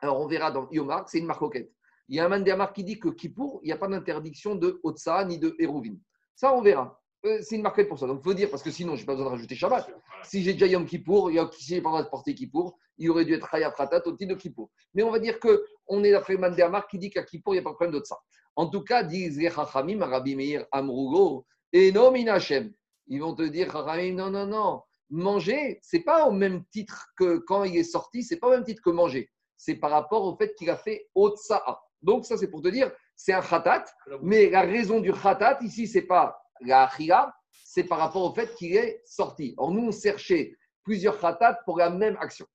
Alors, 0.00 0.20
on 0.20 0.26
verra 0.26 0.50
dans 0.50 0.68
Yomar, 0.70 1.08
c'est 1.08 1.18
une 1.18 1.26
marcoquette. 1.26 1.70
Il 2.08 2.16
y 2.16 2.20
a 2.20 2.24
un 2.24 2.28
Mandéamar 2.28 2.72
qui 2.72 2.84
dit 2.84 2.98
que 2.98 3.08
Kippour, 3.08 3.60
il 3.62 3.66
n'y 3.66 3.72
a 3.72 3.76
pas 3.76 3.88
d'interdiction 3.88 4.54
de 4.54 4.80
Otsa 4.82 5.24
ni 5.24 5.38
de 5.38 5.54
Hérouvin. 5.58 5.94
Ça, 6.34 6.54
on 6.54 6.62
verra. 6.62 7.00
Euh, 7.26 7.40
c'est 7.42 7.56
une 7.56 7.62
marquette 7.62 7.88
pour 7.88 7.98
ça. 7.98 8.06
Donc, 8.06 8.20
il 8.20 8.24
faut 8.24 8.34
dire, 8.34 8.50
parce 8.50 8.62
que 8.62 8.70
sinon, 8.70 8.96
je 8.96 9.02
n'ai 9.02 9.06
pas 9.06 9.12
besoin 9.12 9.26
de 9.26 9.32
rajouter 9.32 9.54
Shabbat. 9.54 9.88
Si 10.24 10.42
j'ai 10.42 10.54
déjà 10.54 10.66
Yom 10.66 10.86
Kippour, 10.86 11.30
il 11.30 11.34
y 11.34 11.38
a 11.38 11.46
qui 11.46 11.64
j'ai 11.64 11.80
pas 11.80 11.90
droit 11.90 12.02
de 12.02 12.08
porter 12.08 12.34
Kippour, 12.34 12.78
il 12.96 13.10
aurait 13.10 13.24
dû 13.24 13.34
être 13.34 13.48
Chayav 13.50 13.74
Khatat 13.74 14.02
au 14.06 14.12
titre 14.12 14.34
de 14.34 14.40
Kippour. 14.40 14.70
Mais 14.94 15.02
on 15.02 15.10
va 15.10 15.18
dire 15.18 15.38
qu'on 15.38 16.04
est 16.04 16.10
d'après 16.10 16.36
Mandéamar 16.36 16.88
qui 16.88 16.98
dit 16.98 17.10
qu'à 17.10 17.22
Kippour, 17.22 17.54
il 17.54 17.58
n'y 17.58 17.60
a 17.60 17.64
pas 17.64 17.70
de 17.70 17.76
problème 17.76 18.04
ça. 18.04 18.18
En 18.56 18.66
tout 18.68 18.82
cas, 18.82 19.02
disent 19.04 19.38
les 19.38 19.48
Rabbi 19.48 20.34
Meir 20.34 20.66
Amrugo, 20.72 21.46
et 21.72 21.92
non 21.92 22.10
Minachem. 22.10 22.72
Ils 23.08 23.20
vont 23.20 23.34
te 23.34 23.42
dire, 23.42 23.72
non, 24.12 24.30
non, 24.30 24.46
non. 24.46 24.82
Manger, 25.10 25.78
c'est 25.82 26.00
pas 26.00 26.26
au 26.26 26.30
même 26.30 26.64
titre 26.66 27.08
que 27.16 27.38
quand 27.38 27.64
il 27.64 27.78
est 27.78 27.84
sorti, 27.84 28.22
c'est 28.22 28.36
pas 28.36 28.48
au 28.48 28.50
même 28.50 28.64
titre 28.64 28.82
que 28.82 28.90
manger. 28.90 29.30
C'est 29.56 29.76
par 29.76 29.90
rapport 29.90 30.24
au 30.24 30.36
fait 30.36 30.54
qu'il 30.54 30.68
a 30.68 30.76
fait 30.76 31.08
Otsa'a. 31.14 31.80
Donc, 32.02 32.26
ça, 32.26 32.36
c'est 32.36 32.48
pour 32.48 32.60
te 32.60 32.68
dire, 32.68 32.92
c'est 33.16 33.32
un 33.32 33.40
khatat, 33.40 33.86
mais 34.22 34.50
la 34.50 34.60
raison 34.60 35.00
du 35.00 35.12
khatat, 35.12 35.58
ici, 35.62 35.86
c'est 35.86 36.02
pas 36.02 36.38
la 36.60 36.84
achila, 36.84 37.34
c'est 37.64 37.84
par 37.84 37.98
rapport 37.98 38.30
au 38.30 38.34
fait 38.34 38.54
qu'il 38.54 38.76
est 38.76 39.02
sorti. 39.06 39.54
Or, 39.56 39.72
nous, 39.72 39.88
on 39.88 39.92
cherchait 39.92 40.54
plusieurs 40.84 41.18
khatat 41.18 41.60
pour 41.64 41.78
la 41.78 41.90
même 41.90 42.16
action. 42.20 42.46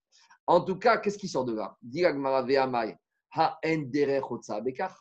En 0.46 0.62
tout 0.62 0.78
cas, 0.78 0.98
qu'est-ce 0.98 1.18
qui 1.18 1.28
sort 1.28 1.46
de 1.46 1.56
là? 1.56 1.76
Dit 1.82 2.06
Agmara 2.06 2.44
ve'amai, 2.44 2.96
ha 3.32 3.58
en 3.66 3.78
derech 3.80 4.30
otsa 4.30 4.62
bekach. 4.62 4.94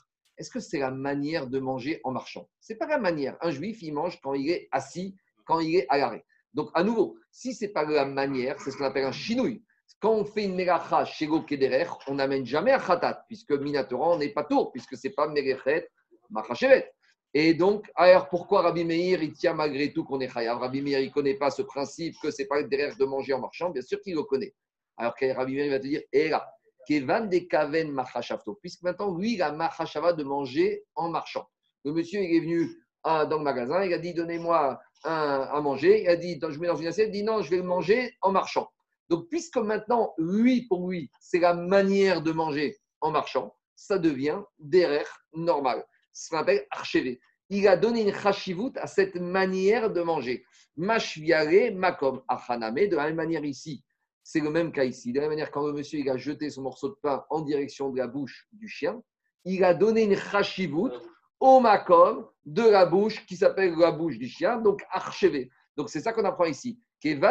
Est-ce 0.42 0.50
que 0.50 0.58
c'est 0.58 0.80
la 0.80 0.90
manière 0.90 1.46
de 1.46 1.60
manger 1.60 2.00
en 2.02 2.10
marchant? 2.10 2.48
C'est 2.58 2.74
pas 2.74 2.88
la 2.88 2.98
manière. 2.98 3.36
Un 3.42 3.52
juif, 3.52 3.80
il 3.80 3.94
mange 3.94 4.20
quand 4.20 4.34
il 4.34 4.50
est 4.50 4.68
assis, 4.72 5.14
quand 5.46 5.60
il 5.60 5.76
est 5.76 5.86
à 5.88 5.98
l'arrêt. 5.98 6.24
Donc, 6.52 6.68
à 6.74 6.82
nouveau, 6.82 7.16
si 7.30 7.54
c'est 7.54 7.68
pas 7.68 7.84
la 7.84 8.04
manière, 8.04 8.60
c'est 8.60 8.72
ce 8.72 8.76
qu'on 8.76 8.86
appelle 8.86 9.04
un 9.04 9.12
chinouille. 9.12 9.62
Quand 10.00 10.10
on 10.10 10.24
fait 10.24 10.42
une 10.42 10.56
melacha 10.56 11.04
chez 11.04 11.28
Kederer, 11.46 11.86
on 12.08 12.16
n'amène 12.16 12.44
jamais 12.44 12.72
un 12.72 12.80
khatat, 12.80 13.24
puisque 13.28 13.52
Minatora, 13.52 14.16
on 14.16 14.18
n'est 14.18 14.30
pas 14.30 14.42
tour, 14.42 14.72
puisque 14.72 14.96
c'est 14.96 15.10
pas 15.10 15.28
melechet 15.28 15.88
machachevet. 16.28 16.90
Et 17.34 17.54
donc, 17.54 17.88
alors 17.94 18.28
pourquoi 18.28 18.62
Rabbi 18.62 18.84
Meir, 18.84 19.22
il 19.22 19.34
tient 19.34 19.54
malgré 19.54 19.92
tout 19.92 20.02
qu'on 20.02 20.18
est 20.18 20.28
chayav? 20.28 20.58
Rabbi 20.58 20.82
Meir, 20.82 20.98
il 20.98 21.06
ne 21.06 21.12
connaît 21.12 21.34
pas 21.34 21.52
ce 21.52 21.62
principe 21.62 22.16
que 22.20 22.32
c'est 22.32 22.46
pas 22.46 22.60
derrière 22.64 22.96
de 22.96 23.04
manger 23.04 23.32
en 23.32 23.38
marchant, 23.38 23.70
bien 23.70 23.80
sûr 23.80 24.00
qu'il 24.00 24.16
le 24.16 24.24
connaît. 24.24 24.52
Alors 24.96 25.14
que 25.14 25.24
Rabbi 25.32 25.54
Meir 25.54 25.70
va 25.70 25.78
te 25.78 25.86
dire, 25.86 26.02
et 26.12 26.28
là, 26.30 26.52
Kevan 26.86 27.28
de 27.28 27.38
Kaven 27.38 27.90
Machashavto, 27.90 28.54
puisque 28.60 28.82
maintenant, 28.82 29.16
lui, 29.16 29.34
il 29.34 29.42
a 29.42 29.52
Machashava 29.52 30.12
de 30.12 30.24
manger 30.24 30.84
en 30.94 31.08
marchant. 31.08 31.46
Le 31.84 31.92
monsieur, 31.92 32.20
est 32.20 32.40
venu 32.40 32.68
ah, 33.04 33.26
dans 33.26 33.38
le 33.38 33.44
magasin, 33.44 33.84
il 33.84 33.92
a 33.92 33.98
dit, 33.98 34.14
donnez-moi 34.14 34.80
à 35.04 35.60
manger. 35.60 36.02
Il 36.02 36.08
a 36.08 36.16
dit, 36.16 36.38
je 36.40 36.58
mets 36.58 36.68
dans 36.68 36.76
une 36.76 36.86
assiette, 36.86 37.08
il 37.08 37.12
dit, 37.12 37.22
non, 37.24 37.42
je 37.42 37.50
vais 37.50 37.56
le 37.56 37.64
manger 37.64 38.14
en 38.20 38.30
marchant. 38.30 38.68
Donc, 39.08 39.28
puisque 39.28 39.56
maintenant, 39.56 40.14
lui, 40.18 40.66
pour 40.68 40.88
lui, 40.88 41.10
c'est 41.20 41.40
la 41.40 41.54
manière 41.54 42.22
de 42.22 42.32
manger 42.32 42.76
en 43.00 43.10
marchant, 43.10 43.54
ça 43.74 43.98
devient 43.98 44.40
derer 44.58 45.04
normal. 45.34 45.84
Ce 46.12 46.28
qu'on 46.30 46.38
appelle 46.38 46.66
archevé. 46.70 47.20
Il 47.48 47.66
a 47.68 47.76
donné 47.76 48.02
une 48.02 48.14
chashivut 48.14 48.72
à 48.76 48.86
cette 48.86 49.16
manière 49.16 49.90
de 49.90 50.00
manger. 50.02 50.44
Mashviare, 50.76 51.74
makom, 51.74 52.22
achaname. 52.28 52.86
De 52.88 52.96
la 52.96 53.06
même 53.06 53.16
manière 53.16 53.44
ici, 53.44 53.84
c'est 54.24 54.40
le 54.40 54.50
même 54.50 54.72
cas 54.72 54.84
ici. 54.84 55.12
De 55.12 55.16
la 55.16 55.22
même 55.22 55.30
manière, 55.30 55.50
quand 55.50 55.66
le 55.66 55.72
monsieur 55.72 55.98
il 55.98 56.08
a 56.08 56.16
jeté 56.16 56.50
son 56.50 56.62
morceau 56.62 56.88
de 56.88 56.96
pain 57.02 57.24
en 57.30 57.40
direction 57.40 57.90
de 57.90 57.98
la 57.98 58.06
bouche 58.06 58.46
du 58.52 58.68
chien, 58.68 59.02
il 59.44 59.64
a 59.64 59.74
donné 59.74 60.04
une 60.04 60.16
chashivut 60.16 60.92
au 61.40 61.60
makom 61.60 62.26
de 62.44 62.62
la 62.62 62.86
bouche 62.86 63.26
qui 63.26 63.36
s'appelle 63.36 63.74
la 63.76 63.90
bouche 63.90 64.18
du 64.18 64.28
chien, 64.28 64.58
donc 64.58 64.82
archevé. 64.90 65.50
Donc 65.76 65.90
c'est 65.90 66.00
ça 66.00 66.12
qu'on 66.12 66.24
apprend 66.24 66.44
ici. 66.44 66.78
Donc 67.04 67.22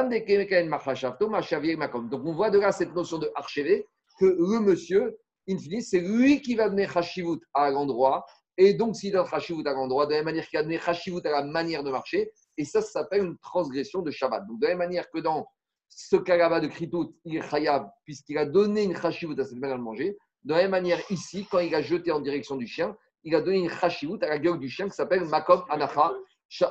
on 2.26 2.34
voit 2.34 2.50
de 2.50 2.60
là 2.60 2.74
cette 2.74 2.94
notion 2.94 3.18
de 3.18 3.32
archevé, 3.36 3.88
que 4.20 4.26
le 4.26 4.60
monsieur, 4.60 5.18
in 5.48 5.58
fine, 5.58 5.80
c'est 5.82 6.02
lui 6.02 6.42
qui 6.42 6.56
va 6.56 6.68
donner 6.68 6.88
chashivut 6.88 7.40
à 7.54 7.72
l'endroit. 7.72 8.26
Et 8.58 8.74
donc 8.74 8.98
s'il 8.98 9.14
donne 9.14 9.26
chashivut 9.26 9.66
à 9.66 9.72
l'endroit, 9.72 10.08
de 10.08 10.12
la 10.12 10.18
même 10.18 10.26
manière 10.26 10.46
qu'il 10.48 10.60
a 10.60 10.64
donné 10.64 10.78
chashivut 10.78 11.26
à 11.26 11.32
la 11.32 11.44
manière 11.44 11.84
de 11.84 11.92
marcher, 11.92 12.32
et 12.58 12.66
ça, 12.66 12.82
ça 12.82 12.92
s'appelle 12.92 13.24
une 13.24 13.38
transgression 13.38 14.02
de 14.02 14.12
Shabbat. 14.12 14.46
Donc 14.46 14.60
de 14.60 14.66
la 14.66 14.72
même 14.72 14.80
manière 14.80 15.10
que 15.10 15.20
dans 15.20 15.48
ce 15.94 16.16
cas-là 16.16 16.60
de 16.60 16.68
Kritout, 16.68 17.16
il 17.26 17.38
est 17.38 17.82
puisqu'il 18.06 18.38
a 18.38 18.46
donné 18.46 18.84
une 18.84 18.96
chashivut 18.96 19.40
à 19.40 19.46
cette 19.46 19.58
manière 19.58 19.78
de 19.78 19.84
manger, 19.84 20.18
de 20.44 20.54
la 20.54 20.62
même 20.64 20.72
manière 20.72 21.00
ici, 21.10 21.46
quand 21.50 21.60
il 21.60 21.76
a 21.76 21.82
jeté 21.82 22.12
en 22.12 22.20
direction 22.20 22.56
du 22.56 22.66
chien, 22.66 22.96
il 23.24 23.36
a 23.36 23.42
donné 23.42 23.60
une 23.60 23.70
chashivut 23.70 24.18
à 24.24 24.30
la 24.30 24.40
gueule 24.40 24.58
du 24.60 24.70
chien 24.70 24.88
qui 24.88 24.96
s'appelle 24.96 25.26
Makom 25.26 25.64
Anacha 25.70 26.12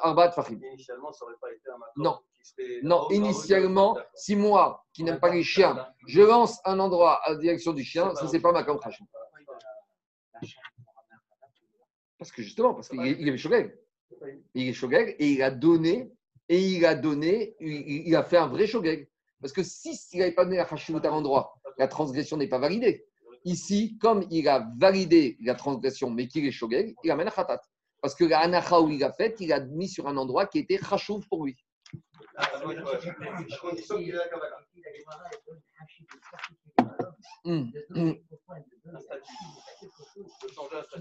Arbat 0.02 0.32
Fahim. 0.32 0.60
Initialement, 0.72 1.12
ça 1.12 1.24
n'aurait 1.24 1.36
pas 1.40 1.52
été 1.52 1.70
un 1.70 1.78
makom 1.78 2.02
Non. 2.02 2.18
qui. 2.42 2.80
Non, 2.82 3.08
initialement, 3.10 3.96
si 4.14 4.34
moi, 4.34 4.82
qui 4.92 5.04
n'aime 5.04 5.20
pas 5.20 5.32
les 5.32 5.42
chiens, 5.42 5.86
je 6.06 6.22
lance 6.22 6.58
un 6.64 6.80
endroit 6.80 7.20
à 7.24 7.32
la 7.32 7.36
direction 7.36 7.72
du 7.72 7.84
chien, 7.84 8.14
ça, 8.14 8.26
c'est 8.26 8.40
pas 8.40 8.52
ma 8.52 8.64
Khashou. 8.64 9.04
Parce 12.18 12.32
que 12.32 12.42
justement, 12.42 12.74
parce 12.74 12.88
qu'il 12.88 13.00
est- 13.06 13.36
Shogeg. 13.36 13.78
Il 14.54 14.68
est 14.68 14.72
Shogeg 14.72 15.16
et 15.18 15.32
il 15.32 15.42
a 15.42 15.50
donné, 15.50 16.12
et 16.50 16.60
il 16.60 16.84
a 16.84 16.96
donné, 16.96 17.54
il, 17.60 18.08
il 18.08 18.16
a 18.16 18.24
fait 18.24 18.36
un 18.36 18.48
vrai 18.48 18.66
Shogeg. 18.66 19.08
Parce 19.40 19.52
que 19.52 19.62
si 19.62 19.98
il 20.12 20.18
n'avait 20.18 20.32
pas 20.32 20.44
donné 20.44 20.56
la 20.56 20.64
Khashivut 20.64 21.00
à 21.04 21.08
l'endroit, 21.08 21.54
la 21.78 21.86
transgression 21.86 22.36
n'est 22.36 22.48
pas 22.48 22.58
validée. 22.58 23.06
Ici, 23.44 23.96
comme 23.98 24.26
il 24.30 24.48
a 24.48 24.68
validé 24.76 25.38
la 25.42 25.54
transgression, 25.54 26.10
mais 26.10 26.26
qu'il 26.26 26.44
est 26.44 26.50
Shogeg, 26.50 26.94
il 27.04 27.10
amène 27.10 27.28
à 27.28 27.30
Khatat. 27.30 27.62
Parce 28.02 28.16
que 28.16 28.24
la 28.24 28.40
Anacha 28.40 28.80
où 28.80 28.88
il 28.88 29.02
a 29.04 29.12
fait, 29.12 29.36
il 29.38 29.52
a 29.52 29.60
mis 29.60 29.88
sur 29.88 30.08
un 30.08 30.16
endroit 30.16 30.46
qui 30.46 30.58
était 30.58 30.78
Khashouv 30.78 31.24
pour 31.28 31.46
lui. 31.46 31.56
Hum. 37.44 37.70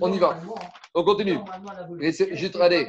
On 0.01 0.11
y 0.13 0.17
va. 0.19 0.39
On 0.93 1.03
continue. 1.03 1.37
Laissez- 1.97 2.35
juste, 2.35 2.55
allez. 2.55 2.87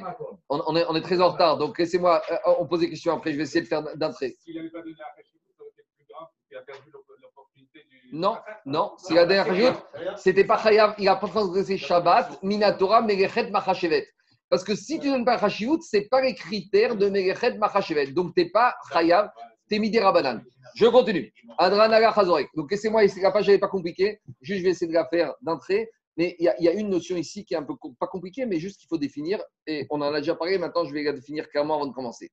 On, 0.48 0.60
on 0.66 0.76
est, 0.76 0.84
on 0.88 0.94
est 0.94 1.00
très 1.02 1.20
en 1.20 1.30
retard, 1.30 1.58
donc 1.58 1.78
laissez-moi. 1.78 2.22
euh, 2.30 2.36
on 2.58 2.66
pose 2.66 2.80
des 2.80 2.90
questions 2.90 3.12
après, 3.12 3.32
je 3.32 3.36
vais 3.36 3.42
essayer 3.44 3.62
de 3.62 3.66
faire 3.68 3.82
d'un 3.96 4.10
trait. 4.12 4.36
S'il 4.42 4.56
n'avait 4.56 4.70
pas 4.70 4.80
donné 4.80 4.94
la 4.98 5.06
Hachivut, 5.18 5.40
ça 5.56 5.62
aurait 5.62 5.70
été 5.72 5.82
plus 5.96 6.06
grave, 6.08 6.28
parce 6.32 6.46
qu'il 6.48 6.56
a 6.56 6.62
perdu 6.62 6.90
l'op- 6.92 7.04
l'opportunité 7.20 7.84
du. 7.90 8.16
Non, 8.16 8.36
non, 8.66 8.92
s'il 8.98 9.18
a 9.18 9.26
dernière 9.26 9.46
rajoute, 9.46 9.82
c'était 10.16 10.44
pas 10.44 10.58
Chayav, 10.58 10.94
il 10.98 11.08
a 11.08 11.16
pas 11.16 11.28
transgressé 11.28 11.76
Shabbat, 11.78 12.42
Minatora, 12.42 13.02
Melechet, 13.02 13.50
Machashevet. 13.50 14.06
Parce 14.48 14.64
que 14.64 14.74
si 14.74 14.98
tu 14.98 15.08
donnes 15.08 15.24
pas 15.24 15.34
Hashivut, 15.36 15.80
c'est 15.80 16.08
pas 16.08 16.20
les 16.20 16.34
critères 16.34 16.96
de 16.96 17.08
Melechet, 17.08 17.56
Machashevet. 17.58 18.08
Donc 18.08 18.34
t'es 18.34 18.46
pas 18.50 18.74
Chayav, 18.92 19.30
t'es 19.70 19.78
Midi 19.78 19.98
Rabanan. 19.98 20.42
Je 20.74 20.86
continue. 20.86 21.32
Adranaga 21.56 22.12
Chazorek. 22.12 22.48
Donc 22.54 22.70
laissez-moi, 22.70 23.04
la 23.22 23.30
page 23.30 23.48
n'est 23.48 23.58
pas 23.58 23.68
compliquée, 23.68 24.20
juste 24.42 24.58
je 24.60 24.64
vais 24.64 24.70
essayer 24.70 24.88
de 24.88 24.92
la 24.92 25.06
faire 25.06 25.32
d'un 25.40 25.56
trait. 25.56 25.90
Mais 26.16 26.36
il 26.38 26.44
y, 26.44 26.48
a- 26.48 26.56
il 26.58 26.64
y 26.64 26.68
a 26.68 26.72
une 26.72 26.90
notion 26.90 27.16
ici 27.16 27.44
qui 27.46 27.54
est 27.54 27.56
un 27.56 27.62
peu 27.62 27.74
pas 27.98 28.06
compliquée, 28.08 28.44
mais 28.44 28.58
juste 28.58 28.78
qu'il 28.80 28.88
faut 28.88 28.98
définir. 28.98 29.42
Et 29.66 29.86
on 29.90 30.00
en 30.02 30.12
a 30.12 30.18
déjà 30.20 30.34
parlé, 30.34 30.58
maintenant 30.58 30.84
je 30.84 30.92
vais 30.92 31.02
la 31.04 31.12
définir 31.12 31.48
clairement 31.48 31.76
avant 31.76 31.86
de 31.86 31.94
commencer. 31.94 32.30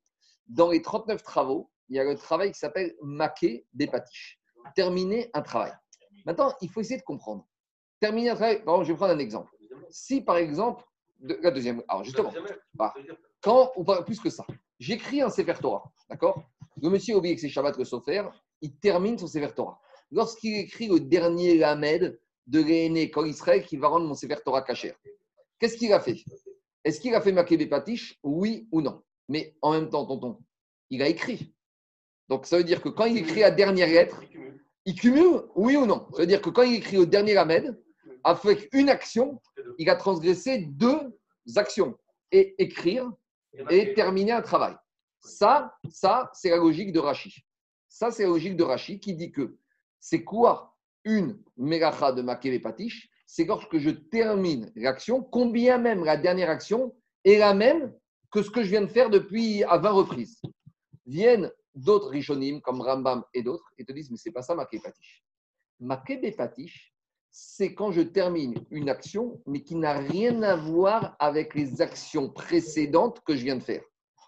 Dans 0.47 0.71
les 0.71 0.81
39 0.81 1.23
travaux, 1.23 1.69
il 1.89 1.95
y 1.95 1.99
a 1.99 2.03
le 2.03 2.15
travail 2.15 2.51
qui 2.51 2.59
s'appelle 2.59 2.93
Maquet 3.01 3.65
des 3.73 3.87
patiches. 3.87 4.39
Terminer 4.75 5.29
un 5.33 5.41
travail. 5.41 5.71
Maintenant, 6.25 6.51
il 6.61 6.69
faut 6.69 6.81
essayer 6.81 6.97
de 6.99 7.03
comprendre. 7.05 7.47
Terminer 8.01 8.31
un 8.31 8.35
travail, 8.35 8.63
par 8.63 8.73
exemple, 8.75 8.87
je 8.87 8.91
vais 8.93 8.97
prendre 8.97 9.13
un 9.13 9.19
exemple. 9.19 9.51
Si 9.89 10.21
par 10.21 10.37
exemple, 10.37 10.83
de- 11.19 11.39
la 11.41 11.51
deuxième, 11.51 11.81
alors 11.87 12.03
justement, 12.03 12.33
Ah. 12.79 12.93
quand, 13.41 13.71
ou 13.77 13.85
plus 14.05 14.19
que 14.19 14.29
ça, 14.29 14.45
j'écris 14.79 15.21
un 15.21 15.29
Sefer 15.29 15.55
Torah, 15.61 15.91
d'accord? 16.09 16.43
Le 16.81 16.89
monsieur 16.89 17.15
a 17.15 17.17
oublié 17.17 17.35
que 17.35 17.41
c'est 17.41 17.49
Shabbat 17.49 17.77
le 17.77 17.85
Sofer, 17.85 18.23
il 18.61 18.75
termine 18.77 19.17
son 19.17 19.27
Sefer 19.27 19.53
Torah. 19.55 19.79
Lorsqu'il 20.11 20.55
écrit 20.57 20.87
le 20.87 20.99
dernier 20.99 21.57
Lamed 21.57 22.19
de 22.45 22.61
l'aîné 22.61 23.11
Kol 23.11 23.27
Israël 23.27 23.65
qui 23.65 23.77
va 23.77 23.87
rendre 23.89 24.07
mon 24.07 24.13
Sefer 24.13 24.37
Torah 24.43 24.61
kacher, 24.61 24.93
qu'est-ce 25.59 25.77
qu'il 25.77 25.91
a 25.93 25.99
fait? 25.99 26.23
Est-ce 26.83 26.99
qu'il 27.01 27.13
a 27.15 27.21
fait 27.21 27.31
Makébé 27.31 27.65
Patish 27.65 28.17
Oui 28.23 28.67
ou 28.71 28.81
non? 28.81 29.01
Mais 29.27 29.55
en 29.61 29.73
même 29.73 29.89
temps, 29.89 30.05
tonton, 30.05 30.39
il 30.89 31.01
a 31.01 31.07
écrit. 31.07 31.53
Donc 32.29 32.45
ça 32.45 32.57
veut 32.57 32.63
dire 32.63 32.81
que 32.81 32.89
quand 32.89 33.05
il 33.05 33.17
écrit 33.17 33.41
la 33.41 33.51
dernière 33.51 33.89
lettre, 33.89 34.21
il 34.85 34.95
cumule. 34.95 35.43
Oui 35.55 35.75
ou 35.75 35.85
non? 35.85 36.07
Ça 36.13 36.21
veut 36.21 36.27
dire 36.27 36.41
que 36.41 36.49
quand 36.49 36.63
il 36.63 36.75
écrit 36.75 36.97
le 36.97 37.05
dernier 37.05 37.33
Lamed, 37.33 37.77
avec 38.23 38.69
une 38.73 38.89
action, 38.89 39.41
il 39.77 39.89
a 39.89 39.95
transgressé 39.95 40.59
deux 40.59 41.17
actions. 41.55 41.97
Et 42.31 42.55
écrire 42.61 43.09
et 43.69 43.93
terminer 43.93 44.31
un 44.33 44.41
travail. 44.41 44.75
Ça, 45.19 45.73
ça, 45.89 46.29
c'est 46.33 46.49
la 46.49 46.57
logique 46.57 46.91
de 46.91 46.99
Rashi. 46.99 47.43
Ça, 47.89 48.11
c'est 48.11 48.23
la 48.23 48.29
logique 48.29 48.55
de 48.55 48.63
Rashi 48.63 48.99
qui 48.99 49.15
dit 49.15 49.31
que 49.31 49.57
c'est 49.99 50.23
quoi 50.23 50.75
une 51.03 51.41
mélacha 51.57 52.11
de 52.11 52.21
Makele 52.21 52.61
Patish? 52.61 53.09
C'est 53.25 53.45
lorsque 53.45 53.77
je 53.77 53.89
termine 53.89 54.71
l'action, 54.75 55.21
combien 55.21 55.77
même 55.77 56.03
la 56.03 56.17
dernière 56.17 56.49
action 56.49 56.95
est 57.25 57.37
la 57.37 57.53
même 57.53 57.93
que 58.31 58.41
ce 58.41 58.49
que 58.49 58.63
je 58.63 58.69
viens 58.69 58.81
de 58.81 58.87
faire 58.87 59.09
depuis 59.09 59.63
à 59.63 59.77
20 59.77 59.89
reprises. 59.91 60.41
Viennent 61.05 61.51
d'autres 61.75 62.09
Rishonim, 62.09 62.61
comme 62.61 62.81
Rambam 62.81 63.23
et 63.33 63.41
d'autres, 63.41 63.69
et 63.77 63.85
te 63.85 63.91
disent, 63.91 64.11
mais 64.11 64.17
c'est 64.17 64.31
pas 64.31 64.41
ça 64.41 64.55
Makele 64.55 64.81
Patish. 64.81 65.23
Makele 65.79 66.35
Patish, 66.35 66.93
c'est 67.31 67.73
quand 67.73 67.91
je 67.91 68.01
termine 68.01 68.55
une 68.71 68.89
action, 68.89 69.41
mais 69.45 69.61
qui 69.61 69.75
n'a 69.75 69.93
rien 69.93 70.41
à 70.43 70.55
voir 70.55 71.15
avec 71.19 71.55
les 71.55 71.81
actions 71.81 72.29
précédentes 72.29 73.21
que 73.25 73.35
je 73.35 73.43
viens 73.43 73.57
de 73.57 73.63
faire. 73.63 73.83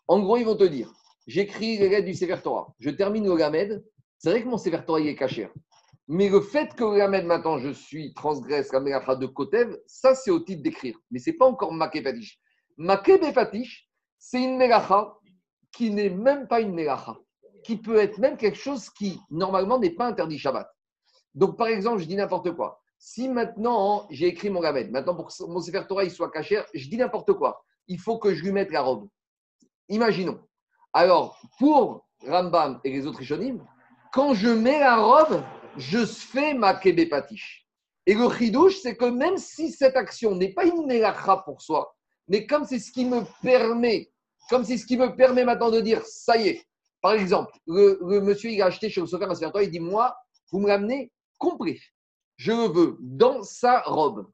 En 0.07 0.19
gros, 0.19 0.37
ils 0.37 0.45
vont 0.45 0.55
te 0.55 0.63
dire, 0.63 0.91
j'écris 1.27 1.77
les 1.77 1.89
lettres 1.89 2.05
du 2.05 2.13
Sefer 2.13 2.41
Torah, 2.43 2.73
je 2.79 2.89
termine 2.89 3.27
le 3.27 3.35
Lamed, 3.35 3.83
c'est 4.17 4.31
vrai 4.31 4.43
que 4.43 4.47
mon 4.47 4.57
Sefer 4.57 4.81
Torah 4.85 4.99
est 4.99 5.15
caché. 5.15 5.49
Mais 6.07 6.27
le 6.27 6.41
fait 6.41 6.73
que 6.73 6.83
le 6.83 6.97
Lamed, 6.97 7.25
maintenant, 7.25 7.59
je 7.59 7.69
suis 7.69 8.15
transgresse 8.15 8.73
la 8.73 8.79
Melacha 8.79 9.15
de 9.15 9.27
Kotev, 9.27 9.77
ça, 9.85 10.15
c'est 10.15 10.31
au 10.31 10.39
titre 10.39 10.63
d'écrire. 10.63 10.97
Mais 11.11 11.19
ce 11.19 11.29
n'est 11.29 11.37
pas 11.37 11.45
encore 11.45 11.71
Maké 11.71 12.01
Patish. 12.01 12.39
Maké 12.77 13.19
Patish, 13.19 13.87
c'est 14.17 14.41
une 14.41 14.57
Melacha 14.57 15.13
qui 15.71 15.91
n'est 15.91 16.09
même 16.09 16.47
pas 16.47 16.61
une 16.61 16.73
Melacha, 16.73 17.15
qui 17.63 17.77
peut 17.77 17.97
être 17.97 18.17
même 18.17 18.37
quelque 18.37 18.57
chose 18.57 18.89
qui, 18.89 19.19
normalement, 19.29 19.77
n'est 19.77 19.91
pas 19.91 20.07
interdit 20.07 20.39
Shabbat. 20.39 20.67
Donc, 21.35 21.57
par 21.57 21.67
exemple, 21.67 22.01
je 22.01 22.05
dis 22.05 22.15
n'importe 22.15 22.55
quoi. 22.55 22.81
Si 23.01 23.29
maintenant 23.29 24.05
j'ai 24.09 24.27
écrit 24.27 24.49
mon 24.49 24.59
Lamed, 24.59 24.91
maintenant 24.91 25.15
pour 25.15 25.27
que 25.27 25.43
mon 25.45 25.61
Sefer 25.61 25.83
Torah 25.87 26.03
il 26.03 26.11
soit 26.11 26.29
caché, 26.29 26.61
je 26.73 26.89
dis 26.89 26.97
n'importe 26.97 27.31
quoi. 27.31 27.63
Il 27.87 27.97
faut 27.97 28.19
que 28.19 28.35
je 28.35 28.43
lui 28.43 28.51
mette 28.51 28.71
la 28.71 28.81
robe. 28.81 29.07
Imaginons. 29.87 30.39
Alors, 30.91 31.39
pour 31.57 32.05
Rambam 32.27 32.81
et 32.83 32.91
les 32.91 33.07
autres 33.07 33.19
Rishonim, 33.19 33.65
quand 34.11 34.33
je 34.33 34.49
mets 34.49 34.79
la 34.79 34.97
robe, 34.97 35.41
je 35.77 36.05
fais 36.05 36.53
ma 36.53 36.73
kébépatiche. 36.73 37.65
Et 38.05 38.15
le 38.15 38.29
chidouche, 38.29 38.79
c'est 38.81 38.97
que 38.97 39.05
même 39.05 39.37
si 39.37 39.71
cette 39.71 39.95
action 39.95 40.35
n'est 40.35 40.53
pas 40.53 40.65
une 40.65 40.85
melacha 40.85 41.37
pour 41.45 41.61
soi, 41.61 41.95
mais 42.27 42.45
comme 42.45 42.65
c'est 42.65 42.79
ce 42.79 42.91
qui 42.91 43.05
me 43.05 43.21
permet, 43.41 44.11
comme 44.49 44.65
c'est 44.65 44.77
ce 44.77 44.85
qui 44.85 44.97
me 44.97 45.15
permet 45.15 45.45
maintenant 45.45 45.71
de 45.71 45.79
dire, 45.79 46.05
ça 46.05 46.35
y 46.35 46.49
est. 46.49 46.65
Par 47.01 47.13
exemple, 47.13 47.53
le, 47.65 48.19
monsieur, 48.19 48.49
il 48.49 48.61
a 48.61 48.65
acheté 48.65 48.89
chez 48.89 48.99
le 48.99 49.07
Sofer 49.07 49.25
il 49.61 49.71
dit, 49.71 49.79
moi, 49.79 50.17
vous 50.51 50.59
me 50.59 50.67
l'amenez 50.67 51.11
compris. 51.37 51.79
Je 52.39 52.53
le 52.53 52.69
veux 52.69 52.97
dans 53.01 53.43
sa 53.43 53.81
robe. 53.81 54.31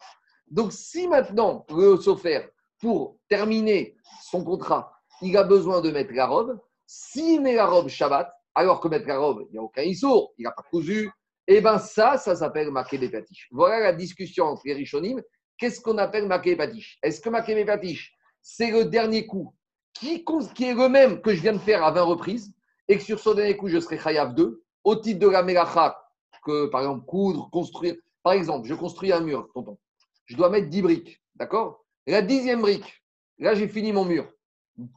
Donc, 0.48 0.72
si 0.72 1.08
maintenant 1.08 1.66
le 1.72 1.98
Sofer, 1.98 2.50
pour 2.80 3.18
terminer 3.28 3.98
son 4.22 4.44
contrat, 4.44 4.92
il 5.24 5.36
a 5.36 5.44
besoin 5.44 5.82
de 5.82 5.90
mettre 5.90 6.14
la 6.14 6.28
robe, 6.28 6.60
s'il 6.86 7.42
met 7.42 7.56
la 7.56 7.66
robe 7.66 7.88
Shabbat, 7.88 8.32
alors 8.54 8.80
que 8.80 8.90
mettre 8.90 9.08
la 9.08 9.18
robe, 9.18 9.48
il 9.50 9.54
n'y 9.54 9.58
a 9.58 9.64
aucun 9.64 9.82
issour, 9.82 10.36
il 10.38 10.44
n'a 10.44 10.52
pas 10.52 10.62
cousu, 10.70 11.10
et 11.48 11.62
bien 11.62 11.80
ça, 11.80 12.18
ça 12.18 12.36
s'appelle 12.36 12.72
des 12.92 13.10
Patish. 13.10 13.48
Voilà 13.50 13.80
la 13.80 13.94
discussion 13.94 14.46
entre 14.46 14.62
les 14.66 14.74
Rishonim. 14.74 15.20
Qu'est-ce 15.58 15.82
qu'on 15.82 15.98
appelle 15.98 16.30
des 16.44 16.56
Patish 16.56 17.00
Est-ce 17.02 17.20
que 17.20 17.56
des 17.56 17.66
Patish, 17.66 18.14
c'est 18.40 18.70
le 18.70 18.86
dernier 18.86 19.26
coup 19.26 19.56
qui, 19.94 20.24
qui 20.54 20.66
est 20.66 20.76
le 20.76 20.90
même 20.90 21.22
que 21.22 21.34
je 21.34 21.42
viens 21.42 21.54
de 21.54 21.58
faire 21.58 21.84
à 21.84 21.90
20 21.90 22.04
reprises, 22.04 22.54
et 22.88 23.00
que 23.00 23.04
sur 23.04 23.20
ce 23.20 23.32
dernier 23.32 23.58
coup, 23.58 23.68
je 23.68 23.80
serai 23.80 23.98
Chayav 23.98 24.36
2, 24.36 24.64
au 24.84 24.96
titre 24.96 25.22
de 25.22 25.28
la 25.28 25.42
Melacha, 25.42 26.05
que 26.46 26.68
par 26.68 26.82
exemple, 26.82 27.06
coudre, 27.06 27.50
construire. 27.52 27.96
Par 28.24 28.34
exemple, 28.34 28.68
je 28.68 28.74
construis 28.74 29.12
un 29.12 29.20
mur, 29.20 29.50
tonton. 29.54 29.78
Je 30.26 30.36
dois 30.36 30.50
mettre 30.50 30.70
10 30.70 30.82
briques, 30.82 31.22
d'accord? 31.36 31.84
La 32.08 32.22
dixième 32.22 32.62
brique, 32.62 33.04
là 33.40 33.56
j'ai 33.56 33.68
fini 33.68 33.92
mon 33.92 34.06
mur. 34.06 34.28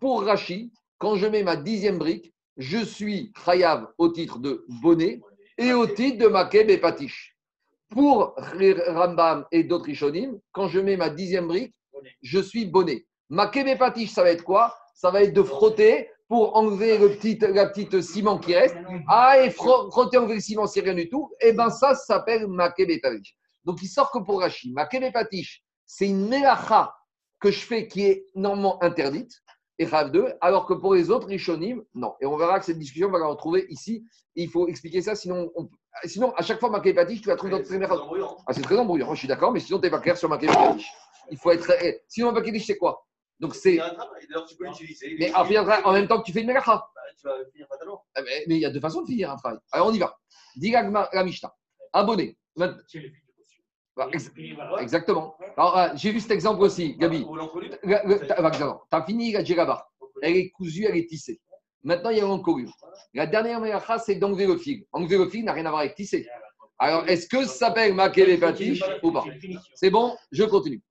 Pour 0.00 0.22
Rachi, 0.24 0.72
quand 0.98 1.16
je 1.16 1.26
mets 1.26 1.42
ma 1.42 1.56
dixième 1.56 1.98
brique, 1.98 2.32
je 2.56 2.78
suis 2.78 3.32
Chayav 3.44 3.88
au 3.98 4.08
titre 4.08 4.38
de 4.38 4.64
bonnet 4.82 5.20
et 5.56 5.72
au 5.72 5.86
titre 5.86 6.18
de 6.18 6.28
Makeb 6.28 6.68
et 6.70 6.78
Patish. 6.78 7.36
Pour 7.88 8.34
Rambam 8.88 9.46
et 9.50 9.64
d'autres 9.64 9.86
Rishonim, 9.86 10.38
quand 10.52 10.68
je 10.68 10.80
mets 10.80 10.96
ma 10.96 11.08
dixième 11.08 11.46
brique, 11.46 11.74
je 12.22 12.40
suis 12.40 12.66
bonnet. 12.66 13.06
Makeb 13.30 13.66
et 13.66 13.76
Patish, 13.76 14.10
ça 14.10 14.22
va 14.22 14.30
être 14.30 14.44
quoi? 14.44 14.76
Ça 14.94 15.10
va 15.10 15.22
être 15.22 15.32
de 15.32 15.42
frotter 15.42 16.10
pour 16.28 16.56
enlever 16.56 16.98
le 16.98 17.10
petit, 17.16 17.38
la 17.40 17.66
petite 17.66 18.00
ciment 18.02 18.38
qui 18.38 18.54
reste. 18.54 18.76
Ah, 19.08 19.38
et 19.40 19.48
fro- 19.50 19.90
frotter, 19.90 20.18
enlever 20.18 20.34
le 20.34 20.40
ciment, 20.40 20.66
c'est 20.66 20.80
rien 20.80 20.94
du 20.94 21.08
tout. 21.08 21.30
Et 21.40 21.52
bien 21.52 21.70
ça, 21.70 21.94
ça 21.94 22.04
s'appelle 22.04 22.46
Makeb 22.46 22.90
et 22.90 23.00
Patish. 23.00 23.34
Donc 23.64 23.78
il 23.82 23.88
sort 23.88 24.10
que 24.10 24.18
pour 24.18 24.40
Rashi. 24.40 24.72
Makeb 24.72 25.02
et 25.02 25.10
Patish, 25.12 25.62
c'est 25.86 26.06
une 26.06 26.28
melacha 26.28 26.94
que 27.40 27.50
je 27.50 27.60
fais 27.60 27.88
qui 27.88 28.04
est 28.04 28.26
normalement 28.34 28.82
interdite 28.82 29.32
et 29.78 29.86
Rav 29.86 30.10
2, 30.10 30.32
alors 30.40 30.66
que 30.66 30.74
pour 30.74 30.94
les 30.94 31.08
autres 31.08 31.28
Rishonim, 31.28 31.82
non. 31.94 32.14
Et 32.20 32.26
on 32.26 32.36
verra 32.36 32.58
que 32.58 32.64
cette 32.66 32.78
discussion, 32.80 33.06
on 33.08 33.12
va 33.12 33.20
la 33.20 33.26
retrouver 33.26 33.66
ici. 33.70 34.04
Il 34.34 34.50
faut 34.50 34.66
expliquer 34.66 35.00
ça, 35.02 35.14
sinon, 35.14 35.50
on- 35.54 35.68
sinon 36.04 36.32
à 36.36 36.42
chaque 36.42 36.58
fois, 36.60 36.68
Maké 36.68 36.92
Patish, 36.92 37.20
tu 37.22 37.28
vas 37.28 37.36
trouver 37.36 37.52
d'autres 37.52 37.68
premières. 37.68 37.92
Ah, 38.46 38.52
c'est 38.52 38.62
très 38.62 38.76
embrouillant, 38.76 39.14
je 39.14 39.20
suis 39.20 39.28
d'accord, 39.28 39.52
mais 39.52 39.60
sinon, 39.60 39.78
tu 39.78 39.84
n'es 39.86 39.90
pas 39.90 40.00
clair 40.00 40.16
sur 40.18 40.28
Maké 40.28 40.46
Patish. 40.48 40.90
Il 41.30 41.38
faut 41.38 41.52
être. 41.52 41.70
eh, 41.82 42.00
Sinon, 42.08 42.32
Maké 42.32 42.50
Patish, 42.50 42.66
c'est 42.66 42.76
quoi? 42.76 43.06
Donc, 43.40 43.54
C'est. 43.54 43.78
Mais 45.18 45.32
en, 45.34 45.44
en 45.84 45.92
même 45.92 46.08
temps 46.08 46.20
que 46.20 46.26
tu 46.26 46.32
fais 46.32 46.40
une 46.40 46.46
mélacha. 46.48 46.76
Bah, 46.76 47.00
tu 47.20 47.26
vas 47.26 47.34
finir 47.52 47.66
fatalement. 47.68 48.04
Ah, 48.14 48.22
Mais 48.24 48.44
mais 48.46 48.56
il 48.56 48.60
y 48.60 48.64
a 48.64 48.70
deux 48.70 48.80
façons 48.80 49.02
de 49.02 49.06
finir 49.06 49.30
un 49.30 49.36
travail. 49.36 49.58
Alors, 49.72 49.88
on 49.88 49.92
y 49.92 49.98
va. 49.98 50.16
Dis 50.56 50.70
la 50.70 51.24
Mishnah. 51.24 51.54
Abonné. 51.92 52.36
Exactement. 54.80 55.36
Alors, 55.56 55.76
euh, 55.78 55.88
j'ai 55.94 56.12
vu 56.12 56.20
cet 56.20 56.30
exemple 56.30 56.62
aussi, 56.62 56.96
Gabi. 56.96 57.24
Tu 57.82 57.92
as 58.92 59.02
fini 59.04 59.32
la 59.32 59.44
djellaba. 59.44 59.88
Elle 60.22 60.36
est 60.36 60.50
cousue, 60.50 60.84
elle 60.84 60.96
est 60.96 61.08
tissée. 61.08 61.40
Maintenant, 61.82 62.10
il 62.10 62.18
y 62.18 62.20
a 62.20 62.24
l'encolure. 62.24 62.72
La 63.14 63.26
dernière 63.26 63.60
mélacha, 63.60 63.98
c'est 63.98 64.16
d'enlever 64.16 64.46
le 64.46 64.56
fil. 64.56 64.84
Enlever 64.92 65.18
le 65.18 65.28
fil 65.28 65.44
n'a 65.44 65.52
rien 65.52 65.66
à 65.66 65.70
voir 65.70 65.80
avec 65.82 65.94
tisser. 65.94 66.28
Alors, 66.78 67.08
est-ce 67.08 67.26
que 67.28 67.44
ça 67.44 67.66
s'appelle 67.66 67.94
maquer 67.94 68.36
patiches 68.36 68.82
ou 69.02 69.10
pas 69.12 69.24
C'est 69.74 69.90
bon, 69.90 70.16
je 70.30 70.44
continue. 70.44 70.82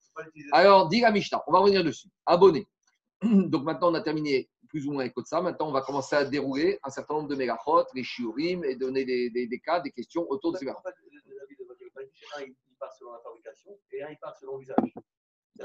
Alors, 0.52 0.88
dit 0.88 1.02
la 1.02 1.12
Mishnah, 1.12 1.44
on 1.48 1.52
va 1.52 1.60
revenir 1.60 1.84
dessus. 1.84 2.08
Abonné. 2.26 2.66
Donc 3.24 3.64
maintenant, 3.64 3.92
on 3.92 3.96
a 3.96 4.02
terminé 4.02 4.50
plus 4.70 4.86
ou 4.88 4.92
moins 4.92 5.02
avec 5.04 5.14
ça. 5.26 5.42
Maintenant, 5.42 5.70
on 5.70 5.72
va 5.72 5.82
commencer 5.82 6.16
à 6.16 6.26
dérouler 6.26 6.78
un 6.84 6.90
certain 6.90 7.14
nombre 7.16 7.30
de 7.30 7.36
mégachot, 7.36 7.86
les 7.96 8.04
shiurim, 8.04 8.64
et 8.66 8.76
donner 8.76 9.06
des, 9.06 9.30
des- 9.30 9.48
des 9.48 9.60
cas, 9.60 9.80
des 9.80 9.92
questions 9.92 10.26
autour 10.30 10.52
de 10.54 10.58
ces 10.58 10.66
mégachot. 10.66 10.80
En 10.80 10.90
fait, 10.90 10.96
l'avis 11.40 11.56
de 11.58 11.66
Mathieu 11.68 11.90
Paniche, 11.96 12.24
un, 12.38 12.42
il 12.44 12.56
il 12.70 12.76
part 12.80 12.94
selon 12.94 13.12
la 13.14 13.20
fabrication 13.20 13.72
et 13.92 14.04
un, 14.04 14.10
il 14.12 14.18
part 14.18 14.36
selon 14.38 14.58
l'usage. 14.58 14.76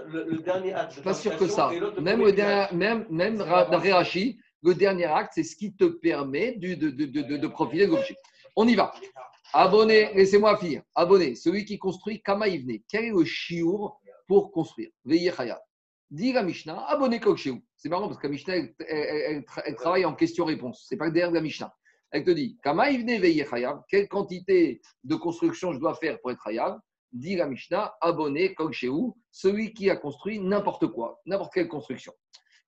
Le, 0.06 0.24
le 0.24 0.38
dernier 0.38 0.72
acte 0.72 0.96
de 0.96 1.02
Pas 1.02 1.12
sûr 1.12 1.36
que 1.36 1.46
ça. 1.46 1.70
Même, 2.00 2.20
le 2.24 2.32
dernier, 2.32 2.74
même, 2.74 3.06
même 3.10 3.36
le 4.64 4.74
dernier 4.74 5.04
acte, 5.04 5.32
c'est 5.34 5.42
ce 5.42 5.56
qui 5.56 5.74
te 5.74 5.84
permet 5.84 6.52
de, 6.52 6.74
de, 6.74 6.90
de, 6.90 7.04
de, 7.06 7.36
de 7.36 7.46
profiter 7.48 7.86
de 7.86 7.92
l'objet. 7.92 8.16
On 8.56 8.66
y 8.66 8.74
va. 8.74 8.94
Abonné, 9.52 10.14
laissez-moi 10.14 10.56
finir. 10.56 10.82
Abonné, 10.94 11.34
celui 11.34 11.64
qui 11.66 11.78
construit 11.78 12.22
Kama 12.22 12.48
Ivne. 12.48 12.78
Quel 12.88 13.04
est 13.06 13.10
le 13.10 13.24
chiour 13.24 14.00
pour 14.32 14.50
construire 14.50 14.88
Veillez 15.04 15.30
Chaya. 15.30 15.60
Dit 16.10 16.32
la 16.32 16.42
Mishnah, 16.42 16.86
Kokshéou. 17.20 17.60
C'est 17.76 17.90
marrant 17.90 18.06
parce 18.08 18.18
que 18.18 18.26
la 18.28 18.32
Mishnah, 18.32 18.56
elle, 18.56 18.74
elle- 18.88 19.22
elle 19.28 19.40
tra- 19.42 19.60
elle 19.66 19.74
travaille 19.74 20.06
en 20.06 20.14
question-réponse. 20.14 20.86
C'est 20.88 20.96
pas 20.96 21.10
derrière 21.10 21.28
de 21.28 21.34
la 21.34 21.42
Mishnah. 21.42 21.70
Elle 22.10 22.24
te 22.24 22.30
dit. 22.30 22.58
Quelle 23.90 24.08
quantité 24.08 24.80
de 25.04 25.14
construction 25.16 25.74
je 25.74 25.78
dois 25.78 25.94
faire 25.96 26.18
pour 26.18 26.30
être 26.30 26.42
Chayav 26.42 26.78
Dit 27.12 27.36
la 27.36 27.46
Mishnah, 27.46 27.94
abonné 28.00 28.54
Kokshéou. 28.54 29.14
Celui 29.30 29.74
qui 29.74 29.90
a 29.90 29.96
construit 29.96 30.38
n'importe 30.38 30.86
quoi, 30.86 31.20
n'importe 31.26 31.52
quelle 31.52 31.68
construction. 31.68 32.14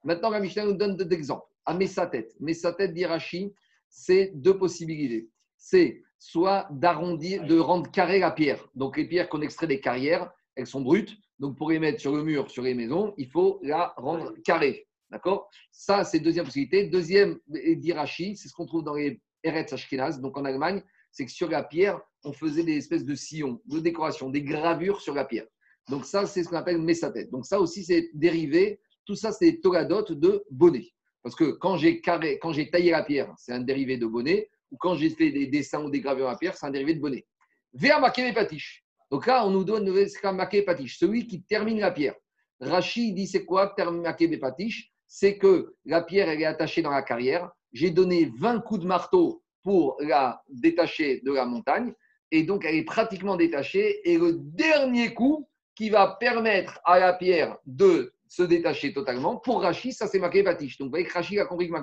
Maintenant, 0.03 0.29
la 0.29 0.41
Mishnah 0.41 0.67
nous 0.67 0.75
donne 0.75 0.99
deux 0.99 1.11
exemples. 1.17 1.47
À 1.65 1.73
Messatet. 1.73 2.29
Messatet 2.41 2.89
d'Irachi, 2.89 3.55
c'est 3.89 4.33
deux 4.35 4.59
possibilités. 4.59 5.31
C'est 5.57 6.03
soit 6.19 6.69
d'arrondir, 6.71 7.47
de 7.47 7.59
rendre 7.59 7.91
carré 7.91 8.19
la 8.19 8.33
pierre. 8.33 8.63
Donc, 8.75 8.99
les 8.99 9.09
pierres 9.09 9.31
qu'on 9.31 9.41
extrait 9.41 9.67
des 9.67 9.81
carrières, 9.81 10.31
elles 10.57 10.67
sont 10.67 10.81
brutes. 10.81 11.17
Donc, 11.39 11.57
pour 11.57 11.71
les 11.71 11.79
mettre 11.79 12.01
sur 12.01 12.15
le 12.15 12.23
mur, 12.23 12.51
sur 12.51 12.63
les 12.63 12.75
maisons, 12.75 13.15
il 13.17 13.29
faut 13.29 13.59
la 13.63 13.93
rendre 13.97 14.35
carrée. 14.45 14.87
D'accord? 15.11 15.49
Ça, 15.71 16.05
c'est 16.05 16.21
deuxième 16.21 16.45
possibilité. 16.45 16.87
Deuxième 16.87 17.39
d'Irachi, 17.49 18.37
c'est 18.37 18.49
ce 18.49 18.55
qu'on 18.55 18.67
trouve 18.67 18.85
dans 18.85 18.95
les 18.95 19.21
Eretz 19.43 19.73
Ashkenaz, 19.73 20.21
donc 20.21 20.37
en 20.39 20.45
Allemagne, 20.45 20.83
c'est 21.11 21.27
que 21.27 21.31
sur 21.31 21.49
la 21.49 21.63
pierre, 21.63 22.01
on 22.25 22.33
faisait 22.33 22.65
des 22.65 22.77
espèces 22.77 23.05
de 23.05 23.15
sillons, 23.15 23.61
de 23.67 23.79
décoration, 23.79 24.31
des 24.31 24.43
gravures 24.43 25.01
sur 25.01 25.15
la 25.15 25.25
pierre. 25.25 25.47
Donc, 25.89 26.07
ça, 26.07 26.27
c'est 26.27 26.43
ce 26.43 26.49
qu'on 26.49 26.57
appelle 26.57 26.81
Messatet. 26.81 27.27
Donc, 27.27 27.47
ça 27.47 27.61
aussi, 27.61 27.85
c'est 27.85 28.11
dérivé. 28.15 28.81
Tout 29.05 29.15
ça, 29.15 29.33
c'est 29.33 29.51
des 29.51 29.61
togadotes 29.61 30.13
de 30.13 30.45
bonnet. 30.51 30.89
Parce 31.23 31.37
que 31.37 31.53
quand 31.53 31.77
j'ai 31.77 32.01
carré, 32.01 32.39
quand 32.39 32.53
j'ai 32.53 32.71
taillé 32.71 32.91
la 32.91 33.03
pierre, 33.03 33.33
c'est 33.39 33.53
un 33.53 33.61
dérivé 33.61 33.97
de 33.97 34.07
bonnet, 34.07 34.51
ou 34.71 34.77
quand 34.77 34.95
j'ai 34.95 35.11
fait 35.11 35.31
des 35.31 35.47
dessins 35.47 35.83
ou 35.83 35.91
des 35.91 36.01
gravures 36.01 36.29
à 36.29 36.39
pierre, 36.39 36.57
c'est 36.57 36.67
un 36.67 36.71
dérivé 36.71 36.95
de 36.95 37.01
bonnet. 37.01 37.27
Véa 37.73 37.99
maké 37.99 38.33
patiches. 38.33 38.84
Donc 39.11 39.27
là, 39.27 39.47
on 39.47 39.51
nous 39.51 39.65
donne 39.65 39.87
le 39.87 40.65
patiche, 40.65 40.99
celui 40.99 41.27
qui 41.27 41.43
termine 41.43 41.81
la 41.81 41.91
pierre. 41.91 42.15
Rachid 42.61 43.15
dit 43.15 43.27
c'est 43.27 43.45
quoi 43.45 43.75
maké 43.93 44.29
patiche 44.39 44.93
C'est 45.07 45.39
que 45.39 45.75
la 45.85 46.03
pierre, 46.03 46.29
elle 46.29 46.41
est 46.41 46.47
attachée 46.47 46.83
dans 46.83 46.91
la 46.91 47.03
carrière. 47.03 47.51
J'ai 47.73 47.91
donné 47.91 48.33
20 48.39 48.61
coups 48.61 48.81
de 48.81 48.87
marteau 48.87 49.43
pour 49.63 49.97
la 50.01 50.43
détacher 50.49 51.21
de 51.25 51.33
la 51.33 51.47
montagne, 51.47 51.93
et 52.31 52.43
donc 52.43 52.65
elle 52.65 52.77
est 52.77 52.85
pratiquement 52.85 53.37
détachée. 53.37 54.09
Et 54.09 54.19
le 54.19 54.33
dernier 54.33 55.15
coup 55.15 55.49
qui 55.75 55.91
va 55.91 56.17
permettre 56.21 56.81
à 56.85 56.99
la 56.99 57.13
pierre 57.13 57.57
de 57.67 58.13
se 58.29 58.43
détacher 58.43 58.93
totalement, 58.93 59.37
pour 59.37 59.63
Rachid, 59.63 59.93
ça 59.93 60.07
c'est 60.07 60.19
maké 60.19 60.43
patiche. 60.43 60.79
Donc 60.79 60.87
vous 60.87 60.91
voyez 60.91 61.05
que 61.05 61.13
Rachid 61.13 61.39
a 61.39 61.47
compris 61.47 61.69
que 61.69 61.75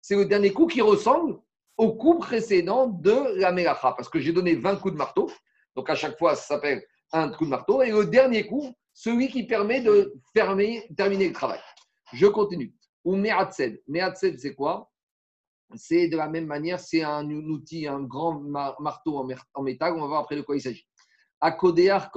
c'est 0.00 0.16
le 0.16 0.24
dernier 0.24 0.52
coup 0.52 0.66
qui 0.66 0.80
ressemble 0.80 1.38
au 1.76 1.94
coup 1.94 2.18
précédent 2.18 2.88
de 2.88 3.38
la 3.38 3.52
Melacha, 3.52 3.94
parce 3.96 4.08
que 4.08 4.18
j'ai 4.18 4.32
donné 4.32 4.54
20 4.54 4.76
coups 4.76 4.92
de 4.92 4.98
marteau, 4.98 5.30
donc 5.80 5.88
à 5.88 5.94
chaque 5.94 6.18
fois 6.18 6.34
ça 6.36 6.42
s'appelle 6.42 6.84
un 7.10 7.30
coup 7.30 7.46
de 7.46 7.50
marteau, 7.50 7.80
et 7.80 7.90
le 7.90 8.04
dernier 8.04 8.46
coup, 8.46 8.70
celui 8.92 9.28
qui 9.28 9.44
permet 9.44 9.80
de 9.80 10.12
fermer, 10.34 10.86
terminer 10.94 11.28
le 11.28 11.32
travail. 11.32 11.58
Je 12.12 12.26
continue. 12.26 12.74
Ou 13.02 13.16
Mehatsed. 13.16 13.82
Mehatsed, 13.88 14.38
c'est 14.38 14.54
quoi? 14.54 14.90
C'est 15.74 16.08
de 16.08 16.18
la 16.18 16.28
même 16.28 16.44
manière, 16.44 16.78
c'est 16.78 17.02
un 17.02 17.28
outil, 17.30 17.86
un 17.86 18.02
grand 18.02 18.40
mar- 18.40 18.78
marteau 18.80 19.16
en, 19.16 19.62
métal, 19.62 19.94
on 19.94 20.02
va 20.02 20.06
voir 20.06 20.20
après 20.20 20.36
de 20.36 20.42
quoi 20.42 20.54
il 20.54 20.60
s'agit. 20.60 20.86
À 21.40 21.50
Kodéar. 21.50 22.12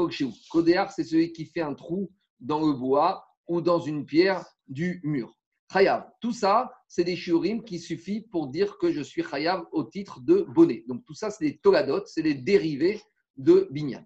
Kodéar, 0.51 0.91
c'est 0.91 1.05
celui 1.05 1.32
qui 1.32 1.45
fait 1.45 1.61
un 1.61 1.74
trou 1.74 2.11
dans 2.41 2.59
le 2.59 2.74
bois 2.74 3.26
ou 3.47 3.61
dans 3.61 3.80
une 3.80 4.05
pierre 4.05 4.45
du 4.68 4.99
mur. 5.05 5.34
Chayav. 5.72 6.05
Tout 6.20 6.34
ça, 6.34 6.70
c'est 6.89 7.05
des 7.05 7.16
shiurim 7.16 7.64
qui 7.64 7.80
suffit 7.80 8.22
pour 8.30 8.47
dire 8.47 8.78
que 8.78 8.91
je 8.91 9.01
suis 9.01 9.24
chayav 9.24 9.66
au 9.72 9.86
titre 9.86 10.20
de 10.20 10.45
bonnet. 10.49 10.84
Donc 10.88 11.05
tout 11.05 11.16
ça, 11.16 11.32
c'est 11.32 11.45
des 11.45 11.57
toladot, 11.59 12.03
c'est 12.05 12.22
des 12.22 12.36
dérivés 12.36 13.01
de 13.38 13.68
binyan. 13.72 14.06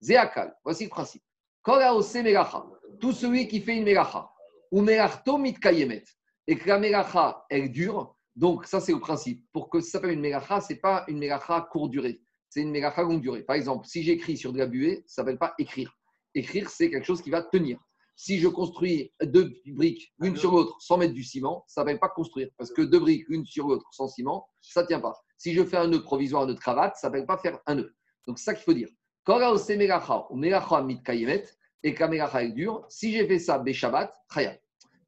Zéakal, 0.00 0.56
voici 0.64 0.84
le 0.84 0.90
principe. 0.90 1.22
Tout 1.64 3.12
celui 3.12 3.48
qui 3.48 3.60
fait 3.60 3.76
une 3.76 3.84
melacha, 3.84 4.30
ou 4.70 4.80
melarto 4.80 5.38
mitkayemet, 5.38 6.04
et 6.46 6.56
que 6.56 6.68
la 6.68 6.78
melacha, 6.78 7.44
elle 7.50 7.70
dure, 7.70 8.16
donc 8.36 8.66
ça 8.66 8.80
c'est 8.80 8.92
le 8.92 9.00
principe. 9.00 9.44
Pour 9.52 9.68
que 9.68 9.80
ça 9.80 9.92
s'appelle 9.92 10.12
une 10.12 10.20
melacha, 10.20 10.60
ce 10.60 10.72
n'est 10.72 10.78
pas 10.78 11.04
une 11.08 11.18
melacha 11.18 11.68
courte 11.70 11.90
durée, 11.90 12.20
c'est 12.48 12.62
une 12.62 12.70
melacha 12.70 13.02
longue 13.02 13.20
durée. 13.20 13.42
Par 13.42 13.56
exemple, 13.56 13.86
si 13.86 14.02
j'écris 14.02 14.36
sur 14.36 14.52
de 14.52 14.58
la 14.58 14.66
buée, 14.66 15.04
ça 15.06 15.22
ne 15.22 15.26
s'appelle 15.26 15.38
pas 15.38 15.54
écrire. 15.58 15.94
Écrire, 16.34 16.70
c'est 16.70 16.90
quelque 16.90 17.06
chose 17.06 17.22
qui 17.22 17.30
va 17.30 17.42
tenir. 17.42 17.78
Si 18.16 18.38
je 18.38 18.48
construis 18.48 19.12
deux 19.22 19.52
briques 19.66 20.12
l'une 20.18 20.36
sur 20.36 20.50
l'autre 20.52 20.76
sans 20.80 20.96
mettre 20.96 21.14
du 21.14 21.22
ciment, 21.22 21.64
ça 21.68 21.82
ne 21.82 21.84
s'appelle 21.86 22.00
pas 22.00 22.08
construire. 22.08 22.48
Parce 22.56 22.72
que 22.72 22.82
deux 22.82 22.98
briques 22.98 23.28
l'une 23.28 23.44
sur 23.44 23.68
l'autre 23.68 23.86
sans 23.92 24.08
ciment, 24.08 24.48
ça 24.60 24.82
ne 24.82 24.88
tient 24.88 25.00
pas. 25.00 25.14
Si 25.36 25.54
je 25.54 25.62
fais 25.64 25.76
un 25.76 25.86
nœud 25.86 26.02
provisoire, 26.02 26.42
un 26.42 26.46
nœud 26.46 26.54
de 26.54 26.58
cravate, 26.58 26.96
ça 26.96 27.08
ne 27.08 27.12
s'appelle 27.12 27.26
pas 27.26 27.38
faire 27.38 27.60
un 27.66 27.76
nœud. 27.76 27.94
Donc 28.26 28.38
c'est 28.38 28.44
ça 28.44 28.54
qu'il 28.54 28.64
faut 28.64 28.74
dire. 28.74 28.88
Koraose 29.24 29.68
melacha, 29.68 30.26
ou 30.30 30.36
melacha 30.36 30.82
mitkayemet, 30.82 31.44
et 31.82 31.94
que 31.94 32.04
la 32.04 32.42
est 32.42 32.48
dure, 32.52 32.84
si 32.88 33.12
j'ai 33.12 33.26
fait 33.26 33.38
ça, 33.38 33.62
Shabbat, 33.72 34.12
Chaya. 34.32 34.56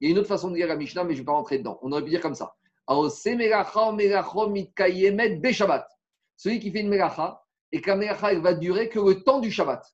Il 0.01 0.09
y 0.09 0.11
a 0.11 0.13
une 0.13 0.19
autre 0.19 0.29
façon 0.29 0.51
de 0.51 0.57
dire 0.57 0.69
la 0.69 0.77
Mishnah, 0.77 1.05
mais 1.05 1.15
je 1.15 1.19
ne 1.19 1.23
vais 1.23 1.27
pas 1.27 1.33
rentrer 1.33 1.59
dedans. 1.59 1.79
On 1.83 1.93
aurait 1.93 2.05
pu 2.05 2.11
dire 2.11 2.21
comme 2.21 2.35
ça. 2.35 2.55
Aose 2.87 3.25
melacha, 3.27 3.93
melacha 3.93 4.47
mitkayemet, 4.49 5.53
Shabbat. 5.53 5.89
Celui 6.37 6.61
qui 6.61 6.71
fait 6.71 6.81
une 6.81 6.89
melacha, 6.89 7.43
et 7.73 7.81
que 7.81 7.91
la 7.91 8.31
elle 8.31 8.41
va 8.41 8.55
durer 8.55 8.89
que 8.89 8.99
le 8.99 9.23
temps 9.23 9.41
du 9.41 9.51
Shabbat. 9.51 9.85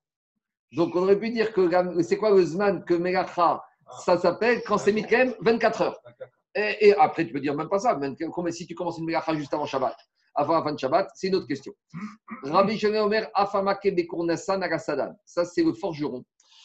Donc 0.72 0.94
on 0.96 1.02
aurait 1.02 1.18
pu 1.18 1.30
dire 1.30 1.52
que 1.52 2.02
c'est 2.02 2.16
quoi 2.16 2.30
le 2.30 2.44
Zman 2.44 2.84
que 2.84 2.94
melacha, 2.94 3.62
ça 4.04 4.18
s'appelle 4.18 4.62
quand 4.66 4.78
c'est 4.78 4.92
Mitkaem, 4.92 5.34
24 5.40 5.82
heures. 5.82 6.00
Et, 6.54 6.88
et 6.88 6.94
après, 6.96 7.26
tu 7.26 7.32
peux 7.32 7.40
dire 7.40 7.54
même 7.54 7.68
pas 7.68 7.78
ça. 7.78 7.94
Même, 7.96 8.16
si 8.50 8.66
tu 8.66 8.74
commences 8.74 8.98
une 8.98 9.04
melacha 9.04 9.34
juste 9.34 9.52
avant 9.54 9.66
Shabbat, 9.66 9.96
avant 10.36 10.54
la 10.54 10.62
fin 10.62 10.72
de 10.72 10.78
Shabbat, 10.78 11.10
c'est 11.14 11.28
une 11.28 11.36
autre 11.36 11.46
question. 11.46 11.72
Rabbi 12.44 12.78
Shimon 12.78 13.04
Omer, 13.04 13.28
Afamake 13.34 13.94
Bekournasa 13.94 14.56
Nagasadan. 14.58 15.14
Ça, 15.24 15.44
c'est 15.44 15.62
le 15.62 15.72
forgeron. 15.72 16.24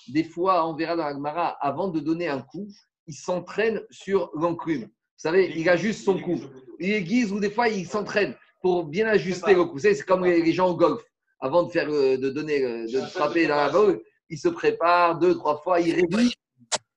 Des 0.09 0.23
fois, 0.23 0.67
on 0.67 0.75
verra 0.75 0.95
dans 0.95 1.05
la 1.05 1.13
Gemara, 1.13 1.57
avant 1.61 1.87
de 1.87 1.99
donner 1.99 2.27
un 2.27 2.41
coup, 2.41 2.67
il 3.07 3.13
s'entraîne 3.13 3.81
sur 3.89 4.29
l'enclume. 4.35 4.83
Vous 4.83 5.27
savez, 5.29 5.53
il 5.55 5.69
ajuste 5.69 6.03
son 6.03 6.19
coup. 6.19 6.39
Il 6.79 6.91
aiguise 6.91 7.31
ou 7.31 7.39
des 7.39 7.49
fois, 7.49 7.69
il 7.69 7.87
s'entraîne 7.87 8.35
pour 8.61 8.85
bien 8.85 9.07
ajuster 9.07 9.53
le 9.53 9.65
coup. 9.65 9.79
C'est 9.79 9.99
comme 10.03 10.25
les, 10.25 10.51
gens 10.53 10.69
au 10.69 10.75
golf. 10.75 11.01
Avant 11.39 11.63
de, 11.63 11.71
faire, 11.71 11.89
euh, 11.89 12.17
de 12.17 12.29
donner, 12.29 12.63
euh, 12.63 12.85
de 12.85 13.01
frapper 13.01 13.47
dans 13.47 13.55
la 13.55 13.69
balle, 13.69 13.99
il 14.29 14.37
se 14.37 14.47
prépare 14.49 15.17
deux, 15.17 15.35
trois 15.35 15.57
fois, 15.57 15.79
il 15.79 15.93
réduit, 15.95 16.33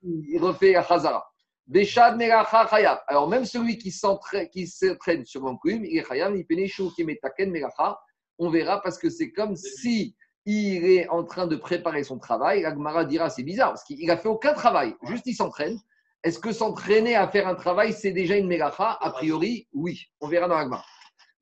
il 0.03 0.39
refait 0.39 0.73
la 0.73 0.83
chazara. 0.83 1.34
Beshad 1.67 2.17
melacha 2.17 2.67
chayav. 2.69 3.01
Alors, 3.07 3.29
même 3.29 3.45
celui 3.45 3.79
qui 3.79 3.91
s'entraîne, 3.91 4.49
qui 4.51 4.67
s'entraîne 4.67 5.25
sur 5.25 5.43
l'enclume, 5.43 5.85
il 5.85 5.99
est 5.99 6.07
chayav, 6.07 6.37
il 6.37 6.47
qui 6.47 7.05
metaken 7.05 7.51
melacha. 7.51 7.99
On 8.39 8.51
verra 8.51 8.83
parce 8.83 8.99
que 8.99 9.09
c'est 9.09 9.33
comme 9.33 9.57
si 9.57 10.15
il 10.45 10.85
est 10.85 11.09
en 11.09 11.25
train 11.25 11.47
de 11.47 11.57
préparer 11.57 12.05
son 12.05 12.19
travail. 12.19 12.63
La 12.63 12.71
Gemara 12.71 13.05
dira 13.05 13.31
c'est 13.31 13.43
bizarre 13.43 13.71
parce 13.71 13.85
qu'il 13.85 14.11
a 14.11 14.17
fait 14.17 14.29
aucun 14.29 14.53
travail, 14.53 14.95
juste 15.05 15.27
il 15.27 15.35
s'entraîne. 15.35 15.79
Est-ce 16.23 16.39
que 16.39 16.53
s'entraîner 16.53 17.17
à 17.17 17.29
faire 17.29 17.49
un 17.49 17.55
travail, 17.55 17.93
c'est 17.93 18.13
déjà 18.13 18.37
une 18.37 18.47
melacha 18.47 18.99
A 19.01 19.11
priori, 19.11 19.69
oui. 19.73 20.07
On 20.21 20.29
verra 20.29 20.49
dans 20.49 20.57
la 20.57 20.65
Gemara. 20.65 20.85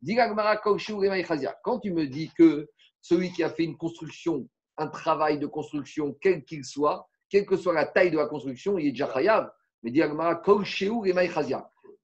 Dit 0.02 0.16
Chazia. 0.16 1.56
Quand 1.62 1.78
tu 1.78 1.92
me 1.92 2.06
dis 2.06 2.30
que 2.36 2.68
celui 3.00 3.32
qui 3.32 3.42
a 3.42 3.50
fait 3.50 3.64
une 3.64 3.76
construction, 3.76 4.48
un 4.76 4.88
travail 4.88 5.38
de 5.38 5.46
construction, 5.46 6.16
quel 6.20 6.44
qu'il 6.44 6.64
soit, 6.64 7.08
quelle 7.28 7.46
que 7.46 7.56
soit 7.56 7.72
la 7.72 7.86
taille 7.86 8.10
de 8.10 8.18
la 8.18 8.26
construction, 8.26 8.78
il 8.78 8.88
est 8.88 8.90
déjà 8.90 9.12
chayav. 9.12 9.50
Mais 9.82 9.90
dit. 9.90 10.02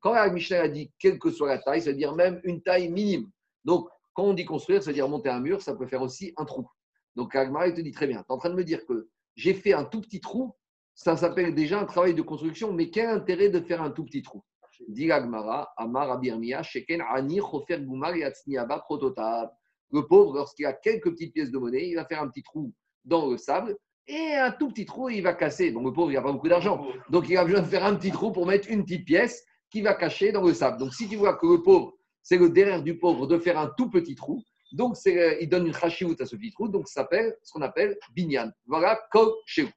Quand 0.00 0.12
la 0.12 0.22
a 0.22 0.68
dit 0.68 0.92
quelle 0.98 1.18
que 1.18 1.30
soit 1.30 1.48
la 1.48 1.59
taille, 1.59 1.82
ça 1.82 1.90
veut 1.90 1.96
dire 1.96 2.14
même 2.14 2.40
une 2.44 2.62
taille 2.62 2.88
minime. 2.88 3.30
Donc, 3.64 3.88
quand 4.14 4.24
on 4.24 4.34
dit 4.34 4.44
construire, 4.44 4.82
ça 4.82 4.90
veut 4.90 4.94
dire 4.94 5.09
monter 5.09 5.28
un 5.28 5.40
mur, 5.40 5.60
ça 5.62 5.74
peut 5.74 5.86
faire 5.86 6.02
aussi 6.02 6.32
un 6.36 6.44
trou. 6.44 6.68
Donc, 7.16 7.34
Agmara, 7.34 7.68
il 7.68 7.74
te 7.74 7.80
dit 7.80 7.92
très 7.92 8.06
bien, 8.06 8.22
tu 8.22 8.28
es 8.28 8.32
en 8.32 8.38
train 8.38 8.50
de 8.50 8.55
me 8.55 8.64
dire 8.64 8.84
que 8.86 9.09
j'ai 9.34 9.55
fait 9.55 9.72
un 9.72 9.84
tout 9.84 10.00
petit 10.00 10.20
trou, 10.20 10.55
ça 10.94 11.16
s'appelle 11.16 11.55
déjà 11.55 11.80
un 11.80 11.84
travail 11.84 12.14
de 12.14 12.22
construction, 12.22 12.72
mais 12.72 12.90
quel 12.90 13.09
intérêt 13.09 13.48
de 13.48 13.60
faire 13.60 13.82
un 13.82 13.90
tout 13.90 14.05
petit 14.05 14.22
trou? 14.22 14.42
Dit 14.88 15.10
Agmara, 15.10 15.72
Amar 15.76 16.10
Abirmia, 16.10 16.62
Sheken 16.62 17.02
Ani, 17.02 17.38
Chofer 17.38 17.84
Yatsniaba. 18.16 18.86
Le 19.90 20.06
pauvre, 20.06 20.34
lorsqu'il 20.34 20.66
a 20.66 20.72
quelques 20.72 21.10
petites 21.10 21.32
pièces 21.32 21.50
de 21.50 21.59
monnaie, 21.59 21.88
il 21.88 21.94
va 21.94 22.05
faire 22.05 22.22
un 22.22 22.28
petit 22.28 22.42
trou 22.42 22.72
dans 23.05 23.30
le 23.30 23.36
sable 23.36 23.76
et 24.09 24.35
un 24.35 24.51
tout 24.51 24.68
petit 24.68 24.86
trou, 24.86 25.10
il 25.10 25.22
va 25.22 25.35
casser. 25.35 25.70
Donc, 25.70 25.85
le 25.85 25.93
pauvre, 25.93 26.10
il 26.10 26.14
n'a 26.14 26.22
pas 26.22 26.32
beaucoup 26.32 26.48
d'argent. 26.48 26.86
Donc, 27.10 27.28
il 27.28 27.36
a 27.36 27.44
besoin 27.44 27.60
de 27.60 27.66
faire 27.66 27.85
un 27.85 27.94
petit 27.94 28.10
trou 28.10 28.32
pour 28.32 28.47
mettre 28.47 28.68
une 28.70 28.85
petite 28.85 29.05
pièce 29.05 29.44
qui 29.70 29.82
va 29.82 29.94
cacher 29.94 30.32
dans 30.32 30.43
le 30.43 30.55
sable. 30.55 30.78
Donc, 30.78 30.94
si 30.94 31.09
tu 31.09 31.16
vois 31.16 31.35
que 31.35 31.47
le 31.47 31.62
pauvre, 31.62 31.94
c'est 32.22 32.39
le 32.39 32.48
derrière 32.51 32.82
du 32.82 32.98
pauvre 32.98 33.26
de 33.26 33.39
faire 33.39 33.59
un 33.59 33.70
tout 33.76 33.90
petit 33.90 34.14
trou, 34.14 34.43
donc 34.72 34.97
c'est, 34.97 35.18
euh, 35.18 35.39
il 35.40 35.48
donne 35.48 35.66
une 35.66 35.74
chashiout 35.74 36.16
à 36.20 36.26
ce 36.26 36.36
petit 36.36 36.51
trou, 36.51 36.68
donc 36.68 36.89
ça 36.89 37.02
s'appelle 37.02 37.36
ce 37.43 37.52
qu'on 37.52 37.62
appelle 37.62 37.97
binyan. 38.14 38.51
Voilà, 38.66 39.01
kol 39.10 39.32
chez 39.47 39.62
vous. 39.62 39.72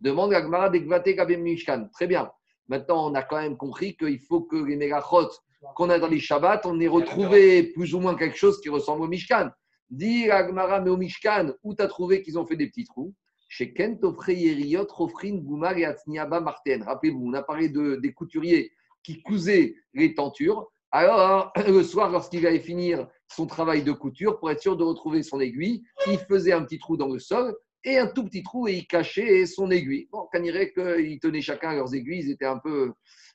Demande 0.00 0.32
la 0.32 0.42
Gemara 0.42 0.70
d'Egvate 0.70 1.08
Gabem 1.08 1.42
Mishkan. 1.42 1.88
Très 1.92 2.06
bien. 2.06 2.30
Maintenant, 2.68 3.10
on 3.10 3.14
a 3.14 3.22
quand 3.22 3.40
même 3.40 3.56
compris 3.56 3.96
qu'il 3.96 4.20
faut 4.20 4.42
que 4.42 4.56
les 4.56 4.76
mégachot 4.76 5.30
qu'on 5.74 5.90
a 5.90 5.98
dans 5.98 6.08
les 6.08 6.20
Shabbats, 6.20 6.60
on 6.64 6.78
ait 6.80 6.86
retrouvé 6.86 7.62
plus 7.72 7.94
ou 7.94 8.00
moins 8.00 8.14
quelque 8.14 8.36
chose 8.36 8.60
qui 8.60 8.68
ressemble 8.68 9.02
au 9.02 9.08
Mishkan. 9.08 9.50
Dis 9.90 10.26
la 10.26 10.46
Gemara, 10.46 10.80
mais 10.80 10.90
au 10.90 10.96
Mishkan, 10.96 11.52
où 11.62 11.74
tu 11.74 11.82
as 11.82 11.88
trouvé 11.88 12.22
qu'ils 12.22 12.38
ont 12.38 12.46
fait 12.46 12.56
des 12.56 12.68
petits 12.68 12.84
trous? 12.84 13.14
Chez 13.56 13.72
Kent, 13.72 14.04
Yeriot, 14.28 14.86
Rofrin, 14.90 15.36
Goumar 15.36 15.78
et 15.78 15.86
Atzniaba 15.86 16.40
Marten. 16.40 16.82
Rappelez-vous, 16.82 17.24
on 17.26 17.32
a 17.32 17.42
parlé 17.42 17.70
de, 17.70 17.96
des 17.96 18.12
couturiers 18.12 18.70
qui 19.02 19.22
cousaient 19.22 19.76
les 19.94 20.14
tentures. 20.14 20.70
Alors, 20.90 21.54
le 21.66 21.82
soir, 21.82 22.10
lorsqu'il 22.10 22.46
allait 22.46 22.60
finir 22.60 23.08
son 23.34 23.46
travail 23.46 23.82
de 23.82 23.92
couture, 23.92 24.38
pour 24.38 24.50
être 24.50 24.60
sûr 24.60 24.76
de 24.76 24.84
retrouver 24.84 25.22
son 25.22 25.40
aiguille, 25.40 25.82
il 26.06 26.18
faisait 26.18 26.52
un 26.52 26.64
petit 26.64 26.78
trou 26.78 26.98
dans 26.98 27.08
le 27.08 27.18
sol 27.18 27.56
et 27.82 27.96
un 27.96 28.08
tout 28.08 28.24
petit 28.24 28.42
trou 28.42 28.68
et 28.68 28.74
il 28.74 28.86
cachait 28.86 29.46
son 29.46 29.70
aiguille. 29.70 30.06
Bon, 30.12 30.28
on 30.30 30.40
dirait 30.40 30.70
qu'ils 30.70 31.18
tenaient 31.18 31.40
chacun 31.40 31.72
leurs 31.72 31.94
aiguilles, 31.94 32.24
ils 32.26 32.30
étaient 32.32 32.44
un 32.44 32.58
peu. 32.58 32.92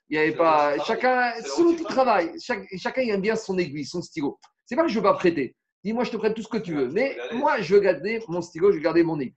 Il 0.09 0.19
n'y 0.19 0.23
avait 0.23 0.37
pas. 0.37 0.77
Chacun, 0.85 1.31
son 1.43 1.63
outil 1.63 1.81
de 1.81 1.87
travail, 1.87 2.29
chacun 2.39 3.01
aime 3.01 3.21
bien 3.21 3.35
son 3.35 3.57
aiguille, 3.57 3.85
son 3.85 4.03
stylo. 4.03 4.37
C'est 4.67 4.75
pas 4.75 4.83
que 4.83 4.89
je 4.89 4.99
ne 4.99 4.99
veux 4.99 5.09
pas 5.09 5.15
prêter. 5.15 5.55
Dis-moi, 5.83 6.03
je 6.03 6.11
te 6.11 6.17
prête 6.17 6.35
tout 6.35 6.43
ce 6.43 6.47
que 6.47 6.57
tu 6.57 6.75
veux. 6.75 6.89
Mais 6.89 7.17
moi, 7.33 7.59
je 7.59 7.73
veux 7.73 7.81
garder 7.81 8.21
mon 8.27 8.41
stylo, 8.43 8.71
je 8.71 8.77
veux 8.77 8.83
garder 8.83 9.01
mon 9.01 9.19
aiguille. 9.19 9.33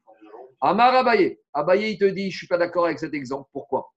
Amar 0.67 0.95
Abaye. 0.95 1.39
Abaye, 1.53 1.93
il 1.93 1.99
te 1.99 2.05
dit, 2.07 2.31
je 2.31 2.37
ne 2.37 2.39
suis 2.39 2.47
pas 2.47 2.57
d'accord 2.59 2.87
avec 2.87 2.99
cet 2.99 3.13
exemple. 3.13 3.49
Pourquoi? 3.53 3.93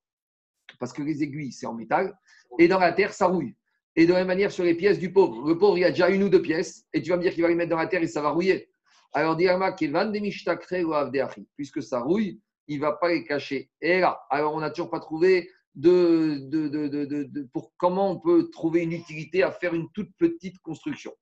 Parce 0.79 0.91
que 0.91 1.01
les 1.01 1.23
aiguilles, 1.23 1.51
c'est 1.53 1.65
en 1.65 1.73
métal. 1.73 2.17
Et 2.59 2.67
dans 2.67 2.79
la 2.79 2.91
terre, 2.91 3.13
ça 3.13 3.27
rouille. 3.27 3.55
Et 3.95 4.05
de 4.05 4.11
la 4.11 4.19
même 4.19 4.27
manière, 4.27 4.51
sur 4.51 4.63
les 4.63 4.75
pièces 4.75 4.99
du 4.99 5.11
pauvre. 5.11 5.47
Le 5.47 5.57
pauvre, 5.57 5.77
il 5.77 5.83
a 5.85 5.91
déjà 5.91 6.09
une 6.09 6.23
ou 6.23 6.29
deux 6.29 6.41
pièces. 6.41 6.85
Et 6.93 7.01
tu 7.01 7.09
vas 7.09 7.17
me 7.17 7.21
dire 7.21 7.33
qu'il 7.33 7.41
va 7.41 7.47
les 7.49 7.55
mettre 7.55 7.69
dans 7.69 7.77
la 7.77 7.87
terre 7.87 8.03
et 8.03 8.07
ça 8.07 8.21
va 8.21 8.29
rouiller. 8.31 8.69
Alors, 9.13 9.35
Diama, 9.37 9.71
Kevan 9.71 10.11
ou. 10.11 11.47
Puisque 11.55 11.81
ça 11.81 12.01
rouille, 12.01 12.41
il 12.67 12.77
ne 12.77 12.81
va 12.81 12.91
pas 12.93 13.07
les 13.09 13.23
cacher. 13.23 13.71
Et 13.81 14.01
là, 14.01 14.19
alors 14.29 14.53
on 14.53 14.59
n'a 14.59 14.69
toujours 14.69 14.89
pas 14.89 14.99
trouvé 14.99 15.49
de- 15.73 16.37
de- 16.49 17.43
pour 17.53 17.71
comment 17.77 18.11
on 18.11 18.19
peut 18.19 18.49
trouver 18.49 18.81
une 18.81 18.91
utilité 18.91 19.41
à 19.41 19.51
faire 19.51 19.73
une 19.73 19.89
toute 19.93 20.11
petite 20.17 20.59
construction. 20.59 21.13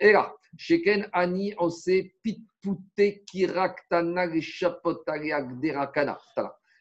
Et 0.00 0.12
là, 0.12 0.34
Sheken 0.56 1.08
Ani 1.12 1.54
Ose 1.58 1.88
Pitpute 2.22 3.24
Kiraktana 3.26 4.26
Derakana. 4.28 6.18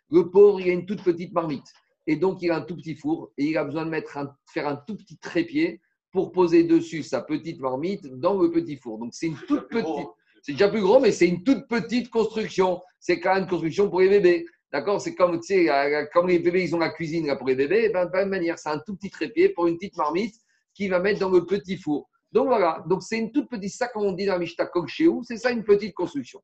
Le 0.10 0.30
pauvre, 0.30 0.62
il 0.62 0.70
a 0.70 0.74
une 0.74 0.86
toute 0.86 1.04
petite 1.04 1.34
marmite. 1.34 1.66
Et 2.06 2.16
donc, 2.16 2.42
il 2.42 2.52
a 2.52 2.58
un 2.58 2.62
tout 2.62 2.76
petit 2.76 2.96
four. 2.96 3.32
Et 3.38 3.46
il 3.46 3.58
a 3.58 3.64
besoin 3.64 3.86
de 3.86 3.90
mettre 3.90 4.18
un- 4.18 4.36
faire 4.52 4.68
un 4.68 4.76
tout 4.76 4.96
petit 4.96 5.18
trépied 5.18 5.82
pour 6.12 6.32
poser 6.32 6.64
dessus 6.64 7.02
sa 7.04 7.22
petite 7.22 7.60
marmite 7.60 8.06
dans 8.20 8.40
le 8.40 8.52
petit 8.52 8.78
four. 8.78 9.00
Donc, 9.00 9.14
c'est 9.14 9.28
une 9.28 9.38
toute 9.48 9.68
petite. 9.70 10.08
C'est 10.42 10.52
déjà 10.52 10.68
plus 10.68 10.82
gros, 10.82 11.00
mais 11.00 11.12
c'est 11.12 11.28
une 11.28 11.44
toute 11.44 11.68
petite 11.68 12.10
construction. 12.10 12.82
C'est 13.00 13.20
quand 13.20 13.34
même 13.34 13.44
une 13.44 13.50
construction 13.50 13.90
pour 13.90 14.02
les 14.02 14.10
bébés. 14.10 14.46
D'accord? 14.72 15.00
C'est 15.00 15.16
comme, 15.16 15.40
tu 15.40 15.48
sais, 15.48 15.70
euh, 15.70 16.06
comme 16.14 16.28
les 16.28 16.40
bébés, 16.40 16.64
ils 16.64 16.76
ont 16.76 16.80
la 16.80 16.90
cuisine 16.90 17.28
là, 17.28 17.36
pour 17.36 17.48
les 17.48 17.56
bébés. 17.56 17.90
Ben, 17.90 18.06
de 18.06 18.12
la 18.12 18.20
même 18.20 18.30
manière, 18.30 18.60
c'est 18.60 18.70
un 18.70 18.80
tout 18.80 18.96
petit 18.96 19.10
trépied 19.10 19.50
pour 19.50 19.68
une 19.68 19.78
petite 19.78 19.96
marmite 19.96 20.36
qui 20.74 20.90
va 20.90 21.00
mettre 21.00 21.20
dans 21.20 21.30
le 21.30 21.46
petit 21.46 21.78
four. 21.78 22.10
Donc 22.34 22.48
voilà, 22.48 22.84
donc 22.88 23.04
c'est 23.04 23.20
une 23.20 23.32
toute 23.32 23.48
petite, 23.48 23.74
ça 23.74 23.88
comme 23.88 24.06
on 24.06 24.12
dit 24.12 24.26
dans 24.26 24.40
Mishta 24.40 24.68
chez 24.88 25.06
vous, 25.06 25.22
c'est 25.24 25.38
ça 25.38 25.52
une 25.52 25.64
petite 25.64 25.94
construction. 25.94 26.42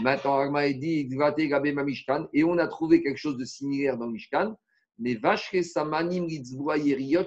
Maintenant, 0.00 0.38
Agma 0.38 0.72
dit, 0.72 1.08
Ma 1.16 1.32
Mishkan, 1.82 2.28
et 2.32 2.44
on 2.44 2.56
a 2.58 2.68
trouvé 2.68 3.02
quelque 3.02 3.16
chose 3.16 3.36
de 3.36 3.44
similaire 3.44 3.98
dans 3.98 4.06
Mishkan, 4.06 4.54
mais 5.00 5.14
Vache 5.14 5.52
Samanim 5.62 6.28
Yeriot. 6.28 7.26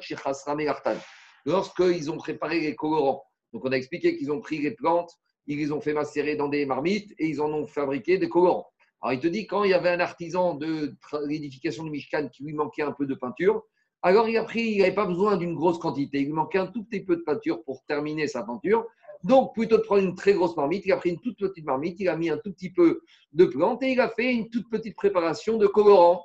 Lorsqu'ils 1.45 2.09
ont 2.09 2.15
préparé 2.15 2.61
les 2.61 2.73
colorants, 2.73 3.25
donc 3.51 3.65
on 3.65 3.71
a 3.73 3.75
expliqué 3.75 4.17
qu'ils 4.17 4.31
ont 4.31 4.39
pris 4.39 4.59
les 4.59 4.71
plantes, 4.71 5.11
ils 5.45 5.57
les 5.57 5.73
ont 5.73 5.81
fait 5.81 5.93
macérer 5.93 6.37
dans 6.37 6.47
des 6.47 6.65
marmites 6.65 7.13
et 7.19 7.27
ils 7.27 7.41
en 7.41 7.51
ont 7.51 7.67
fabriqué 7.67 8.17
des 8.17 8.29
colorants. 8.29 8.67
Alors 9.01 9.13
il 9.13 9.19
te 9.19 9.27
dit, 9.27 9.45
quand 9.45 9.65
il 9.65 9.71
y 9.71 9.73
avait 9.73 9.89
un 9.89 9.99
artisan 9.99 10.55
de 10.55 10.95
l'édification 11.27 11.83
de 11.83 11.89
Mishkan 11.89 12.29
qui 12.29 12.45
lui 12.45 12.53
manquait 12.53 12.83
un 12.83 12.93
peu 12.93 13.05
de 13.05 13.13
peinture, 13.13 13.61
alors 14.05 14.29
il 14.29 14.37
a 14.37 14.43
pris, 14.43 14.61
il 14.61 14.77
n'avait 14.81 14.93
pas 14.93 15.07
besoin 15.07 15.35
d'une 15.35 15.55
grosse 15.55 15.79
quantité, 15.79 16.19
il 16.19 16.25
lui 16.25 16.33
manquait 16.33 16.59
un 16.59 16.67
tout 16.67 16.83
petit 16.83 17.03
peu 17.03 17.15
de 17.15 17.21
peinture 17.21 17.63
pour 17.63 17.83
terminer 17.85 18.27
sa 18.27 18.43
peinture. 18.43 18.85
Donc, 19.23 19.55
plutôt 19.55 19.77
de 19.77 19.81
prendre 19.81 20.03
une 20.03 20.13
très 20.13 20.33
grosse 20.33 20.55
marmite, 20.55 20.85
il 20.85 20.91
a 20.91 20.97
pris 20.97 21.09
une 21.09 21.19
toute 21.19 21.39
petite 21.39 21.65
marmite, 21.65 21.99
il 21.99 22.07
a 22.07 22.15
mis 22.15 22.29
un 22.29 22.37
tout 22.37 22.53
petit 22.53 22.71
peu 22.71 23.01
de 23.33 23.45
plantes 23.45 23.81
et 23.81 23.93
il 23.93 23.99
a 23.99 24.09
fait 24.09 24.31
une 24.31 24.47
toute 24.51 24.69
petite 24.69 24.95
préparation 24.95 25.57
de 25.57 25.65
colorant. 25.65 26.23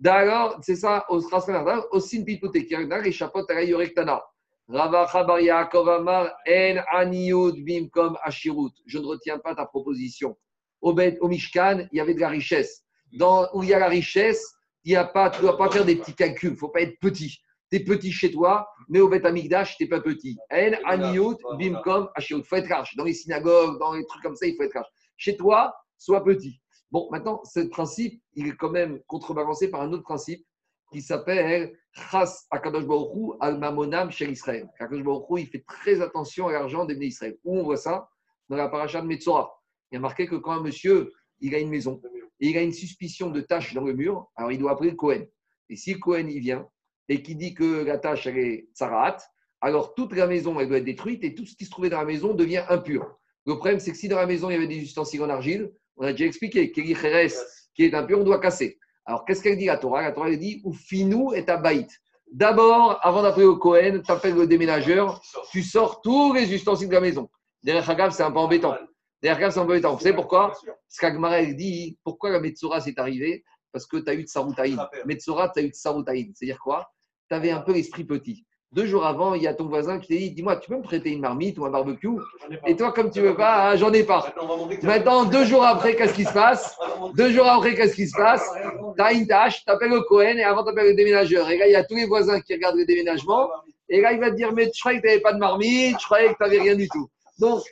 D'ailleurs, 0.00 0.58
c'est 0.62 0.74
ça, 0.74 1.04
au 1.08 1.20
Strasbourg, 1.20 1.86
au 1.92 2.00
Sinpipote, 2.00 2.64
qui 2.64 2.74
a 2.74 3.00
les 3.00 3.12
chapeaux 3.12 3.48
à 3.48 3.62
Yorektana. 3.62 4.20
Rava 4.66 5.06
Chabar 5.06 5.38
Yaakov 5.38 5.88
Amar, 5.88 6.32
En 6.48 6.76
Aniud 6.92 7.64
Bimkom 7.64 8.16
Ashirut. 8.24 8.72
Je 8.86 8.98
ne 8.98 9.06
retiens 9.06 9.38
pas 9.38 9.54
ta 9.54 9.66
proposition. 9.66 10.36
Au 10.80 10.92
Mishkan, 11.28 11.86
il 11.92 11.98
y 11.98 12.00
avait 12.00 12.14
de 12.14 12.20
la 12.20 12.28
richesse. 12.28 12.82
Dans, 13.12 13.46
où 13.54 13.62
il 13.62 13.68
y 13.68 13.74
a 13.74 13.78
la 13.78 13.88
richesse, 13.88 14.56
il 14.84 14.92
y 14.92 14.96
a 14.96 15.04
pas, 15.04 15.30
tu 15.30 15.38
ne 15.38 15.42
dois 15.42 15.56
pas 15.56 15.70
faire 15.70 15.84
des 15.84 15.96
petits 15.96 16.14
calculs. 16.14 16.50
Il 16.50 16.52
ne 16.52 16.58
faut 16.58 16.68
pas 16.68 16.80
être 16.82 16.98
petit. 17.00 17.38
Tu 17.70 17.76
es 17.76 17.84
petit 17.84 18.10
chez 18.10 18.32
toi, 18.32 18.68
mais 18.88 19.00
au 19.00 19.08
Bet 19.08 19.24
Amikdash, 19.24 19.76
tu 19.76 19.84
n'es 19.84 19.88
pas 19.88 20.00
petit. 20.00 20.36
En 20.50 20.72
Aniud 20.84 21.36
Bimkom 21.58 22.08
Ashirut. 22.14 22.40
Il 22.40 22.46
faut 22.46 22.56
être 22.56 22.68
large. 22.68 22.96
Dans 22.96 23.04
les 23.04 23.14
synagogues, 23.14 23.78
dans 23.78 23.94
les 23.94 24.04
trucs 24.06 24.22
comme 24.22 24.36
ça, 24.36 24.46
il 24.46 24.56
faut 24.56 24.62
être 24.62 24.74
large. 24.74 24.88
Chez 25.16 25.36
toi, 25.36 25.74
sois 25.96 26.24
petit. 26.24 26.60
Bon, 26.90 27.08
maintenant, 27.12 27.40
ce 27.44 27.60
principe, 27.60 28.20
il 28.34 28.48
est 28.48 28.56
quand 28.56 28.70
même 28.70 29.00
contrebalancé 29.06 29.70
par 29.70 29.82
un 29.82 29.92
autre 29.92 30.02
principe 30.02 30.44
qui 30.90 31.00
s'appelle 31.00 31.72
Chas 31.92 32.46
Akadosh 32.50 32.84
Baruch 32.84 33.14
Hu 33.14 33.32
al 33.40 33.58
Mamonam 33.58 34.10
chez 34.10 34.28
Israël. 34.28 34.68
Akadosh 34.80 35.04
Baruch 35.04 35.26
Hu, 35.30 35.40
il 35.40 35.46
fait 35.46 35.64
très 35.68 36.00
attention 36.00 36.48
à 36.48 36.52
l'argent 36.52 36.84
des 36.84 36.94
Israël. 36.94 37.38
Où 37.44 37.58
on 37.58 37.62
voit 37.62 37.76
ça? 37.76 38.08
Dans 38.48 38.56
la 38.56 38.68
paracha 38.68 39.00
de 39.00 39.06
Metzora. 39.06 39.52
Il 39.92 39.96
y 39.96 39.98
a 39.98 40.00
marqué 40.00 40.26
que 40.26 40.34
quand 40.34 40.52
un 40.52 40.62
monsieur, 40.62 41.12
il 41.38 41.54
a 41.54 41.58
une 41.58 41.70
maison 41.70 42.00
et 42.40 42.48
il 42.48 42.56
a 42.56 42.62
une 42.62 42.72
suspicion 42.72 43.30
de 43.30 43.40
tache 43.40 43.74
dans 43.74 43.84
le 43.84 43.92
mur, 43.92 44.30
alors 44.36 44.52
il 44.52 44.58
doit 44.58 44.72
appeler 44.72 44.90
le 44.90 44.96
Cohen. 44.96 45.24
Et 45.68 45.76
si 45.76 45.98
Cohen, 45.98 46.26
il 46.28 46.40
vient 46.40 46.66
et 47.08 47.22
qui 47.22 47.34
dit 47.34 47.54
que 47.54 47.84
la 47.84 47.98
tâche, 47.98 48.26
elle 48.26 48.38
est 48.38 48.68
tsaraat, 48.74 49.18
alors 49.60 49.94
toute 49.94 50.14
la 50.14 50.26
maison, 50.26 50.58
elle 50.58 50.68
doit 50.68 50.78
être 50.78 50.84
détruite 50.84 51.24
et 51.24 51.34
tout 51.34 51.44
ce 51.44 51.54
qui 51.54 51.64
se 51.64 51.70
trouvait 51.70 51.90
dans 51.90 51.98
la 51.98 52.04
maison 52.04 52.34
devient 52.34 52.64
impur. 52.68 53.18
Le 53.46 53.54
problème, 53.54 53.80
c'est 53.80 53.90
que 53.90 53.96
si 53.96 54.08
dans 54.08 54.16
la 54.16 54.26
maison, 54.26 54.48
il 54.48 54.54
y 54.54 54.56
avait 54.56 54.66
des 54.66 54.78
ustensiles 54.78 55.22
en 55.22 55.28
argile, 55.28 55.72
on 55.96 56.04
a 56.04 56.12
déjà 56.12 56.26
expliqué, 56.26 56.72
Cheres, 56.74 57.32
qui 57.74 57.84
est 57.84 57.94
impur, 57.94 58.20
on 58.20 58.24
doit 58.24 58.40
casser. 58.40 58.78
Alors, 59.04 59.24
qu'est-ce 59.24 59.42
qu'elle 59.42 59.58
dit 59.58 59.66
la 59.66 59.76
Torah? 59.76 60.02
La 60.02 60.12
Torah, 60.12 60.30
elle 60.30 60.38
dit 60.38 60.60
Ou 60.64 60.72
finou 60.72 61.34
et 61.34 61.44
tabaït. 61.44 61.90
D'abord, 62.32 63.00
avant 63.02 63.22
d'appeler 63.22 63.46
au 63.46 63.56
Cohen, 63.56 64.02
tu 64.04 64.12
appelles 64.12 64.34
le 64.34 64.46
déménageur, 64.46 65.20
tu 65.50 65.62
sors 65.62 66.00
tous 66.00 66.32
les 66.32 66.54
ustensiles 66.54 66.88
de 66.88 66.94
la 66.94 67.00
maison. 67.00 67.28
Derrière 67.62 67.88
Hagav, 67.90 68.12
c'est 68.12 68.22
un 68.22 68.30
peu 68.30 68.38
embêtant. 68.38 68.76
Hagav, 69.28 69.52
c'est 69.52 69.58
un 69.58 69.64
peu 69.64 69.72
embêtant. 69.72 69.94
Vous 69.94 70.00
savez 70.00 70.14
pourquoi? 70.14 70.48
Parce 70.48 70.98
qu'Agmara, 70.98 71.42
dit 71.44 71.98
Pourquoi 72.04 72.30
la 72.30 72.40
Metzora 72.40 72.80
s'est 72.80 72.98
arrivée? 72.98 73.44
Parce 73.72 73.86
que 73.86 73.98
tu 73.98 74.10
as 74.10 74.14
eu 74.14 74.24
de 74.24 74.28
Saroutaïd. 74.28 74.78
Metzora, 75.04 75.48
tu 75.50 75.60
as 75.60 75.62
eu 75.62 75.70
de 75.70 75.74
Saroutaïd. 75.74 76.32
C'est-à-dire 76.34 76.58
quoi? 76.58 76.90
Tu 77.28 77.36
avais 77.36 77.50
un 77.50 77.60
peu 77.60 77.72
l'esprit 77.72 78.04
petit. 78.04 78.44
Deux 78.72 78.86
jours 78.86 79.04
avant, 79.04 79.34
il 79.34 79.42
y 79.42 79.48
a 79.48 79.54
ton 79.54 79.66
voisin 79.66 79.98
qui 79.98 80.06
t'a 80.06 80.14
dit 80.14 80.30
Dis-moi, 80.30 80.56
tu 80.56 80.70
peux 80.70 80.76
me 80.76 80.82
prêter 80.82 81.10
une 81.10 81.20
marmite 81.20 81.58
ou 81.58 81.66
un 81.66 81.70
barbecue? 81.70 82.08
Et 82.68 82.76
toi, 82.76 82.92
comme 82.92 83.10
tu 83.10 83.20
veux 83.20 83.34
pas, 83.34 83.70
ah, 83.70 83.76
j'en 83.76 83.92
ai 83.92 84.04
pas. 84.04 84.32
Maintenant, 84.84 85.24
deux 85.24 85.44
jours 85.44 85.64
après, 85.64 85.96
qu'est-ce 85.96 86.14
qui 86.14 86.24
se 86.24 86.32
passe? 86.32 86.76
Deux 87.16 87.32
jours 87.32 87.48
après, 87.48 87.74
qu'est-ce 87.74 87.96
qui 87.96 88.06
se 88.06 88.16
passe? 88.16 88.48
Tu 88.96 89.02
as 89.02 89.12
une 89.12 89.26
tâche, 89.26 89.64
tu 89.64 89.70
appelles 89.72 89.90
le 89.90 90.02
Cohen 90.02 90.36
et 90.36 90.44
avant 90.44 90.62
tu 90.62 90.70
appelles 90.70 90.86
le 90.86 90.94
déménageur. 90.94 91.50
Et 91.50 91.58
là, 91.58 91.66
il 91.66 91.72
y 91.72 91.76
a 91.76 91.82
tous 91.82 91.96
les 91.96 92.06
voisins 92.06 92.40
qui 92.40 92.54
regardent 92.54 92.76
le 92.76 92.86
déménagement. 92.86 93.48
Et 93.88 94.00
là, 94.00 94.12
il 94.12 94.20
va 94.20 94.30
te 94.30 94.36
dire 94.36 94.52
Mais 94.52 94.70
je 94.72 94.78
croyais 94.78 94.98
que 94.98 95.02
tu 95.02 95.08
n'avais 95.08 95.20
pas 95.20 95.32
de 95.32 95.38
marmite, 95.38 95.98
je 95.98 96.04
croyais 96.04 96.28
que 96.28 96.34
tu 96.34 96.42
n'avais 96.42 96.60
rien 96.60 96.76
du 96.76 96.88
tout. 96.88 97.08
Donc, 97.40 97.62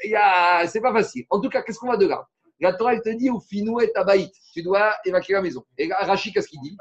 c'est 0.69 0.81
pas 0.81 0.93
facile. 0.93 1.25
En 1.31 1.41
tout 1.41 1.49
cas, 1.49 1.63
qu'est-ce 1.63 1.79
qu'on 1.79 1.89
va 1.89 1.97
de 1.97 2.07
là? 2.07 2.27
La 2.61 2.73
Torah, 2.73 2.95
elle 2.95 3.03
te 3.03 3.11
dit 3.11 3.31
Au 3.31 3.39
finou 3.41 3.81
et 3.81 3.93
tabaït. 3.93 4.33
Tu 4.53 4.63
dois 4.63 4.97
évacuer 5.05 5.35
la 5.35 5.43
maison. 5.43 5.65
Et 5.77 5.93
Rachid, 5.93 6.33
qu'est-ce 6.35 6.49
qu'il 6.49 6.61
dit? 6.61 6.77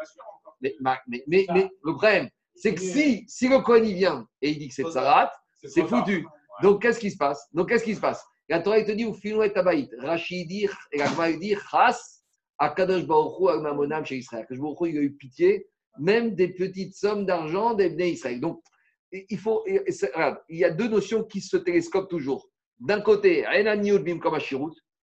Mais, 0.61 0.75
ma- 0.79 0.99
mais, 1.07 1.23
mais, 1.27 1.45
mais 1.53 1.69
le 1.83 1.91
problème, 1.93 2.29
c'est 2.55 2.73
que 2.73 2.81
si, 2.81 3.25
si 3.27 3.47
le 3.47 3.59
Cohen 3.59 3.83
il 3.83 3.93
vient 3.95 4.27
et 4.41 4.49
il 4.49 4.57
dit 4.57 4.69
que 4.69 4.73
c'est 4.73 4.83
Tsarat, 4.89 5.31
c'est 5.61 5.81
foutu. 5.87 6.25
Donc, 6.63 6.81
qu'est-ce 6.81 6.99
qui 6.99 7.11
se 7.11 7.17
passe? 7.17 7.47
Donc, 7.53 7.69
qu'est-ce 7.69 7.83
qui 7.83 7.93
se 7.93 7.99
passe? 7.99 8.23
La 8.49 8.59
Torah, 8.61 8.79
elle 8.79 8.85
te 8.85 8.91
dit 8.91 9.05
Au 9.05 9.13
finou 9.13 9.43
et 9.43 9.53
tabaït. 9.53 9.91
Rachid 9.99 10.47
dit, 10.47 10.67
et 10.91 10.97
la 10.97 11.33
dit 11.33 11.55
Chas, 11.69 12.23
Akadosh 12.57 13.05
Baruch 13.05 13.39
Hu, 13.39 13.61
Mamonam 13.61 14.03
chez 14.03 14.17
Israël. 14.17 14.47
Il 14.49 14.97
a 14.97 15.01
eu 15.01 15.13
pitié, 15.13 15.67
même 15.99 16.33
des 16.33 16.47
petites 16.47 16.95
sommes 16.95 17.25
d'argent 17.25 17.75
des 17.75 17.89
Israël. 18.09 18.39
Donc, 18.39 18.63
il 19.11 19.37
faut, 19.37 19.63
regarde, 19.63 20.39
il 20.49 20.57
y 20.57 20.65
a 20.65 20.71
deux 20.71 20.87
notions 20.87 21.23
qui 21.23 21.41
se 21.41 21.57
télescopent 21.57 22.09
toujours. 22.09 22.49
D'un 22.79 23.01
côté, 23.01 23.45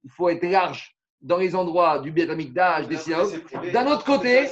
il 0.04 0.12
faut 0.12 0.30
être 0.30 0.44
large 0.44 0.96
dans 1.22 1.38
les 1.38 1.56
endroits 1.56 2.00
du 2.00 2.10
Amikdash, 2.22 2.88
des 2.88 2.98
synagogues. 2.98 3.42
D'un 3.72 3.88
autre 3.88 4.04
côté, 4.04 4.48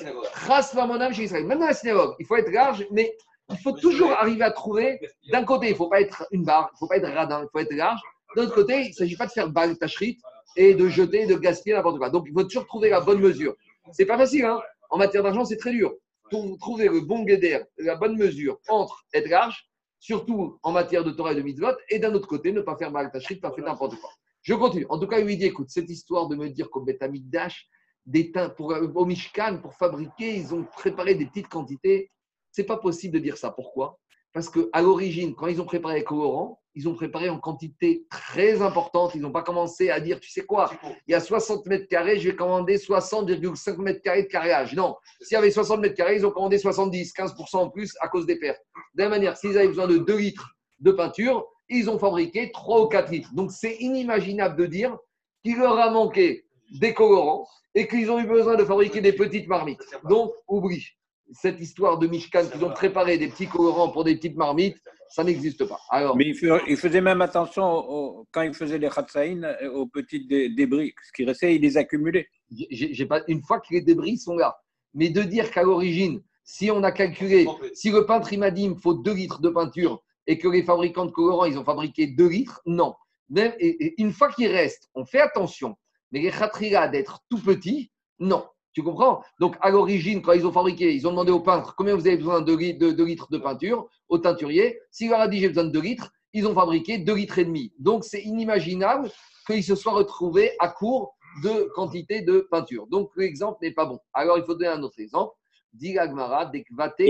chez 1.13 1.23
Israël. 1.23 1.45
Même 1.45 1.59
dans 1.59 1.67
la 1.67 1.73
synagogue, 1.73 2.15
il 2.19 2.25
faut 2.25 2.37
être 2.37 2.51
large, 2.51 2.87
mais 2.91 3.15
il 3.49 3.57
faut 3.57 3.73
toujours 3.73 4.11
arriver 4.11 4.43
à 4.43 4.51
trouver. 4.51 4.99
D'un 5.31 5.43
côté, 5.43 5.67
il 5.67 5.71
ne 5.71 5.75
faut 5.75 5.89
pas 5.89 5.99
être 5.99 6.25
une 6.31 6.45
barre, 6.45 6.69
il 6.71 6.75
ne 6.75 6.77
faut 6.79 6.87
pas 6.87 6.97
être 6.97 7.09
radin, 7.09 7.43
il 7.43 7.49
faut 7.51 7.59
être 7.59 7.73
large. 7.73 7.99
D'un 8.35 8.43
autre 8.43 8.55
côté, 8.55 8.81
il 8.83 8.89
ne 8.89 8.93
s'agit 8.93 9.17
pas 9.17 9.27
de 9.27 9.31
faire 9.31 9.49
balle 9.49 9.77
tachrit 9.77 10.17
et 10.55 10.73
de 10.73 10.87
jeter, 10.87 11.25
de 11.25 11.35
gaspiller 11.35 11.75
n'importe 11.75 11.97
quoi. 11.97 12.09
Donc, 12.09 12.25
il 12.27 12.33
faut 12.33 12.43
toujours 12.43 12.65
trouver 12.65 12.89
la 12.89 13.01
bonne 13.01 13.19
mesure. 13.19 13.55
C'est 13.91 14.05
pas 14.05 14.17
facile, 14.17 14.45
hein. 14.45 14.61
En 14.89 14.97
matière 14.97 15.23
d'argent, 15.23 15.43
c'est 15.43 15.57
très 15.57 15.71
dur. 15.71 15.93
pour 16.31 16.57
trouver 16.57 16.87
le 16.87 17.01
bon 17.01 17.23
guédère, 17.23 17.65
la 17.77 17.95
bonne 17.95 18.17
mesure 18.17 18.57
entre 18.69 19.03
être 19.13 19.27
large, 19.29 19.69
surtout 20.01 20.57
en 20.63 20.71
matière 20.71 21.03
de 21.03 21.11
Torah 21.11 21.31
et 21.31 21.35
de 21.35 21.41
mitzvot, 21.41 21.77
et 21.87 21.99
d'un 21.99 22.13
autre 22.13 22.27
côté, 22.27 22.51
ne 22.51 22.61
pas 22.61 22.75
faire 22.75 22.91
mal 22.91 23.11
tachrit, 23.11 23.35
pas 23.35 23.51
faire 23.51 23.63
n'importe 23.63 23.95
quoi. 24.01 24.09
Je 24.41 24.55
continue. 24.55 24.87
En 24.89 24.97
tout 24.99 25.07
cas, 25.07 25.19
il 25.19 25.25
lui 25.27 25.37
dit 25.37 25.45
écoute, 25.45 25.69
cette 25.69 25.89
histoire 25.89 26.27
de 26.27 26.35
me 26.35 26.49
dire 26.49 26.69
qu'au 26.71 26.81
Betamidash, 26.81 27.69
des 28.07 28.31
teints 28.31 28.49
pour, 28.49 28.73
au 28.95 29.05
Mishkan, 29.05 29.59
pour 29.61 29.75
fabriquer, 29.75 30.35
ils 30.35 30.55
ont 30.55 30.63
préparé 30.63 31.13
des 31.13 31.27
petites 31.27 31.47
quantités. 31.47 32.11
C'est 32.51 32.63
pas 32.63 32.77
possible 32.77 33.13
de 33.13 33.19
dire 33.19 33.37
ça. 33.37 33.51
Pourquoi? 33.51 33.99
Parce 34.33 34.49
qu'à 34.49 34.81
l'origine, 34.81 35.35
quand 35.35 35.45
ils 35.45 35.61
ont 35.61 35.65
préparé 35.65 35.99
les 35.99 36.03
colorants, 36.03 36.59
ils 36.75 36.87
ont 36.87 36.95
préparé 36.95 37.29
en 37.29 37.39
quantité 37.39 38.05
très 38.09 38.61
importante. 38.61 39.11
Ils 39.15 39.21
n'ont 39.21 39.31
pas 39.31 39.43
commencé 39.43 39.89
à 39.89 39.99
dire, 39.99 40.19
tu 40.19 40.29
sais 40.29 40.45
quoi, 40.45 40.71
il 41.07 41.11
y 41.11 41.15
a 41.15 41.19
60 41.19 41.65
mètres 41.65 41.87
carrés, 41.87 42.19
je 42.19 42.29
vais 42.29 42.35
commander 42.35 42.77
60,5 42.77 43.81
mètres 43.81 44.01
carrés 44.01 44.23
de 44.23 44.27
carrelage. 44.27 44.73
Non, 44.73 44.95
s'il 45.21 45.35
y 45.35 45.37
avait 45.37 45.51
60 45.51 45.81
mètres 45.81 45.95
carrés, 45.95 46.15
ils 46.15 46.25
ont 46.25 46.31
commandé 46.31 46.57
70, 46.57 47.13
15% 47.13 47.57
en 47.57 47.69
plus 47.69 47.95
à 47.99 48.07
cause 48.07 48.25
des 48.25 48.37
pertes. 48.37 48.61
De 48.95 49.03
la 49.03 49.09
même 49.09 49.19
manière, 49.19 49.37
s'ils 49.37 49.57
avaient 49.57 49.67
besoin 49.67 49.87
de 49.87 49.97
2 49.97 50.17
litres 50.17 50.55
de 50.79 50.91
peinture, 50.91 51.45
ils 51.69 51.89
ont 51.89 51.99
fabriqué 51.99 52.51
3 52.51 52.83
ou 52.83 52.87
4 52.87 53.11
litres. 53.11 53.33
Donc 53.33 53.51
c'est 53.51 53.75
inimaginable 53.79 54.57
de 54.57 54.65
dire 54.65 54.97
qu'il 55.43 55.57
leur 55.57 55.77
a 55.79 55.89
manqué 55.89 56.45
des 56.79 56.93
colorants 56.93 57.47
et 57.75 57.87
qu'ils 57.87 58.11
ont 58.11 58.19
eu 58.19 58.27
besoin 58.27 58.55
de 58.55 58.65
fabriquer 58.65 59.01
des 59.01 59.13
petites 59.13 59.47
marmites. 59.47 59.83
Donc 60.09 60.31
oublie. 60.47 60.85
Cette 61.33 61.61
histoire 61.61 61.97
de 61.97 62.07
Mishkan 62.07 62.45
qu'ils 62.51 62.65
ont 62.65 62.73
préparé 62.73 63.17
des 63.17 63.29
petits 63.29 63.47
colorants 63.47 63.89
pour 63.89 64.03
des 64.03 64.15
petites 64.15 64.35
marmites, 64.35 64.77
ça 65.13 65.23
n'existe 65.23 65.65
pas. 65.65 65.79
Alors, 65.89 66.15
Mais 66.15 66.25
il, 66.67 66.77
faisait 66.77 67.01
même 67.01 67.21
attention, 67.21 67.65
au- 67.69 68.27
quand 68.31 68.41
il 68.43 68.53
faisait 68.53 68.77
les 68.77 68.89
khatsaïn, 68.89 69.45
aux 69.73 69.87
petits 69.87 70.25
dé- 70.25 70.49
débris. 70.49 70.93
Ce 71.05 71.11
qui 71.11 71.25
restait, 71.25 71.55
il 71.55 71.61
les 71.61 71.77
accumulait. 71.77 72.27
j'ai 72.49 72.93
j'ai 72.93 73.05
pas 73.05 73.21
une 73.27 73.41
fois 73.43 73.59
que 73.59 73.67
les 73.71 73.81
débris 73.81 74.17
sont 74.17 74.35
là. 74.35 74.55
Mais 74.93 75.09
de 75.09 75.21
dire 75.23 75.51
qu'à 75.51 75.63
l'origine, 75.63 76.21
si 76.43 76.71
on 76.71 76.83
a 76.83 76.91
calculé, 76.91 77.45
si 77.73 77.91
le 77.91 78.05
peintre 78.05 78.31
il 78.33 78.39
m'a 78.39 78.51
dit 78.51 78.63
il 78.63 78.71
me 78.71 78.75
faut 78.75 78.93
2 78.93 79.13
litres 79.13 79.41
de 79.41 79.49
peinture 79.49 80.01
et 80.27 80.37
que 80.37 80.47
les 80.47 80.63
fabricants 80.63 81.05
de 81.05 81.11
colorants 81.11 81.45
ils 81.45 81.57
ont 81.57 81.63
fabriqué 81.63 82.07
2 82.07 82.27
litres, 82.27 82.61
non. 82.65 82.93
Même, 83.29 83.53
et, 83.59 83.85
et 83.85 84.01
une 84.01 84.11
fois 84.11 84.29
qu'il 84.31 84.47
reste, 84.51 84.89
on 84.93 85.05
fait 85.05 85.21
attention. 85.21 85.75
Mais 86.11 86.19
les 86.21 86.31
khatriga 86.31 86.87
d'être 86.89 87.19
tout 87.29 87.41
petits, 87.41 87.91
non. 88.19 88.45
Tu 88.73 88.83
comprends? 88.83 89.21
Donc 89.39 89.57
à 89.61 89.69
l'origine, 89.69 90.21
quand 90.21 90.33
ils 90.33 90.45
ont 90.45 90.51
fabriqué, 90.51 90.93
ils 90.95 91.07
ont 91.07 91.11
demandé 91.11 91.31
au 91.31 91.41
peintre 91.41 91.75
combien 91.75 91.95
vous 91.95 92.07
avez 92.07 92.17
besoin 92.17 92.41
de 92.41 92.55
2 92.91 93.03
litres 93.03 93.27
de 93.29 93.37
peinture, 93.37 93.89
au 94.07 94.17
teinturier? 94.17 94.79
S'il 94.91 95.09
leur 95.09 95.19
a 95.19 95.27
dit 95.27 95.39
j'ai 95.39 95.49
besoin 95.49 95.65
de 95.65 95.71
2 95.71 95.81
litres, 95.81 96.11
ils 96.33 96.47
ont 96.47 96.53
fabriqué 96.53 96.97
2 96.97 97.13
litres 97.13 97.39
et 97.39 97.45
demi. 97.45 97.73
Donc 97.79 98.05
c'est 98.05 98.21
inimaginable 98.21 99.11
qu'ils 99.45 99.63
se 99.63 99.75
soient 99.75 99.93
retrouvés 99.93 100.51
à 100.59 100.69
court 100.69 101.15
de 101.43 101.69
quantité 101.75 102.21
de 102.21 102.47
peinture. 102.51 102.87
Donc 102.87 103.11
l'exemple 103.17 103.59
n'est 103.61 103.73
pas 103.73 103.85
bon. 103.85 103.99
Alors 104.13 104.37
il 104.37 104.43
faut 104.43 104.53
donner 104.55 104.69
un 104.69 104.83
autre 104.83 104.99
exemple. 104.99 105.33
Dekvate, 105.73 107.01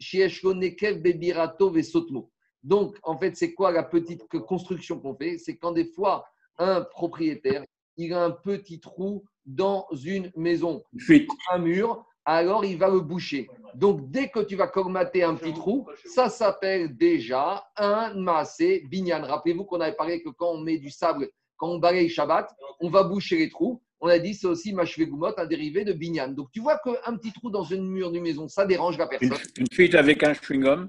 Sheken 0.00 1.00
Bebirato 1.00 1.70
Vesotmo. 1.70 2.30
Donc, 2.62 2.96
en 3.02 3.16
fait, 3.16 3.36
c'est 3.36 3.54
quoi 3.54 3.70
la 3.70 3.84
petite 3.84 4.26
construction 4.28 4.98
qu'on 5.00 5.14
fait? 5.14 5.38
C'est 5.38 5.56
quand 5.56 5.72
des 5.72 5.86
fois, 5.86 6.26
un 6.58 6.82
propriétaire, 6.82 7.64
il 7.98 8.12
a 8.14 8.24
un 8.24 8.30
petit 8.30 8.80
trou 8.80 9.24
dans 9.44 9.86
une 10.04 10.30
maison, 10.36 10.82
fuite. 10.98 11.28
un 11.52 11.58
mur, 11.58 12.06
alors 12.24 12.64
il 12.64 12.78
va 12.78 12.88
le 12.88 13.00
boucher. 13.00 13.48
Donc, 13.74 14.10
dès 14.10 14.28
que 14.28 14.40
tu 14.40 14.54
vas 14.54 14.68
colmater 14.68 15.24
un 15.24 15.34
petit 15.34 15.52
trou, 15.52 15.86
ça 16.04 16.28
s'appelle 16.28 16.96
déjà 16.96 17.64
un 17.76 18.14
massé 18.14 18.84
binyan. 18.90 19.22
Rappelez-vous 19.22 19.64
qu'on 19.64 19.80
avait 19.80 19.96
parlé 19.96 20.22
que 20.22 20.28
quand 20.30 20.52
on 20.52 20.60
met 20.60 20.78
du 20.78 20.90
sable, 20.90 21.28
quand 21.56 21.68
on 21.68 21.78
balaye 21.78 22.08
Shabbat, 22.08 22.54
on 22.80 22.88
va 22.88 23.02
boucher 23.02 23.36
les 23.36 23.50
trous. 23.50 23.82
On 24.00 24.08
a 24.08 24.18
dit 24.18 24.34
c'est 24.34 24.46
aussi 24.46 24.72
machvegumot, 24.72 25.32
un 25.36 25.46
dérivé 25.46 25.84
de 25.84 25.92
binyan. 25.92 26.28
Donc, 26.28 26.50
tu 26.52 26.60
vois 26.60 26.78
qu'un 26.78 27.16
petit 27.16 27.32
trou 27.32 27.50
dans 27.50 27.64
une 27.64 27.88
mur 27.88 28.12
d'une 28.12 28.22
maison, 28.22 28.46
ça 28.46 28.64
dérange 28.64 28.96
la 28.96 29.08
personne. 29.08 29.36
une 29.56 29.66
fuite 29.72 29.96
avec 29.96 30.22
un 30.22 30.32
chewing-gum? 30.32 30.86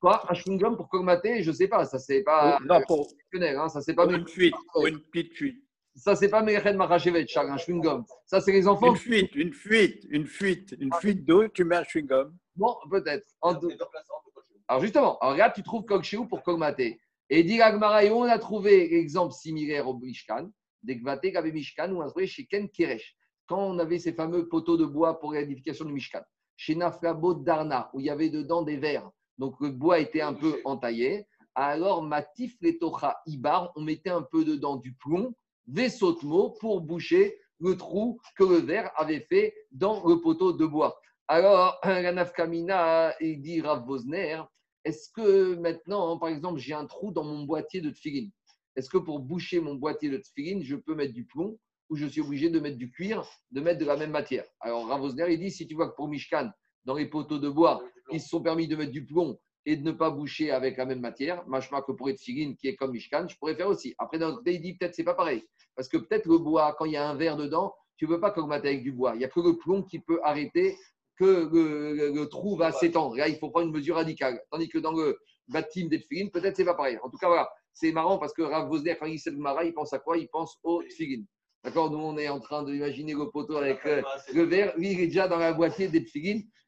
Quoi? 0.00 0.22
Un 0.30 0.34
chewing-gum 0.34 0.76
pour 0.76 0.88
colmater? 0.88 1.42
Je 1.42 1.50
sais 1.50 1.66
pas, 1.66 1.84
ça 1.84 1.98
c'est 1.98 2.22
pas 2.22 2.58
non, 2.64 2.80
pour, 2.86 3.08
hein, 3.32 3.68
ça 3.68 3.80
c'est 3.80 3.94
pas 3.94 4.04
pour 4.04 4.14
une 4.14 4.28
fuite. 4.28 4.54
Pour 4.72 4.86
une 4.86 5.00
petite 5.00 5.34
fuite. 5.34 5.64
Ça 5.94 6.16
c'est 6.16 6.28
pas 6.28 6.42
Mereched 6.42 6.76
Marachevet, 6.76 7.26
Charles, 7.26 7.50
un 7.50 7.56
chewing-gum. 7.56 8.04
Ça 8.26 8.40
c'est 8.40 8.52
les 8.52 8.66
enfants. 8.66 8.90
Une 8.90 8.96
fuite, 8.96 9.34
une 9.34 9.52
fuite, 9.52 10.06
une 10.10 10.26
fuite, 10.26 10.74
une 10.78 10.92
fuite 10.94 11.24
d'eau, 11.24 11.48
tu 11.48 11.64
mets 11.64 11.76
un 11.76 11.82
chewing-gum. 11.82 12.34
Bon, 12.56 12.76
peut-être. 12.90 13.26
Alors 13.42 14.80
justement, 14.80 15.18
alors 15.18 15.34
regarde, 15.34 15.52
tu 15.54 15.62
trouves 15.62 15.84
Kok 15.84 16.02
Shehu 16.02 16.26
pour 16.28 16.42
colmater. 16.42 17.00
Et 17.30 17.42
dit 17.42 17.60
Agmara, 17.60 18.04
et 18.04 18.10
on 18.10 18.22
a 18.24 18.38
trouvé 18.38 18.88
l'exemple 18.88 19.32
similaire 19.32 19.88
au 19.88 19.98
Mishkan, 19.98 20.50
d'Ekvate 20.82 21.26
Gabe 21.26 21.52
Mishkan, 21.52 21.90
où 21.92 21.98
on 21.98 22.00
a 22.02 22.08
trouvé 22.08 22.26
chez 22.26 22.46
Ken 22.46 22.68
Keresh, 22.68 23.16
quand 23.46 23.58
on 23.58 23.78
avait 23.78 23.98
ces 23.98 24.12
fameux 24.12 24.48
poteaux 24.48 24.76
de 24.76 24.84
bois 24.84 25.18
pour 25.18 25.32
l'édification 25.32 25.84
du 25.84 25.92
Mishkan. 25.92 26.22
Chez 26.56 26.74
Naflabo 26.74 27.34
Darna, 27.34 27.90
où 27.92 28.00
il 28.00 28.06
y 28.06 28.10
avait 28.10 28.30
dedans 28.30 28.62
des 28.62 28.76
verres. 28.76 29.10
Donc 29.38 29.56
le 29.60 29.70
bois 29.70 29.98
était 29.98 30.20
un 30.20 30.34
peu 30.34 30.60
entaillé. 30.64 31.26
Alors, 31.54 32.02
Matif 32.02 32.56
Letocha 32.60 33.16
Ibar, 33.26 33.72
on 33.76 33.82
mettait 33.82 34.10
un 34.10 34.22
peu 34.22 34.44
dedans 34.44 34.76
du 34.76 34.94
plomb, 34.94 35.34
vaisseau 35.66 36.12
de 36.12 36.26
mots, 36.26 36.50
pour 36.60 36.80
boucher 36.80 37.38
le 37.60 37.76
trou 37.76 38.20
que 38.36 38.44
le 38.44 38.56
verre 38.56 38.90
avait 38.96 39.26
fait 39.28 39.54
dans 39.72 40.06
le 40.06 40.20
poteau 40.20 40.52
de 40.52 40.66
bois. 40.66 41.00
Alors, 41.28 41.78
la 41.84 42.12
Nafkamina, 42.12 43.14
il 43.20 43.40
dit 43.40 43.60
Rav 43.60 43.84
Bosner, 43.86 44.42
est-ce 44.84 45.08
que 45.10 45.54
maintenant, 45.54 46.18
par 46.18 46.28
exemple, 46.28 46.58
j'ai 46.58 46.74
un 46.74 46.84
trou 46.86 47.12
dans 47.12 47.24
mon 47.24 47.44
boîtier 47.44 47.80
de 47.80 47.90
tefillin 47.90 48.28
Est-ce 48.76 48.90
que 48.90 48.98
pour 48.98 49.20
boucher 49.20 49.60
mon 49.60 49.74
boîtier 49.74 50.10
de 50.10 50.18
tefillin, 50.18 50.60
je 50.62 50.76
peux 50.76 50.94
mettre 50.94 51.14
du 51.14 51.24
plomb 51.24 51.58
ou 51.88 51.96
je 51.96 52.06
suis 52.06 52.20
obligé 52.20 52.50
de 52.50 52.60
mettre 52.60 52.76
du 52.76 52.90
cuir, 52.90 53.26
de 53.50 53.60
mettre 53.60 53.78
de 53.78 53.86
la 53.86 53.96
même 53.96 54.10
matière? 54.10 54.44
Alors, 54.60 54.86
Rav 54.86 55.00
Bosner, 55.00 55.32
il 55.32 55.38
dit 55.38 55.50
si 55.50 55.66
tu 55.66 55.74
vois 55.74 55.88
que 55.88 55.96
pour 55.96 56.08
Mishkan, 56.08 56.50
dans 56.84 56.94
les 56.94 57.06
poteaux 57.06 57.38
de 57.38 57.48
bois, 57.48 57.82
ils 58.10 58.20
se 58.20 58.28
sont 58.28 58.42
permis 58.42 58.68
de 58.68 58.76
mettre 58.76 58.92
du 58.92 59.06
plomb 59.06 59.38
et 59.66 59.76
de 59.76 59.82
ne 59.82 59.92
pas 59.92 60.10
boucher 60.10 60.50
avec 60.50 60.76
la 60.76 60.84
même 60.84 61.00
matière, 61.00 61.46
machma 61.46 61.82
que 61.82 61.92
pour 61.92 62.08
être 62.10 62.16
tefillin 62.18 62.54
qui 62.54 62.68
est 62.68 62.76
comme 62.76 62.92
Mishkan, 62.92 63.26
je 63.28 63.36
pourrais 63.36 63.54
faire 63.54 63.68
aussi. 63.68 63.94
Après, 63.98 64.18
d'un 64.18 64.28
autre 64.28 64.38
côté, 64.38 64.54
il 64.54 64.60
dit 64.60 64.74
peut-être 64.76 64.94
c'est 64.94 65.04
pas 65.04 65.14
pareil. 65.14 65.44
Parce 65.74 65.88
que 65.88 65.96
peut-être 65.96 66.26
le 66.26 66.38
bois, 66.38 66.74
quand 66.78 66.84
il 66.84 66.92
y 66.92 66.96
a 66.96 67.08
un 67.08 67.14
verre 67.14 67.36
dedans, 67.36 67.74
tu 67.96 68.06
ne 68.06 68.10
peux 68.10 68.20
pas 68.20 68.30
colmater 68.30 68.68
avec 68.68 68.82
du 68.82 68.92
bois. 68.92 69.14
Il 69.14 69.18
n'y 69.18 69.24
a 69.24 69.28
que 69.28 69.40
le 69.40 69.56
plomb 69.56 69.82
qui 69.82 69.98
peut 70.00 70.20
arrêter 70.22 70.76
que 71.16 71.48
le, 71.52 71.94
le- 71.94 72.12
le 72.12 72.28
trou 72.28 72.56
va 72.56 72.72
s'étendre. 72.72 73.16
Là, 73.16 73.28
il 73.28 73.36
faut 73.38 73.48
prendre 73.50 73.66
une 73.68 73.72
mesure 73.72 73.94
radicale. 73.96 74.40
Tandis 74.50 74.68
que 74.68 74.78
dans 74.78 74.92
le 74.92 75.16
bâtiment 75.48 75.88
des 75.88 75.98
peut-être 76.32 76.56
c'est 76.56 76.64
pas 76.64 76.74
pareil. 76.74 76.98
En 77.02 77.08
tout 77.08 77.18
cas, 77.18 77.28
voilà, 77.28 77.48
c'est 77.72 77.92
marrant 77.92 78.18
parce 78.18 78.32
que 78.32 78.42
Rav 78.42 78.68
Vosner, 78.68 78.96
quand 78.98 79.06
il 79.06 79.18
sait 79.18 79.30
le 79.30 79.36
Mara, 79.38 79.64
il 79.64 79.72
pense 79.72 79.92
à 79.92 79.98
quoi? 79.98 80.16
Il 80.18 80.28
pense 80.28 80.58
au 80.62 80.82
tefillin. 80.82 81.22
D'accord? 81.62 81.90
Nous, 81.90 81.98
on 81.98 82.18
est 82.18 82.28
en 82.28 82.40
train 82.40 82.62
d'imaginer 82.64 83.14
le 83.14 83.30
poteau 83.30 83.56
avec 83.56 83.78
euh, 83.86 84.02
le 84.34 84.42
verre. 84.42 84.74
Lui, 84.76 84.92
il 84.92 85.00
est 85.00 85.06
déjà 85.06 85.28
dans 85.28 85.38
la 85.38 85.52
boîtier 85.52 85.88
des. 85.88 86.04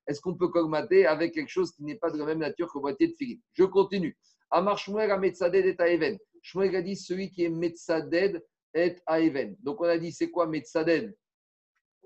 Est-ce 0.06 0.20
qu'on 0.20 0.34
peut 0.34 0.48
colmater 0.48 1.06
avec 1.06 1.34
quelque 1.34 1.50
chose 1.50 1.72
qui 1.72 1.82
n'est 1.84 1.96
pas 1.96 2.10
de 2.10 2.18
la 2.18 2.24
même 2.24 2.38
nature 2.38 2.72
que 2.72 2.78
boîtier 2.78 3.08
de 3.08 3.12
tefillin 3.12 3.38
Je 3.54 3.64
continue. 3.64 4.16
Amar 4.50 4.78
Shmuel 4.78 5.10
a 5.10 5.18
Metzaded 5.18 5.66
et 5.66 5.76
Aeven. 5.82 6.18
Shmuel 6.42 6.76
a 6.76 6.82
dit 6.82 6.96
celui 6.96 7.30
qui 7.30 7.44
est 7.44 7.48
Metzaded 7.48 8.44
et 8.74 8.96
Aeven. 9.08 9.56
Donc, 9.60 9.80
on 9.80 9.84
a 9.84 9.98
dit 9.98 10.12
c'est 10.12 10.30
quoi 10.30 10.46
Metzaded 10.46 11.14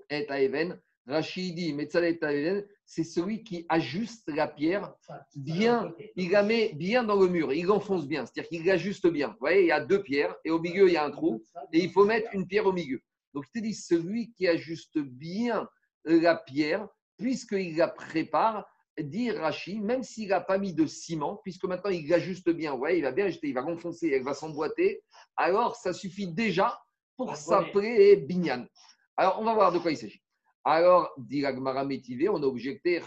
et 0.09 0.25
Aeven? 0.29 0.79
Rachid 1.07 1.55
dit 1.55 1.73
Metzaded 1.73 2.17
et 2.21 2.25
Aeven, 2.25 2.67
c'est 2.85 3.03
celui 3.03 3.43
qui 3.43 3.65
ajuste 3.69 4.29
la 4.29 4.47
pierre 4.47 4.93
bien, 5.35 5.93
il 6.15 6.31
la 6.31 6.43
met 6.43 6.73
bien 6.73 7.03
dans 7.03 7.19
le 7.19 7.27
mur, 7.27 7.53
il 7.53 7.65
l'enfonce 7.65 8.07
bien, 8.07 8.25
c'est-à-dire 8.25 8.49
qu'il 8.49 8.65
l'ajuste 8.65 9.07
bien. 9.07 9.29
Vous 9.29 9.37
voyez, 9.39 9.61
il 9.61 9.67
y 9.67 9.71
a 9.71 9.83
deux 9.83 10.03
pierres 10.03 10.35
et 10.43 10.51
au 10.51 10.59
milieu, 10.59 10.87
il 10.87 10.93
y 10.93 10.97
a 10.97 11.05
un 11.05 11.11
trou 11.11 11.43
et 11.71 11.79
il 11.79 11.91
faut 11.91 12.05
mettre 12.05 12.29
une 12.33 12.47
pierre 12.47 12.65
au 12.65 12.73
milieu. 12.73 12.99
Donc, 13.33 13.45
je 13.45 13.59
te 13.59 13.63
dis, 13.63 13.73
celui 13.73 14.33
qui 14.33 14.47
ajuste 14.47 14.97
bien 14.97 15.67
la 16.03 16.35
pierre, 16.35 16.87
puisqu'il 17.21 17.77
la 17.77 17.87
prépare, 17.87 18.67
dit 18.99 19.31
Rachid, 19.31 19.81
même 19.81 20.03
s'il 20.03 20.29
n'a 20.29 20.41
pas 20.41 20.57
mis 20.57 20.73
de 20.73 20.85
ciment, 20.87 21.37
puisque 21.43 21.65
maintenant 21.65 21.91
il 21.91 22.07
l'ajuste 22.07 22.49
bien, 22.49 22.73
ouais, 22.73 22.97
il 22.97 23.03
va 23.03 23.11
bien 23.11 23.25
ajuster, 23.25 23.49
il 23.49 23.53
va 23.53 23.61
l'enfoncer, 23.61 24.09
elle 24.09 24.23
va 24.23 24.33
s'emboîter, 24.33 25.03
alors 25.37 25.75
ça 25.75 25.93
suffit 25.93 26.27
déjà 26.27 26.81
pour 27.15 27.35
s'appeler 27.35 28.17
Binyan. 28.17 28.65
Alors, 29.15 29.39
on 29.39 29.43
va 29.43 29.53
voir 29.53 29.71
de 29.71 29.77
quoi 29.77 29.91
il 29.91 29.97
s'agit. 29.97 30.21
Alors, 30.63 31.11
dit 31.17 31.41
l'Agmara 31.41 31.85
Métivé, 31.85 32.29
on 32.29 32.37
a 32.37 32.45
objecté. 32.45 32.99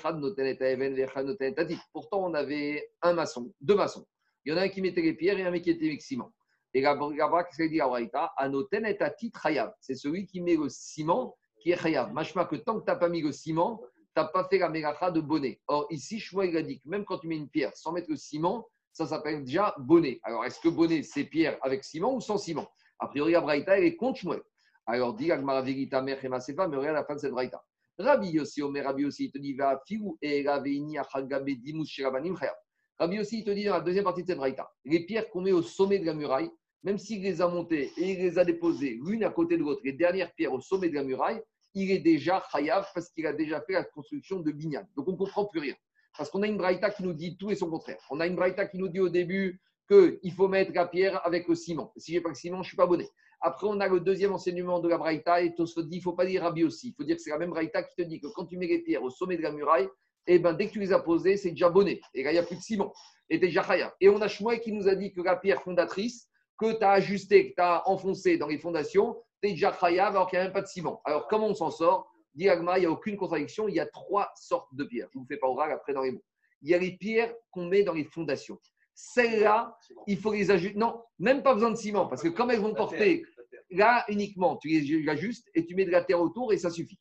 Pourtant, 1.93 2.25
on 2.25 2.35
avait 2.35 2.89
un 3.03 3.13
maçon, 3.13 3.53
deux 3.61 3.75
maçons. 3.75 4.07
Il 4.45 4.53
y 4.53 4.55
en 4.55 4.59
a 4.59 4.63
un 4.63 4.69
qui 4.69 4.81
mettait 4.81 5.03
les 5.03 5.15
pierres 5.15 5.39
et 5.39 5.43
un 5.43 5.51
mec 5.51 5.65
qui 5.65 5.71
était 5.71 5.87
avec 5.87 6.03
ciment. 6.03 6.33
Et 6.73 6.83
Gabra, 6.83 7.45
qu'est-ce 7.45 7.57
qu'elle 7.57 7.71
dit 7.71 7.81
à. 7.81 9.75
C'est 9.81 9.95
celui 9.95 10.27
qui 10.27 10.41
met 10.41 10.57
le 10.57 10.69
ciment 10.69 11.37
qui 11.61 11.71
est 11.71 11.77
chayav. 11.77 12.13
Machma 12.13 12.45
que 12.45 12.57
tant 12.57 12.79
que 12.79 12.85
tu 12.85 12.91
n'as 12.91 12.97
pas 12.97 13.09
mis 13.09 13.23
le 13.23 13.33
ciment, 13.33 13.81
n'as 14.17 14.25
pas 14.25 14.47
fait 14.49 14.59
la 14.59 14.69
mélacha 14.69 15.11
de 15.11 15.21
bonnet. 15.21 15.61
Or, 15.67 15.87
ici, 15.91 16.21
Shmuel 16.21 16.51
il 16.51 16.57
a 16.57 16.63
dit 16.63 16.81
que 16.81 16.89
même 16.89 17.05
quand 17.05 17.19
tu 17.19 17.29
mets 17.29 17.37
une 17.37 17.49
pierre 17.49 17.77
sans 17.77 17.93
mettre 17.93 18.11
le 18.11 18.17
ciment, 18.17 18.69
ça 18.93 19.07
s'appelle 19.07 19.45
déjà 19.45 19.75
bonnet. 19.79 20.21
Alors, 20.23 20.45
est-ce 20.45 20.61
que 20.61 20.69
bonnet, 20.69 21.03
c'est 21.03 21.25
pierre 21.25 21.59
avec 21.63 21.85
ciment 21.85 22.15
ou 22.15 22.21
sans 22.21 22.39
ciment? 22.39 22.69
A 22.99 23.09
priori, 23.09 23.33
la 23.33 23.41
Braïta, 23.41 23.77
elle 23.77 23.85
est 23.85 23.97
contre 23.97 24.21
Shmuel. 24.21 24.43
Alors, 24.87 25.15
dit 25.15 25.33
Agmara 25.33 25.63
Masefa, 25.63 26.69
mais 26.69 26.77
regarde 26.77 26.95
la 26.95 27.05
fin 27.05 27.15
de 27.15 27.21
cette 27.21 27.33
braïta. 27.33 27.63
Rabbi 27.99 28.31
Yossi, 28.31 28.63
Omer 28.63 28.85
Rabbi 28.85 29.03
Yossi, 29.03 29.27
il 29.27 29.33
te 29.33 29.39
dit, 29.39 29.55
va 29.55 29.81
fiou 29.87 30.19
et 30.21 30.47
Raveini 30.47 30.99
Achagabe 30.99 31.49
Dimus 31.51 31.87
Shirabanim 31.87 32.37
Chayav. 32.37 32.55
Rabbi 32.99 33.17
Yossi, 33.17 33.39
il 33.39 33.45
te 33.45 33.51
dit 33.51 33.65
dans 33.65 33.75
la 33.75 33.81
deuxième 33.81 34.05
partie 34.05 34.23
de 34.23 34.29
cette 34.29 34.37
braïta, 34.37 34.71
les 34.85 35.05
pierres 35.07 35.29
qu'on 35.31 35.43
met 35.43 35.53
au 35.53 35.63
sommet 35.63 35.99
de 35.99 36.07
la 36.07 36.15
muraille, 36.15 36.51
même 36.83 36.99
s'il 36.99 37.23
les 37.23 37.41
a 37.41 37.49
montées 37.49 37.93
et 37.97 38.13
il 38.13 38.19
les 38.19 38.39
a 38.39 38.45
déposées 38.45 39.01
l'une 39.05 39.25
à 39.25 39.31
côté 39.31 39.57
de 39.57 39.63
l'autre, 39.63 39.81
les 39.85 39.93
dernières 39.93 40.33
pierres 40.35 40.53
au 40.53 40.61
sommet 40.61 40.89
de 40.89 40.95
la 40.95 41.03
muraille, 41.03 41.41
il 41.75 41.91
est 41.91 41.99
déjà 41.99 42.43
chayav 42.51 42.87
parce 42.95 43.11
qu'il 43.11 43.27
a 43.27 43.33
déjà 43.33 43.61
fait 43.61 43.75
la 43.75 43.85
construction 43.85 44.41
de 44.41 44.51
binyan. 44.53 44.87
Donc 44.97 45.09
on 45.09 45.13
ne 45.13 45.17
comprend 45.17 45.45
plus 45.47 45.61
rien. 45.61 45.75
Parce 46.17 46.31
qu'on 46.31 46.43
a 46.43 46.47
une 46.47 46.57
braïta 46.57 46.91
qui 46.91 47.03
nous 47.03 47.13
dit 47.13 47.37
tout 47.37 47.51
et 47.51 47.57
son 47.57 47.69
contraire. 47.69 47.99
On 48.11 48.21
a 48.21 48.27
une 48.27 48.37
braïta 48.37 48.67
qui 48.67 48.79
nous 48.79 48.89
dit 48.89 49.01
au 49.01 49.09
début 49.09 49.61
qu'il 49.89 50.33
faut 50.33 50.49
mettre 50.49 50.73
la 50.73 50.87
pierre 50.87 51.25
avec 51.27 51.49
le 51.49 51.55
ciment. 51.55 51.93
Si 51.97 52.13
j'ai 52.13 52.21
pas 52.21 52.29
le 52.29 52.35
ciment, 52.35 52.63
je 52.63 52.69
suis 52.69 52.77
pas 52.77 52.85
abonné. 52.85 53.09
Après, 53.41 53.67
on 53.67 53.79
a 53.81 53.89
le 53.89 54.01
deuxième 54.01 54.33
enseignement 54.33 54.79
de 54.79 54.89
la 54.89 54.97
braïta 54.97 55.43
et 55.43 55.55
Tosfot 55.55 55.83
dit 55.83 55.99
il 55.99 56.03
faut 56.03 56.13
pas 56.13 56.25
dire 56.25 56.43
Rabbi 56.43 56.65
aussi. 56.65 56.89
Il 56.89 56.95
faut 56.95 57.05
dire 57.05 57.17
que 57.17 57.23
c'est 57.23 57.31
la 57.31 57.39
même 57.39 57.51
braïta 57.51 57.83
qui 57.83 57.95
te 57.97 58.03
dit 58.03 58.21
que 58.21 58.29
quand 58.29 58.47
tu 58.47 58.57
mets 58.57 58.69
les 58.69 58.79
pierres 58.79 59.03
au 59.03 59.11
sommet 59.11 59.37
de 59.37 59.43
la 59.43 59.53
muraille, 59.53 59.89
et 60.27 60.39
ben, 60.39 60.55
dès 60.55 60.69
que 60.69 60.73
tu 60.73 60.81
les 60.81 60.93
as 60.93 61.01
posées, 61.01 61.37
c'est 61.37 61.51
déjà 61.51 61.69
bonné. 61.69 62.01
Et 62.15 62.23
là, 62.23 62.31
il 62.31 62.35
n'y 62.35 62.39
a 62.39 62.43
plus 62.43 62.57
de 62.57 62.63
ciment. 62.63 62.93
Et 63.29 63.39
déjà. 63.39 63.67
Et 64.01 64.09
on 64.09 64.21
a 64.21 64.29
Shmuel 64.29 64.61
qui 64.61 64.73
nous 64.73 64.89
a 64.89 64.95
dit 64.95 65.13
que 65.13 65.21
la 65.21 65.37
pierre 65.37 65.63
fondatrice, 65.63 66.29
que 66.59 66.79
tu 66.79 66.85
as 66.85 66.93
ajustée, 66.93 67.51
que 67.51 67.55
tu 67.57 67.63
as 67.63 67.87
enfoncée 67.89 68.39
dans 68.39 68.47
les 68.47 68.59
fondations, 68.59 69.17
tu 69.45 69.51
es 69.51 69.55
déjà 69.55 69.73
chayav 69.79 70.17
alors 70.17 70.29
qu'il 70.29 70.39
n'y 70.39 70.43
a 70.43 70.45
même 70.45 70.53
pas 70.53 70.63
de 70.63 70.67
ciment. 70.67 71.01
Alors, 71.05 71.29
comment 71.29 71.49
on 71.49 71.55
s'en 71.55 71.71
sort? 71.71 72.11
Diagma, 72.35 72.79
il 72.79 72.81
n'y 72.81 72.87
a 72.87 72.91
aucune 72.91 73.17
contradiction. 73.17 73.69
Il 73.69 73.75
y 73.75 73.81
a 73.81 73.87
trois 73.87 74.31
sortes 74.37 74.75
de 74.75 74.85
pierres. 74.85 75.09
Je 75.13 75.19
ne 75.19 75.23
vous 75.23 75.29
fais 75.29 75.37
pas 75.37 75.47
oral 75.47 75.71
après 75.73 75.93
dans 75.93 76.03
les 76.03 76.13
mots. 76.13 76.25
Il 76.63 76.71
y 76.71 76.75
a 76.75 76.79
les 76.79 76.97
pierres 76.97 77.35
qu'on 77.51 77.67
met 77.67 77.83
dans 77.83 77.93
les 77.93 78.05
fondations. 78.05 78.59
Celles-là, 78.95 79.77
il 80.07 80.19
faut 80.19 80.33
les 80.33 80.51
ajuster. 80.51 80.79
Non, 80.79 81.03
même 81.19 81.43
pas 81.43 81.55
besoin 81.55 81.71
de 81.71 81.77
ciment, 81.77 82.07
parce 82.07 82.23
que 82.23 82.29
comme 82.29 82.51
elles 82.51 82.61
vont 82.61 82.75
porter, 82.75 83.25
là 83.71 84.05
uniquement, 84.09 84.57
tu 84.57 84.69
les 84.69 85.09
ajustes 85.09 85.49
et 85.55 85.67
tu 85.67 85.75
mets 85.75 85.85
de 85.85 85.91
la 85.91 86.03
terre 86.03 86.21
autour 86.21 86.53
et 86.53 86.59
ça 86.59 86.71
suffit. 86.71 86.99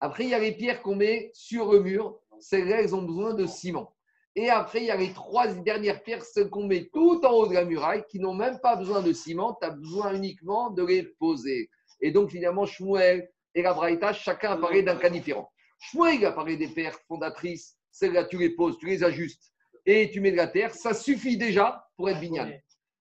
Après, 0.00 0.24
il 0.24 0.30
y 0.30 0.34
a 0.34 0.38
les 0.38 0.52
pierres 0.52 0.82
qu'on 0.82 0.96
met 0.96 1.30
sur 1.32 1.72
le 1.72 1.80
mur. 1.80 2.20
Celles-là, 2.40 2.80
elles 2.80 2.94
ont 2.94 3.02
besoin 3.02 3.32
de 3.32 3.46
ciment. 3.46 3.96
Et 4.34 4.50
après, 4.50 4.80
il 4.80 4.86
y 4.86 4.90
a 4.90 4.96
les 4.96 5.12
trois 5.12 5.46
dernières 5.46 6.02
pierres, 6.02 6.22
celles 6.22 6.50
qu'on 6.50 6.66
met 6.66 6.90
tout 6.92 7.24
en 7.24 7.30
haut 7.30 7.46
de 7.46 7.54
la 7.54 7.64
muraille, 7.64 8.04
qui 8.10 8.20
n'ont 8.20 8.34
même 8.34 8.60
pas 8.60 8.76
besoin 8.76 9.00
de 9.00 9.12
ciment. 9.14 9.56
Tu 9.60 9.66
as 9.66 9.70
besoin 9.70 10.14
uniquement 10.14 10.70
de 10.70 10.84
les 10.84 11.04
poser. 11.04 11.70
Et 12.00 12.10
donc, 12.10 12.30
finalement, 12.30 12.66
Shmuel 12.66 13.30
et 13.54 13.62
la 13.62 13.74
Braïta, 13.74 14.12
chacun 14.12 14.52
apparaît 14.52 14.82
d'un 14.82 14.96
cas 14.96 15.10
différent. 15.10 15.50
Shmuel 15.78 16.24
apparaît 16.24 16.56
des 16.56 16.68
pierres 16.68 16.98
fondatrices. 17.08 17.76
Celles-là, 17.90 18.24
tu 18.24 18.38
les 18.38 18.50
poses, 18.50 18.78
tu 18.78 18.86
les 18.86 19.02
ajustes 19.02 19.52
et 19.86 20.10
tu 20.10 20.20
mets 20.20 20.32
de 20.32 20.36
la 20.36 20.48
terre. 20.48 20.74
Ça 20.74 20.92
suffit 20.92 21.36
déjà 21.36 21.86
pour 21.96 22.10
être 22.10 22.18
vignan. 22.18 22.50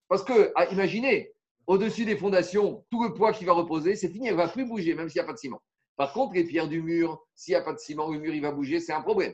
Parce 0.07 0.23
que, 0.23 0.51
ah, 0.55 0.67
imaginez, 0.71 1.33
au-dessus 1.67 2.05
des 2.05 2.15
fondations, 2.15 2.85
tout 2.91 3.03
le 3.03 3.13
poids 3.13 3.33
qui 3.33 3.43
va 3.43 3.53
reposer, 3.53 3.95
c'est 3.95 4.09
fini, 4.09 4.27
elle 4.27 4.35
ne 4.35 4.37
va 4.37 4.47
plus 4.47 4.65
bouger, 4.65 4.93
même 4.93 5.09
s'il 5.09 5.19
n'y 5.19 5.23
a 5.23 5.27
pas 5.27 5.33
de 5.33 5.37
ciment. 5.37 5.61
Par 5.97 6.13
contre, 6.13 6.35
les 6.35 6.43
pierres 6.43 6.67
du 6.67 6.81
mur, 6.81 7.25
s'il 7.33 7.53
n'y 7.53 7.55
a 7.55 7.61
pas 7.61 7.73
de 7.73 7.79
ciment, 7.79 8.09
le 8.11 8.19
mur, 8.19 8.33
il 8.33 8.41
va 8.41 8.51
bouger, 8.51 8.79
c'est 8.79 8.93
un 8.93 9.01
problème. 9.01 9.33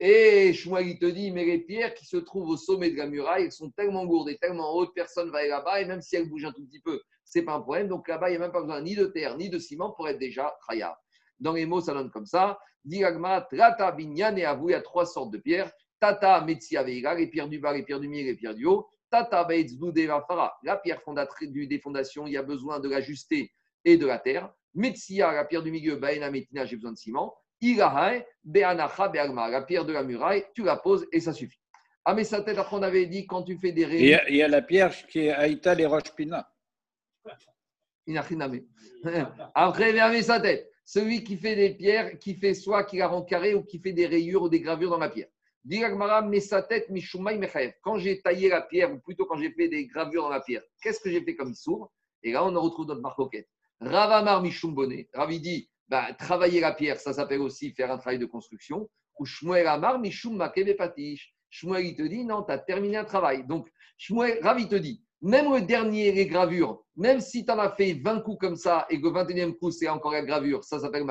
Et 0.00 0.52
Shmuel, 0.52 0.88
il 0.88 0.98
te 0.98 1.06
dit, 1.06 1.30
mais 1.30 1.44
les 1.44 1.58
pierres 1.58 1.94
qui 1.94 2.06
se 2.06 2.16
trouvent 2.16 2.48
au 2.48 2.56
sommet 2.56 2.90
de 2.90 2.96
la 2.96 3.06
muraille, 3.06 3.44
elles 3.44 3.52
sont 3.52 3.70
tellement 3.70 4.04
lourdes 4.04 4.28
et 4.28 4.38
tellement 4.38 4.74
hautes, 4.74 4.92
personne 4.94 5.28
ne 5.28 5.32
va 5.32 5.38
aller 5.38 5.48
là-bas, 5.48 5.80
et 5.80 5.86
même 5.86 6.00
si 6.00 6.16
elles 6.16 6.28
bougent 6.28 6.44
un 6.44 6.52
tout 6.52 6.64
petit 6.66 6.80
peu, 6.80 7.00
ce 7.30 7.38
n'est 7.38 7.44
pas 7.44 7.54
un 7.54 7.60
problème. 7.60 7.88
Donc 7.88 8.08
là-bas, 8.08 8.28
il 8.28 8.32
n'y 8.32 8.36
a 8.36 8.40
même 8.40 8.52
pas 8.52 8.60
besoin 8.60 8.80
ni 8.80 8.94
de 8.94 9.06
terre, 9.06 9.36
ni 9.36 9.50
de 9.50 9.58
ciment 9.58 9.92
pour 9.92 10.08
être 10.08 10.18
déjà 10.18 10.54
khayab. 10.68 10.94
Dans 11.38 11.52
les 11.52 11.66
mots, 11.66 11.80
ça 11.80 11.92
donne 11.94 12.10
comme 12.10 12.26
ça. 12.26 12.58
Diagma, 12.84 13.40
trata, 13.42 13.92
binyan 13.92 14.36
et 14.36 14.44
avou, 14.44 14.70
il 14.70 14.72
y 14.72 14.74
a 14.74 14.80
trois 14.80 15.06
sortes 15.06 15.32
de 15.32 15.38
pierres. 15.38 15.70
Tata, 16.00 16.40
metsia, 16.42 16.82
veiga, 16.82 17.14
les 17.14 17.26
pierres 17.26 17.48
du 17.48 17.58
bas, 17.58 17.72
les 17.72 17.82
pierres 17.82 18.00
du 18.00 18.08
milieu, 18.08 18.26
les 18.26 18.36
pierres 18.36 18.54
du 18.54 18.64
haut. 18.66 18.88
Tata, 19.10 19.46
fara, 20.26 20.54
la 20.62 20.76
pierre 20.76 21.02
fondatrice 21.02 21.50
des 21.50 21.78
fondations, 21.80 22.26
il 22.26 22.32
y 22.34 22.36
a 22.36 22.42
besoin 22.42 22.78
de 22.78 22.88
l'ajuster 22.88 23.50
et 23.84 23.96
de 23.96 24.06
la 24.06 24.18
terre. 24.18 24.52
Metsia, 24.74 25.32
la 25.32 25.44
pierre 25.44 25.62
du 25.62 25.70
milieu, 25.70 25.96
baena, 25.96 26.30
metina, 26.30 26.64
j'ai 26.66 26.76
besoin 26.76 26.92
de 26.92 26.96
ciment. 26.96 27.34
Irahae, 27.60 28.24
beanacha, 28.44 29.08
beagma, 29.08 29.48
la 29.48 29.62
pierre 29.62 29.84
de 29.84 29.92
la 29.92 30.02
muraille, 30.04 30.44
tu 30.54 30.62
la 30.62 30.76
poses 30.76 31.06
et 31.12 31.20
ça 31.20 31.32
suffit. 31.32 31.58
Ah, 32.04 32.14
mais 32.14 32.24
sa 32.24 32.42
tête, 32.42 32.58
après, 32.58 32.76
on 32.76 32.82
avait 32.82 33.06
dit 33.06 33.26
quand 33.26 33.42
tu 33.42 33.58
fais 33.58 33.72
des 33.72 33.84
a- 34.14 34.28
il 34.30 34.36
y 34.36 34.42
a 34.42 34.48
la 34.48 34.62
pierre 34.62 34.94
qui 35.08 35.26
est 35.26 35.30
Aïta 35.30 35.74
les 35.74 35.84
roches 35.84 36.14
Pina. 36.16 36.48
Après, 39.54 39.92
vers 39.92 40.24
sa 40.24 40.40
tête. 40.40 40.70
Celui 40.84 41.22
qui 41.22 41.36
fait 41.36 41.54
des 41.54 41.74
pierres, 41.74 42.18
qui 42.18 42.34
fait 42.34 42.54
soit 42.54 42.84
qui 42.84 42.96
la 42.96 43.08
rend 43.08 43.22
carrée 43.22 43.54
ou 43.54 43.62
qui 43.62 43.78
fait 43.78 43.92
des 43.92 44.06
rayures 44.06 44.42
ou 44.42 44.48
des 44.48 44.60
gravures 44.60 44.90
dans 44.90 44.98
la 44.98 45.10
pierre. 45.10 45.28
Dit 45.62 45.80
l'Agmara, 45.80 46.22
mais 46.22 46.40
sa 46.40 46.62
tête, 46.62 46.88
Mishumai. 46.88 47.38
Quand 47.82 47.98
j'ai 47.98 48.22
taillé 48.22 48.48
la 48.48 48.62
pierre, 48.62 48.90
ou 48.90 48.98
plutôt 48.98 49.26
quand 49.26 49.36
j'ai 49.36 49.50
fait 49.50 49.68
des 49.68 49.86
gravures 49.86 50.22
dans 50.22 50.30
la 50.30 50.40
pierre, 50.40 50.62
qu'est-ce 50.82 51.00
que 51.00 51.10
j'ai 51.10 51.22
fait 51.22 51.36
comme 51.36 51.52
sourd? 51.54 51.92
Et 52.22 52.32
là, 52.32 52.42
on 52.44 52.58
retrouve 52.58 52.86
notre 52.86 53.02
marcoquette. 53.02 53.48
Ravamar 53.80 54.42
Mishum 54.42 54.74
Bonnet. 54.74 55.10
Ravi 55.12 55.40
dit, 55.40 55.70
bah, 55.88 56.14
travailler 56.18 56.60
la 56.60 56.72
pierre, 56.72 56.98
ça 56.98 57.12
s'appelle 57.12 57.40
aussi 57.40 57.72
faire 57.72 57.90
un 57.90 57.98
travail 57.98 58.18
de 58.18 58.26
construction. 58.26 58.88
Ou 59.18 59.26
Shmuel 59.26 59.66
Amar 59.66 59.98
Mishum 59.98 60.36
Makeve 60.36 60.74
Patish. 60.74 61.34
Shmuel, 61.50 61.84
il 61.84 61.96
te 61.96 62.02
dit, 62.02 62.24
non, 62.24 62.44
tu 62.44 62.52
as 62.52 62.58
terminé 62.58 62.96
un 62.96 63.04
travail. 63.04 63.46
Donc, 63.46 63.68
Shmuel, 63.98 64.38
Ravi 64.42 64.68
te 64.68 64.76
dit, 64.76 65.04
même 65.20 65.52
le 65.52 65.62
dernier, 65.62 66.12
les 66.12 66.26
gravures, 66.26 66.84
même 66.96 67.20
si 67.20 67.44
tu 67.44 67.50
en 67.50 67.58
as 67.58 67.70
fait 67.70 67.94
20 67.94 68.20
coups 68.20 68.38
comme 68.38 68.56
ça 68.56 68.86
et 68.88 69.00
que 69.00 69.06
le 69.06 69.12
21e 69.12 69.54
coup, 69.56 69.70
c'est 69.70 69.88
encore 69.88 70.12
la 70.12 70.22
gravure, 70.22 70.62
ça 70.64 70.78
s'appelle 70.78 71.04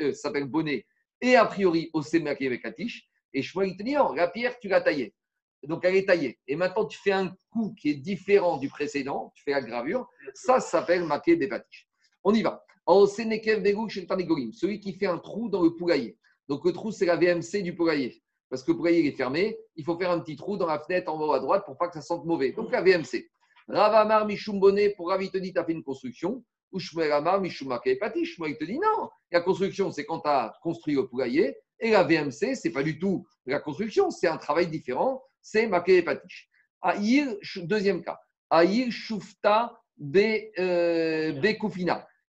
euh, 0.00 0.12
s'appelle 0.12 0.44
bonnet. 0.44 0.86
Et 1.20 1.36
a 1.36 1.44
priori, 1.44 1.90
au 1.92 2.02
Makeve 2.20 2.58
Katish. 2.58 3.08
Et 3.32 3.42
Shmuel, 3.42 3.70
il 3.70 3.76
te 3.76 3.82
dit, 3.82 3.94
non, 3.94 4.12
la 4.12 4.28
pierre, 4.28 4.58
tu 4.58 4.68
l'as 4.68 4.80
taillée. 4.80 5.14
Donc, 5.62 5.84
elle 5.84 5.96
est 5.96 6.06
taillée. 6.06 6.38
Et 6.48 6.56
maintenant, 6.56 6.86
tu 6.86 6.98
fais 6.98 7.12
un 7.12 7.34
coup 7.50 7.74
qui 7.74 7.90
est 7.90 7.94
différent 7.94 8.56
du 8.56 8.68
précédent, 8.68 9.32
tu 9.34 9.42
fais 9.42 9.50
la 9.50 9.60
gravure. 9.60 10.08
Ça, 10.34 10.60
s'appelle 10.60 11.04
Makeve 11.04 11.46
Patish. 11.48 11.86
On 12.24 12.32
y 12.32 12.42
va. 12.42 12.64
En 12.86 13.06
Sénékev 13.06 13.62
chez 13.88 14.00
le 14.00 14.06
Tarnégorim, 14.06 14.52
celui 14.52 14.80
qui 14.80 14.94
fait 14.94 15.06
un 15.06 15.18
trou 15.18 15.48
dans 15.48 15.62
le 15.62 15.74
poulailler. 15.74 16.16
Donc, 16.48 16.64
le 16.64 16.72
trou, 16.72 16.90
c'est 16.90 17.06
la 17.06 17.16
VMC 17.16 17.62
du 17.62 17.74
poulailler. 17.74 18.22
Parce 18.48 18.64
que 18.64 18.72
le 18.72 18.78
poulailler 18.78 19.00
il 19.00 19.06
est 19.06 19.16
fermé, 19.16 19.56
il 19.76 19.84
faut 19.84 19.96
faire 19.96 20.10
un 20.10 20.18
petit 20.18 20.34
trou 20.34 20.56
dans 20.56 20.66
la 20.66 20.80
fenêtre 20.80 21.12
en 21.12 21.20
haut 21.20 21.32
à 21.32 21.38
droite 21.38 21.64
pour 21.64 21.76
pas 21.76 21.88
que 21.88 21.94
ça 21.94 22.00
sente 22.00 22.24
mauvais. 22.24 22.52
Donc, 22.52 22.72
la 22.72 22.82
VMC. 22.82 23.30
Ravamar 23.68 24.26
Mishum 24.26 24.58
Bonnet, 24.58 24.90
pour 24.96 25.08
Ravi 25.08 25.30
te 25.30 25.38
dit, 25.38 25.52
tu 25.52 25.58
as 25.58 25.64
fait 25.64 25.72
une 25.72 25.82
construction. 25.82 26.44
Ou 26.72 26.78
Shmuel 26.78 27.10
Amar 27.12 27.40
Makeh 27.40 27.96
Patish. 27.96 28.36
Shmuel 28.36 28.56
te 28.56 28.64
dit, 28.64 28.78
non, 28.78 29.08
la 29.32 29.40
construction, 29.40 29.90
c'est 29.90 30.04
quand 30.04 30.20
tu 30.20 30.28
as 30.28 30.52
construit 30.62 30.94
le 30.94 31.08
poulailler. 31.08 31.56
Et 31.80 31.90
la 31.90 32.04
VMC, 32.04 32.54
c'est 32.54 32.70
pas 32.70 32.82
du 32.82 32.98
tout 32.98 33.26
la 33.50 33.60
construction, 33.60 34.10
c'est 34.10 34.28
un 34.28 34.36
travail 34.36 34.68
différent. 34.68 35.22
C'est 35.42 35.68
Patish. 35.68 36.48
Aïr, 36.82 37.34
deuxième 37.56 38.02
cas. 38.02 38.18
Aïr 38.50 38.90
Shufta 38.90 39.76
Be 39.96 40.18
euh. 40.58 41.40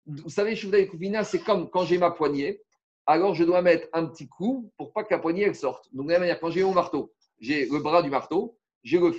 Vous 0.05 0.29
savez, 0.29 0.55
Shufta 0.55 0.77
Bekufina, 0.77 1.23
c'est 1.23 1.39
comme 1.39 1.69
quand 1.69 1.85
j'ai 1.85 1.97
ma 1.97 2.11
poignée, 2.11 2.61
alors 3.05 3.35
je 3.35 3.43
dois 3.43 3.61
mettre 3.61 3.87
un 3.93 4.05
petit 4.05 4.27
coup 4.27 4.71
pour 4.77 4.91
pas 4.93 5.03
que 5.03 5.13
la 5.13 5.19
poignée 5.19 5.43
elle 5.43 5.55
sorte. 5.55 5.87
Donc, 5.93 6.07
de 6.07 6.11
la 6.11 6.19
même 6.19 6.27
manière, 6.27 6.39
quand 6.39 6.51
j'ai 6.51 6.63
mon 6.63 6.73
marteau, 6.73 7.13
j'ai 7.39 7.65
le 7.65 7.79
bras 7.79 8.01
du 8.01 8.09
marteau, 8.09 8.58
j'ai 8.83 8.99
le 8.99 9.13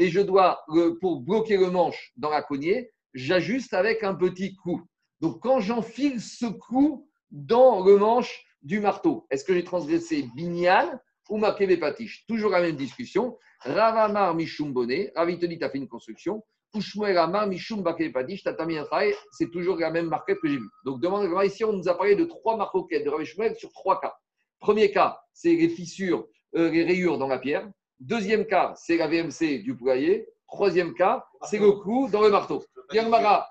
et 0.00 0.08
je 0.08 0.20
dois, 0.20 0.64
le- 0.68 0.98
pour 0.98 1.20
bloquer 1.20 1.56
le 1.56 1.70
manche 1.70 2.12
dans 2.16 2.30
la 2.30 2.42
cognée, 2.42 2.90
j'ajuste 3.12 3.74
avec 3.74 4.02
un 4.02 4.14
petit 4.14 4.54
coup. 4.54 4.82
Donc, 5.20 5.40
quand 5.40 5.60
j'enfile 5.60 6.20
ce 6.20 6.46
coup 6.46 7.08
dans 7.30 7.84
le 7.84 7.96
manche 7.96 8.44
du 8.62 8.80
marteau, 8.80 9.26
est-ce 9.30 9.44
que 9.44 9.54
j'ai 9.54 9.64
transgressé 9.64 10.26
Binyan 10.34 10.98
ou 11.30 11.38
Makebe 11.38 11.78
Patish 11.78 12.24
Toujours 12.26 12.50
la 12.50 12.60
même 12.60 12.76
discussion. 12.76 13.38
Ravamar 13.60 14.34
Mishum 14.34 14.72
Bonnet, 14.72 15.12
Ravi 15.14 15.38
te 15.38 15.46
dit, 15.46 15.58
tu 15.58 15.64
as 15.64 15.70
fait 15.70 15.78
une 15.78 15.88
construction. 15.88 16.44
Ou 16.74 16.80
Shmuel 16.80 17.16
Amar 17.16 17.46
Mishum 17.46 17.84
Patish, 17.84 18.42
tu 18.42 18.48
as 18.48 18.54
terminé 18.54 18.80
un 18.80 18.84
travail. 18.84 19.14
C'est 19.32 19.50
toujours 19.50 19.76
la 19.76 19.90
même 19.90 20.08
marquette 20.08 20.40
que 20.40 20.48
j'ai 20.48 20.56
vue. 20.56 20.68
Donc, 20.84 21.00
demande 21.00 21.30
ici, 21.44 21.64
on 21.64 21.72
nous 21.72 21.88
a 21.88 21.94
parlé 21.94 22.16
de 22.16 22.24
trois 22.24 22.56
marquettes 22.56 23.04
de 23.04 23.10
Ravi 23.10 23.26
sur 23.56 23.72
trois 23.72 24.00
cas. 24.00 24.14
Premier 24.60 24.90
cas, 24.90 25.20
c'est 25.32 25.54
les 25.54 25.68
fissures, 25.68 26.26
euh, 26.56 26.70
les 26.70 26.84
rayures 26.84 27.18
dans 27.18 27.28
la 27.28 27.38
pierre. 27.38 27.68
Deuxième 28.00 28.44
cas, 28.46 28.74
c'est 28.76 28.96
la 28.96 29.06
VMC 29.08 29.62
du 29.62 29.76
poulailler. 29.76 30.28
Troisième 30.48 30.94
cas, 30.94 31.24
c'est 31.48 31.58
le 31.58 31.72
clou 31.72 32.08
dans 32.10 32.20
le 32.22 32.30
marteau. 32.30 32.62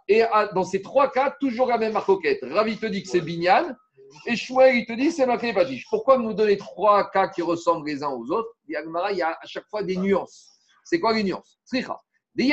Et 0.08 0.22
à- 0.22 0.48
dans 0.54 0.64
ces 0.64 0.82
trois 0.82 1.10
cas, 1.12 1.36
toujours 1.40 1.68
la 1.68 1.78
même 1.78 1.94
marcoquette. 1.94 2.40
Ravi 2.44 2.78
te 2.78 2.86
dit 2.86 3.04
que 3.04 3.10
c'est 3.10 3.22
Binyan, 3.22 3.76
et 4.28 4.36
Shmuel, 4.36 4.76
il 4.78 4.86
te 4.86 4.94
dit 4.94 5.12
c'est 5.12 5.26
Maké 5.26 5.54
Patish. 5.54 5.86
Pourquoi 5.90 6.18
nous 6.18 6.34
donner 6.34 6.56
trois 6.58 7.10
cas 7.10 7.28
qui 7.28 7.42
ressemblent 7.42 7.88
les 7.88 8.04
uns 8.04 8.10
aux 8.10 8.30
autres? 8.32 8.50
Yermara, 8.68 9.12
il 9.12 9.18
y 9.18 9.22
a 9.22 9.32
à 9.42 9.46
chaque 9.46 9.68
fois 9.70 9.84
des 9.84 9.98
nuances. 9.98 10.50
C'est 10.84 11.00
quoi 11.00 11.14
les 11.14 11.24
nuances? 11.24 11.60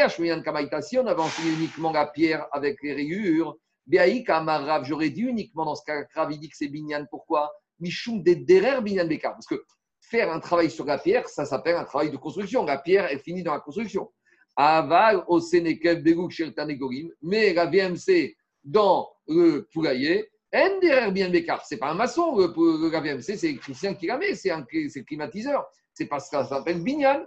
Shmuel 0.08 0.42
Kamaïta, 0.42 0.80
si 0.82 0.98
on 0.98 1.06
avait 1.06 1.20
enseigné 1.20 1.52
uniquement 1.52 1.92
la 1.92 2.06
pierre 2.06 2.46
avec 2.52 2.82
les 2.82 2.94
rayures, 2.94 3.56
Béaïk 3.86 4.30
Amarav, 4.30 4.84
j'aurais 4.84 5.10
dit 5.10 5.22
uniquement 5.22 5.64
dans 5.64 5.74
ce 5.74 5.84
cas, 5.84 6.04
Ravi 6.14 6.38
dit 6.38 6.48
que 6.48 6.56
c'est 6.56 6.68
Binyan. 6.68 7.06
Pourquoi? 7.10 7.52
Mishum 7.78 8.22
des 8.22 8.36
derer 8.36 8.80
Binyan 8.80 9.06
Bekar. 9.06 9.32
Parce 9.32 9.46
que 9.46 9.62
faire 10.10 10.30
un 10.32 10.40
travail 10.40 10.70
sur 10.70 10.84
la 10.84 10.98
pierre, 10.98 11.28
ça 11.28 11.44
s'appelle 11.44 11.76
un 11.76 11.84
travail 11.84 12.10
de 12.10 12.16
construction. 12.16 12.64
La 12.64 12.78
pierre, 12.78 13.06
elle 13.10 13.20
finit 13.20 13.42
dans 13.42 13.54
la 13.54 13.60
construction. 13.60 14.10
Aval 14.56 15.24
au 15.28 15.40
Sénékel, 15.40 16.02
Begouk, 16.02 16.32
Gorim, 16.78 17.10
mais 17.22 17.54
la 17.54 17.66
VMC 17.66 18.34
dans 18.64 19.08
le 19.28 19.68
poulailler, 19.72 20.28
NDR 20.52 21.12
bien 21.12 21.30
Bécard. 21.30 21.64
C'est 21.64 21.78
pas 21.78 21.90
un 21.90 21.94
maçon, 21.94 22.36
le, 22.36 22.90
la 22.90 23.00
VMC, 23.00 23.36
c'est 23.36 23.54
Christian 23.56 23.94
qui 23.94 24.08
la 24.08 24.18
met, 24.18 24.34
c'est 24.34 24.50
un 24.50 24.66
c'est 24.88 25.04
climatiseur. 25.04 25.64
C'est 25.94 26.06
parce 26.06 26.28
que 26.28 26.36
ça 26.36 26.44
s'appelle 26.44 26.82
Binyan. 26.82 27.24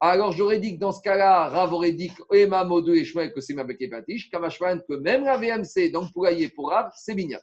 Alors 0.00 0.32
j'aurais 0.32 0.58
dit 0.58 0.74
que 0.74 0.80
dans 0.80 0.92
ce 0.92 1.00
cas-là, 1.02 1.48
Rav 1.48 1.72
aurait 1.72 1.92
dit 1.92 2.10
que 2.10 2.36
Ema 2.36 2.64
Modou 2.64 2.92
et 2.94 3.04
Shmuel 3.04 3.32
que 3.32 3.40
c'est 3.40 3.54
Mabek 3.54 3.80
et 3.82 3.88
Patish, 3.88 4.30
Kamashwan 4.30 4.82
que 4.88 4.94
même 4.94 5.24
la 5.24 5.36
VMC, 5.36 5.90
dans 5.92 6.02
le 6.02 6.12
poulailler 6.12 6.48
pour 6.48 6.70
Rav, 6.70 6.90
c'est 6.96 7.14
Binyan. 7.14 7.40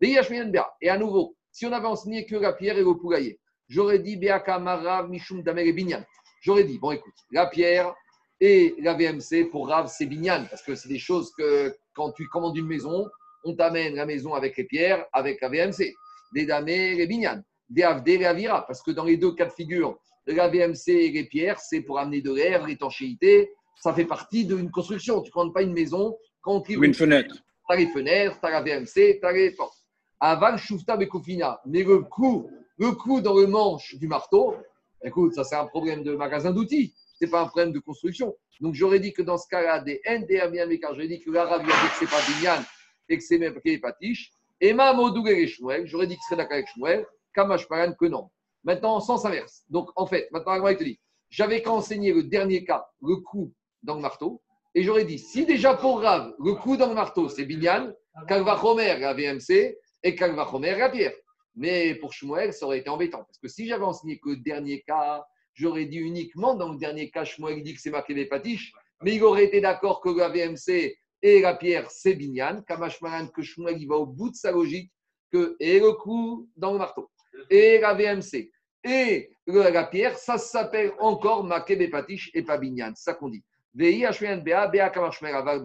Et 0.00 0.88
à 0.88 0.98
nouveau, 0.98 1.36
si 1.50 1.66
on 1.66 1.72
avait 1.72 1.86
enseigné 1.86 2.26
que 2.26 2.36
la 2.36 2.52
pierre 2.52 2.76
et 2.76 2.82
le 2.82 2.94
poulailler, 2.96 3.38
j'aurais 3.72 3.98
dit 3.98 4.16
Beakamara 4.16 5.06
Mishum 5.08 5.42
Damer 5.42 5.66
et 5.66 5.72
Binyan. 5.72 6.04
J'aurais 6.42 6.64
dit, 6.64 6.78
bon 6.78 6.92
écoute, 6.92 7.14
la 7.30 7.46
pierre 7.46 7.94
et 8.40 8.74
la 8.80 8.94
VMC 8.94 9.48
pour 9.50 9.68
Rav, 9.68 9.88
c'est 9.88 10.06
Binyan, 10.06 10.44
parce 10.50 10.62
que 10.62 10.74
c'est 10.74 10.88
des 10.88 10.98
choses 10.98 11.32
que 11.38 11.74
quand 11.94 12.12
tu 12.12 12.26
commandes 12.28 12.56
une 12.56 12.66
maison, 12.66 13.08
on 13.44 13.54
t'amène 13.54 13.94
la 13.94 14.04
maison 14.04 14.34
avec 14.34 14.56
les 14.56 14.64
pierres, 14.64 15.06
avec 15.12 15.40
la 15.40 15.48
VMC, 15.48 15.94
des 16.34 16.46
damés, 16.46 16.94
les 16.94 17.06
bignanes, 17.06 17.42
des 17.68 17.82
avdés, 17.82 18.18
les 18.18 18.26
avira, 18.26 18.66
parce 18.66 18.82
que 18.82 18.90
dans 18.90 19.04
les 19.04 19.16
deux 19.16 19.34
cas 19.34 19.46
de 19.46 19.52
figure, 19.52 19.98
la 20.26 20.48
VMC 20.48 20.88
et 20.88 21.10
les 21.10 21.24
pierres, 21.24 21.58
c'est 21.58 21.80
pour 21.80 21.98
amener 21.98 22.20
de 22.20 22.32
l'air, 22.32 22.66
l'étanchéité, 22.66 23.52
ça 23.80 23.92
fait 23.92 24.04
partie 24.04 24.44
d'une 24.44 24.70
construction. 24.70 25.22
Tu 25.22 25.28
ne 25.28 25.32
prends 25.32 25.50
pas 25.50 25.62
une 25.62 25.72
maison 25.72 26.16
quand 26.40 26.62
on 26.68 26.74
Ou 26.74 26.84
une 26.84 26.94
fenêtre. 26.94 27.34
tu 27.34 27.74
as 27.74 27.76
les 27.76 27.86
fenêtres, 27.86 28.38
tu 28.38 28.46
as 28.46 28.50
la 28.50 28.62
VMC, 28.62 29.18
tu 29.20 29.26
as 29.26 29.32
les 29.32 29.50
portes. 29.52 29.78
Aval, 30.20 30.58
Shufta, 30.58 30.96
Bekofina. 30.96 31.60
Mais 31.66 31.82
le 31.82 31.98
coup, 32.00 32.48
le 32.78 32.92
coup 32.92 33.20
dans 33.20 33.34
le 33.34 33.46
manche 33.46 33.94
du 33.96 34.08
marteau, 34.08 34.56
écoute, 35.04 35.34
ça 35.34 35.44
c'est 35.44 35.56
un 35.56 35.66
problème 35.66 36.02
de 36.02 36.14
magasin 36.14 36.52
d'outils. 36.52 36.94
Ce 37.18 37.24
n'est 37.24 37.30
pas 37.30 37.42
un 37.42 37.46
problème 37.46 37.72
de 37.72 37.78
construction. 37.78 38.34
Donc 38.60 38.74
j'aurais 38.74 39.00
dit 39.00 39.12
que 39.12 39.22
dans 39.22 39.38
ce 39.38 39.48
cas-là, 39.48 39.80
des 39.80 40.00
NDR, 40.06 40.50
car 40.80 40.94
j'aurais 40.94 41.08
dit 41.08 41.20
que 41.20 41.30
l'arabe, 41.30 41.62
a 41.62 41.64
dit 41.64 41.70
que 41.70 41.96
ce 41.96 42.04
n'est 42.04 42.10
pas 42.10 42.20
Binyan 42.28 42.64
et 43.08 43.18
que 43.18 43.24
c'est 43.24 43.38
même 43.38 43.60
patiche. 43.80 44.32
Et 44.60 44.72
ma 44.72 44.92
Modou 44.92 45.26
et 45.26 45.46
Shmuel, 45.46 45.86
j'aurais 45.86 46.06
dit 46.06 46.16
que 46.16 46.22
serait 46.24 46.36
d'accord 46.36 46.54
avec 46.54 46.68
Shmuel, 46.68 47.04
Kamash 47.34 47.66
Paran 47.68 47.92
que 47.94 48.06
non. 48.06 48.30
Maintenant, 48.64 49.00
sens 49.00 49.24
inverse. 49.24 49.64
Donc 49.68 49.90
en 49.96 50.06
fait, 50.06 50.28
maintenant, 50.30 50.68
il 50.68 50.76
te 50.76 50.84
dit, 50.84 51.00
j'avais 51.30 51.62
qu'à 51.62 51.72
enseigner 51.72 52.12
le 52.12 52.22
dernier 52.22 52.64
cas, 52.64 52.86
le 53.02 53.16
coup 53.16 53.52
dans 53.82 53.96
le 53.96 54.00
marteau, 54.00 54.40
et 54.74 54.84
j'aurais 54.84 55.04
dit, 55.04 55.18
si 55.18 55.44
déjà 55.44 55.74
pour 55.74 56.00
Rav, 56.00 56.34
le 56.38 56.54
coup 56.54 56.76
dans 56.76 56.88
le 56.88 56.94
marteau, 56.94 57.28
c'est 57.28 57.44
Binyan, 57.44 57.92
Kalvachomer, 58.28 58.98
la 58.98 59.14
VMC, 59.14 59.76
et 60.04 60.14
Kalvachomer, 60.14 60.76
la 60.76 60.88
pierre. 60.88 61.14
Mais 61.54 61.94
pour 61.96 62.12
Shmuel, 62.12 62.52
ça 62.52 62.66
aurait 62.66 62.78
été 62.78 62.88
embêtant. 62.88 63.24
Parce 63.24 63.38
que 63.38 63.48
si 63.48 63.66
j'avais 63.66 63.84
enseigné 63.84 64.18
que 64.18 64.30
le 64.30 64.36
dernier 64.36 64.82
cas, 64.82 65.24
j'aurais 65.54 65.86
dit 65.86 65.98
uniquement 65.98 66.54
dans 66.54 66.72
le 66.72 66.78
dernier 66.78 67.10
cas, 67.10 67.24
Shmuel 67.24 67.62
dit 67.62 67.74
que 67.74 67.80
c'est 67.80 67.90
marqué 67.90 68.26
patiches, 68.26 68.72
mais 69.02 69.16
il 69.16 69.24
aurait 69.24 69.44
été 69.44 69.60
d'accord 69.60 70.00
que 70.00 70.08
la 70.08 70.28
VMC 70.28 70.96
et 71.22 71.40
la 71.40 71.54
pierre, 71.54 71.90
c'est 71.90 72.14
Binyan. 72.14 72.62
Kamashmaran, 72.62 73.28
que 73.28 73.42
Shmuel, 73.42 73.80
il 73.80 73.86
va 73.86 73.96
au 73.96 74.06
bout 74.06 74.30
de 74.30 74.36
sa 74.36 74.50
logique, 74.52 74.90
que 75.30 75.56
et 75.60 75.78
le 75.78 75.92
coup 75.92 76.48
dans 76.56 76.72
le 76.72 76.78
marteau, 76.78 77.10
et 77.48 77.78
la 77.78 77.94
VMC, 77.94 78.50
et 78.84 79.30
la 79.46 79.84
pierre, 79.84 80.18
ça 80.18 80.38
s'appelle 80.38 80.92
encore 80.98 81.44
marqué 81.44 81.76
des 81.76 81.90
et 82.34 82.42
pas 82.42 82.58
Binyan. 82.58 82.92
C'est 82.94 83.04
ça 83.04 83.14
qu'on 83.14 83.28
dit. 83.28 83.44
Vei 83.74 84.04
Hashmean 84.04 84.38
Bea, 84.38 84.68
Bea 84.68 84.90
Aval. 85.34 85.62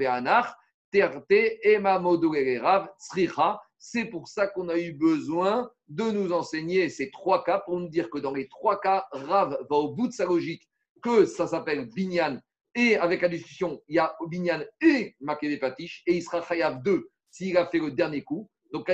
C'est 3.80 4.06
pour 4.06 4.28
ça 4.28 4.48
qu'on 4.48 4.70
a 4.70 4.78
eu 4.78 4.94
besoin 4.94 5.70
de 5.88 6.04
nous 6.04 6.32
enseigner 6.32 6.90
ces 6.90 7.12
trois 7.12 7.44
cas 7.44 7.60
pour 7.60 7.80
nous 7.80 7.90
dire 7.90 8.10
que 8.10 8.18
dans 8.18 8.34
les 8.34 8.48
trois 8.48 8.80
cas, 8.80 9.06
Rav 9.12 9.58
va 9.70 9.76
au 9.76 9.94
bout 9.94 10.08
de 10.08 10.14
sa 10.14 10.26
logique, 10.26 10.68
que 11.02 11.26
ça 11.26 11.48
s'appelle 11.48 11.88
Binyan. 11.88 12.40
Et 12.76 12.95
avec 12.95 13.22
la 13.22 13.30
discussion, 13.30 13.82
il 13.88 13.95
y 13.95 13.99
a 13.99 14.16
Binyan 14.28 14.64
et 14.82 15.16
Makede 15.20 15.60
Patish, 15.60 16.04
et 16.08 16.16
il 16.16 16.24
sera 16.24 16.41
Chayav 16.41 16.82
2 16.84 17.10
s'il 17.32 17.58
a 17.58 17.68
fait 17.68 17.80
le 17.80 17.91
dernier 17.91 18.24
coup. 18.24 18.49
Donc, 18.74 18.90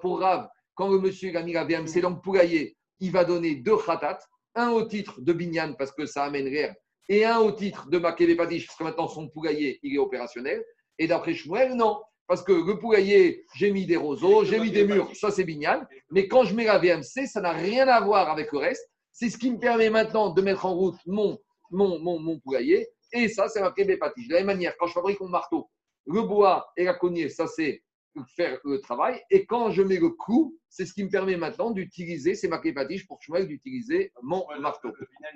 pour 0.00 0.20
Rav, 0.20 0.48
quand 0.74 0.88
le 0.88 0.98
monsieur 0.98 1.34
a 1.36 1.42
mis 1.42 1.52
la 1.52 1.64
VMC 1.64 2.00
dans 2.00 2.10
le 2.10 2.20
poulailler, 2.20 2.76
il 3.00 3.12
va 3.12 3.24
donner 3.24 3.56
deux 3.56 3.76
khatat, 3.76 4.18
un 4.54 4.70
au 4.70 4.82
titre 4.82 5.20
de 5.20 5.32
Binyan 5.32 5.74
parce 5.74 5.92
que 5.92 6.06
ça 6.06 6.24
amène 6.24 6.46
l'air, 6.46 6.74
et 7.08 7.24
un 7.24 7.38
au 7.38 7.52
titre 7.52 7.88
de 7.88 7.98
Makede 7.98 8.36
Patish 8.36 8.66
parce 8.66 8.78
que 8.78 8.84
maintenant 8.84 9.08
son 9.08 9.28
poulailler 9.28 9.78
il 9.82 9.94
est 9.94 9.98
opérationnel. 9.98 10.64
Et 10.98 11.06
d'après 11.06 11.34
Shmuel, 11.34 11.74
non. 11.74 12.00
Parce 12.26 12.42
que 12.42 12.52
le 12.52 12.78
poulailler, 12.78 13.44
j'ai 13.54 13.70
mis 13.70 13.86
des 13.86 13.96
roseaux, 13.96 14.44
j'ai 14.44 14.58
mis 14.58 14.70
des 14.72 14.84
murs, 14.84 15.14
ça 15.14 15.30
c'est 15.30 15.44
Binyan. 15.44 15.82
Mais 16.10 16.26
quand 16.26 16.44
je 16.44 16.54
mets 16.54 16.64
la 16.64 16.78
VMC, 16.78 17.26
ça 17.26 17.40
n'a 17.40 17.52
rien 17.52 17.86
à 17.86 18.00
voir 18.00 18.30
avec 18.30 18.50
le 18.52 18.58
reste. 18.58 18.88
C'est 19.12 19.30
ce 19.30 19.38
qui 19.38 19.50
me 19.50 19.58
permet 19.58 19.90
maintenant 19.90 20.30
de 20.30 20.42
mettre 20.42 20.66
en 20.66 20.74
route 20.74 20.98
mon, 21.06 21.38
mon, 21.70 22.00
mon, 22.00 22.18
mon 22.18 22.38
poulailler. 22.40 22.88
Et 23.12 23.28
ça, 23.28 23.48
c'est 23.48 23.60
marqué 23.60 23.84
des 23.84 23.96
patiches. 23.96 24.28
De 24.28 24.34
la 24.34 24.40
même 24.40 24.46
manière, 24.48 24.76
quand 24.76 24.88
je 24.88 24.92
fabrique 24.92 25.20
mon 25.20 25.28
marteau, 25.28 25.70
le 26.06 26.22
bois 26.22 26.68
et 26.76 26.84
la 26.84 26.94
cognée, 26.94 27.28
ça 27.28 27.46
c'est 27.46 27.82
faire 28.24 28.58
le 28.64 28.80
travail. 28.80 29.20
Et 29.30 29.46
quand 29.46 29.70
je 29.70 29.82
mets 29.82 29.98
le 29.98 30.10
coup, 30.10 30.58
c'est 30.68 30.86
ce 30.86 30.94
qui 30.94 31.04
me 31.04 31.10
permet 31.10 31.36
maintenant 31.36 31.70
d'utiliser, 31.70 32.34
c'est 32.34 32.48
marqué 32.48 32.72
patiche 32.72 33.06
pour 33.06 33.22
Shmuel, 33.22 33.46
d'utiliser 33.46 34.12
mon 34.22 34.44
marteau. 34.60 34.88
Le 34.88 35.06
final, 35.06 35.32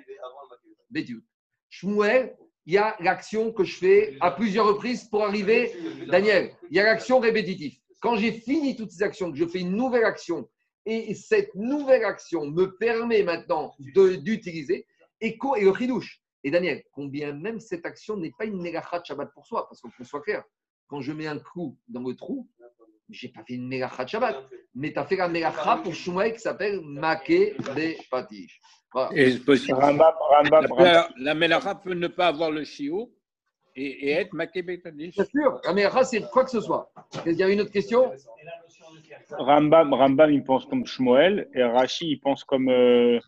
il 2.71 2.75
y 2.75 2.77
a 2.77 2.95
l'action 3.01 3.51
que 3.51 3.65
je 3.65 3.75
fais 3.75 4.15
à 4.21 4.31
plusieurs 4.31 4.65
reprises 4.65 5.03
pour 5.03 5.25
arriver. 5.25 5.75
Daniel, 6.07 6.53
il 6.69 6.77
y 6.77 6.79
a 6.79 6.83
l'action 6.83 7.19
répétitive. 7.19 7.77
Quand 7.99 8.15
j'ai 8.15 8.31
fini 8.31 8.77
toutes 8.77 8.91
ces 8.91 9.03
actions, 9.03 9.29
que 9.29 9.37
je 9.37 9.45
fais 9.45 9.59
une 9.59 9.75
nouvelle 9.75 10.05
action, 10.05 10.49
et 10.85 11.13
cette 11.13 11.53
nouvelle 11.53 12.05
action 12.05 12.45
me 12.45 12.77
permet 12.77 13.23
maintenant 13.23 13.75
d'utiliser, 13.77 14.87
et, 15.19 15.37
et 15.57 15.65
le 15.65 15.73
chidouche. 15.73 16.21
Et 16.45 16.49
Daniel, 16.49 16.81
combien 16.93 17.33
même 17.33 17.59
cette 17.59 17.85
action 17.85 18.15
n'est 18.15 18.31
pas 18.39 18.45
une 18.45 18.61
mégachat 18.61 19.03
Shabbat 19.03 19.33
pour 19.33 19.45
soi, 19.45 19.67
parce 19.67 19.81
qu'on 19.81 20.05
soit 20.05 20.21
clair, 20.21 20.41
quand 20.87 21.01
je 21.01 21.11
mets 21.11 21.27
un 21.27 21.39
clou 21.39 21.77
dans 21.89 22.03
le 22.03 22.15
trou, 22.15 22.47
j'ai 23.11 23.29
pas 23.29 23.43
fait 23.47 23.53
une 23.55 23.67
mégachat 23.67 24.07
Shabbat, 24.07 24.35
mais 24.75 24.91
tu 24.93 24.99
as 24.99 25.05
fait 25.05 25.15
la 25.17 25.27
mégacha 25.27 25.77
pour 25.83 25.93
Shmuel 25.93 26.33
qui 26.33 26.39
s'appelle 26.39 26.79
Make 26.81 27.27
de 27.29 28.09
Patish. 28.09 28.59
Voilà. 28.93 29.09
Et 29.15 29.31
c'est 29.31 29.67
La, 29.69 29.75
Rambam. 29.75 30.67
la, 30.79 31.09
la 31.17 31.33
Mélara 31.33 31.75
peut 31.79 31.93
ne 31.93 32.07
pas 32.07 32.27
avoir 32.27 32.51
le 32.51 32.63
chiot 32.65 33.09
et, 33.75 34.07
et 34.07 34.11
être 34.11 34.33
Makébetadish. 34.33 35.15
Bien 35.15 35.25
sûr, 35.25 35.61
la 35.63 35.73
mégacha, 35.73 36.03
c'est 36.03 36.21
quoi 36.29 36.43
que 36.43 36.51
ce 36.51 36.59
soit. 36.59 36.91
Il 37.25 37.33
y 37.33 37.43
a 37.43 37.49
une 37.49 37.61
autre 37.61 37.71
question? 37.71 38.11
Rambam, 39.31 39.93
Rambam, 39.93 40.31
il 40.31 40.43
pense 40.43 40.65
comme 40.65 40.85
Shmuel 40.85 41.49
et 41.53 41.63
Rashi, 41.63 42.11
il 42.11 42.19
pense 42.19 42.43
comme. 42.43 42.67
euh, 42.69 43.19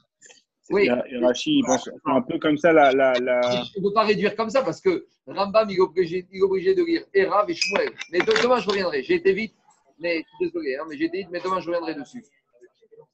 Oui. 0.70 0.88
et 0.88 1.18
Rashi, 1.18 1.60
il 1.60 1.64
pense 1.66 1.90
un 2.06 2.22
peu 2.22 2.40
comme 2.40 2.58
ça. 2.58 2.74
La, 2.74 2.92
la, 2.92 3.14
la... 3.14 3.40
On 3.78 3.80
ne 3.82 3.88
peut 3.88 3.94
pas 3.94 4.04
réduire 4.04 4.36
comme 4.36 4.50
ça 4.50 4.64
parce 4.64 4.82
que 4.82 5.06
Rambam, 5.28 5.70
il 5.70 5.78
est 5.78 5.80
obligé, 5.80 6.28
il 6.32 6.40
est 6.40 6.42
obligé 6.42 6.76
de 6.76 6.84
lire 6.84 7.04
Erav 7.14 7.50
et 7.50 7.56
Shmuel. 7.56 7.92
Mais 8.12 8.20
de- 8.20 8.42
demain, 8.44 8.60
je 8.60 8.68
reviendrai. 8.68 9.02
J'ai 9.04 9.16
été 9.16 9.32
vite, 9.32 9.54
mais 10.00 10.24
désolé, 10.40 10.76
hein, 10.76 10.86
mais 10.90 10.98
j'ai 10.98 11.10
vite, 11.10 11.28
mais 11.32 11.40
demain, 11.40 11.60
je 11.60 11.68
reviendrai 11.68 11.96
dessus. 11.96 12.24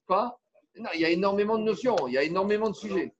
Non, 0.09 0.89
Il 0.93 1.01
y 1.01 1.05
a 1.05 1.09
énormément 1.09 1.57
de 1.57 1.63
notions, 1.63 1.95
il 2.07 2.13
y 2.13 2.17
a 2.17 2.23
énormément 2.23 2.69
de 2.69 2.75
sujets. 2.75 3.13